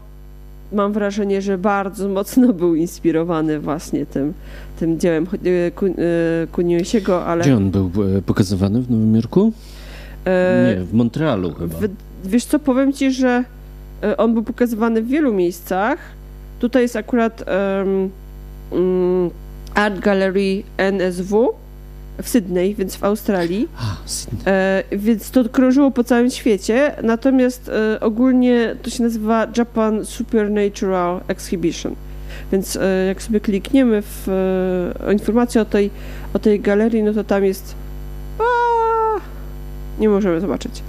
mam 0.73 0.93
wrażenie, 0.93 1.41
że 1.41 1.57
bardzo 1.57 2.09
mocno 2.19 2.53
był 2.53 2.75
inspirowany 2.75 3.59
właśnie 3.59 4.05
tym, 4.05 4.33
tym 4.79 4.99
dziełem 4.99 5.27
e, 5.27 6.47
Kuniosiego, 6.51 7.25
ale... 7.25 7.43
Gdzie 7.43 7.57
on 7.57 7.71
był 7.71 7.91
e, 8.17 8.21
pokazywany? 8.21 8.81
W 8.81 8.91
Nowym 8.91 9.15
Jorku? 9.15 9.53
Nie, 10.75 10.83
w 10.83 10.93
Montrealu 10.93 11.53
chyba. 11.53 11.77
W, 11.77 11.89
wiesz 12.25 12.45
co, 12.45 12.59
powiem 12.59 12.93
ci, 12.93 13.11
że 13.11 13.43
on 14.17 14.33
był 14.33 14.43
pokazywany 14.43 15.01
w 15.01 15.07
wielu 15.07 15.33
miejscach. 15.33 15.97
Tutaj 16.59 16.81
jest 16.81 16.95
akurat 16.95 17.45
um, 17.81 18.09
um, 18.71 19.29
Art 19.77 19.99
Gallery 19.99 20.63
NSW 20.77 21.53
w 22.21 22.29
Sydney, 22.29 22.75
więc 22.75 22.95
w 22.95 23.03
Australii. 23.03 23.67
E, 24.45 24.83
więc 24.91 25.31
to 25.31 25.49
krążyło 25.49 25.91
po 25.91 26.03
całym 26.03 26.29
świecie, 26.29 26.95
natomiast 27.03 27.69
e, 27.69 27.99
ogólnie 27.99 28.75
to 28.81 28.89
się 28.89 29.03
nazywa 29.03 29.47
Japan 29.57 30.05
Supernatural 30.05 31.21
Exhibition. 31.27 31.95
Więc 32.51 32.75
e, 32.75 33.05
jak 33.07 33.21
sobie 33.21 33.39
klikniemy 33.39 34.01
w 34.01 34.29
e, 35.07 35.13
informację 35.13 35.61
o 35.61 35.65
tej, 35.65 35.89
o 36.33 36.39
tej 36.39 36.59
galerii, 36.59 37.03
no 37.03 37.13
to 37.13 37.23
tam 37.23 37.45
jest. 37.45 37.75
A, 38.39 38.43
nie 40.01 40.09
możemy 40.09 40.41
zobaczyć. 40.41 40.83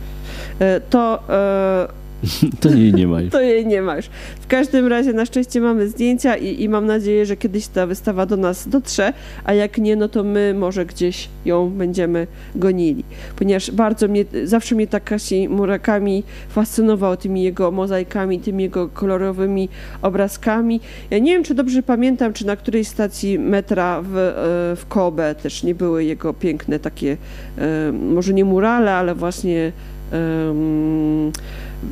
E, 0.59 0.81
to 0.81 1.23
e, 1.28 1.89
to 2.61 2.69
jej 2.69 2.95
nie 2.95 3.07
ma 3.07 3.20
już. 3.20 3.32
To 3.32 3.40
jej 3.40 3.66
nie 3.66 3.82
ma 3.82 3.97
już. 3.97 4.07
W 4.40 4.47
każdym 4.47 4.86
razie 4.86 5.12
na 5.12 5.27
szczęście 5.27 5.61
mamy 5.61 5.89
zdjęcia 5.89 6.36
i, 6.36 6.62
i 6.62 6.69
mam 6.69 6.86
nadzieję, 6.86 7.27
że 7.27 7.36
kiedyś 7.36 7.66
ta 7.66 7.86
wystawa 7.86 8.27
do 8.27 8.36
nas 8.36 8.69
dotrze, 8.69 9.12
a 9.45 9.55
jak 9.55 9.78
nie, 9.78 9.97
no 9.97 10.09
to 10.09 10.24
my 10.24 10.55
może 10.55 10.86
gdzieś 10.86 11.28
ją 11.45 11.70
będziemy 11.70 12.27
gonili. 12.57 13.05
Ponieważ 13.36 13.70
bardzo 13.70 14.09
mnie, 14.09 14.24
zawsze 14.45 14.74
mnie 14.74 14.86
Takashi 14.86 15.49
Murakami 15.49 16.23
fascynował 16.49 17.16
tymi 17.16 17.43
jego 17.43 17.70
mozaikami, 17.70 18.40
tymi 18.40 18.62
jego 18.62 18.89
kolorowymi 18.89 19.69
obrazkami. 20.03 20.81
Ja 21.11 21.19
nie 21.19 21.32
wiem, 21.32 21.45
czy 21.45 21.55
dobrze 21.55 21.82
pamiętam, 21.82 22.32
czy 22.32 22.47
na 22.47 22.57
którejś 22.57 22.89
stacji 22.89 23.39
metra 23.39 24.03
w, 24.03 24.16
e, 24.16 24.77
w 24.77 24.86
Kobe 24.89 25.35
też 25.35 25.62
nie 25.62 25.74
były 25.74 26.05
jego 26.05 26.35
piękne 26.35 26.78
takie, 26.78 27.16
e, 27.59 27.93
może 27.93 28.35
nie 28.35 28.45
murale, 28.45 28.95
ale 28.95 29.15
właśnie 29.15 29.73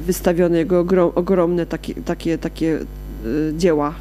wystawione 0.07 0.59
jego 0.59 0.81
ogrom, 0.81 1.13
ogromne 1.15 1.67
takie, 1.67 1.95
takie, 1.95 2.39
takie 2.39 2.79
dzieła. 3.57 3.95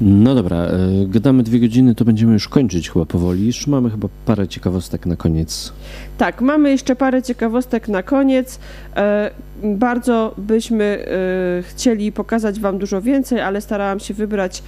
No 0.00 0.34
dobra, 0.34 0.56
e, 0.56 0.78
gadamy 1.06 1.42
dwie 1.42 1.60
godziny, 1.60 1.94
to 1.94 2.04
będziemy 2.04 2.32
już 2.32 2.48
kończyć 2.48 2.90
chyba 2.90 3.06
powoli. 3.06 3.46
Jeszcze 3.46 3.70
mamy 3.70 3.90
chyba 3.90 4.08
parę 4.26 4.48
ciekawostek 4.48 5.06
na 5.06 5.16
koniec. 5.16 5.72
Tak, 6.18 6.40
mamy 6.40 6.70
jeszcze 6.70 6.96
parę 6.96 7.22
ciekawostek 7.22 7.88
na 7.88 8.02
koniec. 8.02 8.58
E, 8.96 9.30
bardzo 9.62 10.34
byśmy 10.38 10.84
e, 10.84 11.62
chcieli 11.62 12.12
pokazać 12.12 12.60
Wam 12.60 12.78
dużo 12.78 13.02
więcej, 13.02 13.40
ale 13.40 13.60
starałam 13.60 14.00
się 14.00 14.14
wybrać 14.14 14.62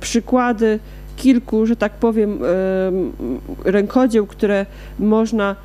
przykłady 0.00 0.78
kilku, 1.16 1.66
że 1.66 1.76
tak 1.76 1.92
powiem, 1.92 2.38
rękodzieł, 3.64 4.26
które 4.26 4.66
można 4.98 5.56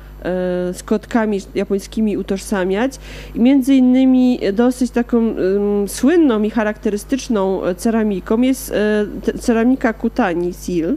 z 0.72 0.82
kotkami 0.84 1.40
japońskimi 1.54 2.16
utożsamiać. 2.16 2.92
I 3.34 3.40
między 3.40 3.74
innymi 3.74 4.40
dosyć 4.52 4.90
taką 4.90 5.34
słynną 5.86 6.42
i 6.42 6.50
charakterystyczną 6.50 7.60
ceramiką 7.76 8.40
jest 8.40 8.72
e, 8.72 9.38
ceramika 9.38 9.92
Kutani 9.92 10.54
Seal. 10.54 10.96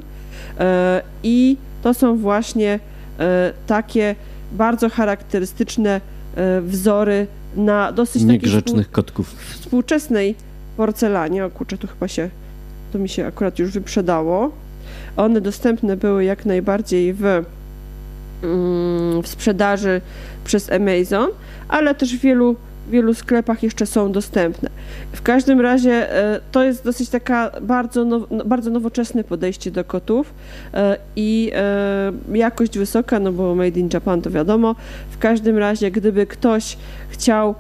E, 0.59 1.01
I 1.23 1.57
to 1.83 1.93
są 1.93 2.17
właśnie 2.17 2.79
e, 3.19 3.53
takie 3.67 4.15
bardzo 4.51 4.89
charakterystyczne 4.89 6.01
wzory 6.61 7.27
na 7.55 7.91
dosyć 7.91 8.23
niegrzecznych 8.23 8.91
kotków. 8.91 9.35
Współczesnej 9.59 10.35
porcelanie. 10.77 11.45
O 11.45 11.49
kurczę, 11.49 11.77
tu 11.77 11.87
chyba 11.87 12.07
się, 12.07 12.29
to 12.93 12.99
mi 12.99 13.09
się 13.09 13.25
akurat 13.25 13.59
już 13.59 13.71
wyprzedało. 13.71 14.51
One 15.17 15.41
dostępne 15.41 15.97
były 15.97 16.23
jak 16.23 16.45
najbardziej 16.45 17.13
w 17.13 17.43
w 18.41 19.27
sprzedaży 19.27 20.01
przez 20.43 20.71
Amazon, 20.71 21.29
ale 21.67 21.95
też 21.95 22.17
w 22.17 22.19
wielu, 22.19 22.55
wielu 22.89 23.13
sklepach 23.13 23.63
jeszcze 23.63 23.85
są 23.85 24.11
dostępne. 24.11 24.69
W 25.11 25.21
każdym 25.21 25.61
razie 25.61 26.15
e, 26.15 26.39
to 26.51 26.63
jest 26.63 26.83
dosyć 26.83 27.09
taka 27.09 27.51
bardzo, 27.61 28.05
now, 28.05 28.23
no, 28.31 28.45
bardzo 28.45 28.69
nowoczesne 28.69 29.23
podejście 29.23 29.71
do 29.71 29.83
kotów 29.83 30.33
e, 30.73 30.97
i 31.15 31.51
e, 31.55 32.11
jakość 32.33 32.77
wysoka, 32.77 33.19
no 33.19 33.31
bo 33.31 33.55
made 33.55 33.79
in 33.79 33.89
Japan 33.93 34.21
to 34.21 34.29
wiadomo. 34.29 34.75
W 35.11 35.17
każdym 35.17 35.57
razie, 35.57 35.91
gdyby 35.91 36.25
ktoś 36.25 36.77
chciał 37.09 37.55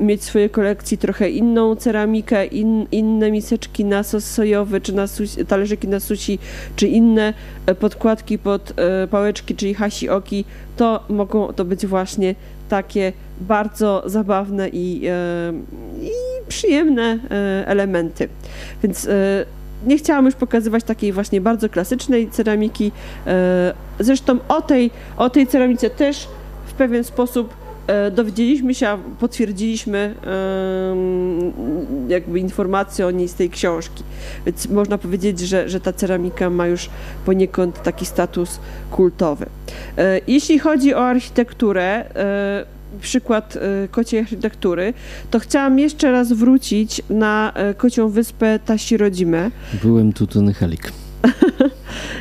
mieć 0.00 0.20
w 0.20 0.24
swojej 0.24 0.50
kolekcji 0.50 0.98
trochę 0.98 1.30
inną 1.30 1.76
ceramikę, 1.76 2.46
in, 2.46 2.86
inne 2.92 3.30
miseczki 3.30 3.84
na 3.84 4.02
sos 4.02 4.24
sojowy, 4.24 4.80
czy 4.80 4.92
na 4.92 5.04
talerzyki 5.48 5.88
na 5.88 6.00
sushi, 6.00 6.38
czy 6.76 6.88
inne 6.88 7.34
e, 7.66 7.74
podkładki 7.74 8.38
pod 8.38 8.72
e, 8.76 9.06
pałeczki, 9.06 9.54
czyli 9.54 9.74
hasioki, 9.74 10.44
to 10.76 11.04
mogą 11.08 11.52
to 11.52 11.64
być 11.64 11.86
właśnie 11.86 12.34
takie 12.68 13.12
bardzo 13.40 14.02
zabawne 14.06 14.68
i, 14.68 15.02
i 16.02 16.10
przyjemne 16.48 17.18
e, 17.30 17.68
elementy. 17.68 18.28
Więc 18.82 19.08
nie 19.86 19.98
chciałam 19.98 20.24
już 20.24 20.34
pokazywać 20.34 20.84
takiej 20.84 21.12
właśnie 21.12 21.40
bardzo 21.40 21.68
klasycznej 21.68 22.30
ceramiki. 22.30 22.92
Zresztą 24.00 24.38
o 24.48 24.62
tej, 24.62 24.90
o 25.16 25.30
tej 25.30 25.46
ceramice 25.46 25.90
też 25.90 26.28
w 26.66 26.72
pewien 26.72 27.04
sposób 27.04 27.54
E, 27.63 27.63
dowiedzieliśmy 28.12 28.74
się, 28.74 28.98
potwierdziliśmy 29.20 30.14
jakby 32.08 32.38
informacje 32.38 33.06
o 33.06 33.10
niej 33.10 33.28
z 33.28 33.34
tej 33.34 33.50
książki. 33.50 34.04
Więc 34.46 34.68
można 34.68 34.98
powiedzieć, 34.98 35.40
że, 35.40 35.68
że 35.68 35.80
ta 35.80 35.92
ceramika 35.92 36.50
ma 36.50 36.66
już 36.66 36.90
poniekąd 37.26 37.82
taki 37.82 38.06
status 38.06 38.60
kultowy. 38.90 39.46
E, 39.98 40.20
jeśli 40.26 40.58
chodzi 40.58 40.94
o 40.94 41.00
architekturę, 41.04 42.04
e, 42.16 42.64
przykład 43.00 43.58
kociej 43.90 44.20
architektury, 44.20 44.94
to 45.30 45.38
chciałam 45.38 45.78
jeszcze 45.78 46.12
raz 46.12 46.32
wrócić 46.32 47.02
na 47.10 47.52
kocią 47.76 48.08
wyspę 48.08 48.58
Tasirodzime. 48.58 49.50
Byłem 49.82 50.12
tu, 50.12 50.26
Tony 50.26 50.54
Helik. 50.54 50.92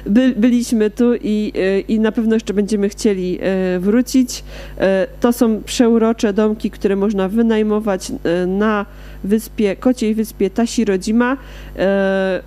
By, 0.05 0.33
byliśmy 0.37 0.89
tu 0.89 1.15
i, 1.15 1.51
e, 1.55 1.79
i 1.79 1.99
na 1.99 2.11
pewno 2.11 2.33
jeszcze 2.33 2.53
będziemy 2.53 2.89
chcieli 2.89 3.39
e, 3.41 3.79
wrócić. 3.79 4.43
E, 4.77 5.07
to 5.19 5.33
są 5.33 5.63
przeurocze 5.63 6.33
domki, 6.33 6.71
które 6.71 6.95
można 6.95 7.29
wynajmować 7.29 8.11
na 8.47 8.85
wyspie, 9.23 9.75
kociej 9.75 10.15
wyspie 10.15 10.49
Tasirodzima, 10.49 11.37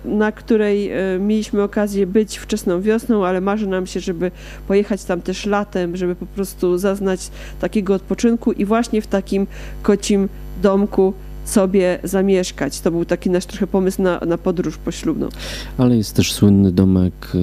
na 0.05 0.31
której 0.31 0.91
mieliśmy 1.19 1.63
okazję 1.63 2.07
być 2.07 2.37
wczesną 2.37 2.81
wiosną, 2.81 3.25
ale 3.25 3.41
marzy 3.41 3.67
nam 3.67 3.87
się, 3.87 3.99
żeby 3.99 4.31
pojechać 4.67 5.03
tam 5.03 5.21
też 5.21 5.45
latem, 5.45 5.97
żeby 5.97 6.15
po 6.15 6.25
prostu 6.25 6.77
zaznać 6.77 7.31
takiego 7.61 7.93
odpoczynku 7.93 8.51
i 8.51 8.65
właśnie 8.65 9.01
w 9.01 9.07
takim 9.07 9.47
kocim 9.83 10.29
domku 10.61 11.13
sobie 11.49 11.99
zamieszkać. 12.03 12.81
To 12.81 12.91
był 12.91 13.05
taki 13.05 13.29
nasz 13.29 13.45
trochę 13.45 13.67
pomysł 13.67 14.01
na, 14.01 14.19
na 14.19 14.37
podróż 14.37 14.77
poślubną. 14.77 15.29
Ale 15.77 15.97
jest 15.97 16.15
też 16.15 16.33
słynny 16.33 16.71
domek, 16.71 17.13
e, 17.35 17.37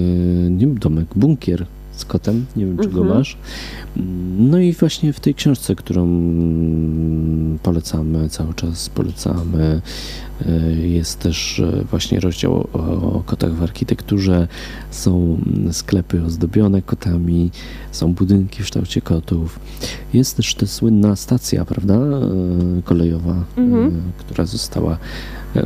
nie 0.49 0.67
domek, 0.67 1.07
bunkier 1.15 1.65
z 1.95 2.05
kotem. 2.05 2.45
Nie 2.55 2.65
wiem, 2.65 2.77
czy 2.77 2.89
go 2.89 3.01
Mhm. 3.01 3.17
masz. 3.17 3.37
No 4.37 4.59
i 4.59 4.73
właśnie 4.73 5.13
w 5.13 5.19
tej 5.19 5.35
książce, 5.35 5.75
którą 5.75 6.03
mm, 6.03 7.59
polecamy, 7.63 8.29
cały 8.29 8.53
czas 8.53 8.89
polecamy, 8.89 9.81
y, 10.47 10.87
jest 10.87 11.19
też 11.19 11.59
y, 11.59 11.85
właśnie 11.91 12.19
rozdział 12.19 12.67
o, 12.73 12.79
o 13.17 13.23
kotach 13.25 13.53
w 13.53 13.63
architekturze. 13.63 14.47
Są 14.91 15.37
mm, 15.47 15.73
sklepy 15.73 16.23
ozdobione 16.23 16.81
kotami, 16.81 17.51
są 17.91 18.13
budynki 18.13 18.61
w 18.61 18.65
kształcie 18.65 19.01
kotów. 19.01 19.59
Jest 20.13 20.37
też 20.37 20.55
ta 20.55 20.67
słynna 20.67 21.15
stacja, 21.15 21.65
prawda, 21.65 21.95
y, 22.79 22.81
kolejowa, 22.83 23.35
Mhm. 23.57 24.01
która 24.17 24.45
została 24.45 24.97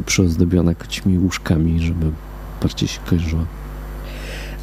przyozdobiona 0.05 0.75
kocimi 0.75 1.19
łóżkami, 1.19 1.79
żeby 1.79 2.11
bardziej 2.61 2.87
się 2.89 2.99
kojarzyła. 3.09 3.45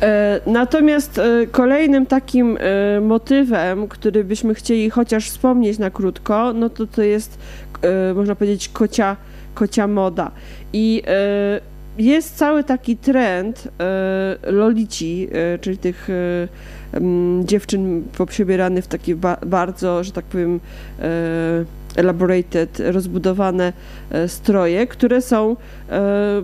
E, 0.02 0.40
Natomiast 0.46 1.18
e, 1.18 1.46
kolejnym 1.46 2.06
takim 2.06 2.58
e, 2.60 3.00
motywem, 3.00 3.88
który 3.88 4.24
byśmy 4.24 4.54
chcieli 4.54 4.90
chociaż 4.90 5.30
wspomnieć 5.30 5.78
na 5.78 5.90
krótko, 5.90 6.52
no 6.52 6.70
to 6.70 6.86
to 6.86 7.02
jest, 7.02 7.38
można 8.14 8.34
powiedzieć, 8.34 8.68
kocia, 8.68 9.16
kocia 9.54 9.86
moda. 9.86 10.30
I 10.72 11.02
jest 11.98 12.36
cały 12.36 12.64
taki 12.64 12.96
trend 12.96 13.68
lolici, 14.46 15.28
czyli 15.60 15.78
tych 15.78 16.08
dziewczyn 17.44 18.02
poprzebieranych 18.18 18.84
w 18.84 18.88
takie 18.88 19.16
ba- 19.16 19.36
bardzo, 19.46 20.04
że 20.04 20.12
tak 20.12 20.24
powiem, 20.24 20.60
elaborated, 21.96 22.80
rozbudowane 22.80 23.72
e, 24.10 24.28
stroje, 24.28 24.86
które 24.86 25.22
są 25.22 25.56
e, 25.90 26.42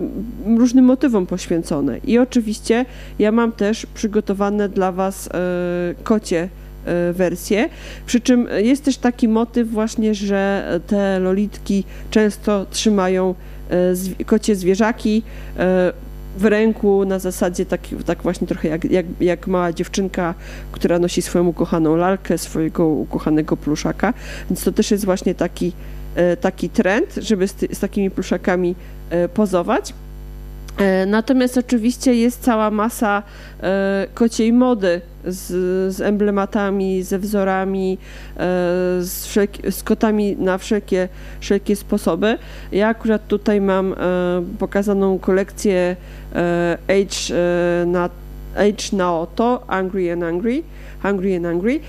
różnym 0.57 0.85
motywom 0.85 1.25
poświęcone. 1.25 1.97
I 1.97 2.19
oczywiście 2.19 2.85
ja 3.19 3.31
mam 3.31 3.51
też 3.51 3.85
przygotowane 3.85 4.69
dla 4.69 4.91
Was 4.91 5.27
e, 5.27 5.31
kocie 6.03 6.49
wersje. 7.13 7.69
Przy 8.05 8.21
czym 8.21 8.47
jest 8.57 8.85
też 8.85 8.97
taki 8.97 9.27
motyw 9.27 9.69
właśnie, 9.69 10.15
że 10.15 10.67
te 10.87 11.19
lolitki 11.19 11.83
często 12.11 12.65
trzymają 12.71 13.35
kocie 14.25 14.55
zwierzaki 14.55 15.23
w 16.37 16.45
ręku 16.45 17.05
na 17.05 17.19
zasadzie 17.19 17.65
tak, 17.65 17.81
tak 18.05 18.23
właśnie 18.23 18.47
trochę 18.47 18.67
jak, 18.67 18.85
jak, 18.85 19.05
jak 19.19 19.47
mała 19.47 19.73
dziewczynka, 19.73 20.33
która 20.71 20.99
nosi 20.99 21.21
swoją 21.21 21.47
ukochaną 21.47 21.95
lalkę, 21.95 22.37
swojego 22.37 22.87
ukochanego 22.87 23.57
pluszaka. 23.57 24.13
Więc 24.49 24.63
to 24.63 24.71
też 24.71 24.91
jest 24.91 25.05
właśnie 25.05 25.35
taki, 25.35 25.73
e, 26.15 26.37
taki 26.37 26.69
trend, 26.69 27.15
żeby 27.17 27.47
z, 27.47 27.55
z 27.71 27.79
takimi 27.79 28.11
pluszakami 28.11 28.75
e, 29.09 29.29
pozować. 29.29 29.93
E, 30.77 31.05
Natomiast 31.05 31.57
oczywiście 31.57 32.15
jest 32.15 32.41
cała 32.41 32.71
masa 32.71 33.23
e, 33.63 34.07
kociej 34.13 34.53
mody 34.53 35.01
z, 35.25 35.47
z 35.95 36.01
emblematami, 36.01 37.03
ze 37.03 37.19
wzorami, 37.19 37.97
e, 38.33 38.37
z, 39.01 39.25
wszelki, 39.27 39.71
z 39.71 39.83
kotami 39.83 40.35
na 40.39 40.57
wszelkie, 40.57 41.09
wszelkie 41.39 41.75
sposoby. 41.75 42.37
Ja 42.71 42.87
akurat 42.87 43.27
tutaj 43.27 43.61
mam 43.61 43.95
pokazaną 44.59 45.19
kolekcję 45.19 45.95
Age, 46.87 47.35
na, 47.85 48.09
Age 48.55 48.97
Naoto, 48.97 49.63
Angry 49.67 50.11
and 50.11 50.23
Angry, 50.23 50.63
Hungry 51.01 51.35
and 51.35 51.45
Angry 51.45 51.79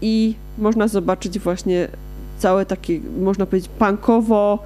i 0.00 0.34
można 0.58 0.88
zobaczyć 0.88 1.38
właśnie 1.38 1.88
całe 2.38 2.66
takie, 2.66 3.00
można 3.20 3.46
powiedzieć, 3.46 3.70
punkowo, 3.78 4.58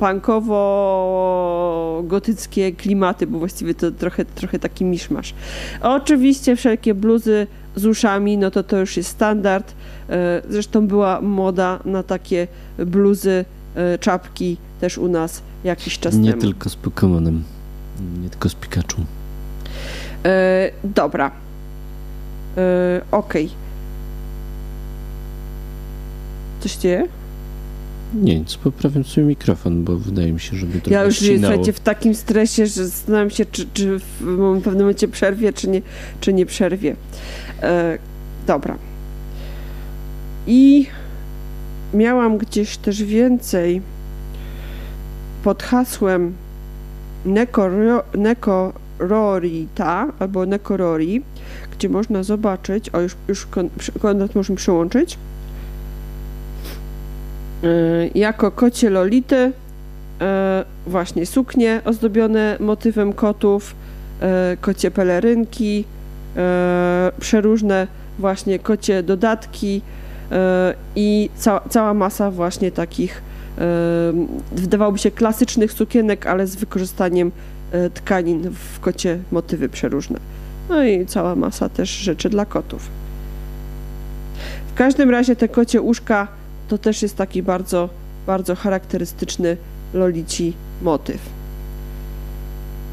punkowo-gotyckie 0.00 2.72
klimaty, 2.76 3.26
bo 3.26 3.38
właściwie 3.38 3.74
to 3.74 3.90
trochę, 3.90 4.24
trochę 4.24 4.58
taki 4.58 4.84
miszmasz. 4.84 5.34
Oczywiście 5.82 6.56
wszelkie 6.56 6.94
bluzy 6.94 7.46
z 7.76 7.86
uszami, 7.86 8.38
no 8.38 8.50
to 8.50 8.62
to 8.62 8.76
już 8.76 8.96
jest 8.96 9.10
standard. 9.10 9.74
E, 10.10 10.42
Zresztą 10.50 10.86
była 10.86 11.20
moda 11.20 11.78
na 11.84 12.02
takie 12.02 12.46
bluzy, 12.78 13.44
e, 13.74 13.98
czapki 13.98 14.56
też 14.80 14.98
u 14.98 15.08
nas 15.08 15.42
jakiś 15.64 15.98
czas 15.98 16.14
Nie 16.14 16.30
temu. 16.30 16.42
tylko 16.42 16.68
z 16.70 16.76
Pokémonem, 16.76 17.38
nie 18.22 18.30
tylko 18.30 18.48
z 18.48 18.54
Pikachu. 18.54 19.00
E, 20.24 20.70
dobra. 20.84 21.30
E, 22.56 23.00
Okej. 23.10 23.50
Coś 26.60 26.76
dzieje? 26.76 27.08
Nie, 28.14 28.38
nic, 28.38 28.56
poprawiam 28.56 29.04
sobie 29.04 29.26
mikrofon, 29.26 29.84
bo 29.84 29.96
wydaje 29.96 30.32
mi 30.32 30.40
się, 30.40 30.56
że 30.56 30.66
mnie 30.66 30.80
trochę 30.80 30.90
Ja 30.94 31.04
już 31.04 31.16
ścinało. 31.16 31.40
słuchajcie, 31.54 31.72
w 31.72 31.80
takim 31.80 32.14
stresie, 32.14 32.66
że 32.66 32.86
zastanawiam 32.86 33.30
się, 33.30 33.44
czy, 33.44 33.66
czy 33.74 33.98
w 33.98 34.60
pewnym 34.64 34.78
momencie 34.78 35.08
przerwie, 35.08 35.52
czy 35.52 35.68
nie, 35.68 35.82
czy 36.20 36.32
nie 36.32 36.46
przerwie. 36.46 36.96
E, 37.62 37.98
dobra. 38.46 38.76
I 40.46 40.86
miałam 41.94 42.38
gdzieś 42.38 42.76
też 42.76 43.02
więcej 43.02 43.82
pod 45.44 45.62
hasłem 45.62 46.32
Nekoro- 47.26 48.02
Nekororita 48.98 50.06
albo 50.18 50.46
Nekorori, 50.46 51.22
gdzie 51.76 51.88
można 51.88 52.22
zobaczyć, 52.22 52.88
o 52.90 53.00
już, 53.00 53.16
już 53.28 53.46
Kon- 53.46 53.70
przy- 53.78 53.92
Konrad 53.92 54.34
może 54.34 54.52
mi 54.52 54.56
przełączyć, 54.56 55.14
E, 55.14 55.16
jako 58.14 58.50
kocie 58.50 58.90
lolity 58.90 59.52
e, 60.20 60.64
właśnie 60.86 61.26
suknie 61.26 61.80
ozdobione 61.84 62.56
motywem 62.60 63.12
kotów, 63.12 63.74
e, 64.20 64.56
kocie 64.60 64.90
pelerynki, 64.90 65.84
przeróżne 67.20 67.86
właśnie 68.18 68.58
kocie 68.58 69.02
dodatki 69.02 69.82
i 70.96 71.30
ca 71.36 71.60
cała 71.70 71.94
masa 71.94 72.30
właśnie 72.30 72.72
takich 72.72 73.22
wydawałoby 74.52 74.98
się 74.98 75.10
klasycznych 75.10 75.72
sukienek, 75.72 76.26
ale 76.26 76.46
z 76.46 76.56
wykorzystaniem 76.56 77.30
tkanin 77.94 78.50
w 78.50 78.80
kocie 78.80 79.18
motywy 79.32 79.68
przeróżne. 79.68 80.18
No 80.68 80.84
i 80.84 81.06
cała 81.06 81.36
masa 81.36 81.68
też 81.68 81.90
rzeczy 81.90 82.28
dla 82.28 82.44
kotów. 82.44 82.88
W 84.74 84.74
każdym 84.74 85.10
razie 85.10 85.36
te 85.36 85.48
kocie 85.48 85.82
uszka 85.82 86.28
to 86.70 86.78
też 86.78 87.02
jest 87.02 87.16
taki 87.16 87.42
bardzo, 87.42 87.88
bardzo 88.26 88.54
charakterystyczny 88.54 89.56
lolici 89.94 90.52
motyw. 90.82 91.20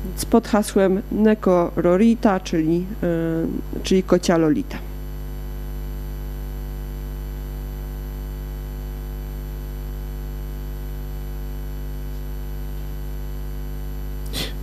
Więc 0.05 0.25
pod 0.25 0.47
hasłem 0.47 1.01
Neko 1.11 1.71
Rorita, 1.75 2.39
czyli, 2.39 2.77
yy, 2.77 3.83
czyli 3.83 4.03
kocia 4.03 4.37
lolita. 4.37 4.77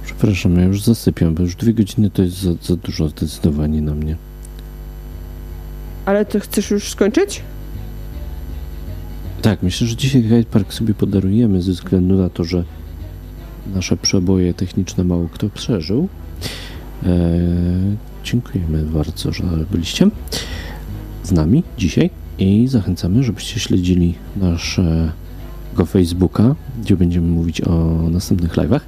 Przepraszam, 0.05 0.57
ja 0.57 0.65
już 0.65 0.82
zasypiam, 0.82 1.35
bo 1.35 1.43
już 1.43 1.57
dwie 1.57 1.74
godziny 1.74 2.11
to 2.11 2.23
jest 2.23 2.36
za, 2.36 2.51
za 2.62 2.77
dużo 2.77 3.09
zdecydowanie 3.09 3.82
na 3.82 3.95
mnie. 3.95 4.16
Ale 6.07 6.24
to 6.24 6.41
chcesz 6.41 6.70
już 6.70 6.91
skończyć? 6.91 7.43
Tak, 9.45 9.62
myślę, 9.62 9.87
że 9.87 9.97
dzisiaj 9.97 10.23
Hyde 10.23 10.45
Park 10.45 10.73
sobie 10.73 10.95
podarujemy 10.95 11.62
ze 11.62 11.73
względu 11.73 12.15
na 12.15 12.29
to, 12.31 12.45
że 12.45 12.65
nasze 13.75 13.97
przeboje 13.97 14.55
techniczne 14.55 15.05
mało 15.05 15.29
kto 15.33 15.51
przeżył. 15.51 16.09
Eee, 17.07 17.11
dziękujemy 18.25 18.83
bardzo, 18.83 19.33
że 19.33 19.43
byliście 19.71 20.09
z 21.23 21.33
nami 21.33 21.62
dzisiaj 21.79 22.11
i 22.39 22.69
zachęcamy, 22.69 23.23
żebyście 23.23 23.61
śledzili 23.61 24.15
naszego 24.37 25.87
Facebooka, 25.87 26.55
gdzie 26.83 26.97
będziemy 26.97 27.29
mówić 27.29 27.61
o 27.61 28.03
następnych 28.11 28.53
live'ach. 28.53 28.81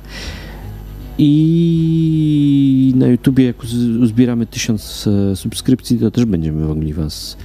I 1.18 2.92
na 2.96 3.06
YouTubie, 3.06 3.44
jak 3.44 3.64
uz- 3.64 4.02
uzbieramy 4.02 4.46
tysiąc 4.46 5.08
e, 5.32 5.36
subskrypcji, 5.36 5.98
to 5.98 6.10
też 6.10 6.24
będziemy 6.24 6.66
mogli 6.66 6.92
was 6.92 7.36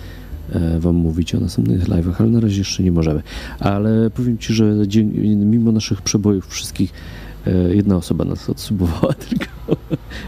Wam 0.80 0.95
mówić 0.95 1.36
o 1.36 1.40
następnych 1.40 1.84
live'ach, 1.90 2.14
ale 2.19 2.30
na 2.30 2.40
razie 2.40 2.57
jeszcze 2.57 2.84
nie 2.84 2.91
możemy. 2.91 3.22
Ale 3.60 4.10
powiem 4.10 4.38
Ci, 4.38 4.53
że 4.53 4.65
mimo 5.36 5.72
naszych 5.72 6.02
przebojów 6.02 6.48
wszystkich, 6.48 6.94
e, 7.48 7.76
jedna 7.76 7.95
osoba 7.95 8.26
nas 8.26 8.49
odsubowała 8.49 9.14
tylko, 9.30 9.45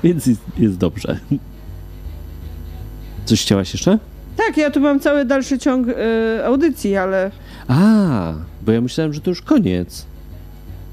więc 0.03 0.29
jest, 0.59 0.77
dobrze. 0.77 1.19
Coś 3.25 3.41
chciałaś 3.41 3.73
jeszcze? 3.73 3.99
Tak, 4.37 4.57
ja 4.57 4.71
tu 4.71 4.79
mam 4.79 4.99
cały 4.99 5.25
dalszy 5.25 5.59
ciąg 5.59 5.87
y, 5.87 5.95
audycji, 6.45 6.95
ale 6.97 7.31
A, 7.67 8.33
bo 8.65 8.71
ja 8.71 8.81
myślałem, 8.81 9.13
że 9.13 9.21
to 9.21 9.31
już 9.31 9.41
koniec. 9.41 10.05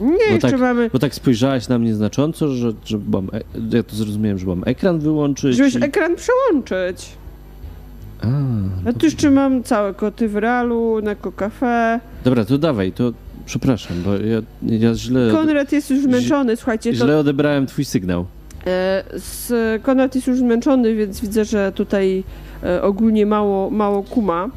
nie, 0.00 0.32
jeszcze 0.34 0.50
tak, 0.50 0.60
mamy. 0.60 0.90
Bo 0.92 0.98
tak 0.98 1.14
spojrzałaś 1.14 1.68
na 1.68 1.78
mnie 1.78 1.94
znacząco, 1.94 2.48
że, 2.48 2.72
że 2.84 2.98
mam, 3.12 3.28
e- 3.32 3.40
ja 3.76 3.82
to 3.82 3.96
zrozumiałem, 3.96 4.38
że 4.38 4.46
mam 4.46 4.62
ekran 4.66 4.98
wyłączyć. 4.98 5.56
Żebyś 5.56 5.74
i- 5.74 5.84
ekran 5.84 6.16
przełączyć. 6.16 7.08
A, 8.22 8.26
Ja 8.86 8.92
to- 8.92 8.98
tu 8.98 9.06
jeszcze 9.06 9.30
mam 9.30 9.62
całe 9.62 9.94
koty 9.94 10.28
w 10.28 10.36
realu, 10.36 11.00
Neko 11.02 11.32
Cafe. 11.32 12.00
Dobra, 12.24 12.44
to 12.44 12.58
dawaj, 12.58 12.92
to 12.92 13.12
przepraszam, 13.46 13.96
bo 14.04 14.14
ja, 14.16 14.40
ja 14.62 14.94
źle, 14.94 15.28
Konrad 15.32 15.72
jest 15.72 15.90
już 15.90 16.00
zmęczony, 16.02 16.56
słuchajcie, 16.56 16.90
to 16.90 16.96
źle 16.96 17.18
odebrałem 17.18 17.66
twój 17.66 17.84
sygnał. 17.84 18.26
Z 19.16 19.52
Konrad 19.82 20.14
jest 20.14 20.26
już 20.26 20.38
zmęczony, 20.38 20.94
więc 20.94 21.20
widzę, 21.20 21.44
że 21.44 21.72
tutaj 21.72 22.24
ogólnie 22.82 23.26
mało, 23.26 23.70
mało 23.70 24.02
kuma. 24.02 24.48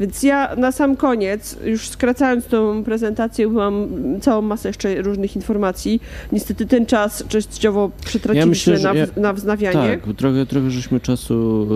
Więc 0.00 0.22
ja 0.22 0.56
na 0.56 0.72
sam 0.72 0.96
koniec, 0.96 1.56
już 1.64 1.88
skracając 1.88 2.46
tą 2.46 2.84
prezentację, 2.84 3.48
mam 3.48 3.88
całą 4.20 4.42
masę 4.42 4.68
jeszcze 4.68 5.02
różnych 5.02 5.36
informacji. 5.36 6.00
Niestety 6.32 6.66
ten 6.66 6.86
czas 6.86 7.24
częściowo 7.28 7.90
przetraciliśmy 8.04 8.40
ja 8.40 8.46
myślę, 8.46 8.92
na, 8.92 8.98
ja, 8.98 9.06
na 9.16 9.32
wznawianie. 9.32 9.98
Tak, 10.02 10.16
trochę, 10.16 10.46
trochę 10.46 10.70
żeśmy 10.70 11.00
czasu 11.00 11.68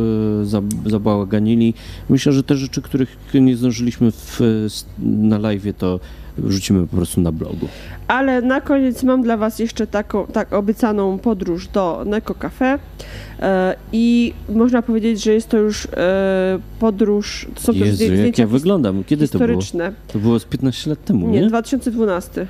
y, 0.87 0.91
zabałaganili. 0.91 1.75
Myślę, 2.09 2.33
że 2.33 2.43
te 2.43 2.57
rzeczy, 2.57 2.83
których 2.83 3.17
nie 3.35 3.57
zdążyliśmy 3.57 4.11
w, 4.13 4.41
na 4.99 5.39
live, 5.39 5.63
to 5.79 6.01
wrzucimy 6.39 6.87
po 6.87 6.97
prostu 6.97 7.21
na 7.21 7.33
blogu. 7.33 7.69
Ale 8.09 8.43
na 8.43 8.61
koniec 8.61 9.03
mam 9.03 9.23
dla 9.23 9.37
Was 9.37 9.59
jeszcze 9.59 9.87
taką 9.87 10.27
tak 10.27 10.53
obiecaną 10.53 11.19
podróż 11.19 11.69
do 11.69 12.03
Neko 12.07 12.35
Cafe 12.35 12.79
e, 13.41 13.77
i 13.93 14.35
można 14.49 14.83
powiedzieć, 14.83 15.25
że 15.25 15.33
jest 15.33 15.49
to 15.49 15.57
już 15.57 15.87
e, 15.87 16.59
podróż, 16.81 17.49
to 17.55 17.61
są 17.61 17.73
Jezu, 17.73 17.95
zdjęcia 17.95 18.27
jak 18.27 18.39
ja 18.39 18.47
wyglądam, 18.47 19.05
kiedy 19.05 19.29
to 19.29 19.39
było? 19.39 19.61
To 20.09 20.19
było 20.19 20.39
z 20.39 20.45
15 20.45 20.91
lat 20.91 21.05
temu, 21.05 21.29
nie? 21.29 21.41
Nie, 21.41 21.49
2012. 21.49 22.47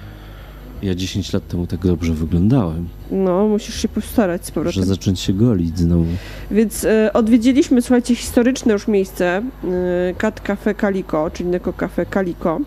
Ja 0.82 0.94
10 0.94 1.32
lat 1.32 1.48
temu 1.48 1.66
tak 1.66 1.86
dobrze 1.86 2.12
wyglądałem. 2.12 2.88
No, 3.10 3.48
musisz 3.48 3.82
się 3.82 3.88
postarać 3.88 4.46
z 4.46 4.50
powrotem. 4.50 4.80
Muszę 4.80 4.94
zacząć 4.94 5.20
się 5.20 5.32
golić 5.32 5.78
znowu. 5.78 6.06
Więc 6.50 6.84
e, 6.84 7.12
odwiedziliśmy, 7.12 7.82
słuchajcie, 7.82 8.14
historyczne 8.14 8.72
już 8.72 8.88
miejsce, 8.88 9.26
e, 9.36 9.42
Kat 10.18 10.40
Cafe 10.40 10.74
Kaliko, 10.74 11.30
czyli 11.30 11.48
Neko 11.48 11.72
Cafe 11.72 12.06
Kaliko. 12.06 12.60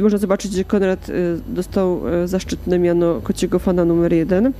Można 0.00 0.18
zobaczyć, 0.18 0.52
że 0.52 0.64
Konrad 0.64 1.08
y, 1.08 1.40
dostał 1.48 2.00
y, 2.24 2.28
zaszczytne 2.28 2.78
miano 2.78 3.20
kociego 3.20 3.58
fana 3.58 3.84
numer 3.84 4.12
jeden. 4.12 4.52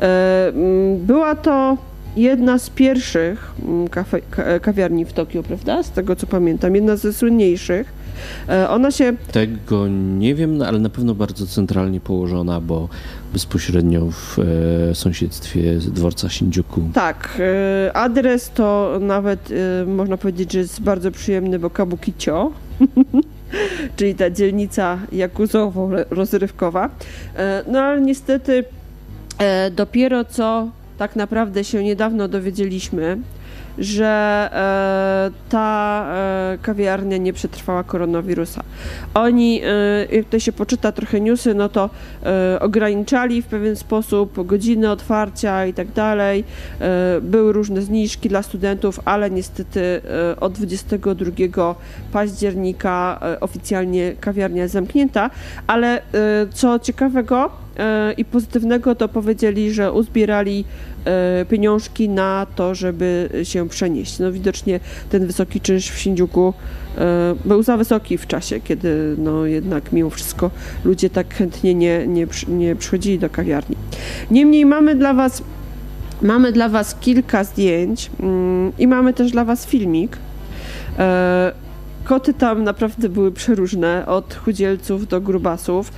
E, 0.00 0.48
mm, 0.48 0.98
była 0.98 1.34
to 1.34 1.76
jedna 2.16 2.58
z 2.58 2.70
pierwszych 2.70 3.54
mm, 3.62 3.88
kafe, 3.88 4.20
kawiarni 4.62 5.04
w 5.04 5.12
Tokio, 5.12 5.42
prawda? 5.42 5.82
Z 5.82 5.90
tego 5.90 6.16
co 6.16 6.26
pamiętam, 6.26 6.74
jedna 6.74 6.96
ze 6.96 7.12
słynniejszych. 7.12 7.92
E, 8.48 8.68
ona 8.70 8.90
się. 8.90 9.12
Tego 9.32 9.88
nie 10.18 10.34
wiem, 10.34 10.58
no, 10.58 10.66
ale 10.66 10.78
na 10.78 10.88
pewno 10.88 11.14
bardzo 11.14 11.46
centralnie 11.46 12.00
położona, 12.00 12.60
bo 12.60 12.88
bezpośrednio 13.32 14.10
w 14.10 14.38
e, 14.38 14.94
sąsiedztwie 14.94 15.74
dworca 15.74 16.28
Shinjuku. 16.28 16.82
Tak. 16.94 17.42
adres 17.94 18.50
to 18.50 18.98
nawet 19.00 19.52
można 19.86 20.16
powiedzieć, 20.16 20.52
że 20.52 20.58
jest 20.58 20.80
bardzo 20.80 21.10
przyjemny, 21.10 21.58
bo 21.58 21.70
Kabukicho. 21.70 22.52
czyli 23.96 24.14
ta 24.14 24.30
dzielnica 24.30 24.98
jakuzowo-rozrywkowa. 25.12 26.88
E, 27.36 27.64
no 27.66 27.80
ale 27.80 28.00
niestety 28.00 28.64
e, 29.38 29.70
dopiero 29.70 30.24
co 30.24 30.68
tak 30.98 31.16
naprawdę 31.16 31.64
się 31.64 31.84
niedawno 31.84 32.28
dowiedzieliśmy, 32.28 33.18
że 33.78 34.48
e, 34.52 35.50
ta 35.50 36.06
e, 36.08 36.58
kawiarnia 36.62 37.16
nie 37.16 37.32
przetrwała 37.32 37.84
koronawirusa. 37.84 38.62
Oni, 39.14 39.60
e, 39.64 40.16
jak 40.16 40.28
to 40.28 40.38
się 40.38 40.52
poczyta 40.52 40.92
trochę 40.92 41.20
newsy, 41.20 41.54
no 41.54 41.68
to 41.68 41.90
e, 42.22 42.60
ograniczali 42.60 43.42
w 43.42 43.46
pewien 43.46 43.76
sposób 43.76 44.46
godziny 44.46 44.90
otwarcia 44.90 45.66
i 45.66 45.74
tak 45.74 45.92
dalej. 45.92 46.44
E, 46.80 47.20
były 47.20 47.52
różne 47.52 47.82
zniżki 47.82 48.28
dla 48.28 48.42
studentów, 48.42 49.00
ale 49.04 49.30
niestety 49.30 50.00
e, 50.30 50.40
od 50.40 50.52
22 50.52 51.74
października 52.12 53.20
oficjalnie 53.40 54.12
kawiarnia 54.20 54.62
jest 54.62 54.74
zamknięta, 54.74 55.30
ale 55.66 56.02
co 56.54 56.78
ciekawego 56.78 57.61
i 58.16 58.24
pozytywnego, 58.24 58.94
to 58.94 59.08
powiedzieli, 59.08 59.72
że 59.72 59.92
uzbierali 59.92 60.64
E, 61.04 61.44
pieniążki 61.44 62.08
na 62.08 62.46
to, 62.54 62.74
żeby 62.74 63.28
się 63.42 63.68
przenieść. 63.68 64.18
No 64.18 64.32
widocznie 64.32 64.80
ten 65.10 65.26
wysoki 65.26 65.60
czynsz 65.60 65.90
w 65.90 65.98
Shinjuku 65.98 66.54
e, 66.98 67.34
był 67.44 67.62
za 67.62 67.76
wysoki 67.76 68.18
w 68.18 68.26
czasie, 68.26 68.60
kiedy 68.60 69.14
no 69.18 69.46
jednak 69.46 69.92
mimo 69.92 70.10
wszystko 70.10 70.50
ludzie 70.84 71.10
tak 71.10 71.34
chętnie 71.34 71.74
nie, 71.74 72.06
nie, 72.06 72.26
nie 72.48 72.76
przychodzili 72.76 73.18
do 73.18 73.30
kawiarni. 73.30 73.76
Niemniej 74.30 74.66
mamy 74.66 74.94
dla 74.94 75.14
Was 75.14 75.42
mamy 76.22 76.52
dla 76.52 76.68
Was 76.68 76.96
kilka 77.00 77.44
zdjęć 77.44 78.10
mm, 78.20 78.72
i 78.78 78.86
mamy 78.86 79.12
też 79.12 79.32
dla 79.32 79.44
Was 79.44 79.66
filmik. 79.66 80.16
E, 82.02 82.08
koty 82.08 82.34
tam 82.34 82.64
naprawdę 82.64 83.08
były 83.08 83.32
przeróżne, 83.32 84.06
od 84.06 84.34
chudzielców 84.34 85.08
do 85.08 85.20
grubasów. 85.20 85.92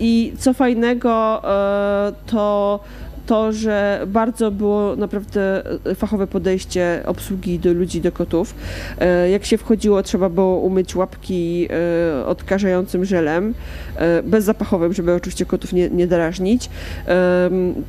I 0.00 0.32
co 0.38 0.54
fajnego, 0.54 1.42
to 2.26 2.80
to, 3.26 3.52
że 3.52 4.00
bardzo 4.06 4.50
było 4.50 4.96
naprawdę 4.96 5.62
e, 5.86 5.94
fachowe 5.94 6.26
podejście 6.26 7.02
obsługi 7.06 7.58
do 7.58 7.72
ludzi, 7.72 8.00
do 8.00 8.12
kotów. 8.12 8.54
E, 8.98 9.30
jak 9.30 9.44
się 9.44 9.58
wchodziło, 9.58 10.02
trzeba 10.02 10.28
było 10.28 10.56
umyć 10.56 10.96
łapki 10.96 11.68
e, 11.70 12.26
odkażającym 12.26 13.04
żelem, 13.04 13.54
bezzapachowym, 14.24 14.92
żeby 14.92 15.14
oczywiście 15.14 15.46
kotów 15.46 15.72
nie, 15.72 15.90
nie 15.90 16.06
drażnić. 16.06 16.70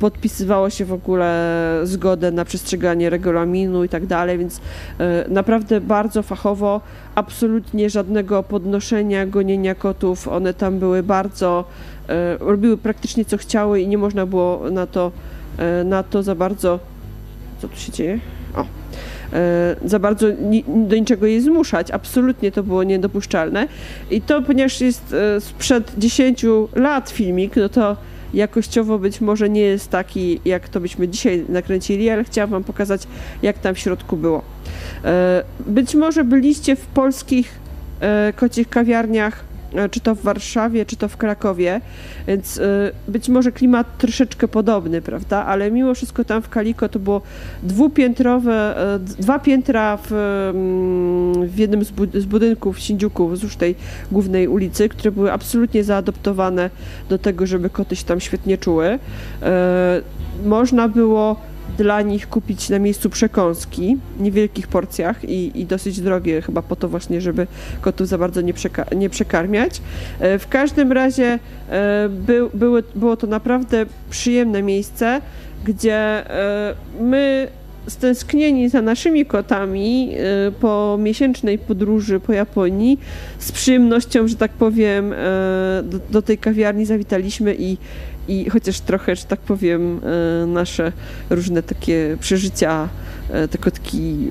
Podpisywało 0.00 0.70
się 0.70 0.84
w 0.84 0.92
ogóle 0.92 1.60
zgodę 1.84 2.30
na 2.30 2.44
przestrzeganie 2.44 3.10
regulaminu 3.10 3.84
i 3.84 3.88
tak 3.88 4.06
dalej, 4.06 4.38
więc 4.38 4.60
naprawdę 5.28 5.80
bardzo 5.80 6.22
fachowo, 6.22 6.80
absolutnie 7.14 7.90
żadnego 7.90 8.42
podnoszenia, 8.42 9.26
gonienia 9.26 9.74
kotów. 9.74 10.28
One 10.28 10.54
tam 10.54 10.78
były 10.78 11.02
bardzo 11.02 11.64
robiły 12.40 12.76
praktycznie 12.76 13.24
co 13.24 13.36
chciały 13.36 13.80
i 13.80 13.88
nie 13.88 13.98
można 13.98 14.26
było 14.26 14.70
na 14.70 14.86
to, 14.86 15.12
e, 15.58 15.84
na 15.84 16.02
to 16.02 16.22
za 16.22 16.34
bardzo. 16.34 16.78
Co 17.62 17.68
tu 17.68 17.76
się 17.76 17.92
dzieje? 17.92 18.18
O. 18.54 18.64
E, 19.32 19.76
za 19.84 19.98
bardzo 19.98 20.26
do 20.66 20.96
niczego 20.96 21.26
je 21.26 21.40
zmuszać. 21.40 21.90
Absolutnie 21.90 22.52
to 22.52 22.62
było 22.62 22.82
niedopuszczalne. 22.82 23.68
I 24.10 24.20
to, 24.20 24.42
ponieważ 24.42 24.80
jest 24.80 25.14
sprzed 25.40 25.92
10 25.98 26.44
lat 26.74 27.10
filmik, 27.10 27.56
no 27.56 27.68
to 27.68 27.96
jakościowo 28.34 28.98
być 28.98 29.20
może 29.20 29.50
nie 29.50 29.60
jest 29.60 29.90
taki, 29.90 30.40
jak 30.44 30.68
to 30.68 30.80
byśmy 30.80 31.08
dzisiaj 31.08 31.44
nakręcili, 31.48 32.10
ale 32.10 32.24
chciałam 32.24 32.50
Wam 32.50 32.64
pokazać, 32.64 33.02
jak 33.42 33.58
tam 33.58 33.74
w 33.74 33.78
środku 33.78 34.16
było. 34.16 34.42
Być 35.66 35.94
może 35.94 36.24
byliście 36.24 36.76
w 36.76 36.86
polskich 36.86 37.58
kocich 38.36 38.68
kawiarniach 38.68 39.44
E, 39.46 39.55
czy 39.90 40.00
to 40.00 40.14
w 40.14 40.22
Warszawie, 40.22 40.86
czy 40.86 40.96
to 40.96 41.08
w 41.08 41.16
Krakowie, 41.16 41.80
więc 42.26 42.58
e, 42.58 42.92
być 43.08 43.28
może 43.28 43.52
klimat 43.52 43.98
troszeczkę 43.98 44.48
podobny, 44.48 45.02
prawda, 45.02 45.46
ale 45.46 45.70
mimo 45.70 45.94
wszystko 45.94 46.24
tam 46.24 46.42
w 46.42 46.48
Kaliko 46.48 46.88
to 46.88 46.98
było 46.98 47.22
dwupiętrowe, 47.62 48.76
e, 48.94 48.98
dwa 48.98 49.38
piętra 49.38 49.98
w, 50.02 50.12
mm, 50.12 51.48
w 51.48 51.58
jednym 51.58 51.84
z 52.14 52.24
budynków 52.24 52.80
Shinjuku, 52.80 53.28
wzdłuż 53.28 53.56
tej 53.56 53.74
głównej 54.12 54.48
ulicy, 54.48 54.88
które 54.88 55.12
były 55.12 55.32
absolutnie 55.32 55.84
zaadoptowane 55.84 56.70
do 57.08 57.18
tego, 57.18 57.46
żeby 57.46 57.70
koty 57.70 57.96
się 57.96 58.04
tam 58.04 58.20
świetnie 58.20 58.58
czuły. 58.58 58.98
Można 60.44 60.88
było 60.88 61.36
dla 61.78 62.02
nich 62.02 62.28
kupić 62.28 62.68
na 62.68 62.78
miejscu 62.78 63.10
przekąski 63.10 63.96
w 64.16 64.20
niewielkich 64.20 64.68
porcjach 64.68 65.24
i, 65.24 65.60
i 65.60 65.66
dosyć 65.66 66.00
drogie, 66.00 66.42
chyba 66.42 66.62
po 66.62 66.76
to 66.76 66.88
właśnie, 66.88 67.20
żeby 67.20 67.46
kotów 67.80 68.08
za 68.08 68.18
bardzo 68.18 68.40
nie, 68.40 68.54
przeka 68.54 68.86
nie 68.96 69.10
przekarmiać. 69.10 69.80
E, 70.20 70.38
w 70.38 70.48
każdym 70.48 70.92
razie 70.92 71.38
e, 71.70 72.08
by, 72.08 72.48
były, 72.54 72.82
było 72.94 73.16
to 73.16 73.26
naprawdę 73.26 73.86
przyjemne 74.10 74.62
miejsce, 74.62 75.20
gdzie 75.64 75.94
e, 75.94 76.74
my 77.00 77.48
stęsknieni 77.88 78.68
za 78.68 78.82
naszymi 78.82 79.26
kotami 79.26 80.14
po 80.60 80.98
miesięcznej 81.00 81.58
podróży 81.58 82.20
po 82.20 82.32
Japonii 82.32 82.98
z 83.38 83.52
przyjemnością, 83.52 84.28
że 84.28 84.36
tak 84.36 84.50
powiem, 84.50 85.14
do, 85.82 85.98
do 86.10 86.22
tej 86.22 86.38
kawiarni 86.38 86.84
zawitaliśmy 86.84 87.54
i 87.58 87.76
i 88.28 88.50
chociaż 88.50 88.80
trochę, 88.80 89.16
że 89.16 89.24
tak 89.24 89.40
powiem, 89.40 90.00
e, 90.42 90.46
nasze 90.46 90.92
różne 91.30 91.62
takie 91.62 92.16
przeżycia, 92.20 92.88
e, 93.30 93.48
te 93.48 93.58
kotki, 93.58 94.28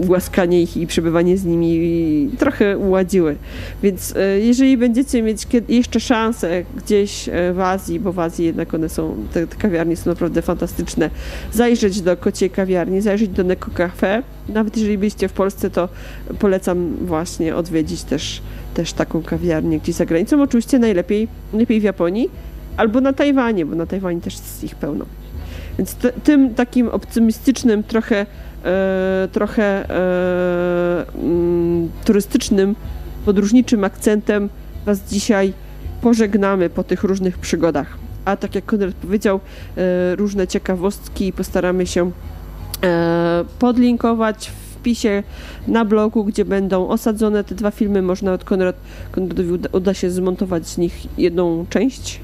e, 0.00 0.06
głaskanie 0.06 0.62
ich 0.62 0.76
i 0.76 0.86
przebywanie 0.86 1.38
z 1.38 1.44
nimi 1.44 2.30
trochę 2.38 2.78
uładziły. 2.78 3.36
Więc 3.82 4.14
jeżeli 4.38 4.76
będziecie 4.76 5.22
mieć 5.22 5.46
jeszcze 5.68 6.00
szansę 6.00 6.64
gdzieś 6.76 7.28
w 7.54 7.60
Azji, 7.60 8.00
bo 8.00 8.12
w 8.12 8.18
Azji 8.18 8.46
jednak 8.46 8.74
one 8.74 8.88
są, 8.88 9.16
te, 9.32 9.46
te 9.46 9.56
kawiarnie 9.56 9.96
są 9.96 10.10
naprawdę 10.10 10.42
fantastyczne, 10.42 11.10
zajrzeć 11.52 12.00
do 12.00 12.16
kociej 12.16 12.50
kawiarni, 12.50 13.00
zajrzeć 13.00 13.28
do 13.28 13.44
Neko 13.44 13.70
Cafe. 13.70 14.22
Nawet 14.48 14.76
jeżeli 14.76 14.98
byliście 14.98 15.28
w 15.28 15.32
Polsce, 15.32 15.70
to 15.70 15.88
polecam 16.38 16.96
właśnie 17.00 17.56
odwiedzić 17.56 18.02
też, 18.02 18.42
też 18.74 18.92
taką 18.92 19.22
kawiarnię 19.22 19.78
gdzieś 19.78 19.94
za 19.94 20.06
granicą. 20.06 20.42
Oczywiście 20.42 20.78
najlepiej, 20.78 21.28
najlepiej 21.52 21.80
w 21.80 21.84
Japonii 21.84 22.30
albo 22.76 23.00
na 23.00 23.12
Tajwanie, 23.12 23.66
bo 23.66 23.74
na 23.74 23.86
Tajwanie 23.86 24.20
też 24.20 24.34
jest 24.34 24.64
ich 24.64 24.74
pełno. 24.74 25.04
Więc 25.78 25.96
tym 26.24 26.54
takim 26.54 26.88
optymistycznym, 26.88 27.82
trochę, 27.82 28.26
e, 28.64 29.28
trochę 29.32 29.90
e, 29.90 31.06
mm, 31.14 31.90
turystycznym, 32.04 32.74
podróżniczym 33.24 33.84
akcentem 33.84 34.48
Was 34.86 35.00
dzisiaj 35.10 35.52
pożegnamy 36.00 36.70
po 36.70 36.84
tych 36.84 37.02
różnych 37.02 37.38
przygodach. 37.38 37.98
a 38.24 38.36
tak 38.36 38.54
jak 38.54 38.64
Konrad 38.64 38.94
powiedział, 38.94 39.40
e, 39.76 40.16
różne 40.16 40.46
ciekawostki 40.46 41.32
postaramy 41.32 41.86
się 41.86 42.10
e, 42.82 43.44
podlinkować 43.58 44.50
w 44.50 44.66
wpisie 44.86 45.22
na 45.68 45.84
blogu, 45.84 46.24
gdzie 46.24 46.44
będą 46.44 46.88
osadzone 46.88 47.44
te 47.44 47.54
dwa 47.54 47.70
filmy. 47.70 48.02
Można 48.02 48.32
od 48.32 48.44
Konrad, 48.44 48.76
Konradowi 49.12 49.50
uda, 49.50 49.68
uda 49.72 49.94
się 49.94 50.10
zmontować 50.10 50.68
z 50.68 50.78
nich 50.78 51.18
jedną 51.18 51.66
część 51.70 52.20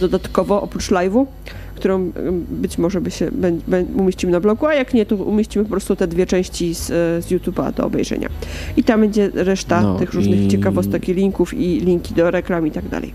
dodatkowo, 0.00 0.62
oprócz 0.62 0.90
live'u, 0.90 1.26
którą 1.74 2.10
być 2.50 2.78
może 2.78 3.00
by 3.00 3.10
się 3.10 3.26
bę- 3.30 3.58
bę- 3.68 3.84
umieścimy 4.00 4.32
na 4.32 4.40
blogu, 4.40 4.66
a 4.66 4.74
jak 4.74 4.94
nie, 4.94 5.06
to 5.06 5.16
umieścimy 5.16 5.64
po 5.64 5.70
prostu 5.70 5.96
te 5.96 6.06
dwie 6.08 6.26
części 6.26 6.74
z, 6.74 6.90
e, 6.90 7.22
z 7.22 7.26
YouTube'a 7.30 7.72
do 7.74 7.86
obejrzenia. 7.86 8.28
I 8.76 8.84
tam 8.84 9.00
będzie 9.00 9.30
reszta 9.34 9.82
No 9.82 9.98
tych 9.98 10.12
różnych 10.14 10.40
i- 10.44 10.48
ciekawostek 10.48 11.08
i 11.08 11.14
linków 11.14 11.54
i 11.54 11.80
linki 11.80 12.14
do 12.14 12.30
reklam 12.30 12.66
i 12.66 12.70
tak 12.70 12.88
dalej. 12.88 13.12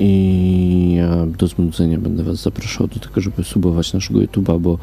I 0.00 0.94
ja 0.98 1.26
do 1.38 1.46
znudzenia 1.46 1.98
będę 1.98 2.22
Was 2.22 2.42
zapraszał 2.42 2.86
do 2.86 3.00
tego, 3.00 3.20
żeby 3.20 3.44
subować 3.44 3.92
naszego 3.92 4.20
YouTube'a, 4.20 4.60
bo 4.60 4.78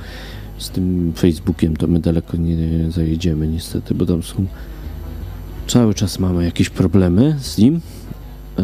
z 0.58 0.70
tym 0.70 1.14
Facebookiem 1.18 1.76
to 1.78 1.88
my 1.88 2.00
daleko 2.00 2.38
nie 2.38 2.56
zajedziemy 2.92 3.48
niestety, 3.48 3.96
bo 3.96 4.06
tam 4.06 4.24
są 4.24 4.46
cały 5.68 5.94
czas 5.94 6.20
mamy 6.20 6.46
jakieś 6.46 6.70
problemy 6.70 7.36
z 7.40 7.58
nim. 7.58 7.82
Eee, 8.58 8.64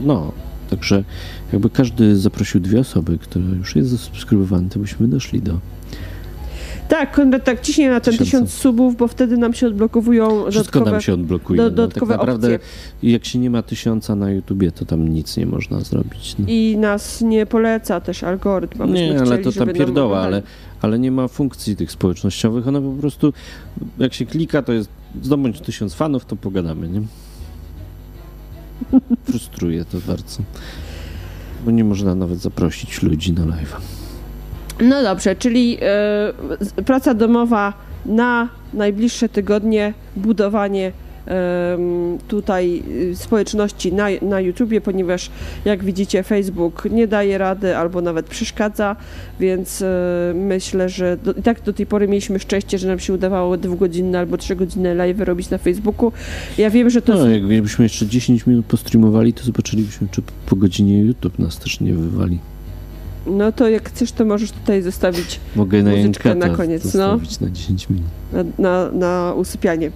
no, 0.00 0.32
także 0.76 1.04
jakby 1.52 1.70
każdy 1.70 2.16
zaprosił 2.16 2.60
dwie 2.60 2.80
osoby, 2.80 3.18
które 3.18 3.44
już 3.44 3.76
jest 3.76 3.88
zasubskrybowany, 3.90 4.68
to 4.70 4.78
byśmy 4.78 5.08
doszli 5.08 5.40
do 5.42 5.58
Tak, 6.88 7.12
Konrad, 7.12 7.44
tak 7.44 7.60
ciśnie 7.60 7.90
na 7.90 8.00
ten 8.00 8.18
tysiąc 8.18 8.50
subów, 8.52 8.96
bo 8.96 9.08
wtedy 9.08 9.36
nam 9.36 9.54
się 9.54 9.66
odblokowują 9.66 10.28
Wszystko 10.28 10.54
dodatkowe... 10.78 10.90
nam 10.90 11.00
się 11.00 11.14
odblokuje. 11.14 11.56
do- 11.56 11.62
no, 11.64 11.68
tak 11.70 11.76
dodatkowe 11.76 12.16
naprawdę 12.16 12.54
opcje. 12.54 13.10
jak 13.12 13.24
się 13.24 13.38
nie 13.38 13.50
ma 13.50 13.62
tysiąca 13.62 14.16
na 14.16 14.30
YouTubie, 14.30 14.72
to 14.72 14.84
tam 14.84 15.08
nic 15.08 15.36
nie 15.36 15.46
można 15.46 15.80
zrobić. 15.80 16.34
No. 16.38 16.44
I 16.48 16.76
nas 16.78 17.20
nie 17.20 17.46
poleca 17.46 18.00
też 18.00 18.22
algorytm. 18.24 18.92
Nie, 18.92 19.16
ale 19.16 19.26
chcieli, 19.26 19.44
to 19.44 19.50
żeby 19.50 19.66
tam 19.66 19.74
pierdoła, 19.78 20.20
ale, 20.20 20.42
ale 20.82 20.98
nie 20.98 21.10
ma 21.10 21.28
funkcji 21.28 21.76
tych 21.76 21.92
społecznościowych. 21.92 22.68
One 22.68 22.82
po 22.82 22.92
prostu, 23.00 23.32
jak 23.98 24.14
się 24.14 24.26
klika, 24.26 24.62
to 24.62 24.72
jest 24.72 24.88
zdobądź 25.22 25.60
tysiąc 25.60 25.94
fanów, 25.94 26.24
to 26.24 26.36
pogadamy, 26.36 26.88
nie? 26.88 27.00
Frustruje 29.24 29.84
to 29.84 29.98
bardzo. 30.06 30.42
Bo 31.64 31.70
nie 31.70 31.84
można 31.84 32.14
nawet 32.14 32.38
zaprosić 32.38 33.02
ludzi 33.02 33.32
na 33.32 33.44
live. 33.46 33.76
No 34.80 35.02
dobrze, 35.02 35.36
czyli 35.36 35.78
z- 36.60 36.72
praca 36.86 37.14
domowa 37.14 37.72
na 38.06 38.48
najbliższe 38.74 39.28
tygodnie, 39.28 39.94
budowanie 40.16 40.92
tutaj 42.28 42.82
y, 43.12 43.16
społeczności 43.16 43.92
na, 43.92 44.06
na 44.22 44.40
YouTubie, 44.40 44.80
ponieważ 44.80 45.30
jak 45.64 45.84
widzicie 45.84 46.22
Facebook 46.22 46.88
nie 46.90 47.06
daje 47.06 47.38
rady 47.38 47.76
albo 47.76 48.00
nawet 48.00 48.26
przeszkadza, 48.26 48.96
więc 49.40 49.82
e, 49.82 50.32
myślę, 50.34 50.88
że 50.88 51.16
do, 51.16 51.32
i 51.32 51.42
tak 51.42 51.62
do 51.62 51.72
tej 51.72 51.86
pory 51.86 52.08
mieliśmy 52.08 52.38
szczęście, 52.38 52.78
że 52.78 52.88
nam 52.88 52.98
się 52.98 53.12
udawało 53.12 53.56
dwugodzinne 53.56 54.18
albo 54.18 54.36
trzygodzinne 54.36 54.94
live 54.94 55.20
robić 55.20 55.50
na 55.50 55.58
Facebooku. 55.58 56.12
Ja 56.58 56.70
wiem, 56.70 56.90
że 56.90 57.02
to 57.02 57.14
No, 57.14 57.28
jakbyśmy 57.28 57.84
jeszcze 57.84 58.06
10 58.06 58.46
minut 58.46 58.66
postreamowali, 58.66 59.32
to 59.32 59.44
zobaczyliśmy, 59.44 60.08
czy 60.10 60.22
po 60.46 60.56
godzinie 60.56 61.00
YouTube 61.00 61.38
nas 61.38 61.58
też 61.58 61.80
nie 61.80 61.94
wywali. 61.94 62.38
no 63.26 63.52
to 63.52 63.68
jak 63.68 63.88
chcesz, 63.88 64.12
to 64.12 64.24
możesz 64.24 64.52
tutaj 64.52 64.82
zostawić 64.82 65.40
Mogę 65.56 65.82
na 65.82 65.90
Muzyczkę 65.90 66.34
na 66.34 66.48
koniec, 66.48 66.94
no. 66.94 67.20
na 67.40 67.50
10 67.50 67.90
minut. 67.90 68.06
na, 68.32 68.44
na, 68.58 68.90
na 68.92 69.34
usypianie. 69.36 69.90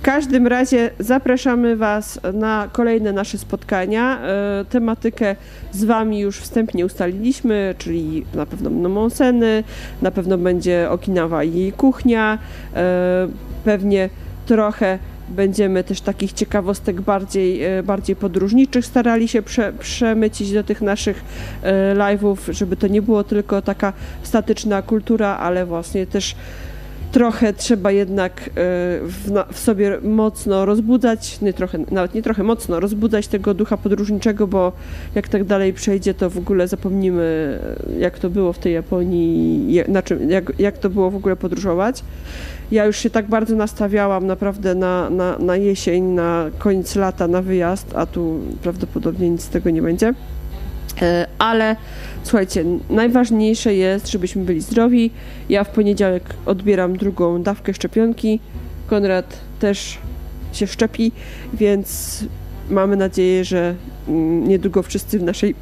W 0.00 0.02
każdym 0.02 0.46
razie 0.46 0.90
zapraszamy 0.98 1.76
Was 1.76 2.20
na 2.32 2.68
kolejne 2.72 3.12
nasze 3.12 3.38
spotkania. 3.38 4.20
E, 4.20 4.64
tematykę 4.70 5.36
z 5.72 5.84
Wami 5.84 6.18
już 6.18 6.38
wstępnie 6.38 6.86
ustaliliśmy, 6.86 7.74
czyli 7.78 8.24
na 8.34 8.46
pewno 8.46 8.70
będą 8.70 8.88
Monseny, 8.88 9.64
na 10.02 10.10
pewno 10.10 10.38
będzie 10.38 10.90
Okinawa 10.90 11.44
i 11.44 11.54
jej 11.54 11.72
kuchnia, 11.72 12.38
e, 12.74 13.28
pewnie 13.64 14.08
trochę 14.46 14.98
będziemy 15.28 15.84
też 15.84 16.00
takich 16.00 16.32
ciekawostek 16.32 17.00
bardziej, 17.00 17.64
e, 17.64 17.82
bardziej 17.82 18.16
podróżniczych 18.16 18.86
starali 18.86 19.28
się 19.28 19.42
prze, 19.42 19.72
przemycić 19.72 20.52
do 20.52 20.64
tych 20.64 20.80
naszych 20.80 21.24
live'ów, 21.94 22.36
żeby 22.48 22.76
to 22.76 22.86
nie 22.86 23.02
było 23.02 23.24
tylko 23.24 23.62
taka 23.62 23.92
statyczna 24.22 24.82
kultura, 24.82 25.36
ale 25.36 25.66
właśnie 25.66 26.06
też 26.06 26.34
trochę 27.12 27.52
trzeba 27.52 27.90
jednak 27.90 28.40
e, 28.40 28.52
w, 29.02 29.32
w 29.52 29.58
sobie 29.58 29.98
mocno 30.02 30.64
rozbudzać, 30.64 31.40
nie 31.40 31.52
trochę, 31.52 31.78
nawet 31.90 32.14
nie 32.14 32.22
trochę 32.22 32.42
mocno 32.42 32.80
rozbudzać 32.80 33.28
tego 33.28 33.54
ducha 33.54 33.76
podróżniczego, 33.76 34.46
bo 34.46 34.72
jak 35.14 35.28
tak 35.28 35.44
dalej 35.44 35.72
przejdzie, 35.72 36.14
to 36.14 36.30
w 36.30 36.38
ogóle 36.38 36.68
zapomnimy, 36.68 37.58
e, 37.94 37.98
jak 37.98 38.18
to 38.18 38.30
było 38.30 38.52
w 38.52 38.58
tej 38.58 38.74
Japonii, 38.74 39.72
je- 39.72 39.84
na 39.88 40.02
czym, 40.02 40.30
jak, 40.30 40.52
jak 40.58 40.78
to 40.78 40.90
było 40.90 41.10
w 41.10 41.16
ogóle 41.16 41.36
podróżować. 41.36 42.04
Ja 42.70 42.84
już 42.84 42.96
się 42.96 43.10
tak 43.10 43.28
bardzo 43.28 43.56
nastawiałam 43.56 44.26
naprawdę 44.26 44.74
na, 44.74 45.10
na, 45.10 45.38
na 45.38 45.56
jesień, 45.56 46.04
na 46.04 46.46
koniec 46.58 46.96
lata, 46.96 47.28
na 47.28 47.42
wyjazd, 47.42 47.86
a 47.96 48.06
tu 48.06 48.40
prawdopodobnie 48.62 49.30
nic 49.30 49.42
z 49.42 49.48
tego 49.48 49.70
nie 49.70 49.82
będzie. 49.82 50.14
E, 51.02 51.26
Ale 51.38 51.76
słuchajcie, 52.22 52.64
najważniejsze 52.90 53.74
jest, 53.74 54.08
żebyśmy 54.08 54.44
byli 54.44 54.60
zdrowi. 54.60 55.10
Ja 55.48 55.64
w 55.64 55.68
poniedziałek 55.68 56.24
odbieram 56.46 56.96
drugą 56.96 57.42
dawkę 57.42 57.74
szczepionki. 57.74 58.40
Konrad 58.86 59.36
też 59.60 59.98
się 60.52 60.66
szczepi, 60.66 61.12
więc 61.54 62.18
mamy 62.70 62.96
nadzieję, 62.96 63.44
że 63.44 63.74
mm, 64.08 64.48
niedługo 64.48 64.82
wszyscy 64.82 65.18
w 65.18 65.22
naszej 65.22 65.54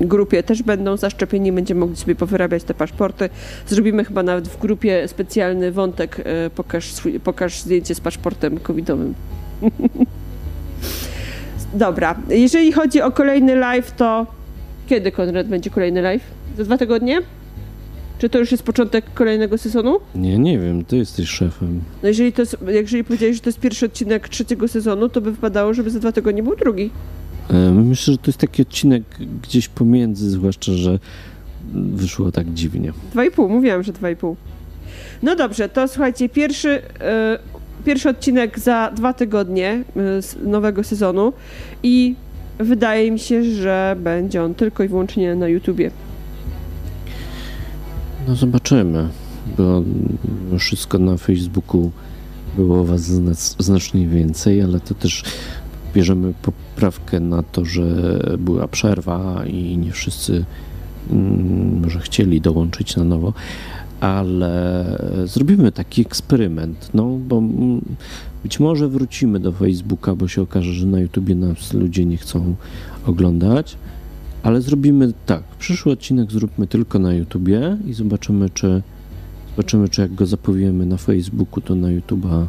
grupie 0.00 0.42
też 0.42 0.62
będą 0.62 0.96
zaszczepieni, 0.96 1.52
będziemy 1.52 1.80
mogli 1.80 1.96
sobie 1.96 2.14
powyrabiać 2.14 2.64
te 2.64 2.74
paszporty. 2.74 3.28
Zrobimy 3.66 4.04
chyba 4.04 4.22
nawet 4.22 4.48
w 4.48 4.58
grupie 4.58 5.08
specjalny 5.08 5.72
wątek, 5.72 6.20
e, 6.24 6.50
pokaż, 6.50 6.92
swój, 6.92 7.20
pokaż 7.20 7.60
zdjęcie 7.60 7.94
z 7.94 8.00
paszportem 8.00 8.58
covidowym. 8.58 9.14
Dobra, 11.74 12.14
jeżeli 12.28 12.72
chodzi 12.72 13.02
o 13.02 13.10
kolejny 13.10 13.56
live, 13.56 13.92
to 13.96 14.26
kiedy 14.88 15.12
Konrad 15.12 15.48
będzie 15.48 15.70
kolejny 15.70 16.02
live? 16.02 16.22
Za 16.56 16.64
dwa 16.64 16.78
tygodnie? 16.78 17.18
Czy 18.18 18.28
to 18.28 18.38
już 18.38 18.50
jest 18.52 18.62
początek 18.62 19.04
kolejnego 19.14 19.58
sezonu? 19.58 19.98
Nie, 20.14 20.38
nie 20.38 20.58
wiem, 20.58 20.84
ty 20.84 20.96
jesteś 20.96 21.28
szefem. 21.28 21.80
No 22.02 22.08
jeżeli, 22.08 22.32
to 22.32 22.42
jest, 22.42 22.56
jeżeli 22.66 23.04
powiedziałeś, 23.04 23.36
że 23.36 23.42
to 23.42 23.48
jest 23.48 23.60
pierwszy 23.60 23.86
odcinek 23.86 24.28
trzeciego 24.28 24.68
sezonu, 24.68 25.08
to 25.08 25.20
by 25.20 25.32
wypadało, 25.32 25.74
żeby 25.74 25.90
za 25.90 25.98
dwa 26.00 26.12
tygodnie 26.12 26.42
był 26.42 26.56
drugi. 26.56 26.90
E, 27.50 27.70
Myślę, 27.70 28.12
że 28.12 28.18
to 28.18 28.26
jest 28.26 28.38
taki 28.38 28.62
odcinek 28.62 29.02
gdzieś 29.42 29.68
pomiędzy, 29.68 30.30
zwłaszcza, 30.30 30.72
że 30.72 30.98
wyszło 31.74 32.32
tak 32.32 32.54
dziwnie. 32.54 32.92
Dwa 33.12 33.24
i 33.24 33.30
pół, 33.30 33.48
mówiłam, 33.48 33.82
że 33.82 33.92
dwa 33.92 34.10
i 34.10 34.16
pół. 34.16 34.36
No 35.22 35.36
dobrze, 35.36 35.68
to 35.68 35.88
słuchajcie, 35.88 36.28
pierwszy, 36.28 36.82
e, 37.00 37.38
pierwszy 37.84 38.08
odcinek 38.08 38.58
za 38.58 38.90
dwa 38.96 39.12
tygodnie 39.12 39.84
e, 39.96 40.22
z 40.22 40.36
nowego 40.44 40.84
sezonu 40.84 41.32
i 41.82 42.14
wydaje 42.58 43.10
mi 43.10 43.18
się, 43.18 43.44
że 43.44 43.96
będzie 44.00 44.42
on 44.42 44.54
tylko 44.54 44.82
i 44.82 44.88
wyłącznie 44.88 45.34
na 45.34 45.48
YouTubie. 45.48 45.90
No 48.28 48.36
zobaczymy, 48.36 49.08
bo 49.58 49.82
wszystko 50.58 50.98
na 50.98 51.16
Facebooku 51.16 51.90
było 52.56 52.84
was 52.84 53.00
zna- 53.00 53.54
znacznie 53.58 54.06
więcej, 54.06 54.62
ale 54.62 54.80
to 54.80 54.94
też 54.94 55.22
bierzemy 55.94 56.34
poprawkę 56.42 57.20
na 57.20 57.42
to, 57.42 57.64
że 57.64 57.84
była 58.38 58.68
przerwa 58.68 59.44
i 59.46 59.78
nie 59.78 59.92
wszyscy 59.92 60.44
mm, 61.10 61.80
może 61.82 62.00
chcieli 62.00 62.40
dołączyć 62.40 62.96
na 62.96 63.04
nowo, 63.04 63.32
ale 64.00 64.84
zrobimy 65.24 65.72
taki 65.72 66.02
eksperyment, 66.02 66.90
no 66.94 67.18
bo 67.28 67.42
być 68.42 68.60
może 68.60 68.88
wrócimy 68.88 69.40
do 69.40 69.52
Facebooka, 69.52 70.14
bo 70.14 70.28
się 70.28 70.42
okaże, 70.42 70.72
że 70.72 70.86
na 70.86 71.00
YouTubie 71.00 71.34
nas 71.34 71.72
ludzie 71.72 72.04
nie 72.04 72.16
chcą 72.16 72.54
oglądać. 73.06 73.76
Ale 74.42 74.60
zrobimy 74.62 75.12
tak. 75.26 75.42
Przyszły 75.58 75.92
odcinek 75.92 76.32
zróbmy 76.32 76.66
tylko 76.66 76.98
na 76.98 77.14
YouTubie 77.14 77.76
i 77.86 77.92
zobaczymy, 77.92 78.50
czy 78.50 78.82
zobaczymy, 79.50 79.88
czy 79.88 80.00
jak 80.00 80.14
go 80.14 80.26
zapowiemy 80.26 80.86
na 80.86 80.96
Facebooku, 80.96 81.60
to 81.60 81.74
na 81.74 81.90
YouTuba 81.90 82.48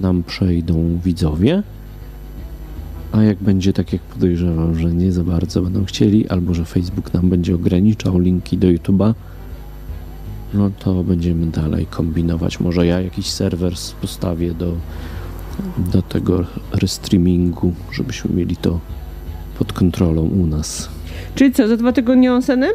nam 0.00 0.22
przejdą 0.22 0.98
widzowie. 1.04 1.62
A 3.12 3.22
jak 3.22 3.38
będzie 3.38 3.72
tak, 3.72 3.92
jak 3.92 4.02
podejrzewam, 4.02 4.78
że 4.78 4.94
nie 4.94 5.12
za 5.12 5.24
bardzo 5.24 5.62
będą 5.62 5.84
chcieli, 5.84 6.28
albo 6.28 6.54
że 6.54 6.64
Facebook 6.64 7.14
nam 7.14 7.28
będzie 7.30 7.54
ograniczał 7.54 8.18
linki 8.18 8.58
do 8.58 8.70
YouTuba, 8.70 9.14
no 10.54 10.70
to 10.78 11.04
będziemy 11.04 11.46
dalej 11.46 11.86
kombinować. 11.86 12.60
Może 12.60 12.86
ja 12.86 13.00
jakiś 13.00 13.26
serwer 13.26 13.72
postawię 14.00 14.54
do, 14.54 14.72
do 15.92 16.02
tego 16.02 16.44
restreamingu, 16.72 17.72
żebyśmy 17.92 18.34
mieli 18.34 18.56
to 18.56 18.80
pod 19.58 19.72
kontrolą 19.72 20.22
u 20.22 20.46
nas. 20.46 20.88
Czyli 21.34 21.52
co, 21.52 21.68
za 21.68 21.76
dwa 21.76 21.92
tygodnie 21.92 22.32
onseny? 22.32 22.68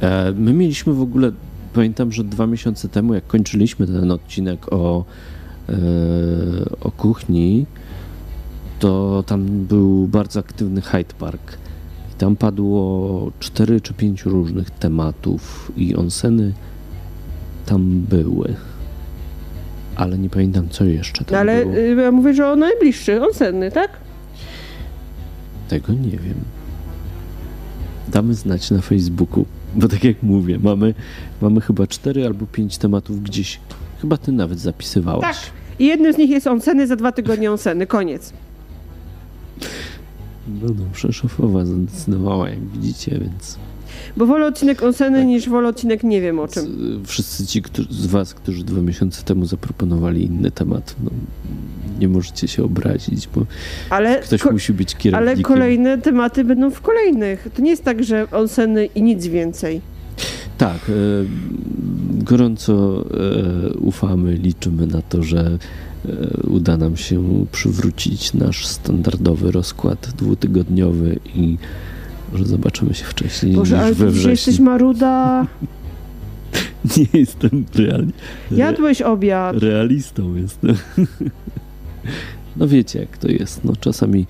E, 0.00 0.32
My 0.32 0.52
mieliśmy 0.52 0.92
w 0.92 1.00
ogóle, 1.00 1.32
pamiętam, 1.74 2.12
że 2.12 2.24
dwa 2.24 2.46
miesiące 2.46 2.88
temu, 2.88 3.14
jak 3.14 3.26
kończyliśmy 3.26 3.86
ten 3.86 4.10
odcinek 4.10 4.72
o, 4.72 5.04
e, 5.68 5.74
o 6.80 6.90
kuchni, 6.90 7.66
to 8.78 9.24
tam 9.26 9.46
był 9.46 10.08
bardzo 10.08 10.40
aktywny 10.40 10.80
Hyde 10.80 11.14
Park. 11.18 11.63
Tam 12.18 12.36
padło 12.36 13.30
cztery 13.40 13.80
czy 13.80 13.94
pięć 13.94 14.22
różnych 14.24 14.70
tematów 14.70 15.72
i 15.76 15.96
onseny 15.96 16.52
tam 17.66 18.00
były. 18.08 18.54
Ale 19.96 20.18
nie 20.18 20.30
pamiętam, 20.30 20.68
co 20.68 20.84
jeszcze 20.84 21.24
tam 21.24 21.32
No 21.32 21.38
ale 21.38 21.62
było. 21.64 21.76
y, 21.76 21.94
ja 22.02 22.10
mówię, 22.12 22.34
że 22.34 22.48
o 22.50 22.56
najbliższy, 22.56 23.22
on 23.26 23.34
senny, 23.34 23.70
tak? 23.70 23.90
Tego 25.68 25.92
nie 25.92 26.10
wiem. 26.10 26.34
Damy 28.08 28.34
znać 28.34 28.70
na 28.70 28.80
Facebooku, 28.80 29.44
bo 29.74 29.88
tak 29.88 30.04
jak 30.04 30.22
mówię, 30.22 30.58
mamy, 30.62 30.94
mamy 31.40 31.60
chyba 31.60 31.86
cztery 31.86 32.26
albo 32.26 32.46
pięć 32.46 32.78
tematów 32.78 33.22
gdzieś. 33.22 33.60
Chyba 34.00 34.16
ty 34.16 34.32
nawet 34.32 34.58
zapisywałaś. 34.58 35.22
Tak. 35.22 35.36
I 35.78 35.86
jednym 35.86 36.12
z 36.12 36.16
nich 36.18 36.30
jest 36.30 36.46
onseny, 36.46 36.86
za 36.86 36.96
dwa 36.96 37.12
tygodnie 37.12 37.52
onseny, 37.52 37.86
koniec. 37.86 38.32
No 40.62 40.68
dobrze, 40.68 41.12
szefowa 41.12 41.64
zadecydowała, 41.64 42.48
jak 42.50 42.58
widzicie, 42.60 43.10
więc 43.20 43.58
Bo 44.16 44.26
wolę 44.26 44.46
odcinek 44.46 44.82
onseny 44.82 45.18
Tak. 45.18 45.26
niż 45.26 45.48
wolę 45.48 45.68
odcinek 45.68 46.04
nie 46.04 46.20
wiem 46.20 46.38
o 46.38 46.48
czym. 46.48 46.64
z- 46.64 47.08
wszyscy 47.08 47.46
ci 47.46 47.62
którzy, 47.62 47.88
z 47.94 48.06
was, 48.06 48.34
którzy 48.34 48.64
dwa 48.64 48.80
miesiące 48.82 49.22
temu 49.22 49.46
zaproponowali 49.46 50.24
inny 50.24 50.50
temat, 50.50 50.94
no, 51.04 51.10
nie 52.00 52.08
możecie 52.08 52.48
się 52.48 52.64
obrazić, 52.64 53.28
bo 53.34 53.46
Ale, 53.90 54.18
ktoś 54.20 54.44
musi 54.44 54.72
być 54.72 54.96
kierownikiem. 54.96 55.34
ale 55.34 55.42
kolejne 55.42 55.98
tematy 55.98 56.44
będą 56.44 56.70
w 56.70 56.80
kolejnych. 56.80 57.48
To 57.56 57.62
nie 57.62 57.70
jest 57.70 57.84
tak, 57.84 58.04
że 58.04 58.30
onseny 58.30 58.86
i 58.86 59.02
nic 59.02 59.26
więcej. 59.26 59.80
Tak, 60.58 60.76
e, 60.88 60.92
gorąco 62.24 63.04
e, 63.70 63.72
ufamy, 63.74 64.34
liczymy 64.34 64.86
na 64.86 65.02
to, 65.02 65.22
że 65.22 65.58
uda 66.48 66.76
nam 66.76 66.96
się 66.96 67.46
przywrócić 67.52 68.34
nasz 68.34 68.66
standardowy 68.66 69.50
rozkład 69.52 70.12
dwutygodniowy 70.16 71.18
i 71.34 71.58
że 72.34 72.44
zobaczymy 72.44 72.94
się 72.94 73.04
wcześniej 73.04 73.54
Boże, 73.54 73.78
ale 73.80 73.88
niż 73.90 73.98
we 73.98 74.10
wrześniu. 74.10 74.30
jesteś 74.30 74.58
maruda. 74.58 75.46
Nie 76.96 77.20
jestem 77.20 77.64
realnie. 77.74 78.12
Re, 78.50 78.58
Jadłeś 78.58 79.02
obiad. 79.02 79.56
realistą 79.56 80.34
jestem. 80.34 80.76
No 82.56 82.68
wiecie, 82.68 82.98
jak 83.00 83.18
to 83.18 83.28
jest. 83.28 83.64
No 83.64 83.72
czasami 83.80 84.26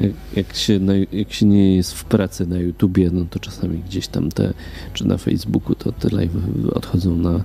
jak, 0.00 0.12
jak, 0.36 0.54
się 0.54 0.78
na, 0.78 0.92
jak 1.12 1.32
się 1.32 1.46
nie 1.46 1.76
jest 1.76 1.94
w 1.94 2.04
pracy 2.04 2.46
na 2.46 2.58
YouTubie, 2.58 3.10
no 3.12 3.24
to 3.30 3.38
czasami 3.38 3.78
gdzieś 3.78 4.08
tam 4.08 4.30
te, 4.30 4.54
czy 4.94 5.06
na 5.06 5.16
Facebooku, 5.18 5.74
to 5.74 5.92
te 5.92 6.08
live 6.08 6.32
odchodzą 6.72 7.16
na, 7.16 7.44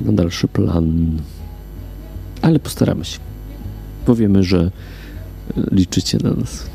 na 0.00 0.12
dalszy 0.12 0.48
plan. 0.48 1.18
Ale 2.42 2.58
postaramy 2.58 3.04
się. 3.04 3.18
Powiemy, 4.06 4.44
że 4.44 4.70
liczycie 5.72 6.18
na 6.22 6.30
nas. 6.30 6.66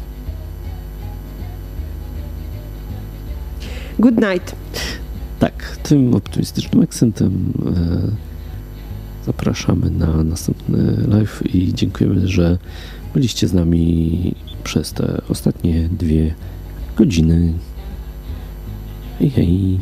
Good 4.00 4.16
night. 4.16 4.56
Tak, 5.40 5.78
tym 5.84 6.16
optymistycznym 6.16 6.84
akcentem 6.84 7.54
e, 7.66 9.26
zapraszamy 9.26 9.90
na 9.90 10.24
następny 10.24 11.08
live 11.08 11.56
i 11.56 11.74
dziękujemy, 11.74 12.28
że 12.28 12.58
byliście 13.14 13.48
z 13.48 13.54
nami 13.54 14.36
przez 14.64 14.94
te 14.94 15.22
ostatnie 15.30 15.90
dwie 15.90 16.34
godziny. 16.98 17.54
Hej, 19.20 19.30
hej. 19.30 19.80